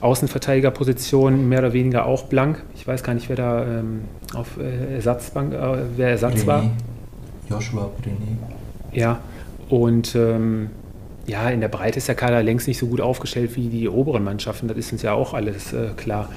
Außenverteidigerposition 0.00 1.48
mehr 1.48 1.58
oder 1.58 1.72
weniger 1.72 2.06
auch 2.06 2.24
blank. 2.24 2.62
Ich 2.74 2.86
weiß 2.86 3.02
gar 3.02 3.14
nicht, 3.14 3.28
wer 3.28 3.36
da 3.36 3.64
ähm, 3.64 4.02
auf 4.34 4.58
äh, 4.58 4.94
Ersatzbank, 4.94 5.52
äh, 5.52 5.78
wer 5.96 6.08
Ersatz 6.10 6.42
Brené. 6.42 6.46
war. 6.46 6.70
Joshua 7.48 7.90
Brené. 8.02 8.36
Ja, 8.92 9.20
und 9.68 10.14
ähm, 10.14 10.70
ja, 11.26 11.48
in 11.50 11.60
der 11.60 11.68
Breite 11.68 11.98
ist 11.98 12.08
der 12.08 12.14
Kader 12.14 12.42
längst 12.42 12.66
nicht 12.66 12.78
so 12.78 12.86
gut 12.86 13.00
aufgestellt 13.00 13.56
wie 13.56 13.68
die 13.68 13.88
oberen 13.88 14.24
Mannschaften. 14.24 14.68
Das 14.68 14.76
ist 14.76 14.92
uns 14.92 15.02
ja 15.02 15.12
auch 15.12 15.34
alles 15.34 15.72
äh, 15.72 15.90
klar. 15.96 16.30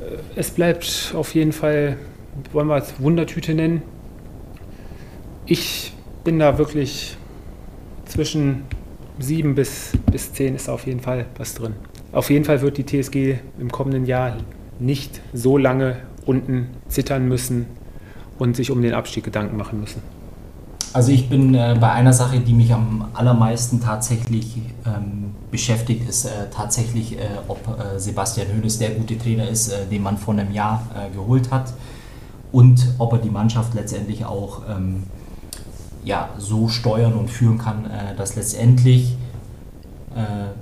Äh, 0.00 0.16
es 0.36 0.50
bleibt 0.50 1.14
auf 1.16 1.34
jeden 1.34 1.52
Fall, 1.52 1.96
wollen 2.52 2.68
wir 2.68 2.76
es 2.76 3.00
Wundertüte 3.00 3.54
nennen. 3.54 3.82
Ich 5.46 5.94
bin 6.24 6.38
da 6.38 6.58
wirklich 6.58 7.16
zwischen 8.04 8.64
sieben 9.18 9.54
bis, 9.54 9.92
bis 10.10 10.32
zehn 10.32 10.54
ist 10.54 10.68
auf 10.68 10.86
jeden 10.86 11.00
Fall 11.00 11.26
was 11.36 11.54
drin. 11.54 11.74
Auf 12.18 12.30
jeden 12.30 12.44
Fall 12.44 12.62
wird 12.62 12.78
die 12.78 12.84
TSG 12.84 13.38
im 13.60 13.70
kommenden 13.70 14.04
Jahr 14.04 14.38
nicht 14.80 15.20
so 15.32 15.56
lange 15.56 15.98
unten 16.26 16.66
zittern 16.88 17.28
müssen 17.28 17.66
und 18.40 18.56
sich 18.56 18.72
um 18.72 18.82
den 18.82 18.92
Abstieg 18.92 19.22
Gedanken 19.22 19.56
machen 19.56 19.78
müssen. 19.78 20.02
Also 20.92 21.12
ich 21.12 21.28
bin 21.28 21.54
äh, 21.54 21.76
bei 21.80 21.92
einer 21.92 22.12
Sache, 22.12 22.40
die 22.40 22.54
mich 22.54 22.74
am 22.74 23.06
allermeisten 23.14 23.80
tatsächlich 23.80 24.56
ähm, 24.84 25.36
beschäftigt, 25.52 26.08
ist 26.08 26.24
äh, 26.24 26.50
tatsächlich, 26.52 27.16
äh, 27.16 27.20
ob 27.46 27.60
äh, 27.68 28.00
Sebastian 28.00 28.48
Hoeneß 28.48 28.80
der 28.80 28.90
gute 28.90 29.16
Trainer 29.16 29.48
ist, 29.48 29.68
äh, 29.68 29.86
den 29.86 30.02
man 30.02 30.18
vor 30.18 30.34
einem 30.34 30.50
Jahr 30.50 30.88
äh, 30.96 31.14
geholt 31.14 31.52
hat 31.52 31.72
und 32.50 32.94
ob 32.98 33.12
er 33.12 33.18
die 33.20 33.30
Mannschaft 33.30 33.74
letztendlich 33.74 34.24
auch 34.24 34.62
ähm, 34.68 35.04
ja, 36.02 36.30
so 36.36 36.66
steuern 36.66 37.12
und 37.12 37.30
führen 37.30 37.58
kann, 37.58 37.88
dass 38.16 38.34
letztendlich 38.34 39.14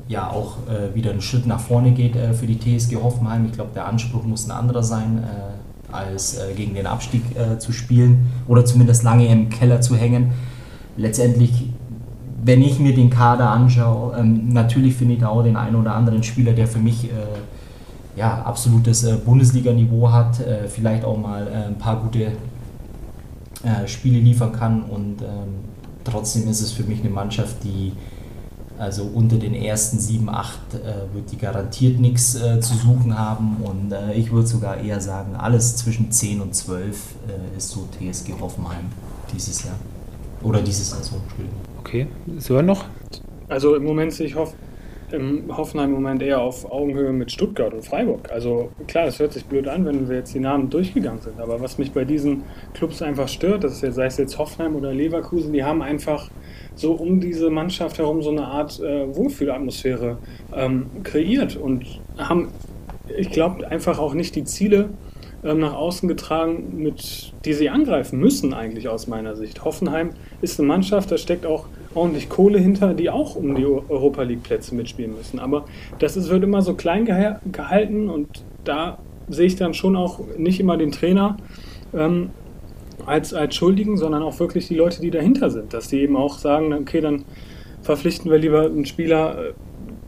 ja 0.09 0.31
auch 0.31 0.57
äh, 0.69 0.95
wieder 0.95 1.11
einen 1.11 1.21
Schritt 1.21 1.47
nach 1.47 1.61
vorne 1.61 1.93
geht 1.93 2.17
äh, 2.17 2.33
für 2.33 2.47
die 2.47 2.59
TSG 2.59 2.97
Hoffenheim. 2.97 3.47
Ich 3.47 3.53
glaube, 3.53 3.71
der 3.75 3.87
Anspruch 3.87 4.25
muss 4.25 4.47
ein 4.47 4.53
anderer 4.53 4.83
sein, 4.83 5.23
äh, 5.23 5.93
als 5.93 6.39
äh, 6.39 6.53
gegen 6.55 6.75
den 6.75 6.87
Abstieg 6.87 7.23
äh, 7.37 7.59
zu 7.59 7.73
spielen 7.73 8.27
oder 8.49 8.65
zumindest 8.65 9.03
lange 9.03 9.27
im 9.27 9.49
Keller 9.49 9.81
zu 9.81 9.97
hängen. 9.97 10.33
Letztendlich, 10.97 11.71
wenn 12.45 12.63
ich 12.63 12.79
mir 12.79 12.95
den 12.95 13.11
Kader 13.11 13.51
anschaue, 13.51 14.17
ähm, 14.17 14.49
natürlich 14.53 14.95
finde 14.95 15.15
ich 15.15 15.21
da 15.21 15.29
auch 15.29 15.43
den 15.43 15.57
einen 15.57 15.77
oder 15.77 15.95
anderen 15.95 16.23
Spieler, 16.23 16.53
der 16.53 16.67
für 16.67 16.79
mich 16.79 17.11
ja, 18.15 18.43
absolutes 18.43 19.07
Bundesliga-Niveau 19.27 20.11
hat, 20.11 20.41
vielleicht 20.69 21.05
auch 21.05 21.19
mal 21.19 21.47
ein 21.69 21.77
paar 21.77 22.01
gute 22.01 22.33
Spiele 23.85 24.21
liefern 24.21 24.53
kann 24.53 24.85
und 24.85 25.21
ähm, 25.21 25.67
trotzdem 26.03 26.49
ist 26.49 26.63
es 26.63 26.73
für 26.73 26.85
mich 26.85 27.01
eine 27.01 27.11
Mannschaft, 27.11 27.63
die 27.63 27.93
also 28.79 29.05
unter 29.05 29.37
den 29.37 29.55
ersten 29.55 29.99
sieben, 29.99 30.29
acht 30.29 30.75
äh, 30.75 31.15
wird 31.15 31.33
die 31.33 31.39
garantiert 31.39 31.99
nichts 31.99 32.35
äh, 32.35 32.61
zu 32.61 32.75
suchen 32.75 33.19
haben 33.19 33.57
und 33.63 33.93
äh, 33.93 34.15
ich 34.15 34.31
würde 34.31 34.47
sogar 34.47 34.79
eher 34.79 35.01
sagen, 35.01 35.35
alles 35.37 35.77
zwischen 35.77 36.11
10 36.11 36.41
und 36.41 36.55
12 36.55 36.97
äh, 37.29 37.57
ist 37.57 37.71
so 37.71 37.89
TSG 37.99 38.33
Hoffenheim 38.41 38.87
dieses 39.35 39.65
Jahr. 39.65 39.77
Oder 40.43 40.61
dieses 40.61 40.91
Saison, 40.91 41.21
Entschuldigung. 41.23 41.61
Okay, 41.81 42.07
Sören 42.39 42.67
noch? 42.67 42.85
Also 43.49 43.75
im 43.77 43.85
Moment 43.85 44.13
sehe 44.13 44.27
ich 44.27 44.35
Hoff 44.35 44.55
im 45.13 45.57
Hoffenheim 45.57 45.91
im 45.91 45.95
Moment 45.97 46.23
eher 46.23 46.41
auf 46.41 46.71
Augenhöhe 46.71 47.13
mit 47.13 47.31
Stuttgart 47.31 47.73
und 47.73 47.85
Freiburg. 47.85 48.31
Also 48.33 48.71
klar, 48.87 49.07
es 49.07 49.19
hört 49.19 49.33
sich 49.33 49.45
blöd 49.45 49.69
an, 49.69 49.85
wenn 49.85 50.09
wir 50.09 50.17
jetzt 50.17 50.35
die 50.35 50.41
Namen 50.41 50.71
durchgegangen 50.71 51.21
sind, 51.21 51.41
aber 51.41 51.61
was 51.61 51.79
mich 51.79 51.93
bei 51.93 52.05
diesen 52.05 52.45
Clubs 52.75 53.03
einfach 53.03 53.29
stört, 53.29 53.65
das 53.65 53.73
ist 53.73 53.83
jetzt, 53.83 53.95
sei 53.95 54.07
es 54.07 54.17
jetzt 54.17 54.39
Hoffenheim 54.39 54.75
oder 54.77 54.93
Leverkusen, 54.93 55.53
die 55.53 55.65
haben 55.65 55.83
einfach 55.83 56.31
so 56.75 56.93
um 56.93 57.21
diese 57.21 57.51
Mannschaft 57.51 57.99
herum 57.99 58.23
so 58.23 58.31
eine 58.31 58.47
Art 58.47 58.81
äh, 58.81 59.15
Wohlfühlatmosphäre 59.15 60.19
ähm, 60.55 60.87
kreiert 61.03 61.57
und 61.57 61.85
haben, 62.19 62.49
ich 63.17 63.31
glaube, 63.31 63.67
einfach 63.69 63.99
auch 63.99 64.15
nicht 64.15 64.35
die 64.37 64.45
Ziele 64.45 64.91
ähm, 65.45 65.61
nach 65.61 65.75
außen 65.75 66.09
getragen, 66.09 66.83
mit, 66.83 67.33
die 67.45 67.53
sie 67.53 67.71
angreifen 67.71 68.19
müssen 68.19 68.53
eigentlich 68.53 68.89
aus 68.89 69.07
meiner 69.07 69.37
Sicht. 69.37 69.65
Hoffenheim 69.65 70.11
ist 70.43 70.59
eine 70.59 70.69
Mannschaft, 70.69 71.11
da 71.11 71.17
steckt 71.17 71.47
auch 71.47 71.67
ordentlich 71.97 72.29
Kohle 72.29 72.59
hinter, 72.59 72.95
die 72.95 73.11
auch 73.11 73.37
um 73.37 73.55
die 73.55 73.65
Europa 73.65 74.23
League 74.23 74.43
Plätze 74.43 74.75
mitspielen 74.75 75.15
müssen. 75.17 75.39
Aber 75.39 75.65
das 75.99 76.17
ist, 76.17 76.29
wird 76.29 76.45
immer 76.45 76.63
so 76.63 76.75
klein 76.75 77.05
gehalten 77.05 78.11
und 78.11 78.45
da 78.65 78.99
sehe 79.29 79.47
ich 79.47 79.57
dann 79.57 79.75
schon 79.75 79.97
auch 79.97 80.21
nicht 80.37 80.61
immer 80.61 80.77
den 80.77 80.93
Trainer 80.93 81.37
ähm, 81.95 82.31
als, 83.05 83.35
als 83.35 83.55
Schuldigen, 83.55 83.97
sondern 83.97 84.23
auch 84.23 84.39
wirklich 84.39 84.69
die 84.69 84.75
Leute, 84.75 85.01
die 85.01 85.11
dahinter 85.11 85.51
sind, 85.51 85.73
dass 85.73 85.89
die 85.89 86.01
eben 86.01 86.17
auch 86.17 86.39
sagen, 86.39 86.73
okay, 86.73 87.01
dann 87.01 87.25
verpflichten 87.83 88.31
wir 88.31 88.39
lieber 88.39 88.63
einen 88.63 88.87
Spieler, 88.87 89.49
äh, 89.49 89.53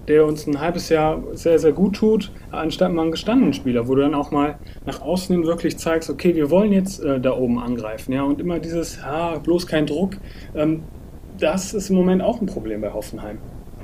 der 0.09 0.25
uns 0.25 0.47
ein 0.47 0.59
halbes 0.59 0.89
Jahr 0.89 1.23
sehr, 1.35 1.59
sehr 1.59 1.73
gut 1.73 1.97
tut, 1.97 2.33
anstatt 2.51 2.93
mal 2.93 3.03
einen 3.03 3.11
gestandenen 3.11 3.53
Spieler, 3.53 3.89
wo 3.89 3.95
du 3.95 4.03
dann 4.03 4.15
auch 4.15 4.31
mal 4.31 4.59
nach 4.87 5.03
außen 5.03 5.35
hin 5.35 5.47
wirklich 5.47 5.77
zeigst, 5.77 6.09
okay, 6.09 6.35
wir 6.35 6.51
wollen 6.51 6.73
jetzt 6.73 7.05
äh, 7.05 7.21
da 7.21 7.37
oben 7.37 7.59
angreifen, 7.59 8.13
ja, 8.13 8.23
und 8.23 8.41
immer 8.41 8.59
dieses, 8.59 8.99
ah, 9.03 9.39
bloß 9.39 9.67
kein 9.67 9.85
Druck, 9.85 10.17
ähm, 10.55 10.83
das 11.39 11.75
ist 11.75 11.91
im 11.91 11.97
Moment 11.97 12.23
auch 12.23 12.41
ein 12.41 12.47
Problem 12.47 12.81
bei 12.81 12.93
Hoffenheim. 12.93 13.39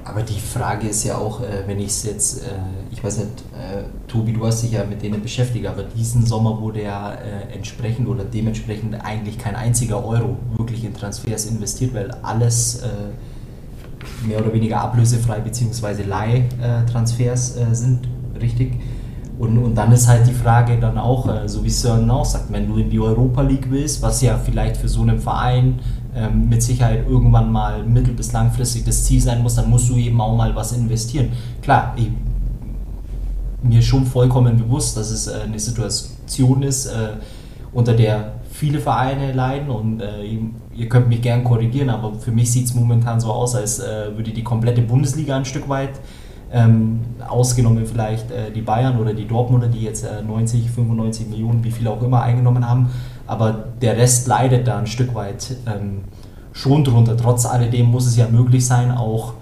Aber 0.04 0.22
die 0.22 0.38
Frage 0.38 0.86
ist 0.86 1.04
ja 1.04 1.16
auch, 1.16 1.40
äh, 1.40 1.66
wenn 1.66 1.78
ich 1.78 1.86
es 1.86 2.04
jetzt, 2.04 2.42
äh, 2.42 2.50
ich 2.90 3.02
weiß 3.02 3.18
nicht, 3.18 3.30
äh, 3.52 3.84
Tobi, 4.06 4.34
du 4.34 4.44
hast 4.44 4.62
dich 4.62 4.72
ja 4.72 4.84
mit 4.84 5.02
denen 5.02 5.22
beschäftigt, 5.22 5.66
aber 5.66 5.82
diesen 5.82 6.26
Sommer 6.26 6.60
wurde 6.60 6.82
ja 6.82 7.16
entsprechend 7.52 8.08
oder 8.08 8.24
dementsprechend 8.24 8.96
eigentlich 9.02 9.38
kein 9.38 9.56
einziger 9.56 10.04
Euro 10.04 10.36
wirklich 10.56 10.84
in 10.84 10.92
Transfers 10.92 11.46
investiert, 11.46 11.94
weil 11.94 12.10
alles 12.22 12.82
mehr 14.26 14.40
oder 14.40 14.52
weniger 14.52 14.80
ablösefrei 14.80 15.40
bzw. 15.40 16.02
Leihtransfers 16.02 17.58
sind, 17.72 18.00
richtig? 18.40 18.74
Und, 19.38 19.58
und 19.58 19.74
dann 19.74 19.90
ist 19.92 20.06
halt 20.06 20.26
die 20.26 20.32
Frage 20.32 20.78
dann 20.78 20.98
auch, 20.98 21.28
so 21.46 21.64
wie 21.64 21.70
Sören 21.70 22.10
auch 22.10 22.24
sagt, 22.24 22.52
wenn 22.52 22.68
du 22.68 22.76
in 22.76 22.90
die 22.90 23.00
Europa 23.00 23.42
League 23.42 23.70
willst, 23.70 24.02
was 24.02 24.20
ja 24.20 24.38
vielleicht 24.38 24.76
für 24.76 24.88
so 24.88 25.02
einen 25.02 25.18
Verein 25.18 25.80
ähm, 26.14 26.48
mit 26.48 26.62
Sicherheit 26.62 27.06
irgendwann 27.08 27.50
mal 27.50 27.82
mittel- 27.84 28.14
bis 28.14 28.32
langfristig 28.32 28.84
das 28.84 29.04
Ziel 29.04 29.20
sein 29.20 29.42
muss, 29.42 29.56
dann 29.56 29.68
musst 29.68 29.88
du 29.88 29.96
eben 29.96 30.20
auch 30.20 30.36
mal 30.36 30.54
was 30.54 30.72
investieren. 30.72 31.30
Klar, 31.60 31.94
ich, 31.96 32.08
mir 33.64 33.82
schon 33.82 34.04
vollkommen 34.04 34.56
bewusst, 34.56 34.96
dass 34.96 35.10
es 35.10 35.26
äh, 35.26 35.40
eine 35.44 35.58
Situation 35.58 36.62
ist, 36.62 36.86
äh, 36.86 37.14
unter 37.72 37.94
der 37.94 38.34
viele 38.50 38.78
Vereine 38.78 39.32
leiden 39.32 39.68
und 39.70 40.00
äh, 40.00 40.38
ihr 40.76 40.88
könnt 40.88 41.08
mich 41.08 41.22
gern 41.22 41.42
korrigieren, 41.42 41.90
aber 41.90 42.14
für 42.14 42.30
mich 42.30 42.52
sieht 42.52 42.66
es 42.66 42.74
momentan 42.74 43.18
so 43.18 43.32
aus, 43.32 43.56
als 43.56 43.80
würde 43.80 44.30
die 44.30 44.44
komplette 44.44 44.80
Bundesliga 44.80 45.36
ein 45.36 45.44
Stück 45.44 45.68
weit, 45.68 45.90
ähm, 46.52 47.00
ausgenommen 47.28 47.84
vielleicht 47.84 48.26
die 48.54 48.60
Bayern 48.60 49.00
oder 49.00 49.12
die 49.12 49.26
Dortmunder, 49.26 49.66
die 49.66 49.80
jetzt 49.80 50.06
90, 50.24 50.66
äh, 50.66 50.68
95 50.68 51.28
Millionen, 51.30 51.64
wie 51.64 51.72
viel 51.72 51.88
auch 51.88 52.00
immer 52.00 52.22
eingenommen 52.22 52.68
haben, 52.68 52.90
aber 53.26 53.64
der 53.80 53.96
Rest 53.96 54.26
leidet 54.26 54.66
da 54.66 54.78
ein 54.78 54.86
Stück 54.86 55.14
weit 55.14 55.56
ähm, 55.66 56.04
schon 56.52 56.84
drunter. 56.84 57.16
Trotz 57.16 57.46
alledem 57.46 57.86
muss 57.86 58.06
es 58.06 58.16
ja 58.16 58.28
möglich 58.28 58.66
sein, 58.66 58.90
auch 58.90 59.34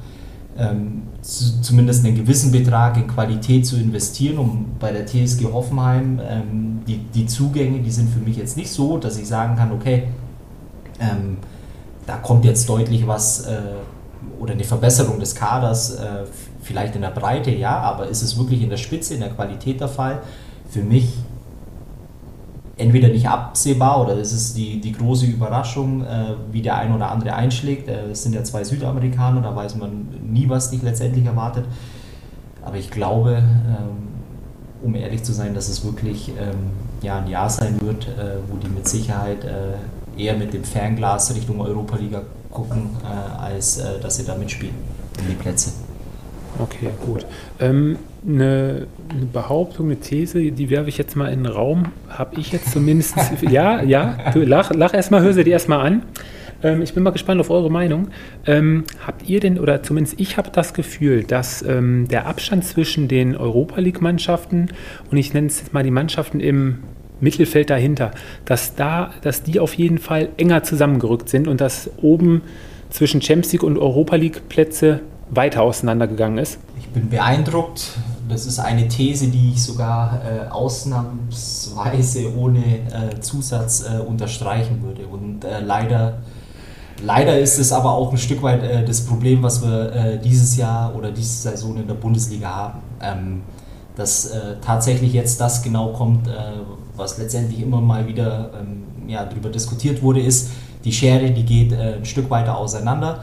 ähm, 0.57 1.03
zu, 1.21 1.61
zumindest 1.61 2.05
einen 2.05 2.15
gewissen 2.15 2.53
Betrag 2.53 2.97
in 2.97 3.07
Qualität 3.07 3.67
zu 3.67 3.77
investieren, 3.77 4.39
um 4.39 4.67
bei 4.79 4.93
der 4.93 5.07
TSG 5.07 5.45
Hoffenheim 5.53 6.21
ähm, 6.27 6.81
die, 6.87 6.99
die 6.99 7.27
Zugänge, 7.27 7.81
die 7.81 7.91
sind 7.91 8.11
für 8.11 8.21
mich 8.21 8.37
jetzt 8.37 8.57
nicht 8.57 8.71
so, 8.71 8.99
dass 8.99 9.19
ich 9.19 9.27
sagen 9.27 9.57
kann, 9.57 9.73
okay, 9.73 10.09
ähm, 11.01 11.39
da 12.07 12.17
kommt 12.17 12.45
jetzt 12.45 12.69
deutlich 12.69 13.07
was 13.07 13.47
äh, 13.47 13.61
oder 14.41 14.55
eine 14.55 14.65
Verbesserung 14.65 15.21
des 15.21 15.35
Kaders, 15.35 15.95
äh, 15.95 16.25
vielleicht 16.63 16.95
in 16.95 17.03
der 17.03 17.11
Breite, 17.11 17.51
ja, 17.51 17.79
aber 17.79 18.09
ist 18.09 18.23
es 18.23 18.39
wirklich 18.39 18.63
in 18.63 18.71
der 18.71 18.77
Spitze, 18.77 19.15
in 19.15 19.21
der 19.21 19.31
Qualität 19.31 19.81
der 19.81 19.89
Fall? 19.89 20.23
Für 20.69 20.83
mich 20.83 21.15
entweder 22.77 23.09
nicht 23.09 23.29
absehbar 23.29 24.01
oder 24.01 24.17
es 24.17 24.33
ist 24.33 24.57
die, 24.57 24.81
die 24.81 24.93
große 24.93 25.27
Überraschung, 25.27 26.03
äh, 26.03 26.35
wie 26.51 26.63
der 26.63 26.77
ein 26.77 26.95
oder 26.95 27.11
andere 27.11 27.35
einschlägt. 27.35 27.89
Äh, 27.89 28.11
es 28.11 28.23
sind 28.23 28.35
ja 28.35 28.43
zwei 28.45 28.65
Südamerikaner, 28.65 29.43
da 29.43 29.55
weiß 29.55 29.77
man 29.77 30.09
nie, 30.27 30.49
was 30.49 30.71
dich 30.71 30.83
letztendlich 30.83 31.27
erwartet. 31.27 31.65
Aber 32.65 32.77
ich 32.77 32.91
glaube, 32.91 33.39
ähm, 33.39 34.09
um 34.83 34.95
ehrlich 34.95 35.23
zu 35.23 35.33
sein, 35.33 35.55
dass 35.55 35.69
es 35.69 35.85
wirklich 35.85 36.29
ähm, 36.31 36.71
ja, 37.03 37.19
ein 37.19 37.29
Jahr 37.29 37.51
sein 37.51 37.81
wird, 37.81 38.07
äh, 38.09 38.37
wo 38.49 38.57
die 38.57 38.69
mit 38.69 38.89
Sicherheit 38.89 39.45
äh, 39.45 40.21
eher 40.21 40.37
mit 40.37 40.53
dem 40.53 40.65
Fernglas 40.65 41.35
Richtung 41.35 41.61
Europa-Liga 41.61 42.23
gucken, 42.51 42.91
äh, 43.05 43.41
als 43.41 43.79
äh, 43.79 44.01
dass 44.01 44.17
sie 44.17 44.25
da 44.25 44.35
mitspielen 44.35 44.75
in 45.21 45.29
die 45.29 45.35
Plätze. 45.35 45.73
Okay, 46.59 46.91
gut. 47.05 47.27
Ähm, 47.61 47.97
eine, 48.27 48.87
eine, 49.11 49.27
Behauptung, 49.33 49.87
eine 49.87 49.97
These, 49.97 50.53
die 50.53 50.71
werfe 50.71 50.89
ich 50.89 50.99
jetzt 50.99 51.17
mal 51.17 51.33
in 51.33 51.45
den 51.45 51.53
Raum. 51.53 51.87
Habe 52.09 52.39
ich 52.39 52.53
jetzt 52.53 52.71
zumindest. 52.73 53.17
ja, 53.51 53.83
ja, 53.83 54.31
du 54.33 54.43
lach, 54.45 54.73
lach 54.73 54.95
erstmal, 54.95 55.23
hör 55.23 55.33
sie 55.33 55.45
dir 55.45 55.53
erstmal 55.53 55.87
an. 55.87 56.03
Ähm, 56.63 56.83
ich 56.83 56.95
bin 56.95 57.03
mal 57.03 57.11
gespannt 57.11 57.41
auf 57.41 57.51
eure 57.51 57.71
Meinung. 57.71 58.09
Ähm, 58.47 58.85
habt 59.05 59.29
ihr 59.29 59.41
denn, 59.41 59.59
oder 59.59 59.83
zumindest 59.83 60.21
ich 60.21 60.37
habe 60.37 60.51
das 60.53 60.75
Gefühl, 60.75 61.25
dass 61.25 61.63
ähm, 61.63 62.07
der 62.09 62.27
Abstand 62.27 62.65
zwischen 62.65 63.09
den 63.09 63.37
Europa 63.37 63.81
League-Mannschaften 63.81 64.69
und 65.11 65.17
ich 65.17 65.35
nenne 65.35 65.49
es 65.49 65.61
jetzt 65.61 65.73
mal 65.73 65.83
die 65.83 65.91
Mannschaften 65.91 66.41
im 66.41 66.79
Mittelfeld 67.21 67.71
dahinter, 67.71 68.11
dass 68.45 68.75
da, 68.75 69.13
dass 69.23 69.43
die 69.43 69.61
auf 69.61 69.75
jeden 69.75 69.99
Fall 69.99 70.31
enger 70.37 70.65
zusammengerückt 70.65 71.29
sind 71.29 71.47
und 71.47 71.61
dass 71.61 71.91
oben 72.01 72.43
zwischen 72.91 73.23
Champions 73.23 73.53
League 73.53 73.63
und 73.63 73.79
Europa 73.79 74.17
League 74.17 74.49
Plätze 74.49 75.01
weiter 75.33 75.63
auseinandergegangen 75.63 76.39
ist? 76.39 76.59
Ich 76.79 76.89
bin 76.89 77.09
beeindruckt. 77.09 77.99
Das 78.29 78.47
ist 78.47 78.59
eine 78.59 78.89
These, 78.89 79.29
die 79.29 79.51
ich 79.51 79.63
sogar 79.63 80.21
äh, 80.25 80.49
ausnahmsweise 80.49 82.37
ohne 82.37 82.61
äh, 82.61 83.21
Zusatz 83.21 83.85
äh, 83.85 84.01
unterstreichen 84.01 84.83
würde. 84.83 85.07
Und 85.07 85.45
äh, 85.45 85.61
leider, 85.61 86.19
leider 87.03 87.39
ist 87.39 87.59
es 87.59 87.73
aber 87.73 87.93
auch 87.93 88.13
ein 88.13 88.19
Stück 88.19 88.43
weit 88.43 88.63
äh, 88.63 88.85
das 88.85 89.05
Problem, 89.05 89.43
was 89.43 89.63
wir 89.63 89.93
äh, 89.93 90.19
dieses 90.19 90.57
Jahr 90.57 90.95
oder 90.95 91.11
diese 91.11 91.51
Saison 91.51 91.77
in 91.77 91.87
der 91.87 91.95
Bundesliga 91.95 92.49
haben. 92.49 92.79
Ähm, 93.03 93.43
dass 93.95 94.31
tatsächlich 94.63 95.13
jetzt 95.13 95.39
das 95.39 95.63
genau 95.63 95.89
kommt, 95.89 96.27
was 96.97 97.19
letztendlich 97.19 97.61
immer 97.61 97.79
mal 97.83 98.07
wieder 98.07 98.51
ähm, 98.59 98.85
ja, 99.07 99.23
darüber 99.27 99.51
diskutiert 99.51 100.03
wurde, 100.03 100.21
ist, 100.21 100.49
die 100.83 100.93
Schere, 100.93 101.31
die 101.31 101.45
geht 101.45 101.75
ein 101.75 102.07
Stück 102.07 102.31
weiter 102.31 102.57
auseinander 102.57 103.23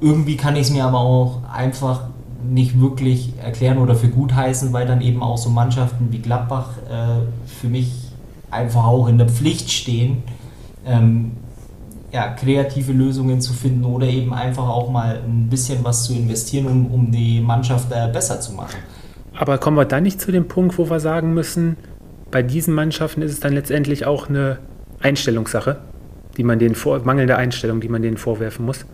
irgendwie 0.00 0.36
kann 0.36 0.56
ich 0.56 0.62
es 0.62 0.70
mir 0.70 0.84
aber 0.84 0.98
auch 0.98 1.42
einfach 1.52 2.04
nicht 2.42 2.80
wirklich 2.80 3.34
erklären 3.42 3.78
oder 3.78 3.94
für 3.94 4.08
gut 4.08 4.34
heißen, 4.34 4.72
weil 4.72 4.86
dann 4.86 5.00
eben 5.02 5.22
auch 5.22 5.36
so 5.36 5.50
Mannschaften 5.50 6.08
wie 6.10 6.18
Gladbach 6.18 6.70
äh, 6.88 7.20
für 7.46 7.68
mich 7.68 7.92
einfach 8.50 8.84
auch 8.84 9.08
in 9.08 9.18
der 9.18 9.28
Pflicht 9.28 9.70
stehen, 9.70 10.22
ähm, 10.86 11.32
ja, 12.12 12.28
kreative 12.28 12.92
Lösungen 12.92 13.40
zu 13.40 13.52
finden 13.52 13.84
oder 13.84 14.06
eben 14.06 14.32
einfach 14.32 14.68
auch 14.68 14.90
mal 14.90 15.20
ein 15.24 15.48
bisschen 15.48 15.84
was 15.84 16.04
zu 16.04 16.14
investieren, 16.14 16.66
um, 16.66 16.86
um 16.86 17.12
die 17.12 17.40
Mannschaft 17.40 17.92
äh, 17.92 18.10
besser 18.12 18.40
zu 18.40 18.52
machen. 18.52 18.78
Aber 19.38 19.58
kommen 19.58 19.76
wir 19.76 19.84
dann 19.84 20.02
nicht 20.02 20.20
zu 20.20 20.32
dem 20.32 20.48
Punkt, 20.48 20.76
wo 20.78 20.90
wir 20.90 20.98
sagen 20.98 21.34
müssen, 21.34 21.76
bei 22.30 22.42
diesen 22.42 22.74
Mannschaften 22.74 23.22
ist 23.22 23.32
es 23.32 23.40
dann 23.40 23.52
letztendlich 23.52 24.06
auch 24.06 24.28
eine 24.28 24.58
Einstellungssache, 25.00 25.78
die 26.36 26.42
man 26.42 26.58
den 26.58 26.74
vor, 26.74 27.00
mangelnde 27.04 27.36
Einstellung, 27.36 27.80
die 27.80 27.88
man 27.88 28.02
denen 28.02 28.16
vorwerfen 28.16 28.66
muss? 28.66 28.84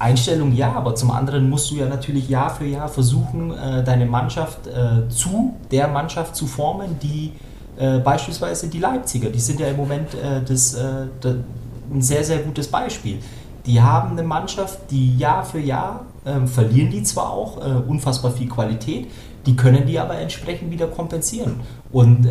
Einstellung 0.00 0.52
ja, 0.52 0.72
aber 0.72 0.94
zum 0.94 1.10
anderen 1.10 1.50
musst 1.50 1.70
du 1.70 1.74
ja 1.76 1.86
natürlich 1.86 2.28
Jahr 2.28 2.48
für 2.48 2.64
Jahr 2.64 2.88
versuchen, 2.88 3.52
äh, 3.52 3.84
deine 3.84 4.06
Mannschaft 4.06 4.66
äh, 4.66 5.06
zu 5.10 5.54
der 5.70 5.88
Mannschaft 5.88 6.34
zu 6.34 6.46
formen, 6.46 6.98
die 7.02 7.32
äh, 7.78 7.98
beispielsweise 7.98 8.68
die 8.68 8.78
Leipziger, 8.78 9.28
die 9.28 9.38
sind 9.38 9.60
ja 9.60 9.68
im 9.68 9.76
Moment 9.76 10.08
das, 10.48 10.74
ein 10.76 12.02
sehr, 12.02 12.24
sehr 12.24 12.38
gutes 12.38 12.68
Beispiel. 12.68 13.18
Die 13.66 13.80
haben 13.80 14.12
eine 14.12 14.22
Mannschaft, 14.22 14.78
die 14.90 15.18
Jahr 15.18 15.44
für 15.44 15.60
Jahr 15.60 16.06
ähm, 16.24 16.48
verlieren 16.48 16.90
die 16.90 17.02
zwar 17.02 17.30
auch 17.30 17.58
unfassbar 17.86 18.30
viel 18.30 18.48
Qualität, 18.48 19.08
die 19.44 19.54
können 19.54 19.86
die 19.86 19.98
aber 19.98 20.14
entsprechend 20.18 20.70
wieder 20.70 20.86
kompensieren 20.86 21.60
und 21.92 22.26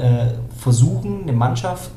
versuchen 0.57 1.23
eine 1.23 1.33
Mannschaft 1.33 1.91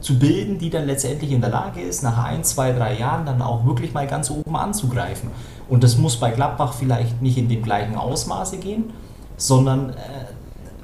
zu 0.00 0.18
bilden, 0.18 0.58
die 0.58 0.70
dann 0.70 0.86
letztendlich 0.86 1.30
in 1.32 1.40
der 1.40 1.50
Lage 1.50 1.80
ist, 1.80 2.02
nach 2.02 2.24
ein, 2.24 2.42
zwei, 2.44 2.72
drei 2.72 2.98
Jahren 2.98 3.26
dann 3.26 3.42
auch 3.42 3.66
wirklich 3.66 3.92
mal 3.92 4.06
ganz 4.06 4.30
oben 4.30 4.56
anzugreifen. 4.56 5.30
Und 5.68 5.84
das 5.84 5.98
muss 5.98 6.16
bei 6.16 6.30
Gladbach 6.30 6.72
vielleicht 6.72 7.20
nicht 7.20 7.36
in 7.36 7.48
dem 7.48 7.62
gleichen 7.62 7.96
Ausmaße 7.96 8.58
gehen, 8.58 8.92
sondern 9.36 9.90
äh, 9.90 9.94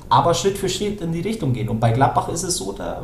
aber 0.09 0.35
Schritt 0.35 0.59
für 0.59 0.69
Schritt 0.69 1.01
in 1.01 1.13
die 1.13 1.21
Richtung 1.21 1.53
gehen. 1.53 1.69
Und 1.69 1.81
bei 1.81 1.93
Gladbach 1.93 2.29
ist 2.29 2.43
es 2.43 2.57
so, 2.57 2.73
da 2.73 3.03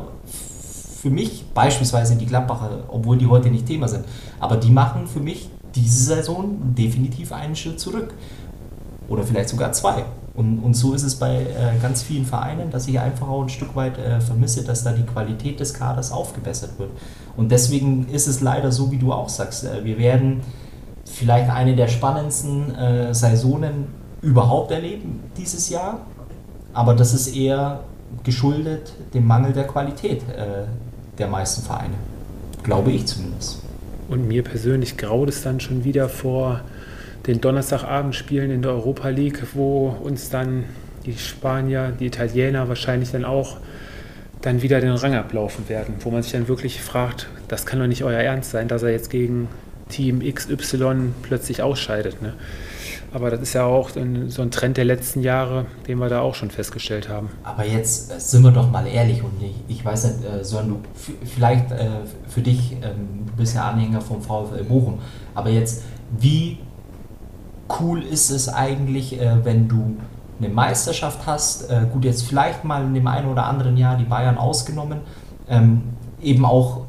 für 1.01 1.09
mich 1.09 1.43
beispielsweise 1.53 2.15
die 2.15 2.25
Gladbacher, 2.25 2.83
obwohl 2.87 3.17
die 3.17 3.27
heute 3.27 3.49
nicht 3.49 3.65
Thema 3.65 3.89
sind, 3.89 4.05
aber 4.39 4.55
die 4.55 4.71
machen 4.71 5.07
für 5.07 5.19
mich 5.19 5.49
diese 5.75 6.15
Saison 6.15 6.73
definitiv 6.75 7.33
einen 7.33 7.55
Schritt 7.55 7.79
zurück. 7.79 8.13
oder 9.09 9.23
vielleicht 9.23 9.49
sogar 9.49 9.71
zwei. 9.73 10.05
Und, 10.35 10.59
und 10.59 10.73
so 10.73 10.93
ist 10.93 11.03
es 11.03 11.15
bei 11.15 11.41
äh, 11.41 11.79
ganz 11.81 12.01
vielen 12.01 12.25
Vereinen, 12.25 12.71
dass 12.71 12.87
ich 12.87 12.99
einfach 12.99 13.27
auch 13.27 13.43
ein 13.43 13.49
Stück 13.49 13.75
weit 13.75 13.99
äh, 13.99 14.19
vermisse, 14.19 14.63
dass 14.63 14.83
da 14.83 14.91
die 14.91 15.03
Qualität 15.03 15.59
des 15.59 15.75
Kaders 15.75 16.11
aufgebessert 16.11 16.79
wird. 16.79 16.89
Und 17.37 17.51
deswegen 17.51 18.07
ist 18.09 18.27
es 18.27 18.41
leider 18.41 18.71
so, 18.71 18.91
wie 18.91 18.97
du 18.97 19.13
auch 19.13 19.29
sagst. 19.29 19.63
Äh, 19.63 19.85
wir 19.85 19.99
werden 19.99 20.41
vielleicht 21.05 21.51
eine 21.51 21.75
der 21.75 21.87
spannendsten 21.87 22.73
äh, 22.73 23.13
Saisonen 23.13 23.87
überhaupt 24.21 24.71
erleben 24.71 25.19
dieses 25.37 25.69
Jahr. 25.69 26.01
Aber 26.73 26.95
das 26.95 27.13
ist 27.13 27.35
eher 27.35 27.81
geschuldet 28.23 28.93
dem 29.13 29.27
Mangel 29.27 29.53
der 29.53 29.67
Qualität 29.67 30.21
äh, 30.29 30.65
der 31.17 31.27
meisten 31.27 31.61
Vereine. 31.61 31.93
Glaube 32.63 32.91
ich 32.91 33.05
zumindest. 33.05 33.61
Und 34.09 34.27
mir 34.27 34.43
persönlich 34.43 34.97
graut 34.97 35.29
es 35.29 35.43
dann 35.43 35.59
schon 35.59 35.83
wieder 35.83 36.09
vor 36.09 36.61
den 37.27 37.41
Donnerstagabendspielen 37.41 38.51
in 38.51 38.61
der 38.61 38.71
Europa 38.71 39.09
League, 39.09 39.43
wo 39.53 39.89
uns 39.89 40.29
dann 40.29 40.65
die 41.05 41.17
Spanier, 41.17 41.93
die 41.97 42.07
Italiener 42.07 42.67
wahrscheinlich 42.69 43.11
dann 43.11 43.25
auch 43.25 43.57
dann 44.41 44.61
wieder 44.61 44.81
den 44.81 44.91
Rang 44.91 45.15
ablaufen 45.15 45.69
werden, 45.69 45.95
wo 46.01 46.11
man 46.11 46.21
sich 46.21 46.33
dann 46.33 46.47
wirklich 46.47 46.81
fragt, 46.81 47.27
das 47.47 47.65
kann 47.65 47.79
doch 47.79 47.87
nicht 47.87 48.03
euer 48.03 48.19
Ernst 48.19 48.51
sein, 48.51 48.67
dass 48.67 48.83
er 48.83 48.91
jetzt 48.91 49.09
gegen 49.09 49.47
Team 49.89 50.19
XY 50.19 51.13
plötzlich 51.21 51.61
ausscheidet. 51.61 52.21
Ne? 52.21 52.33
Aber 53.13 53.29
das 53.29 53.41
ist 53.41 53.53
ja 53.53 53.65
auch 53.65 53.91
so 53.91 53.99
ein 54.41 54.51
Trend 54.51 54.75
der 54.75 54.85
letzten 54.85 55.21
Jahre, 55.21 55.65
den 55.87 55.99
wir 55.99 56.09
da 56.09 56.21
auch 56.21 56.35
schon 56.35 56.49
festgestellt 56.49 57.09
haben. 57.09 57.29
Aber 57.43 57.65
jetzt 57.65 58.11
äh, 58.11 58.19
sind 58.19 58.41
wir 58.41 58.51
doch 58.51 58.69
mal 58.71 58.87
ehrlich 58.87 59.23
und 59.23 59.41
ich, 59.41 59.55
ich 59.67 59.85
weiß 59.85 60.05
nicht, 60.05 60.25
äh, 60.25 60.43
Sören, 60.43 60.69
du, 60.69 60.79
vielleicht 61.25 61.71
äh, 61.71 61.89
für 62.27 62.41
dich, 62.41 62.73
ähm, 62.81 63.25
du 63.27 63.33
bist 63.37 63.55
ja 63.55 63.69
Anhänger 63.69 64.01
vom 64.01 64.21
VfL 64.21 64.63
Bochum, 64.63 64.99
aber 65.35 65.51
jetzt, 65.51 65.83
wie 66.19 66.57
cool 67.79 68.01
ist 68.01 68.29
es 68.29 68.49
eigentlich, 68.49 69.19
äh, 69.19 69.43
wenn 69.43 69.67
du 69.67 69.97
eine 70.39 70.49
Meisterschaft 70.49 71.25
hast, 71.25 71.69
äh, 71.69 71.85
gut, 71.91 72.05
jetzt 72.05 72.23
vielleicht 72.23 72.63
mal 72.63 72.83
in 72.83 72.93
dem 72.93 73.07
einen 73.07 73.29
oder 73.29 73.45
anderen 73.45 73.77
Jahr 73.77 73.97
die 73.97 74.03
Bayern 74.03 74.37
ausgenommen, 74.37 74.99
ähm, 75.47 75.83
eben 76.21 76.45
auch 76.45 76.81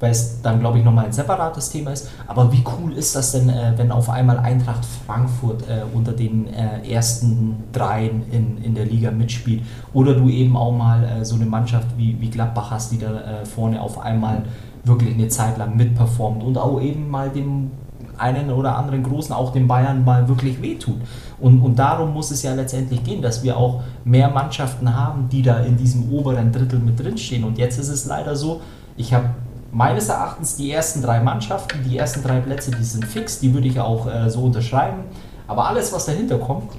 weil 0.00 0.10
es 0.10 0.42
dann, 0.42 0.60
glaube 0.60 0.78
ich, 0.78 0.84
nochmal 0.84 1.06
ein 1.06 1.12
separates 1.12 1.70
Thema 1.70 1.92
ist. 1.92 2.10
Aber 2.26 2.52
wie 2.52 2.62
cool 2.78 2.92
ist 2.92 3.16
das 3.16 3.32
denn, 3.32 3.48
äh, 3.48 3.72
wenn 3.76 3.90
auf 3.90 4.10
einmal 4.10 4.38
Eintracht 4.38 4.84
Frankfurt 5.06 5.62
äh, 5.68 5.82
unter 5.94 6.12
den 6.12 6.46
äh, 6.52 6.86
ersten 6.92 7.56
dreien 7.72 8.22
in, 8.30 8.62
in 8.62 8.74
der 8.74 8.84
Liga 8.84 9.10
mitspielt? 9.10 9.62
Oder 9.94 10.14
du 10.14 10.28
eben 10.28 10.56
auch 10.56 10.72
mal 10.72 11.04
äh, 11.04 11.24
so 11.24 11.36
eine 11.36 11.46
Mannschaft 11.46 11.88
wie, 11.96 12.20
wie 12.20 12.28
Gladbach 12.28 12.70
hast, 12.70 12.92
die 12.92 12.98
da 12.98 13.44
vorne 13.44 13.80
auf 13.80 13.98
einmal 13.98 14.42
wirklich 14.84 15.14
eine 15.14 15.28
Zeit 15.28 15.56
lang 15.56 15.76
mitperformt 15.76 16.42
und 16.42 16.58
auch 16.58 16.80
eben 16.80 17.08
mal 17.08 17.30
dem 17.30 17.70
einen 18.18 18.50
oder 18.50 18.76
anderen 18.76 19.02
Großen, 19.02 19.34
auch 19.34 19.52
den 19.52 19.66
Bayern, 19.66 20.04
mal 20.04 20.28
wirklich 20.28 20.60
wehtut. 20.62 21.00
Und, 21.40 21.60
und 21.60 21.78
darum 21.78 22.12
muss 22.12 22.30
es 22.30 22.42
ja 22.42 22.54
letztendlich 22.54 23.02
gehen, 23.04 23.22
dass 23.22 23.42
wir 23.42 23.56
auch 23.56 23.82
mehr 24.04 24.30
Mannschaften 24.30 24.94
haben, 24.94 25.28
die 25.28 25.42
da 25.42 25.58
in 25.58 25.76
diesem 25.76 26.12
oberen 26.12 26.52
Drittel 26.52 26.78
mit 26.78 26.98
drinstehen. 26.98 27.44
Und 27.44 27.58
jetzt 27.58 27.78
ist 27.78 27.88
es 27.88 28.06
leider 28.06 28.36
so, 28.36 28.60
ich 28.96 29.12
habe 29.12 29.30
meines 29.72 30.08
Erachtens 30.08 30.56
die 30.56 30.70
ersten 30.70 31.02
drei 31.02 31.20
Mannschaften, 31.20 31.82
die 31.84 31.98
ersten 31.98 32.22
drei 32.22 32.38
Plätze, 32.38 32.70
die 32.70 32.84
sind 32.84 33.04
fix, 33.04 33.40
die 33.40 33.52
würde 33.52 33.66
ich 33.66 33.80
auch 33.80 34.06
äh, 34.06 34.30
so 34.30 34.42
unterschreiben. 34.42 35.00
Aber 35.48 35.68
alles, 35.68 35.92
was 35.92 36.06
dahinter 36.06 36.38
kommt, 36.38 36.70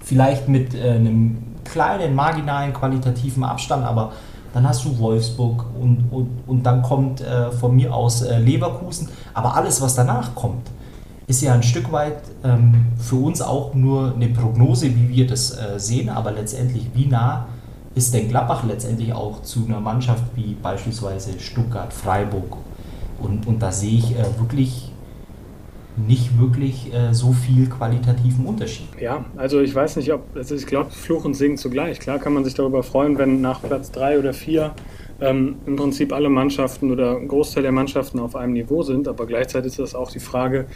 vielleicht 0.00 0.48
mit 0.48 0.74
äh, 0.74 0.90
einem 0.90 1.38
kleinen, 1.64 2.14
marginalen, 2.14 2.72
qualitativen 2.72 3.42
Abstand, 3.42 3.84
aber 3.84 4.12
dann 4.54 4.68
hast 4.68 4.84
du 4.84 4.96
Wolfsburg 4.98 5.66
und, 5.80 6.08
und, 6.12 6.30
und 6.46 6.62
dann 6.64 6.80
kommt 6.80 7.20
äh, 7.20 7.50
von 7.50 7.74
mir 7.74 7.92
aus 7.92 8.22
äh, 8.22 8.38
Leverkusen. 8.38 9.08
Aber 9.34 9.56
alles, 9.56 9.82
was 9.82 9.96
danach 9.96 10.34
kommt, 10.36 10.70
ist 11.26 11.42
ja 11.42 11.52
ein 11.54 11.62
Stück 11.64 11.90
weit 11.90 12.18
ähm, 12.44 12.86
für 12.96 13.16
uns 13.16 13.42
auch 13.42 13.74
nur 13.74 14.14
eine 14.14 14.28
Prognose, 14.28 14.94
wie 14.94 15.08
wir 15.08 15.26
das 15.26 15.50
äh, 15.50 15.78
sehen, 15.80 16.08
aber 16.08 16.30
letztendlich, 16.30 16.86
wie 16.94 17.06
nah 17.06 17.46
ist 17.96 18.14
denn 18.14 18.28
Gladbach 18.28 18.64
letztendlich 18.64 19.12
auch 19.12 19.42
zu 19.42 19.66
einer 19.66 19.80
Mannschaft 19.80 20.22
wie 20.34 20.54
beispielsweise 20.54 21.38
Stuttgart, 21.40 21.92
Freiburg. 21.92 22.56
Und, 23.20 23.46
und 23.46 23.60
da 23.60 23.72
sehe 23.72 23.98
ich 23.98 24.16
äh, 24.16 24.24
wirklich 24.38 24.92
nicht 25.96 26.38
wirklich 26.38 26.92
äh, 26.92 27.12
so 27.12 27.32
viel 27.32 27.68
qualitativen 27.68 28.46
Unterschied. 28.46 28.88
Ja, 29.00 29.24
also 29.36 29.60
ich 29.60 29.74
weiß 29.74 29.96
nicht, 29.96 30.12
ob, 30.12 30.22
also 30.34 30.54
ich 30.54 30.66
glaube, 30.66 30.90
Fluch 30.90 31.24
und 31.24 31.34
Segen 31.34 31.56
zugleich. 31.56 32.00
Klar 32.00 32.18
kann 32.18 32.32
man 32.32 32.44
sich 32.44 32.54
darüber 32.54 32.82
freuen, 32.82 33.18
wenn 33.18 33.40
nach 33.40 33.62
Platz 33.62 33.90
drei 33.90 34.18
oder 34.18 34.32
vier 34.32 34.74
ähm, 35.24 35.56
im 35.66 35.76
Prinzip 35.76 36.12
alle 36.12 36.28
Mannschaften 36.28 36.90
oder 36.90 37.16
ein 37.16 37.28
Großteil 37.28 37.62
der 37.62 37.72
Mannschaften 37.72 38.18
auf 38.18 38.36
einem 38.36 38.52
Niveau 38.52 38.82
sind, 38.82 39.08
aber 39.08 39.26
gleichzeitig 39.26 39.72
ist 39.72 39.78
das 39.78 39.94
auch 39.94 40.10
die 40.10 40.20
Frage, 40.20 40.66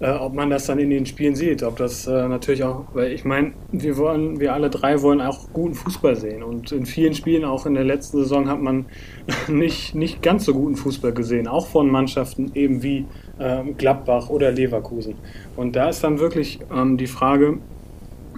äh, 0.00 0.10
ob 0.10 0.34
man 0.34 0.50
das 0.50 0.66
dann 0.66 0.78
in 0.80 0.90
den 0.90 1.06
Spielen 1.06 1.36
sieht, 1.36 1.62
ob 1.62 1.76
das 1.76 2.06
äh, 2.06 2.28
natürlich 2.28 2.64
auch, 2.64 2.86
weil 2.92 3.12
ich 3.12 3.24
meine, 3.24 3.52
wir 3.70 3.96
wollen, 3.96 4.40
wir 4.40 4.52
alle 4.54 4.70
drei 4.70 5.00
wollen 5.02 5.20
auch 5.20 5.52
guten 5.52 5.74
Fußball 5.74 6.16
sehen 6.16 6.42
und 6.42 6.72
in 6.72 6.86
vielen 6.86 7.14
Spielen, 7.14 7.44
auch 7.44 7.66
in 7.66 7.74
der 7.74 7.84
letzten 7.84 8.18
Saison, 8.18 8.48
hat 8.48 8.60
man 8.60 8.86
nicht, 9.48 9.94
nicht 9.94 10.22
ganz 10.22 10.44
so 10.44 10.54
guten 10.54 10.76
Fußball 10.76 11.12
gesehen, 11.12 11.46
auch 11.46 11.68
von 11.68 11.88
Mannschaften 11.88 12.50
eben 12.54 12.82
wie 12.82 13.06
äh, 13.38 13.62
Gladbach 13.78 14.28
oder 14.28 14.50
Leverkusen. 14.50 15.14
Und 15.56 15.76
da 15.76 15.88
ist 15.88 16.02
dann 16.02 16.18
wirklich 16.18 16.58
ähm, 16.74 16.96
die 16.96 17.06
Frage, 17.06 17.58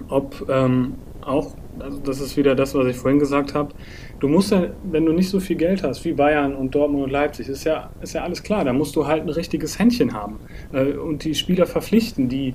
ob 0.09 0.45
ähm, 0.49 0.93
auch, 1.21 1.55
also 1.79 1.99
das 1.99 2.19
ist 2.19 2.37
wieder 2.37 2.55
das, 2.55 2.73
was 2.75 2.87
ich 2.87 2.95
vorhin 2.95 3.19
gesagt 3.19 3.53
habe, 3.53 3.73
du 4.19 4.27
musst 4.27 4.51
ja, 4.51 4.67
wenn 4.83 5.05
du 5.05 5.11
nicht 5.11 5.29
so 5.29 5.39
viel 5.39 5.55
Geld 5.55 5.83
hast 5.83 6.03
wie 6.05 6.13
Bayern 6.13 6.55
und 6.55 6.73
Dortmund 6.73 7.03
und 7.03 7.11
Leipzig, 7.11 7.49
ist 7.49 7.63
ja, 7.63 7.89
ist 8.01 8.13
ja 8.13 8.23
alles 8.23 8.43
klar, 8.43 8.65
da 8.65 8.73
musst 8.73 8.95
du 8.95 9.05
halt 9.07 9.23
ein 9.23 9.29
richtiges 9.29 9.79
Händchen 9.79 10.13
haben 10.13 10.39
äh, 10.73 10.93
und 10.93 11.23
die 11.23 11.35
Spieler 11.35 11.65
verpflichten, 11.65 12.29
die 12.29 12.53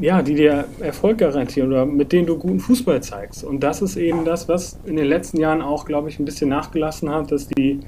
ja, 0.00 0.22
die 0.22 0.34
dir 0.34 0.64
Erfolg 0.80 1.18
garantieren 1.18 1.68
oder 1.68 1.86
mit 1.86 2.12
denen 2.12 2.26
du 2.26 2.36
guten 2.36 2.60
Fußball 2.60 3.02
zeigst. 3.02 3.44
Und 3.44 3.60
das 3.60 3.80
ist 3.80 3.96
eben 3.96 4.24
das, 4.24 4.48
was 4.48 4.78
in 4.84 4.96
den 4.96 5.06
letzten 5.06 5.38
Jahren 5.38 5.62
auch, 5.62 5.84
glaube 5.84 6.08
ich, 6.08 6.18
ein 6.18 6.24
bisschen 6.24 6.48
nachgelassen 6.48 7.10
hat, 7.10 7.30
dass 7.30 7.46
die, 7.46 7.80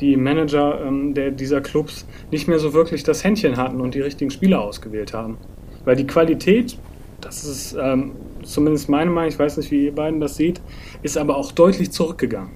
die 0.00 0.16
Manager 0.16 0.84
ähm, 0.84 1.14
der, 1.14 1.30
dieser 1.30 1.60
Clubs 1.60 2.06
nicht 2.30 2.46
mehr 2.46 2.58
so 2.58 2.74
wirklich 2.74 3.04
das 3.04 3.24
Händchen 3.24 3.56
hatten 3.56 3.80
und 3.80 3.94
die 3.94 4.00
richtigen 4.00 4.30
Spieler 4.30 4.60
ausgewählt 4.60 5.14
haben. 5.14 5.38
Weil 5.84 5.96
die 5.96 6.06
Qualität, 6.06 6.78
das 7.20 7.44
ist 7.44 7.76
ähm, 7.80 8.12
zumindest 8.46 8.88
meine 8.88 9.10
Meinung, 9.10 9.30
ich 9.30 9.38
weiß 9.38 9.56
nicht, 9.56 9.70
wie 9.70 9.86
ihr 9.86 9.94
beiden 9.94 10.20
das 10.20 10.36
seht, 10.36 10.60
ist 11.02 11.18
aber 11.18 11.36
auch 11.36 11.52
deutlich 11.52 11.90
zurückgegangen. 11.90 12.50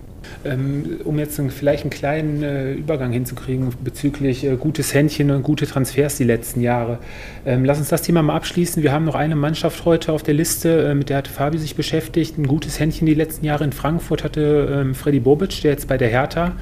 Ähm, 0.44 1.00
um 1.04 1.18
jetzt 1.18 1.40
vielleicht 1.50 1.82
einen 1.82 1.90
kleinen 1.90 2.42
äh, 2.42 2.72
Übergang 2.72 3.12
hinzukriegen 3.12 3.68
bezüglich 3.82 4.44
äh, 4.44 4.56
gutes 4.56 4.94
Händchen 4.94 5.30
und 5.30 5.42
gute 5.42 5.66
Transfers 5.66 6.16
die 6.16 6.24
letzten 6.24 6.60
Jahre. 6.60 6.98
Ähm, 7.44 7.64
lass 7.64 7.78
uns 7.78 7.88
das 7.88 8.02
Thema 8.02 8.22
mal 8.22 8.36
abschließen. 8.36 8.82
Wir 8.82 8.92
haben 8.92 9.04
noch 9.04 9.14
eine 9.14 9.36
Mannschaft 9.36 9.84
heute 9.84 10.12
auf 10.12 10.22
der 10.22 10.34
Liste, 10.34 10.88
äh, 10.88 10.94
mit 10.94 11.08
der 11.08 11.18
hat 11.18 11.28
Fabi 11.28 11.58
sich 11.58 11.74
beschäftigt. 11.74 12.38
Ein 12.38 12.46
gutes 12.46 12.78
Händchen 12.78 13.06
die 13.06 13.14
letzten 13.14 13.44
Jahre 13.44 13.64
in 13.64 13.72
Frankfurt 13.72 14.24
hatte 14.24 14.80
ähm, 14.80 14.94
Freddy 14.94 15.20
Bobic, 15.20 15.60
der 15.62 15.72
jetzt 15.72 15.88
bei 15.88 15.98
der 15.98 16.08
Hertha 16.08 16.52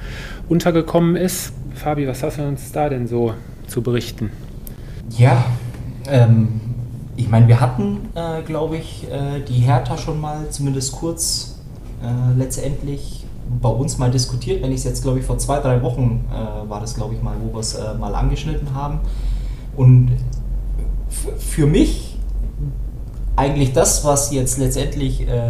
untergekommen 0.47 1.15
ist. 1.15 1.53
Fabi, 1.75 2.07
was 2.07 2.23
hast 2.23 2.37
du 2.37 2.43
uns 2.43 2.71
da 2.71 2.89
denn 2.89 3.07
so 3.07 3.33
zu 3.67 3.81
berichten? 3.81 4.31
Ja, 5.17 5.45
ähm, 6.09 6.61
ich 7.19 7.27
meine, 7.27 7.49
wir 7.49 7.59
hatten, 7.59 8.09
äh, 8.15 8.41
glaube 8.43 8.77
ich, 8.77 9.05
äh, 9.11 9.41
die 9.41 9.59
Hertha 9.59 9.97
schon 9.97 10.21
mal 10.21 10.49
zumindest 10.51 10.93
kurz 10.93 11.59
äh, 12.01 12.37
letztendlich 12.37 13.25
bei 13.61 13.67
uns 13.67 13.97
mal 13.97 14.09
diskutiert. 14.09 14.63
Wenn 14.63 14.71
ich 14.71 14.77
es 14.77 14.83
jetzt, 14.85 15.03
glaube 15.03 15.19
ich, 15.19 15.25
vor 15.25 15.37
zwei, 15.37 15.59
drei 15.59 15.81
Wochen 15.81 16.25
äh, 16.31 16.69
war 16.69 16.79
das, 16.79 16.95
glaube 16.95 17.15
ich, 17.15 17.21
mal, 17.21 17.35
wo 17.43 17.53
wir 17.53 17.59
es 17.59 17.75
äh, 17.75 17.93
mal 17.95 18.15
angeschnitten 18.15 18.73
haben. 18.73 19.01
Und 19.75 20.11
für 21.09 21.67
mich 21.67 22.17
eigentlich 23.35 23.73
das, 23.73 24.05
was 24.05 24.31
jetzt 24.31 24.57
letztendlich 24.57 25.27
äh, 25.27 25.41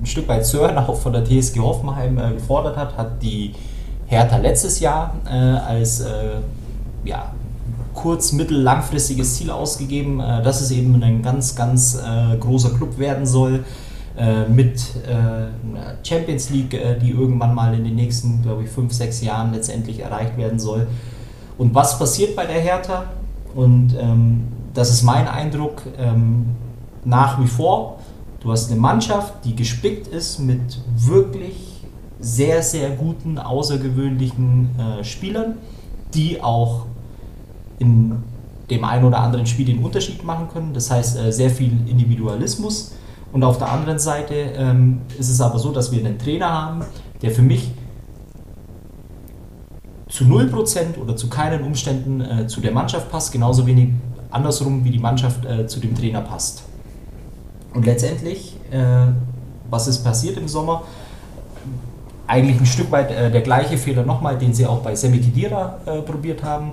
ein 0.00 0.06
Stück 0.06 0.26
weit 0.26 0.46
Sören 0.46 0.78
auch 0.78 0.96
von 0.96 1.12
der 1.12 1.24
TSG 1.26 1.58
Hoffenheim 1.60 2.16
gefordert 2.34 2.78
hat, 2.78 2.96
hat 2.96 3.22
die 3.22 3.52
Hertha 4.06 4.38
letztes 4.38 4.80
Jahr 4.80 5.14
als 5.66 6.02
ja, 7.04 7.32
kurz-, 7.94 8.32
mittel-, 8.32 8.60
langfristiges 8.60 9.36
Ziel 9.36 9.50
ausgegeben, 9.50 10.20
äh, 10.20 10.42
dass 10.42 10.60
es 10.60 10.70
eben 10.70 11.02
ein 11.02 11.22
ganz, 11.22 11.54
ganz 11.54 11.96
äh, 11.96 12.36
großer 12.36 12.70
Club 12.70 12.98
werden 12.98 13.26
soll 13.26 13.64
äh, 14.16 14.48
mit 14.48 14.82
Champions 16.02 16.50
League, 16.50 16.76
die 17.02 17.10
irgendwann 17.10 17.54
mal 17.54 17.74
in 17.74 17.84
den 17.84 17.94
nächsten, 17.94 18.42
glaube 18.42 18.64
ich, 18.64 18.70
fünf, 18.70 18.92
sechs 18.92 19.20
Jahren 19.20 19.52
letztendlich 19.52 20.00
erreicht 20.00 20.36
werden 20.36 20.58
soll. 20.58 20.86
Und 21.58 21.74
was 21.74 21.98
passiert 21.98 22.36
bei 22.36 22.46
der 22.46 22.60
Hertha? 22.60 23.04
Und 23.54 23.94
ähm, 23.98 24.48
das 24.74 24.90
ist 24.90 25.02
mein 25.02 25.28
Eindruck 25.28 25.82
ähm, 25.98 26.46
nach 27.04 27.40
wie 27.40 27.46
vor. 27.46 27.98
Du 28.40 28.50
hast 28.50 28.70
eine 28.70 28.80
Mannschaft, 28.80 29.44
die 29.44 29.54
gespickt 29.54 30.06
ist 30.06 30.38
mit 30.38 30.80
wirklich 30.96 31.82
sehr, 32.20 32.62
sehr 32.62 32.90
guten, 32.90 33.38
außergewöhnlichen 33.38 34.70
äh, 34.78 35.04
Spielern, 35.04 35.58
die 36.14 36.42
auch 36.42 36.86
in 37.80 38.22
dem 38.70 38.84
einen 38.84 39.04
oder 39.04 39.18
anderen 39.18 39.46
Spiel 39.46 39.66
den 39.66 39.82
Unterschied 39.82 40.22
machen 40.24 40.48
können. 40.52 40.72
Das 40.72 40.90
heißt, 40.90 41.18
äh, 41.18 41.32
sehr 41.32 41.50
viel 41.50 41.72
Individualismus. 41.88 42.92
Und 43.32 43.42
auf 43.42 43.58
der 43.58 43.70
anderen 43.70 43.98
Seite 43.98 44.34
ähm, 44.34 45.00
ist 45.18 45.28
es 45.28 45.40
aber 45.40 45.58
so, 45.58 45.72
dass 45.72 45.90
wir 45.92 46.04
einen 46.04 46.18
Trainer 46.18 46.50
haben, 46.50 46.84
der 47.22 47.30
für 47.32 47.42
mich 47.42 47.72
zu 50.08 50.24
0% 50.24 50.98
oder 51.00 51.16
zu 51.16 51.28
keinen 51.28 51.62
Umständen 51.62 52.20
äh, 52.20 52.46
zu 52.46 52.60
der 52.60 52.72
Mannschaft 52.72 53.10
passt, 53.10 53.32
genauso 53.32 53.66
wenig 53.66 53.90
andersrum 54.30 54.84
wie 54.84 54.90
die 54.90 54.98
Mannschaft 54.98 55.44
äh, 55.44 55.66
zu 55.66 55.80
dem 55.80 55.94
Trainer 55.94 56.20
passt. 56.20 56.64
Und 57.72 57.86
letztendlich, 57.86 58.56
was 59.70 59.86
ist 59.86 60.02
passiert 60.02 60.36
im 60.36 60.48
Sommer? 60.48 60.82
Eigentlich 62.26 62.58
ein 62.58 62.66
Stück 62.66 62.90
weit 62.90 63.10
der 63.10 63.42
gleiche 63.42 63.78
Fehler 63.78 64.02
nochmal, 64.02 64.36
den 64.38 64.52
sie 64.52 64.66
auch 64.66 64.80
bei 64.80 64.96
Semi 64.96 65.18
Khedira 65.18 65.78
probiert 66.04 66.42
haben. 66.42 66.72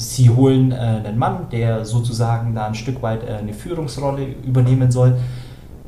Sie 0.00 0.30
holen 0.30 0.72
äh, 0.72 0.76
einen 0.76 1.18
Mann, 1.18 1.48
der 1.52 1.84
sozusagen 1.84 2.54
da 2.54 2.66
ein 2.66 2.74
Stück 2.74 3.02
weit 3.02 3.22
äh, 3.22 3.34
eine 3.34 3.52
Führungsrolle 3.52 4.26
übernehmen 4.46 4.90
soll. 4.90 5.18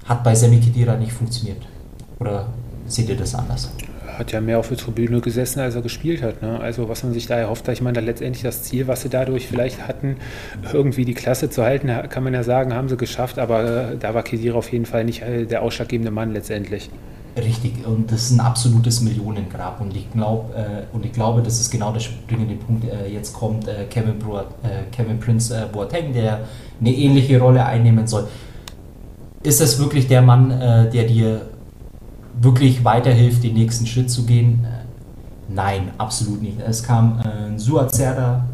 Hat 0.05 0.23
bei 0.23 0.35
Semi 0.35 0.61
Khedira 0.61 0.97
nicht 0.97 1.13
funktioniert. 1.13 1.63
Oder 2.19 2.47
seht 2.87 3.09
ihr 3.09 3.17
das 3.17 3.35
anders? 3.35 3.73
hat 4.19 4.31
ja 4.31 4.43
mehr 4.43 4.59
auf 4.59 4.69
der 4.69 4.77
Tribüne 4.77 5.23
gesessen, 5.23 5.61
als 5.61 5.75
er 5.75 5.81
gespielt 5.81 6.23
hat. 6.23 6.43
Ne? 6.43 6.61
Also 6.61 6.89
was 6.89 7.03
man 7.03 7.15
sich 7.15 7.27
da 7.27 7.37
erhofft, 7.37 7.67
ich 7.69 7.81
meine, 7.81 7.95
da 7.95 8.01
letztendlich 8.01 8.43
das 8.43 8.63
Ziel, 8.63 8.87
was 8.87 9.01
sie 9.01 9.09
dadurch 9.09 9.47
vielleicht 9.49 9.89
hatten, 9.89 10.17
irgendwie 10.71 11.07
die 11.07 11.15
Klasse 11.15 11.49
zu 11.49 11.63
halten, 11.63 11.91
kann 12.11 12.23
man 12.23 12.35
ja 12.35 12.43
sagen, 12.43 12.75
haben 12.75 12.91
sie 12.91 12.99
geschafft, 12.99 13.39
aber 13.39 13.93
äh, 13.93 13.97
da 13.97 14.13
war 14.13 14.23
Kedira 14.23 14.59
auf 14.59 14.71
jeden 14.71 14.85
Fall 14.85 15.05
nicht 15.05 15.23
äh, 15.23 15.47
der 15.47 15.63
ausschlaggebende 15.63 16.11
Mann 16.11 16.33
letztendlich. 16.33 16.91
Richtig, 17.35 17.87
und 17.87 18.13
das 18.13 18.25
ist 18.25 18.33
ein 18.33 18.41
absolutes 18.41 19.01
Millionengrab 19.01 19.81
und 19.81 19.97
ich, 19.97 20.11
glaub, 20.13 20.55
äh, 20.55 20.85
und 20.93 21.07
ich 21.07 21.13
glaube, 21.13 21.43
das 21.43 21.61
ist 21.61 21.71
genau 21.71 21.91
der 21.91 22.01
springende 22.01 22.57
Punkt. 22.57 22.85
Äh, 22.85 23.09
jetzt 23.09 23.33
kommt 23.33 23.67
äh, 23.67 23.85
Kevin, 23.89 24.19
Bro 24.19 24.41
äh, 24.41 24.43
Kevin 24.91 25.19
Prince 25.19 25.57
äh, 25.57 25.67
Boateng, 25.73 26.13
der 26.13 26.41
eine 26.79 26.93
ähnliche 26.93 27.41
Rolle 27.41 27.65
einnehmen 27.65 28.07
soll. 28.07 28.29
Ist 29.43 29.63
das 29.63 29.79
wirklich 29.79 30.09
der 30.09 30.21
Mann, 30.21 30.51
äh, 30.51 30.91
der 30.91 31.05
dir 31.05 31.49
wirklich 32.39 32.85
weiterhilft, 32.85 33.43
den 33.43 33.55
nächsten 33.55 33.87
Schritt 33.87 34.11
zu 34.11 34.25
gehen? 34.27 34.67
Nein, 35.49 35.91
absolut 35.97 36.43
nicht. 36.43 36.61
Es 36.61 36.83
kam 36.83 37.19
ein 37.21 37.59
Suazerda, 37.59 38.45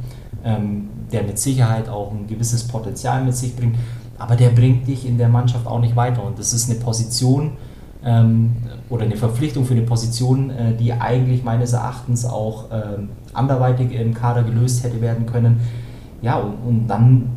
ähm, 0.45 0.89
der 1.11 1.25
mit 1.25 1.39
Sicherheit 1.41 1.89
auch 1.89 2.13
ein 2.13 2.29
gewisses 2.29 2.67
Potenzial 2.67 3.25
mit 3.25 3.35
sich 3.35 3.57
bringt, 3.57 3.77
aber 4.19 4.37
der 4.37 4.51
bringt 4.51 4.87
dich 4.87 5.05
in 5.05 5.19
der 5.19 5.29
Mannschaft 5.29 5.67
auch 5.67 5.81
nicht 5.81 5.97
weiter 5.97 6.25
und 6.25 6.39
das 6.39 6.53
ist 6.53 6.71
eine 6.71 6.79
Position, 6.79 7.53
ähm, 8.05 8.57
oder 8.89 9.05
eine 9.05 9.17
Verpflichtung 9.17 9.65
für 9.65 9.75
eine 9.75 9.83
Position, 9.83 10.51
äh, 10.51 10.75
die 10.75 10.93
eigentlich 10.93 11.45
meines 11.45 11.73
Erachtens 11.73 12.25
auch 12.25 12.67
ähm, 12.73 13.11
anderweitig 13.33 13.93
im 13.93 14.15
Kader 14.15 14.43
gelöst 14.43 14.85
hätte 14.85 15.01
werden 15.01 15.27
können. 15.27 15.61
Ja, 16.23 16.37
und, 16.37 16.55
und 16.67 16.89
dann 16.89 17.31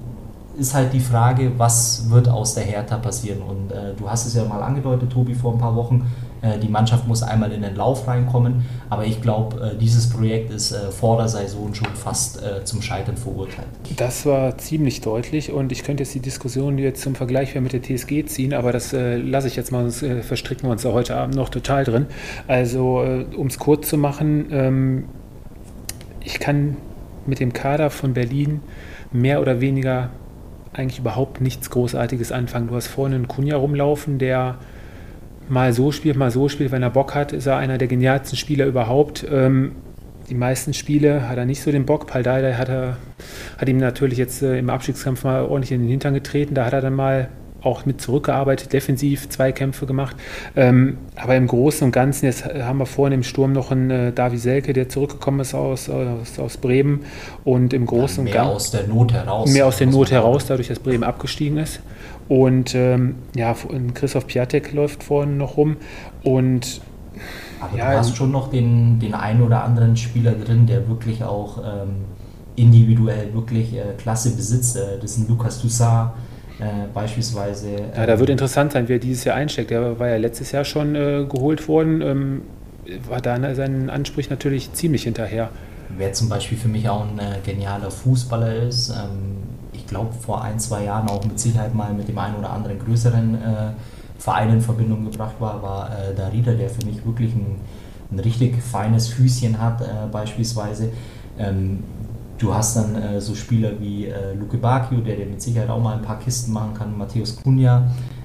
ist 0.58 0.74
halt 0.74 0.94
die 0.94 1.00
Frage, 1.00 1.52
was 1.58 2.10
wird 2.10 2.28
aus 2.28 2.56
der 2.56 2.64
Hertha 2.64 2.98
passieren? 2.98 3.42
Und 3.42 3.72
äh, 3.72 3.94
du 3.98 4.10
hast 4.10 4.26
es 4.26 4.36
ja 4.36 4.44
mal 4.46 4.62
angedeutet, 4.62 5.12
Tobi, 5.12 5.34
vor 5.34 5.54
ein 5.54 5.60
paar 5.60 5.76
Wochen. 5.76 6.06
Äh, 6.42 6.58
die 6.60 6.68
Mannschaft 6.68 7.08
muss 7.08 7.24
einmal 7.24 7.52
in 7.52 7.62
den 7.62 7.76
Lauf 7.76 8.08
reinkommen. 8.08 8.66
Aber 8.90 9.06
ich 9.06 9.22
glaube, 9.22 9.74
äh, 9.74 9.78
dieses 9.78 10.10
Projekt 10.10 10.52
ist 10.52 10.72
äh, 10.72 10.92
vor 10.92 11.18
der 11.18 11.28
Saison 11.28 11.74
schon 11.74 11.88
fast 11.96 12.42
zum 12.64 12.82
Scheitern 12.82 13.18
verurteilt. 13.18 13.68
Das 13.98 14.26
war 14.26 14.58
ziemlich 14.58 15.02
deutlich 15.02 15.52
und 15.52 15.72
ich 15.72 15.84
könnte 15.84 16.04
jetzt 16.04 16.14
die 16.14 16.20
Diskussion 16.20 16.78
jetzt 16.78 17.02
zum 17.02 17.16
Vergleich 17.16 17.54
mit 17.56 17.74
der 17.74 17.82
TSG 17.82 18.26
ziehen, 18.26 18.54
aber 18.54 18.72
das 18.72 18.94
lasse 18.94 19.48
ich 19.48 19.56
jetzt 19.56 19.72
mal, 19.72 19.90
sonst 19.90 20.26
verstricken 20.26 20.64
wir 20.64 20.72
uns 20.72 20.84
ja 20.84 20.92
heute 20.92 21.16
Abend 21.16 21.36
noch 21.36 21.50
total 21.50 21.84
drin. 21.84 22.08
Also, 22.48 23.00
um 23.38 23.48
es 23.48 23.60
kurz 23.60 23.90
zu 23.90 23.98
machen, 23.98 24.48
ähm, 24.52 25.06
ich 26.24 26.40
kann 26.40 26.78
mit 27.26 27.40
dem 27.40 27.54
Kader 27.54 27.90
von 27.90 28.14
Berlin 28.14 28.62
mehr 29.12 29.42
oder 29.42 29.62
weniger 29.62 30.10
eigentlich 30.74 31.00
überhaupt 31.00 31.42
nichts 31.42 31.70
Großartiges 31.70 32.32
anfangen. 32.32 32.68
Du 32.68 32.76
hast 32.76 32.88
vorne 32.88 33.16
einen 33.16 33.28
Kunja 33.28 33.58
rumlaufen, 33.58 34.20
der 34.20 34.58
mal 35.50 35.74
so 35.74 35.92
spielt, 35.92 36.18
mal 36.18 36.32
so 36.32 36.50
spielt. 36.50 36.72
Wenn 36.72 36.84
er 36.84 36.90
Bock 36.90 37.16
hat, 37.16 37.34
ist 37.34 37.46
er 37.46 37.58
einer 37.58 37.78
der 37.78 37.88
genialsten 37.88 38.38
Spieler 38.38 38.66
überhaupt. 38.66 39.26
Ähm, 39.30 39.74
die 40.30 40.36
meisten 40.36 40.74
Spiele 40.74 41.28
hat 41.28 41.38
er 41.38 41.46
nicht 41.46 41.62
so 41.62 41.72
den 41.72 41.86
Bock. 41.86 42.08
Paldada 42.08 42.58
hat, 42.58 42.70
er, 42.70 42.98
hat 43.58 43.68
ihm 43.68 43.78
natürlich 43.78 44.18
jetzt 44.18 44.42
äh, 44.42 44.58
im 44.58 44.70
Abstiegskampf 44.70 45.24
mal 45.24 45.44
ordentlich 45.44 45.72
in 45.72 45.82
den 45.82 45.90
Hintern 45.90 46.14
getreten. 46.14 46.56
Da 46.56 46.66
hat 46.66 46.74
er 46.74 46.82
dann 46.82 46.96
mal 46.96 47.30
auch 47.64 47.86
mit 47.86 48.02
zurückgearbeitet, 48.02 48.74
defensiv 48.74 49.30
zwei 49.30 49.52
Kämpfe 49.52 49.86
gemacht. 49.86 50.16
Ähm, 50.56 50.98
aber 51.16 51.36
im 51.36 51.48
Großen 51.48 51.86
und 51.86 51.92
Ganzen, 51.92 52.26
jetzt 52.26 52.46
haben 52.46 52.80
wir 52.80 52.86
vorhin 52.86 53.14
im 53.14 53.24
Sturm 53.24 53.54
noch 53.54 53.72
einen 53.72 53.92
äh, 53.92 54.12
Davi 54.12 54.38
Selke, 54.38 54.74
der 54.74 54.90
zurückgekommen 54.90 55.42
ist 55.42 55.54
aus, 55.54 55.90
aus, 55.90 56.40
aus 56.40 56.58
Bremen. 56.58 57.02
Und 57.44 57.74
im 57.74 57.86
Großen 57.86 58.26
ja, 58.28 58.32
und 58.32 58.36
Ganzen. 58.36 58.48
Mehr 58.48 58.56
aus 58.56 58.72
der 58.72 58.88
Not 58.88 59.14
heraus. 59.14 59.54
Mehr 59.54 59.68
aus 59.68 59.78
der 59.78 59.88
Not 59.88 60.12
heraus, 60.12 60.46
dadurch, 60.48 60.68
dass 60.70 60.80
Bremen 60.80 61.04
abgestiegen 61.04 61.58
ist. 61.58 61.82
Und 62.28 62.74
ähm, 62.76 63.16
ja, 63.36 63.56
Christoph 63.94 64.28
Piatek 64.28 64.74
läuft 64.74 65.04
vorhin 65.04 65.38
noch 65.38 65.58
rum. 65.58 65.78
Und 66.24 66.82
aber 67.60 67.78
ja, 67.78 67.92
du 67.92 67.98
hast 68.00 68.16
schon 68.16 68.32
noch 68.32 68.50
den, 68.50 69.00
den 69.00 69.14
einen 69.14 69.44
oder 69.44 69.64
anderen 69.64 69.96
Spieler 69.96 70.32
drin, 70.32 70.66
der 70.66 70.88
wirklich 70.88 71.24
auch 71.24 71.60
ähm, 71.60 72.06
individuell 72.56 73.34
wirklich 73.34 73.76
äh, 73.76 73.94
Klasse 73.98 74.36
besitzt. 74.36 74.78
Äh, 74.78 74.98
das 75.00 75.12
ist 75.12 75.18
ein 75.20 75.28
Lukas 75.28 75.62
Toussaint 75.62 76.12
äh, 76.62 76.88
beispielsweise. 76.94 77.70
ja, 77.96 78.06
da 78.06 78.20
wird 78.20 78.30
ähm, 78.30 78.34
interessant 78.34 78.72
sein, 78.72 78.88
wie 78.88 78.94
er 78.94 79.00
dieses 79.00 79.24
Jahr 79.24 79.36
einsteckt. 79.36 79.72
Der 79.72 80.00
war 80.00 80.08
ja 80.08 80.18
letztes 80.18 80.52
Jahr 80.52 80.64
schon 80.64 80.96
äh, 80.96 81.26
geholt 81.28 81.68
worden, 81.68 82.02
ähm, 82.02 82.42
war 83.10 83.22
da 83.22 83.56
seinen 83.56 83.90
Ansprüchen 83.90 84.32
natürlich 84.32 84.72
ziemlich 84.74 85.04
hinterher. 85.04 85.50
Wer 85.98 86.14
zum 86.14 86.30
Beispiel 86.30 86.58
für 86.58 86.70
mich 86.70 86.88
auch 86.88 87.06
ein 87.06 87.20
äh, 87.20 87.40
genialer 87.44 87.92
Fußballer 87.92 88.64
ist, 88.64 88.90
ähm, 88.92 89.42
glaube, 89.92 90.14
vor 90.14 90.42
ein, 90.42 90.58
zwei 90.58 90.86
Jahren 90.86 91.08
auch 91.08 91.24
mit 91.24 91.40
Sicherheit 91.40 91.76
mal 91.76 91.94
mit 91.94 92.08
dem 92.08 92.18
einen 92.18 92.36
oder 92.38 92.50
anderen 92.50 92.80
größeren 92.80 93.36
äh, 93.36 93.72
Verein 94.18 94.50
in 94.54 94.62
Verbindung 94.62 95.04
gebracht 95.12 95.36
war, 95.40 95.62
war 95.62 95.90
äh, 95.92 96.16
Darida, 96.16 96.54
der 96.54 96.70
für 96.70 96.86
mich 96.86 97.06
wirklich 97.06 97.34
ein, 97.36 97.58
ein 98.12 98.20
richtig 98.20 98.62
feines 98.64 99.10
Füßchen 99.10 99.62
hat, 99.62 99.82
äh, 99.82 99.86
beispielsweise. 100.12 100.92
Ähm, 101.38 101.84
du 102.42 102.54
hast 102.54 102.76
dann 102.76 102.96
äh, 102.96 103.22
so 103.22 103.36
Spieler 103.36 103.72
wie 103.80 104.08
äh, 104.08 104.34
Luke 104.34 104.58
Bacchio, 104.58 105.00
der 105.00 105.16
dir 105.16 105.26
mit 105.26 105.42
Sicherheit 105.42 105.70
auch 105.70 105.80
mal 105.80 105.98
ein 105.98 106.02
paar 106.02 106.20
Kisten 106.20 106.52
machen 106.52 106.74
kann, 106.74 106.98
Matthäus 106.98 107.38
Cunha. 107.42 107.84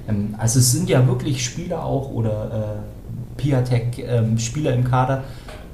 Ähm, 0.08 0.34
also 0.38 0.58
es 0.58 0.72
sind 0.72 0.88
ja 0.88 1.06
wirklich 1.06 1.44
Spieler 1.44 1.84
auch 1.84 2.10
oder 2.10 2.78
äh, 2.78 3.40
Piatek, 3.40 3.98
ähm, 3.98 4.36
im 4.64 4.84
Kader, 4.84 5.24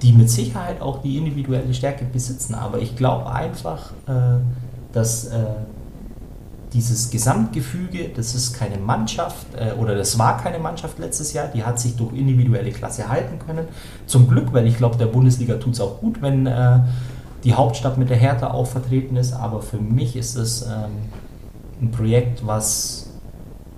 die 0.03 0.13
mit 0.13 0.29
Sicherheit 0.29 0.81
auch 0.81 1.03
die 1.03 1.17
individuelle 1.17 1.73
Stärke 1.73 2.05
besitzen. 2.05 2.55
Aber 2.55 2.79
ich 2.79 2.97
glaube 2.97 3.31
einfach, 3.31 3.93
äh, 4.09 4.41
dass 4.93 5.27
äh, 5.27 5.45
dieses 6.73 7.11
Gesamtgefüge, 7.11 8.09
das 8.09 8.35
ist 8.35 8.55
keine 8.55 8.79
Mannschaft 8.79 9.47
äh, 9.55 9.79
oder 9.79 9.95
das 9.95 10.19
war 10.19 10.39
keine 10.39 10.59
Mannschaft 10.59 10.99
letztes 10.99 11.33
Jahr, 11.33 11.49
die 11.49 11.63
hat 11.63 11.79
sich 11.79 11.97
durch 11.97 12.15
individuelle 12.15 12.73
Klasse 12.73 13.09
halten 13.09 13.39
können. 13.39 13.67
Zum 14.07 14.29
Glück, 14.29 14.53
weil 14.53 14.67
ich 14.67 14.79
glaube, 14.79 14.97
der 14.97 15.07
Bundesliga 15.07 15.55
tut 15.57 15.75
es 15.75 15.81
auch 15.81 16.01
gut, 16.01 16.21
wenn 16.23 16.47
äh, 16.47 16.81
die 17.45 17.55
Hauptstadt 17.55 17.99
mit 17.99 18.11
der 18.11 18.17
Hertha 18.17 18.53
auch 18.53 18.67
vertreten 18.67 19.17
ist, 19.17 19.33
aber 19.33 19.63
für 19.63 19.79
mich 19.79 20.17
ist 20.17 20.37
es 20.37 20.63
ähm, 20.63 21.11
ein 21.81 21.91
Projekt, 21.91 22.47
was 22.47 23.11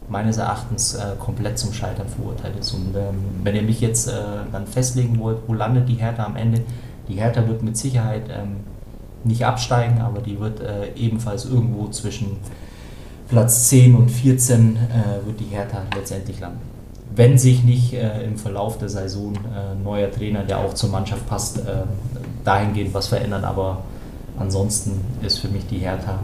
meines 0.09 0.37
Erachtens 0.37 0.95
äh, 0.95 1.13
komplett 1.19 1.59
zum 1.59 1.73
Scheitern 1.73 2.09
verurteilt 2.09 2.57
ist. 2.59 2.73
Und 2.73 2.95
ähm, 2.95 3.25
wenn 3.43 3.57
ihr 3.57 3.63
mich 3.63 3.81
jetzt 3.81 4.09
äh, 4.09 4.13
dann 4.53 4.67
festlegen 4.67 5.19
wollt, 5.19 5.39
wo 5.47 5.55
landet 5.55 5.89
die 5.89 5.95
Hertha 5.95 6.25
am 6.25 6.37
Ende? 6.37 6.61
Die 7.09 7.15
Hertha 7.15 7.47
wird 7.49 7.63
mit 7.63 7.77
Sicherheit 7.77 8.25
ähm, 8.29 8.57
nicht 9.25 9.47
absteigen, 9.47 10.01
aber 10.01 10.21
die 10.21 10.39
wird 10.39 10.61
äh, 10.61 10.93
ebenfalls 10.95 11.47
irgendwo 11.47 11.89
zwischen 11.89 12.37
Platz 13.29 13.69
10 13.71 13.95
und 13.95 14.11
14 14.11 14.77
äh, 14.77 15.27
wird 15.27 15.41
die 15.41 15.47
Hertha 15.47 15.83
letztendlich 15.95 16.41
landen. 16.41 16.61
Wenn 17.17 17.39
sich 17.39 17.65
nicht 17.65 17.95
äh, 17.95 18.25
im 18.25 18.37
Verlauf 18.37 18.77
der 18.77 18.91
Saison 18.91 19.35
äh, 19.35 19.83
neuer 19.83 20.11
Trainer, 20.11 20.43
der 20.43 20.59
auch 20.59 20.75
zur 20.75 20.91
Mannschaft 20.91 21.27
passt, 21.29 21.61
dahingehend 22.45 22.95
was 22.95 23.09
verändert. 23.09 23.45
Aber 23.45 23.83
ansonsten 24.39 25.01
ist 25.23 25.39
für 25.39 25.49
mich 25.49 25.67
die 25.67 25.79
Hertha 25.79 26.21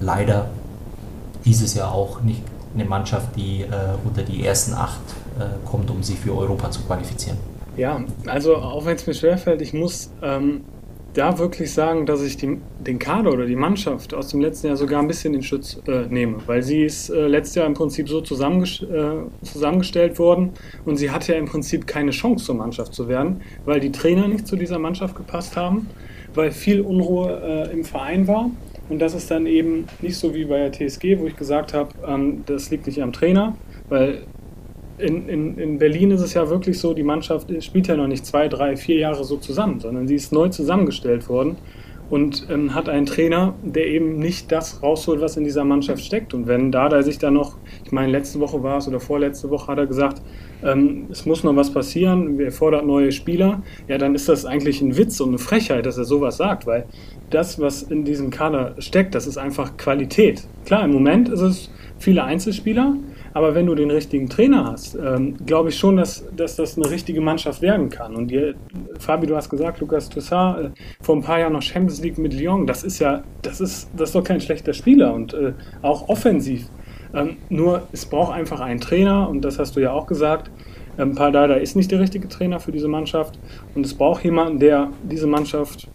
leider 0.00 0.50
dieses 1.44 1.74
Jahr 1.74 1.92
auch 1.92 2.22
nicht 2.22 2.42
eine 2.74 2.84
Mannschaft, 2.84 3.36
die 3.36 3.62
äh, 3.62 3.66
unter 4.04 4.22
die 4.22 4.44
ersten 4.44 4.74
acht 4.74 5.00
äh, 5.38 5.44
kommt, 5.68 5.90
um 5.90 6.02
sich 6.02 6.18
für 6.18 6.36
Europa 6.36 6.70
zu 6.70 6.82
qualifizieren. 6.82 7.38
Ja, 7.76 8.00
also 8.26 8.56
auch 8.56 8.84
wenn 8.86 8.96
es 8.96 9.06
mir 9.06 9.14
schwerfällt, 9.14 9.60
ich 9.60 9.72
muss 9.72 10.10
ähm, 10.22 10.64
da 11.14 11.38
wirklich 11.38 11.72
sagen, 11.72 12.06
dass 12.06 12.22
ich 12.22 12.36
die, 12.36 12.58
den 12.80 12.98
Kader 12.98 13.32
oder 13.32 13.46
die 13.46 13.56
Mannschaft 13.56 14.12
aus 14.12 14.28
dem 14.28 14.40
letzten 14.40 14.66
Jahr 14.66 14.76
sogar 14.76 15.00
ein 15.00 15.08
bisschen 15.08 15.32
in 15.32 15.42
Schutz 15.42 15.80
äh, 15.86 16.06
nehme, 16.08 16.38
weil 16.46 16.62
sie 16.62 16.84
ist 16.84 17.08
äh, 17.08 17.26
letztes 17.26 17.54
Jahr 17.54 17.66
im 17.66 17.74
Prinzip 17.74 18.08
so 18.08 18.20
zusammengest 18.20 18.82
äh, 18.82 19.12
zusammengestellt 19.42 20.18
worden 20.18 20.52
und 20.84 20.96
sie 20.96 21.10
hatte 21.10 21.32
ja 21.32 21.38
im 21.38 21.46
Prinzip 21.46 21.86
keine 21.86 22.10
Chance 22.10 22.44
zur 22.44 22.56
Mannschaft 22.56 22.94
zu 22.94 23.08
werden, 23.08 23.42
weil 23.64 23.80
die 23.80 23.92
Trainer 23.92 24.28
nicht 24.28 24.46
zu 24.46 24.56
dieser 24.56 24.78
Mannschaft 24.78 25.14
gepasst 25.16 25.56
haben, 25.56 25.88
weil 26.34 26.50
viel 26.50 26.80
Unruhe 26.80 27.68
äh, 27.70 27.72
im 27.72 27.84
Verein 27.84 28.26
war. 28.26 28.50
Und 28.88 28.98
das 28.98 29.14
ist 29.14 29.30
dann 29.30 29.46
eben 29.46 29.86
nicht 30.02 30.16
so 30.16 30.34
wie 30.34 30.44
bei 30.44 30.68
der 30.68 30.72
TSG, 30.72 31.18
wo 31.18 31.26
ich 31.26 31.36
gesagt 31.36 31.72
habe, 31.72 31.90
ähm, 32.06 32.42
das 32.44 32.70
liegt 32.70 32.86
nicht 32.86 33.00
am 33.00 33.12
Trainer, 33.12 33.56
weil 33.88 34.24
in, 34.98 35.28
in, 35.28 35.58
in 35.58 35.78
Berlin 35.78 36.10
ist 36.10 36.20
es 36.20 36.34
ja 36.34 36.48
wirklich 36.48 36.78
so, 36.78 36.94
die 36.94 37.02
Mannschaft 37.02 37.50
spielt 37.62 37.88
ja 37.88 37.96
noch 37.96 38.06
nicht 38.06 38.24
zwei, 38.24 38.48
drei, 38.48 38.76
vier 38.76 38.98
Jahre 38.98 39.24
so 39.24 39.36
zusammen, 39.36 39.80
sondern 39.80 40.06
sie 40.06 40.14
ist 40.14 40.32
neu 40.32 40.48
zusammengestellt 40.48 41.28
worden. 41.28 41.56
und 42.10 42.46
ähm, 42.50 42.74
hat 42.74 42.88
einen 42.88 43.06
Trainer, 43.06 43.54
der 43.62 43.86
eben 43.86 44.18
nicht 44.18 44.52
das 44.52 44.82
rausholt, 44.82 45.20
was 45.20 45.36
in 45.36 45.44
dieser 45.44 45.64
Mannschaft 45.64 46.04
steckt. 46.04 46.34
Und 46.34 46.46
wenn 46.46 46.70
Dada 46.70 47.02
sich 47.02 47.18
da 47.18 47.30
noch, 47.30 47.56
ich 47.84 47.92
meine, 47.92 48.12
letzte 48.12 48.40
Woche 48.40 48.62
war 48.62 48.78
es 48.78 48.88
oder 48.88 49.00
vorletzte 49.00 49.50
Woche 49.50 49.68
hat 49.68 49.78
er 49.78 49.86
gesagt, 49.86 50.20
ähm, 50.62 51.06
es 51.10 51.24
muss 51.24 51.44
noch 51.44 51.56
was 51.56 51.72
passieren, 51.72 52.38
er 52.38 52.52
fordert 52.52 52.86
neue 52.86 53.10
Spieler, 53.10 53.62
ja, 53.88 53.98
dann 53.98 54.14
ist 54.14 54.28
das 54.28 54.44
eigentlich 54.44 54.80
ein 54.82 54.96
Witz 54.96 55.20
und 55.20 55.30
eine 55.30 55.38
Frechheit, 55.38 55.86
dass 55.86 55.98
er 55.98 56.04
sowas 56.04 56.36
sagt, 56.36 56.66
weil 56.66 56.86
das, 57.30 57.58
was 57.58 57.82
in 57.82 58.04
diesem 58.04 58.30
Kader 58.30 58.74
steckt, 58.78 59.14
das 59.14 59.26
ist 59.26 59.38
einfach 59.38 59.76
Qualität. 59.76 60.46
Klar, 60.66 60.84
im 60.84 60.92
Moment 60.92 61.28
ist 61.28 61.40
es 61.40 61.70
viele 61.98 62.22
Einzelspieler, 62.22 62.96
aber 63.34 63.54
wenn 63.54 63.66
du 63.66 63.74
den 63.74 63.90
richtigen 63.90 64.28
Trainer 64.28 64.64
hast, 64.64 64.94
ähm, 64.94 65.36
glaube 65.44 65.68
ich 65.70 65.76
schon, 65.76 65.96
dass, 65.96 66.24
dass 66.36 66.54
das 66.54 66.78
eine 66.78 66.88
richtige 66.88 67.20
Mannschaft 67.20 67.60
werden 67.62 67.90
kann. 67.90 68.14
Und 68.14 68.30
ihr, 68.30 68.54
Fabi, 69.00 69.26
du 69.26 69.36
hast 69.36 69.50
gesagt, 69.50 69.80
Lukas 69.80 70.08
Toussaint, 70.08 70.66
äh, 70.66 70.70
vor 71.02 71.16
ein 71.16 71.22
paar 71.22 71.40
Jahren 71.40 71.52
noch 71.52 71.62
Champions 71.62 72.00
League 72.00 72.16
mit 72.16 72.32
Lyon, 72.32 72.66
das 72.66 72.84
ist 72.84 73.00
ja, 73.00 73.24
das 73.42 73.60
ist, 73.60 73.90
das 73.96 74.10
ist 74.10 74.14
doch 74.14 74.22
kein 74.22 74.40
schlechter 74.40 74.72
Spieler 74.72 75.12
und 75.12 75.34
äh, 75.34 75.52
auch 75.82 76.08
offensiv. 76.08 76.68
Ähm, 77.12 77.36
nur 77.48 77.88
es 77.90 78.06
braucht 78.06 78.32
einfach 78.32 78.60
einen 78.60 78.80
Trainer 78.80 79.28
und 79.28 79.42
das 79.42 79.58
hast 79.58 79.74
du 79.74 79.80
ja 79.80 79.92
auch 79.92 80.06
gesagt. 80.06 80.50
Ähm, 80.96 81.16
Paldada 81.16 81.54
ist 81.54 81.74
nicht 81.74 81.90
der 81.90 81.98
richtige 81.98 82.28
Trainer 82.28 82.60
für 82.60 82.70
diese 82.70 82.86
Mannschaft 82.86 83.38
und 83.74 83.84
es 83.84 83.94
braucht 83.94 84.24
jemanden, 84.24 84.60
der 84.60 84.90
diese 85.02 85.26
Mannschaft 85.26 85.88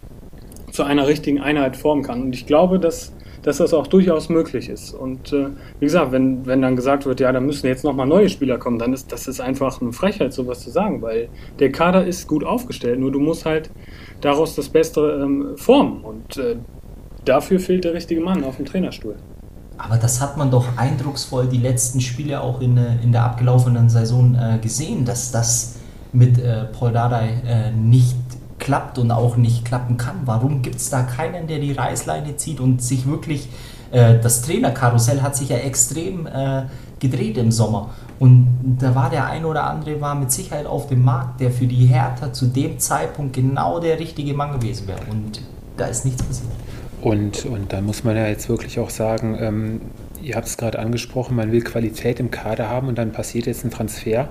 zu 0.72 0.82
einer 0.82 1.06
richtigen 1.06 1.40
Einheit 1.40 1.76
formen 1.76 2.02
kann. 2.02 2.20
Und 2.22 2.34
ich 2.34 2.46
glaube, 2.46 2.78
dass 2.78 3.14
dass 3.42 3.58
das 3.58 3.72
auch 3.72 3.86
durchaus 3.86 4.28
möglich 4.28 4.68
ist. 4.68 4.92
Und 4.92 5.32
äh, 5.32 5.48
wie 5.78 5.86
gesagt, 5.86 6.12
wenn, 6.12 6.44
wenn 6.46 6.62
dann 6.62 6.76
gesagt 6.76 7.06
wird, 7.06 7.20
ja, 7.20 7.32
da 7.32 7.40
müssen 7.40 7.66
jetzt 7.66 7.84
nochmal 7.84 8.06
neue 8.06 8.28
Spieler 8.28 8.58
kommen, 8.58 8.78
dann 8.78 8.92
ist 8.92 9.12
das 9.12 9.28
ist 9.28 9.40
einfach 9.40 9.80
eine 9.80 9.92
Frechheit, 9.92 10.32
sowas 10.32 10.60
zu 10.60 10.70
sagen, 10.70 11.02
weil 11.02 11.28
der 11.58 11.72
Kader 11.72 12.06
ist 12.06 12.28
gut 12.28 12.44
aufgestellt, 12.44 13.00
nur 13.00 13.12
du 13.12 13.20
musst 13.20 13.46
halt 13.46 13.70
daraus 14.20 14.54
das 14.54 14.68
Beste 14.68 15.20
ähm, 15.22 15.56
formen. 15.56 16.02
Und 16.02 16.36
äh, 16.36 16.56
dafür 17.24 17.60
fehlt 17.60 17.84
der 17.84 17.94
richtige 17.94 18.20
Mann 18.20 18.44
auf 18.44 18.56
dem 18.56 18.66
Trainerstuhl. 18.66 19.16
Aber 19.78 19.96
das 19.96 20.20
hat 20.20 20.36
man 20.36 20.50
doch 20.50 20.66
eindrucksvoll 20.76 21.46
die 21.46 21.58
letzten 21.58 22.00
Spiele 22.00 22.42
auch 22.42 22.60
in, 22.60 22.76
äh, 22.76 23.02
in 23.02 23.12
der 23.12 23.24
abgelaufenen 23.24 23.88
Saison 23.88 24.34
äh, 24.34 24.58
gesehen, 24.58 25.04
dass 25.06 25.32
das 25.32 25.76
mit 26.12 26.38
äh, 26.38 26.64
Paul 26.64 26.92
Dardai 26.92 27.40
äh, 27.46 27.70
nicht 27.72 28.16
klappt 28.60 28.98
und 28.98 29.10
auch 29.10 29.36
nicht 29.36 29.64
klappen 29.64 29.96
kann. 29.96 30.20
Warum 30.24 30.62
gibt 30.62 30.76
es 30.76 30.90
da 30.90 31.02
keinen, 31.02 31.48
der 31.48 31.58
die 31.58 31.72
Reißleine 31.72 32.36
zieht 32.36 32.60
und 32.60 32.82
sich 32.82 33.06
wirklich, 33.06 33.48
äh, 33.90 34.18
das 34.20 34.42
Trainerkarussell 34.42 35.22
hat 35.22 35.34
sich 35.34 35.48
ja 35.48 35.56
extrem 35.56 36.26
äh, 36.26 36.62
gedreht 37.00 37.38
im 37.38 37.50
Sommer. 37.50 37.90
Und 38.20 38.76
da 38.78 38.94
war 38.94 39.10
der 39.10 39.26
ein 39.26 39.44
oder 39.44 39.64
andere, 39.64 40.00
war 40.00 40.14
mit 40.14 40.30
Sicherheit 40.30 40.66
auf 40.66 40.86
dem 40.86 41.02
Markt, 41.02 41.40
der 41.40 41.50
für 41.50 41.66
die 41.66 41.86
Hertha 41.86 42.32
zu 42.32 42.46
dem 42.46 42.78
Zeitpunkt 42.78 43.32
genau 43.32 43.80
der 43.80 43.98
richtige 43.98 44.34
Mann 44.34 44.52
gewesen 44.52 44.86
wäre. 44.86 45.00
Und 45.10 45.40
da 45.76 45.86
ist 45.86 46.04
nichts 46.04 46.22
passiert. 46.22 46.50
Und, 47.00 47.46
und 47.46 47.72
da 47.72 47.80
muss 47.80 48.04
man 48.04 48.14
ja 48.14 48.26
jetzt 48.26 48.48
wirklich 48.50 48.78
auch 48.78 48.90
sagen, 48.90 49.38
ähm, 49.40 49.80
ihr 50.22 50.36
habt 50.36 50.46
es 50.46 50.56
gerade 50.56 50.78
angesprochen, 50.78 51.36
man 51.36 51.52
will 51.52 51.62
Qualität 51.62 52.20
im 52.20 52.30
Kader 52.30 52.68
haben 52.68 52.88
und 52.88 52.98
dann 52.98 53.12
passiert 53.12 53.46
jetzt 53.46 53.64
ein 53.64 53.70
Transfer, 53.70 54.28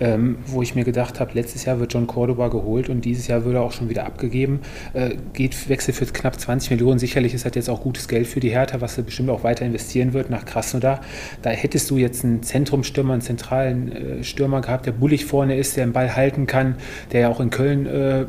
ähm, 0.00 0.38
wo 0.46 0.62
ich 0.62 0.74
mir 0.74 0.84
gedacht 0.84 1.20
habe, 1.20 1.32
letztes 1.34 1.64
Jahr 1.64 1.80
wird 1.80 1.92
John 1.92 2.06
Cordoba 2.06 2.48
geholt 2.48 2.88
und 2.88 3.04
dieses 3.04 3.26
Jahr 3.26 3.44
wird 3.44 3.54
er 3.54 3.62
auch 3.62 3.72
schon 3.72 3.88
wieder 3.88 4.06
abgegeben. 4.06 4.60
Äh, 4.94 5.16
geht 5.32 5.68
Wechsel 5.68 5.94
für 5.94 6.06
knapp 6.06 6.38
20 6.38 6.70
Millionen. 6.70 6.98
Sicherlich 6.98 7.34
ist 7.34 7.44
das 7.44 7.54
jetzt 7.54 7.68
auch 7.68 7.82
gutes 7.82 8.08
Geld 8.08 8.26
für 8.26 8.40
die 8.40 8.50
Hertha, 8.50 8.80
was 8.80 8.96
er 8.98 9.04
bestimmt 9.04 9.30
auch 9.30 9.44
weiter 9.44 9.64
investieren 9.64 10.12
wird 10.12 10.30
nach 10.30 10.44
Krasnodar. 10.44 11.00
Da 11.42 11.50
hättest 11.50 11.90
du 11.90 11.96
jetzt 11.96 12.24
einen 12.24 12.42
Zentrumstürmer, 12.42 13.14
einen 13.14 13.22
zentralen 13.22 13.92
äh, 13.92 14.24
Stürmer 14.24 14.60
gehabt, 14.60 14.86
der 14.86 14.92
bullig 14.92 15.24
vorne 15.24 15.56
ist, 15.56 15.76
der 15.76 15.86
den 15.86 15.92
Ball 15.92 16.14
halten 16.14 16.46
kann, 16.46 16.76
der 17.12 17.20
ja 17.20 17.28
auch 17.28 17.40
in 17.40 17.50
Köln 17.50 17.86
äh, 17.86 18.26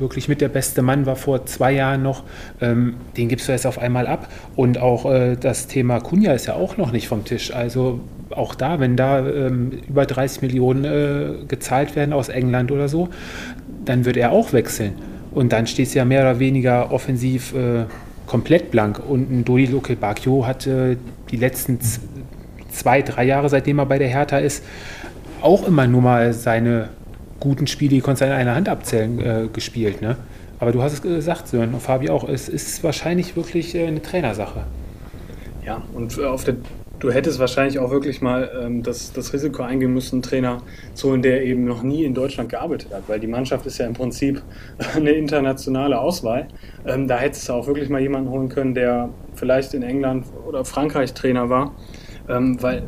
wirklich 0.00 0.28
mit 0.28 0.40
der 0.40 0.48
beste 0.48 0.82
Mann 0.82 1.06
war 1.06 1.16
vor 1.16 1.46
zwei 1.46 1.72
Jahren 1.72 2.02
noch, 2.02 2.24
ähm, 2.60 2.94
den 3.16 3.28
gibst 3.28 3.48
du 3.48 3.52
jetzt 3.52 3.66
auf 3.66 3.78
einmal 3.78 4.06
ab. 4.06 4.28
Und 4.56 4.78
auch 4.78 5.10
äh, 5.10 5.36
das 5.36 5.66
Thema 5.66 6.00
Kunja 6.00 6.32
ist 6.32 6.46
ja 6.46 6.54
auch 6.54 6.76
noch 6.76 6.92
nicht 6.92 7.08
vom 7.08 7.24
Tisch. 7.24 7.54
Also 7.54 8.00
auch 8.30 8.54
da, 8.54 8.80
wenn 8.80 8.96
da 8.96 9.26
ähm, 9.26 9.70
über 9.88 10.06
30 10.06 10.42
Millionen 10.42 10.84
äh, 10.84 11.44
gezahlt 11.46 11.96
werden 11.96 12.12
aus 12.12 12.28
England 12.28 12.70
oder 12.72 12.88
so, 12.88 13.08
dann 13.84 14.04
wird 14.04 14.16
er 14.16 14.32
auch 14.32 14.52
wechseln. 14.52 14.92
Und 15.32 15.52
dann 15.52 15.66
steht 15.66 15.88
es 15.88 15.94
ja 15.94 16.04
mehr 16.04 16.22
oder 16.22 16.38
weniger 16.38 16.92
offensiv 16.92 17.54
äh, 17.54 17.84
komplett 18.26 18.70
blank. 18.70 19.00
Und 19.06 19.30
ein 19.30 19.44
Dodi 19.44 19.66
Luke 19.66 19.96
Bacchio 19.96 20.46
hat 20.46 20.66
äh, 20.66 20.96
die 21.30 21.36
letzten 21.36 21.78
zwei, 22.70 23.02
drei 23.02 23.24
Jahre, 23.24 23.48
seitdem 23.48 23.78
er 23.78 23.86
bei 23.86 23.98
der 23.98 24.08
Hertha 24.08 24.38
ist, 24.38 24.64
auch 25.40 25.66
immer 25.66 25.86
nur 25.86 26.02
mal 26.02 26.32
seine 26.32 26.88
guten 27.40 27.66
Spiele, 27.66 27.90
die 27.90 28.00
konntest 28.00 28.22
du 28.22 28.26
in 28.26 28.32
einer 28.32 28.54
Hand 28.54 28.68
abzählen, 28.68 29.20
äh, 29.20 29.48
gespielt. 29.52 30.02
Ne? 30.02 30.16
Aber 30.58 30.72
du 30.72 30.82
hast 30.82 30.92
es 30.92 31.02
gesagt, 31.02 31.48
Sören 31.48 31.74
und 31.74 31.80
Fabi 31.80 32.10
auch, 32.10 32.28
es 32.28 32.48
ist 32.48 32.82
wahrscheinlich 32.84 33.36
wirklich 33.36 33.74
äh, 33.74 33.86
eine 33.86 34.00
Trainersache. 34.00 34.64
Ja, 35.64 35.82
und 35.94 36.18
äh, 36.18 36.24
auf 36.24 36.44
der, 36.44 36.56
du 36.98 37.10
hättest 37.10 37.38
wahrscheinlich 37.38 37.78
auch 37.78 37.90
wirklich 37.90 38.20
mal 38.20 38.50
ähm, 38.62 38.82
das, 38.82 39.12
das 39.12 39.32
Risiko 39.32 39.62
eingehen 39.62 39.92
müssen, 39.92 40.16
einen 40.16 40.22
Trainer 40.22 40.62
zu 40.94 41.10
holen, 41.10 41.22
der 41.22 41.42
eben 41.44 41.64
noch 41.64 41.82
nie 41.82 42.04
in 42.04 42.14
Deutschland 42.14 42.50
gearbeitet 42.50 42.92
hat, 42.94 43.02
weil 43.08 43.20
die 43.20 43.26
Mannschaft 43.26 43.66
ist 43.66 43.78
ja 43.78 43.86
im 43.86 43.94
Prinzip 43.94 44.42
eine 44.94 45.10
internationale 45.12 45.98
Auswahl. 45.98 46.48
Ähm, 46.86 47.08
da 47.08 47.18
hättest 47.18 47.48
du 47.48 47.54
auch 47.54 47.66
wirklich 47.66 47.88
mal 47.88 48.00
jemanden 48.00 48.30
holen 48.30 48.48
können, 48.48 48.74
der 48.74 49.10
vielleicht 49.34 49.74
in 49.74 49.82
England 49.82 50.26
oder 50.46 50.64
Frankreich 50.64 51.14
Trainer 51.14 51.50
war, 51.50 51.74
ähm, 52.28 52.62
weil 52.62 52.84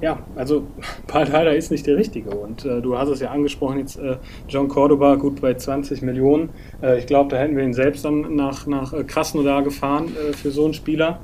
ja, 0.00 0.20
also 0.36 0.64
Paldada 1.06 1.50
ist 1.50 1.70
nicht 1.70 1.86
der 1.86 1.96
Richtige. 1.96 2.30
Und 2.30 2.64
äh, 2.64 2.80
du 2.80 2.96
hast 2.96 3.08
es 3.08 3.20
ja 3.20 3.30
angesprochen, 3.30 3.78
jetzt 3.78 3.98
äh, 3.98 4.16
John 4.48 4.68
Cordoba, 4.68 5.16
gut 5.16 5.40
bei 5.40 5.54
20 5.54 6.02
Millionen. 6.02 6.50
Äh, 6.82 6.98
ich 6.98 7.06
glaube, 7.06 7.30
da 7.30 7.38
hätten 7.38 7.56
wir 7.56 7.64
ihn 7.64 7.74
selbst 7.74 8.04
dann 8.04 8.34
nach, 8.34 8.66
nach 8.66 8.92
äh, 8.92 9.04
Krasnodar 9.04 9.62
gefahren 9.62 10.08
äh, 10.08 10.32
für 10.32 10.50
so 10.50 10.64
einen 10.64 10.74
Spieler. 10.74 11.20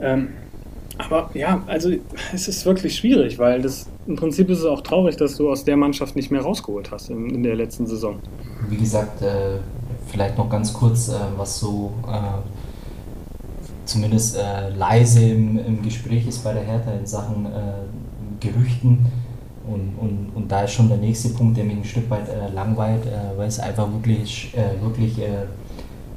Ähm, 0.00 0.28
aber 0.98 1.30
ja, 1.34 1.62
also 1.66 1.90
es 2.34 2.48
ist 2.48 2.66
wirklich 2.66 2.96
schwierig, 2.96 3.38
weil 3.38 3.62
das 3.62 3.88
im 4.06 4.16
Prinzip 4.16 4.50
ist 4.50 4.58
es 4.58 4.66
auch 4.66 4.82
traurig, 4.82 5.16
dass 5.16 5.36
du 5.36 5.50
aus 5.50 5.64
der 5.64 5.76
Mannschaft 5.76 6.16
nicht 6.16 6.30
mehr 6.30 6.42
rausgeholt 6.42 6.90
hast 6.90 7.08
in, 7.08 7.30
in 7.30 7.42
der 7.42 7.56
letzten 7.56 7.86
Saison. 7.86 8.18
Wie 8.68 8.76
gesagt, 8.76 9.22
äh, 9.22 9.58
vielleicht 10.08 10.36
noch 10.36 10.50
ganz 10.50 10.72
kurz, 10.72 11.10
was 11.36 11.60
so 11.60 11.92
zumindest 13.86 14.38
leise 14.76 15.24
im, 15.24 15.58
im, 15.58 15.82
Gespräch 15.82 16.26
ist 16.26 16.44
bei 16.44 16.52
der 16.52 16.64
Hertha 16.64 16.92
in 16.92 17.06
Sachen 17.06 17.46
Gerüchten. 18.42 19.06
Und, 19.66 19.94
und, 20.00 20.32
und 20.34 20.50
da 20.50 20.62
ist 20.62 20.72
schon 20.72 20.88
der 20.88 20.98
nächste 20.98 21.28
Punkt, 21.30 21.56
der 21.56 21.64
mich 21.64 21.76
ein 21.76 21.84
Stück 21.84 22.10
weit 22.10 22.28
äh, 22.28 22.52
langweilt, 22.52 23.06
äh, 23.06 23.38
weil 23.38 23.46
es 23.46 23.60
einfach 23.60 23.90
wirklich, 23.92 24.52
äh, 24.56 24.82
wirklich 24.82 25.20
äh, 25.20 25.46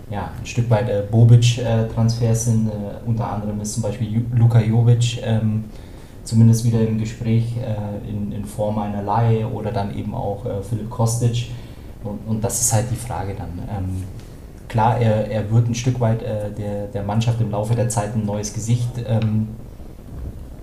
ja, 0.09 0.31
ein 0.39 0.45
Stück 0.45 0.69
weit 0.69 0.89
äh, 0.89 1.03
Bobic-Transfers 1.09 2.45
sind. 2.45 2.71
unter 3.05 3.31
anderem 3.31 3.61
ist 3.61 3.73
zum 3.73 3.83
Beispiel 3.83 4.25
Luka 4.35 4.59
Jovic 4.59 5.21
ähm, 5.23 5.65
zumindest 6.23 6.65
wieder 6.65 6.81
im 6.81 6.97
Gespräch 6.97 7.55
in, 8.09 8.31
in 8.31 8.45
Form 8.45 8.79
einer 8.79 9.03
Laie 9.03 9.47
oder 9.47 9.71
dann 9.71 9.95
eben 9.95 10.15
auch 10.15 10.43
Philipp 10.67 10.89
Kostic. 10.89 11.49
Und, 12.03 12.19
und 12.27 12.43
das 12.43 12.61
ist 12.61 12.73
halt 12.73 12.85
die 12.89 12.95
Frage 12.95 13.35
dann. 13.35 13.59
Ähm, 13.69 14.03
klar, 14.67 14.97
er, 14.99 15.29
er 15.29 15.51
wird 15.51 15.67
ein 15.67 15.75
Stück 15.75 15.99
weit 15.99 16.21
äh, 16.21 16.51
der, 16.51 16.87
der 16.87 17.03
Mannschaft 17.03 17.41
im 17.41 17.51
Laufe 17.51 17.75
der 17.75 17.89
Zeit 17.89 18.15
ein 18.15 18.25
neues 18.25 18.53
Gesicht 18.53 18.89
ähm, 19.07 19.49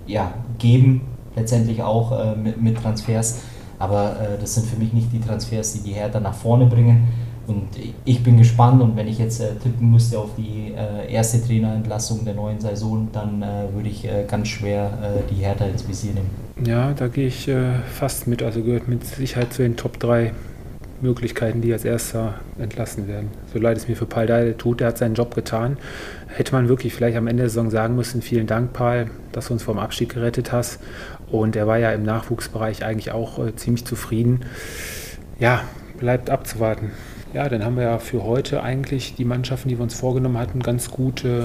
ja, 0.07 0.35
geben, 0.59 1.03
letztendlich 1.37 1.83
auch 1.83 2.13
äh, 2.13 2.37
mit, 2.37 2.61
mit, 2.61 2.77
Transfers. 2.79 3.41
Aber 3.79 4.17
äh, 4.21 4.39
das 4.41 4.55
sind 4.55 4.67
für 4.67 4.77
mich 4.77 4.93
nicht 4.93 5.13
die 5.13 5.21
Transfers, 5.21 5.73
die 5.73 5.81
die 5.81 5.93
Hertha 5.93 6.21
nach 6.21 6.35
vorne 6.35 6.67
bringen. 6.67 7.09
Und 7.47 7.69
ich 8.05 8.23
bin 8.23 8.39
gespannt 8.39 8.81
und 8.81 8.97
wenn 8.97 9.09
ich 9.09 9.19
jetzt 9.19 9.41
äh, 9.41 9.57
tippen 9.57 9.91
müsste 9.91 10.19
auf 10.19 10.31
die 10.37 10.73
äh, 10.77 11.13
erste 11.13 11.45
Trainerentlassung 11.45 12.25
der 12.25 12.35
neuen 12.35 12.61
Saison, 12.61 13.09
dann 13.13 13.43
äh, 13.43 13.75
würde 13.75 13.89
ich 13.89 14.09
ganz 14.29 14.49
schwer 14.49 14.91
die 15.31 15.43
Hertha 15.43 15.65
ins 15.65 15.87
Visier 15.89 16.13
nehmen. 16.13 16.31
Ja, 16.65 16.93
da 16.93 17.09
gehe 17.09 17.27
ich 17.27 17.51
fast 17.93 18.27
mit. 18.27 18.43
Also 18.43 18.63
gehört 18.63 18.87
mit 18.87 19.05
Sicherheit 19.05 19.53
zu 19.53 19.63
den 19.63 19.77
Top 19.77 19.99
3 19.99 20.33
Möglichkeiten, 21.03 21.61
die 21.61 21.73
als 21.73 21.85
erster 21.85 22.35
entlassen 22.59 23.09
werden. 23.09 23.29
So 23.53 23.59
leid 23.59 23.77
es 23.77 23.89
mir 23.89 23.97
für 23.97 24.07
Paul 24.07 24.27
Dardai 24.27 24.53
tut, 24.53 24.81
der 24.81 24.89
hat 24.89 24.99
seinen 24.99 25.15
Job 25.15 25.35
getan. 25.35 25.77
Hätte 26.29 26.53
man 26.53 26.69
wirklich 26.69 26.95
vielleicht 26.95 27.17
am 27.17 27.27
Ende 27.27 27.43
der 27.43 27.51
Saison 27.51 27.71
sagen 27.71 27.97
müssen, 27.97 28.23
vielen 28.23 28.47
Dank, 28.47 28.73
Paul, 28.73 29.07
dass 29.33 29.49
du 29.49 29.55
uns 29.55 29.63
vom 29.63 29.79
Abstieg 29.79 30.15
gerettet 30.15 30.53
hast. 30.53 30.79
Und 31.33 31.57
er 31.57 31.67
war 31.67 31.79
ja 31.79 31.91
im 31.93 32.05
Nachwuchsbereich 32.05 32.85
eigentlich 32.85 33.11
auch 33.11 33.39
äh, 33.45 33.57
ziemlich 33.57 33.85
zufrieden. 33.87 34.45
Ja, 35.41 35.63
bleibt 35.99 36.31
abzuwarten. 36.31 36.91
Ja, 37.33 37.49
dann 37.49 37.65
haben 37.65 37.77
wir 37.77 37.85
ja 37.85 37.99
für 37.99 38.23
heute 38.23 38.63
eigentlich 38.63 39.15
die 39.15 39.25
Mannschaften, 39.25 39.71
die 39.71 39.79
wir 39.79 39.83
uns 39.83 39.95
vorgenommen 39.95 40.37
hatten, 40.37 40.61
ganz 40.61 40.91
gut 40.91 41.25
äh, 41.25 41.45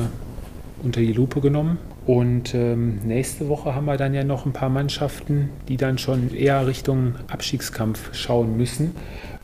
unter 0.84 1.00
die 1.00 1.14
Lupe 1.14 1.40
genommen. 1.40 1.78
Und 2.06 2.54
ähm, 2.54 3.00
nächste 3.06 3.48
Woche 3.48 3.74
haben 3.76 3.86
wir 3.86 3.96
dann 3.96 4.14
ja 4.14 4.26
noch 4.26 4.46
ein 4.46 4.52
paar 4.52 4.70
Mannschaften, 4.70 5.50
die 5.70 5.78
dann 5.78 5.98
schon 5.98 6.34
eher 6.34 6.68
Richtung 6.68 7.16
Abstiegskampf 7.30 8.14
schauen 8.14 8.58
müssen. 8.58 8.94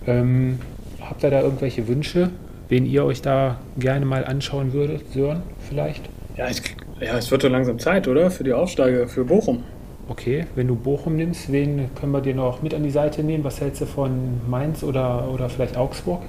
Ähm, 0.05 0.59
habt 1.01 1.23
ihr 1.23 1.29
da 1.31 1.41
irgendwelche 1.41 1.87
Wünsche, 1.87 2.29
wen 2.67 2.85
ihr 2.85 3.05
euch 3.05 3.21
da 3.21 3.59
gerne 3.79 4.05
mal 4.05 4.25
anschauen 4.25 4.73
würdet? 4.73 5.13
Sören 5.13 5.41
vielleicht? 5.69 6.09
Ja, 6.35 6.49
ich, 6.49 6.61
ja, 6.99 7.17
es 7.17 7.31
wird 7.31 7.45
doch 7.45 7.49
langsam 7.49 7.79
Zeit, 7.79 8.09
oder? 8.09 8.29
Für 8.29 8.43
die 8.43 8.53
Aufsteige, 8.53 9.07
für 9.07 9.23
Bochum. 9.23 9.63
Okay, 10.09 10.45
wenn 10.55 10.67
du 10.67 10.75
Bochum 10.75 11.15
nimmst, 11.15 11.51
wen 11.51 11.89
können 11.95 12.11
wir 12.11 12.19
dir 12.19 12.35
noch 12.35 12.61
mit 12.61 12.73
an 12.73 12.83
die 12.83 12.91
Seite 12.91 13.23
nehmen? 13.23 13.43
Was 13.43 13.61
hältst 13.61 13.81
du 13.81 13.85
von 13.85 14.41
Mainz 14.49 14.83
oder, 14.83 15.29
oder 15.33 15.47
vielleicht 15.47 15.77
Augsburg? 15.77 16.21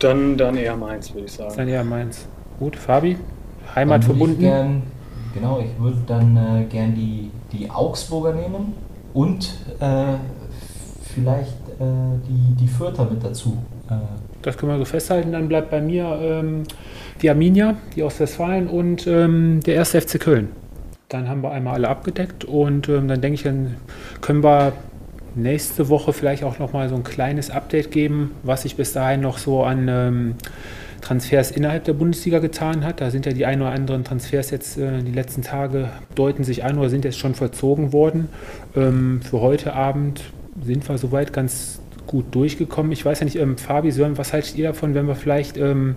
Dann, 0.00 0.36
dann 0.36 0.56
eher 0.56 0.76
Mainz, 0.76 1.14
würde 1.14 1.26
ich 1.26 1.32
sagen. 1.32 1.54
Dann 1.56 1.68
eher 1.68 1.84
Mainz. 1.84 2.26
Gut, 2.58 2.76
Fabi, 2.76 3.16
Heimat 3.74 4.04
verbunden. 4.04 4.40
Gern, 4.40 4.82
genau, 5.32 5.60
ich 5.60 5.80
würde 5.80 5.98
dann 6.06 6.36
äh, 6.36 6.64
gern 6.64 6.94
die, 6.94 7.30
die 7.52 7.70
Augsburger 7.70 8.32
nehmen 8.32 8.74
und 9.12 9.58
äh, 9.78 10.14
vielleicht 11.14 11.68
äh, 11.78 11.84
die, 12.28 12.54
die 12.60 12.68
Fürther 12.68 13.08
mit 13.08 13.22
dazu. 13.22 13.58
Äh. 13.88 13.94
Das 14.42 14.58
können 14.58 14.72
wir 14.72 14.78
so 14.78 14.84
festhalten. 14.84 15.32
Dann 15.32 15.48
bleibt 15.48 15.70
bei 15.70 15.80
mir 15.80 16.18
ähm, 16.20 16.64
die 17.22 17.30
Arminia, 17.30 17.76
die 17.94 18.02
aus 18.02 18.20
Westfalen 18.20 18.66
und 18.66 19.06
ähm, 19.06 19.60
der 19.64 19.76
erste 19.76 20.00
FC 20.00 20.20
Köln. 20.20 20.48
Dann 21.08 21.28
haben 21.28 21.42
wir 21.42 21.52
einmal 21.52 21.74
alle 21.74 21.88
abgedeckt 21.88 22.44
und 22.44 22.88
ähm, 22.88 23.08
dann 23.08 23.20
denke 23.20 23.34
ich, 23.34 23.42
dann 23.42 23.76
können 24.20 24.42
wir 24.42 24.72
nächste 25.34 25.88
Woche 25.88 26.12
vielleicht 26.12 26.44
auch 26.44 26.58
nochmal 26.58 26.88
so 26.88 26.94
ein 26.94 27.04
kleines 27.04 27.50
Update 27.50 27.90
geben, 27.90 28.32
was 28.42 28.62
sich 28.62 28.76
bis 28.76 28.92
dahin 28.92 29.20
noch 29.20 29.38
so 29.38 29.64
an 29.64 29.88
ähm, 29.88 30.34
Transfers 31.00 31.50
innerhalb 31.50 31.84
der 31.84 31.92
Bundesliga 31.92 32.38
getan 32.38 32.84
hat. 32.84 33.00
Da 33.00 33.10
sind 33.10 33.26
ja 33.26 33.32
die 33.32 33.44
ein 33.44 33.60
oder 33.60 33.70
anderen 33.70 34.04
Transfers 34.04 34.50
jetzt 34.50 34.78
äh, 34.78 35.02
die 35.02 35.12
letzten 35.12 35.42
Tage 35.42 35.90
deuten 36.14 36.44
sich 36.44 36.64
an 36.64 36.78
oder 36.78 36.88
sind 36.88 37.04
jetzt 37.04 37.18
schon 37.18 37.34
vollzogen 37.34 37.92
worden. 37.92 38.28
Ähm, 38.74 39.20
für 39.22 39.40
heute 39.40 39.74
Abend 39.74 40.22
sind 40.64 40.88
wir 40.88 40.96
soweit 40.98 41.32
ganz 41.32 41.80
gut 42.06 42.34
durchgekommen. 42.34 42.92
Ich 42.92 43.04
weiß 43.04 43.20
ja 43.20 43.24
nicht, 43.24 43.36
ähm, 43.36 43.58
Fabi, 43.58 43.90
Sören, 43.90 44.16
was 44.16 44.32
haltet 44.32 44.56
ihr 44.56 44.68
davon, 44.68 44.94
wenn 44.94 45.06
wir 45.06 45.14
vielleicht 45.14 45.56
ähm, 45.56 45.96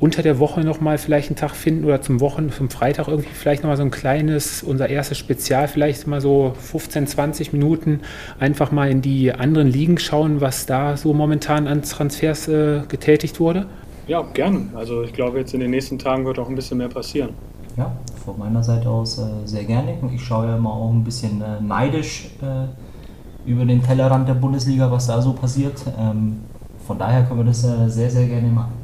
unter 0.00 0.22
der 0.22 0.38
Woche 0.38 0.62
nochmal 0.62 0.96
vielleicht 0.96 1.28
einen 1.28 1.36
Tag 1.36 1.54
finden 1.54 1.84
oder 1.84 2.00
zum 2.00 2.20
Wochen, 2.20 2.50
zum 2.50 2.70
Freitag 2.70 3.08
irgendwie 3.08 3.28
vielleicht 3.32 3.62
nochmal 3.62 3.76
so 3.76 3.82
ein 3.82 3.90
kleines, 3.90 4.62
unser 4.62 4.88
erstes 4.88 5.18
Spezial, 5.18 5.68
vielleicht 5.68 6.06
mal 6.06 6.22
so 6.22 6.54
15, 6.58 7.06
20 7.06 7.52
Minuten 7.52 8.00
einfach 8.38 8.72
mal 8.72 8.90
in 8.90 9.02
die 9.02 9.32
anderen 9.32 9.68
Ligen 9.68 9.98
schauen, 9.98 10.40
was 10.40 10.64
da 10.64 10.96
so 10.96 11.12
momentan 11.12 11.68
an 11.68 11.82
Transfers 11.82 12.48
äh, 12.48 12.80
getätigt 12.88 13.40
wurde? 13.40 13.66
Ja, 14.08 14.22
gerne. 14.22 14.68
Also 14.74 15.02
ich 15.02 15.12
glaube, 15.12 15.38
jetzt 15.38 15.52
in 15.52 15.60
den 15.60 15.70
nächsten 15.70 15.98
Tagen 15.98 16.24
wird 16.24 16.38
auch 16.38 16.48
ein 16.48 16.54
bisschen 16.54 16.78
mehr 16.78 16.88
passieren. 16.88 17.30
Ja, 17.76 17.92
von 18.24 18.38
meiner 18.38 18.62
Seite 18.62 18.88
aus 18.88 19.18
äh, 19.18 19.22
sehr 19.44 19.64
gerne. 19.64 19.98
Ich 20.12 20.24
schaue 20.24 20.46
ja 20.46 20.56
mal 20.56 20.70
auch 20.70 20.90
ein 20.90 21.04
bisschen 21.04 21.42
äh, 21.42 21.60
neidisch 21.60 22.30
äh, 22.42 23.48
über 23.48 23.64
den 23.64 23.82
Tellerrand 23.82 24.28
der 24.28 24.34
Bundesliga, 24.34 24.90
was 24.90 25.06
da 25.06 25.20
so 25.20 25.34
passiert. 25.34 25.74
Ähm, 25.98 26.40
von 26.86 26.98
daher 26.98 27.22
können 27.24 27.40
wir 27.40 27.44
das 27.44 27.64
äh, 27.64 27.88
sehr, 27.88 28.10
sehr 28.10 28.26
gerne 28.26 28.48
machen. 28.48 28.79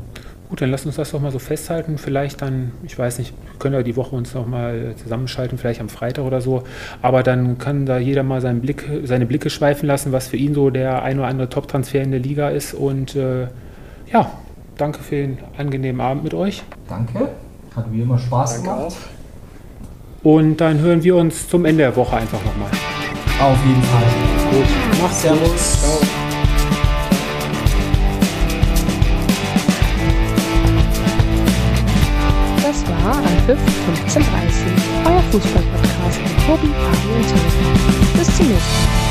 Gut, 0.48 0.60
dann 0.60 0.70
lass 0.70 0.86
uns 0.86 0.94
das 0.94 1.10
doch 1.10 1.20
mal 1.20 1.32
so 1.32 1.40
festhalten. 1.40 1.98
Vielleicht 1.98 2.40
dann, 2.40 2.73
ich 2.85 2.97
weiß 2.97 3.18
nicht, 3.18 3.35
wir 3.51 3.59
können 3.59 3.74
ja 3.74 3.82
die 3.82 3.97
Woche 3.97 4.14
uns 4.14 4.32
noch 4.35 4.47
mal 4.47 4.94
zusammenschalten, 4.97 5.59
vielleicht 5.59 5.81
am 5.81 5.89
Freitag 5.89 6.24
oder 6.24 6.40
so. 6.40 6.62
Aber 7.02 7.23
dann 7.24 7.59
kann 7.59 7.85
da 7.85 7.98
jeder 7.98 8.23
mal 8.23 8.40
seinen 8.40 8.60
Blick, 8.60 8.89
seine 9.05 9.27
Blicke 9.27 9.51
schweifen 9.51 9.86
lassen, 9.86 10.12
was 10.12 10.28
für 10.28 10.36
ihn 10.36 10.55
so 10.55 10.70
der 10.70 11.02
ein 11.02 11.18
oder 11.18 11.28
andere 11.28 11.48
Top-Transfer 11.48 12.01
in 12.01 12.12
der 12.12 12.20
Liga 12.20 12.51
ist. 12.51 12.74
Und 12.74 13.16
äh, 13.16 13.48
ja, 14.12 14.31
danke 14.77 15.02
für 15.02 15.16
den 15.16 15.39
angenehmen 15.59 16.01
Abend 16.01 16.23
mit 16.23 16.35
euch. 16.35 16.62
Danke, 16.89 17.28
hat 17.74 17.90
mir 17.90 18.05
immer 18.05 18.18
Spaß 18.18 18.62
danke 18.62 18.68
gemacht. 18.68 18.97
Auch. 18.97 19.16
Und 20.23 20.60
dann 20.60 20.78
hören 20.81 21.02
wir 21.02 21.16
uns 21.16 21.48
zum 21.48 21.64
Ende 21.64 21.85
der 21.85 21.97
Woche 21.97 22.16
einfach 22.16 22.40
nochmal. 22.44 22.70
Auf 23.40 23.59
jeden 23.66 23.82
Fall. 23.82 24.02
Gut, 24.51 25.01
macht's 25.02 25.23
Servus. 25.23 25.82
Ciao. 25.82 26.06
15.30 33.87 34.19
Uhr, 34.19 35.11
euer 35.13 35.23
Fußball-Podcast 35.31 36.21
mit 36.21 36.47
Tobi, 36.47 36.67
Fabi 36.75 37.09
und 37.15 37.27
Tim. 37.29 38.19
Bis 38.19 38.37
zum 38.37 38.49
nächsten 38.49 38.85
Mal. 38.85 39.06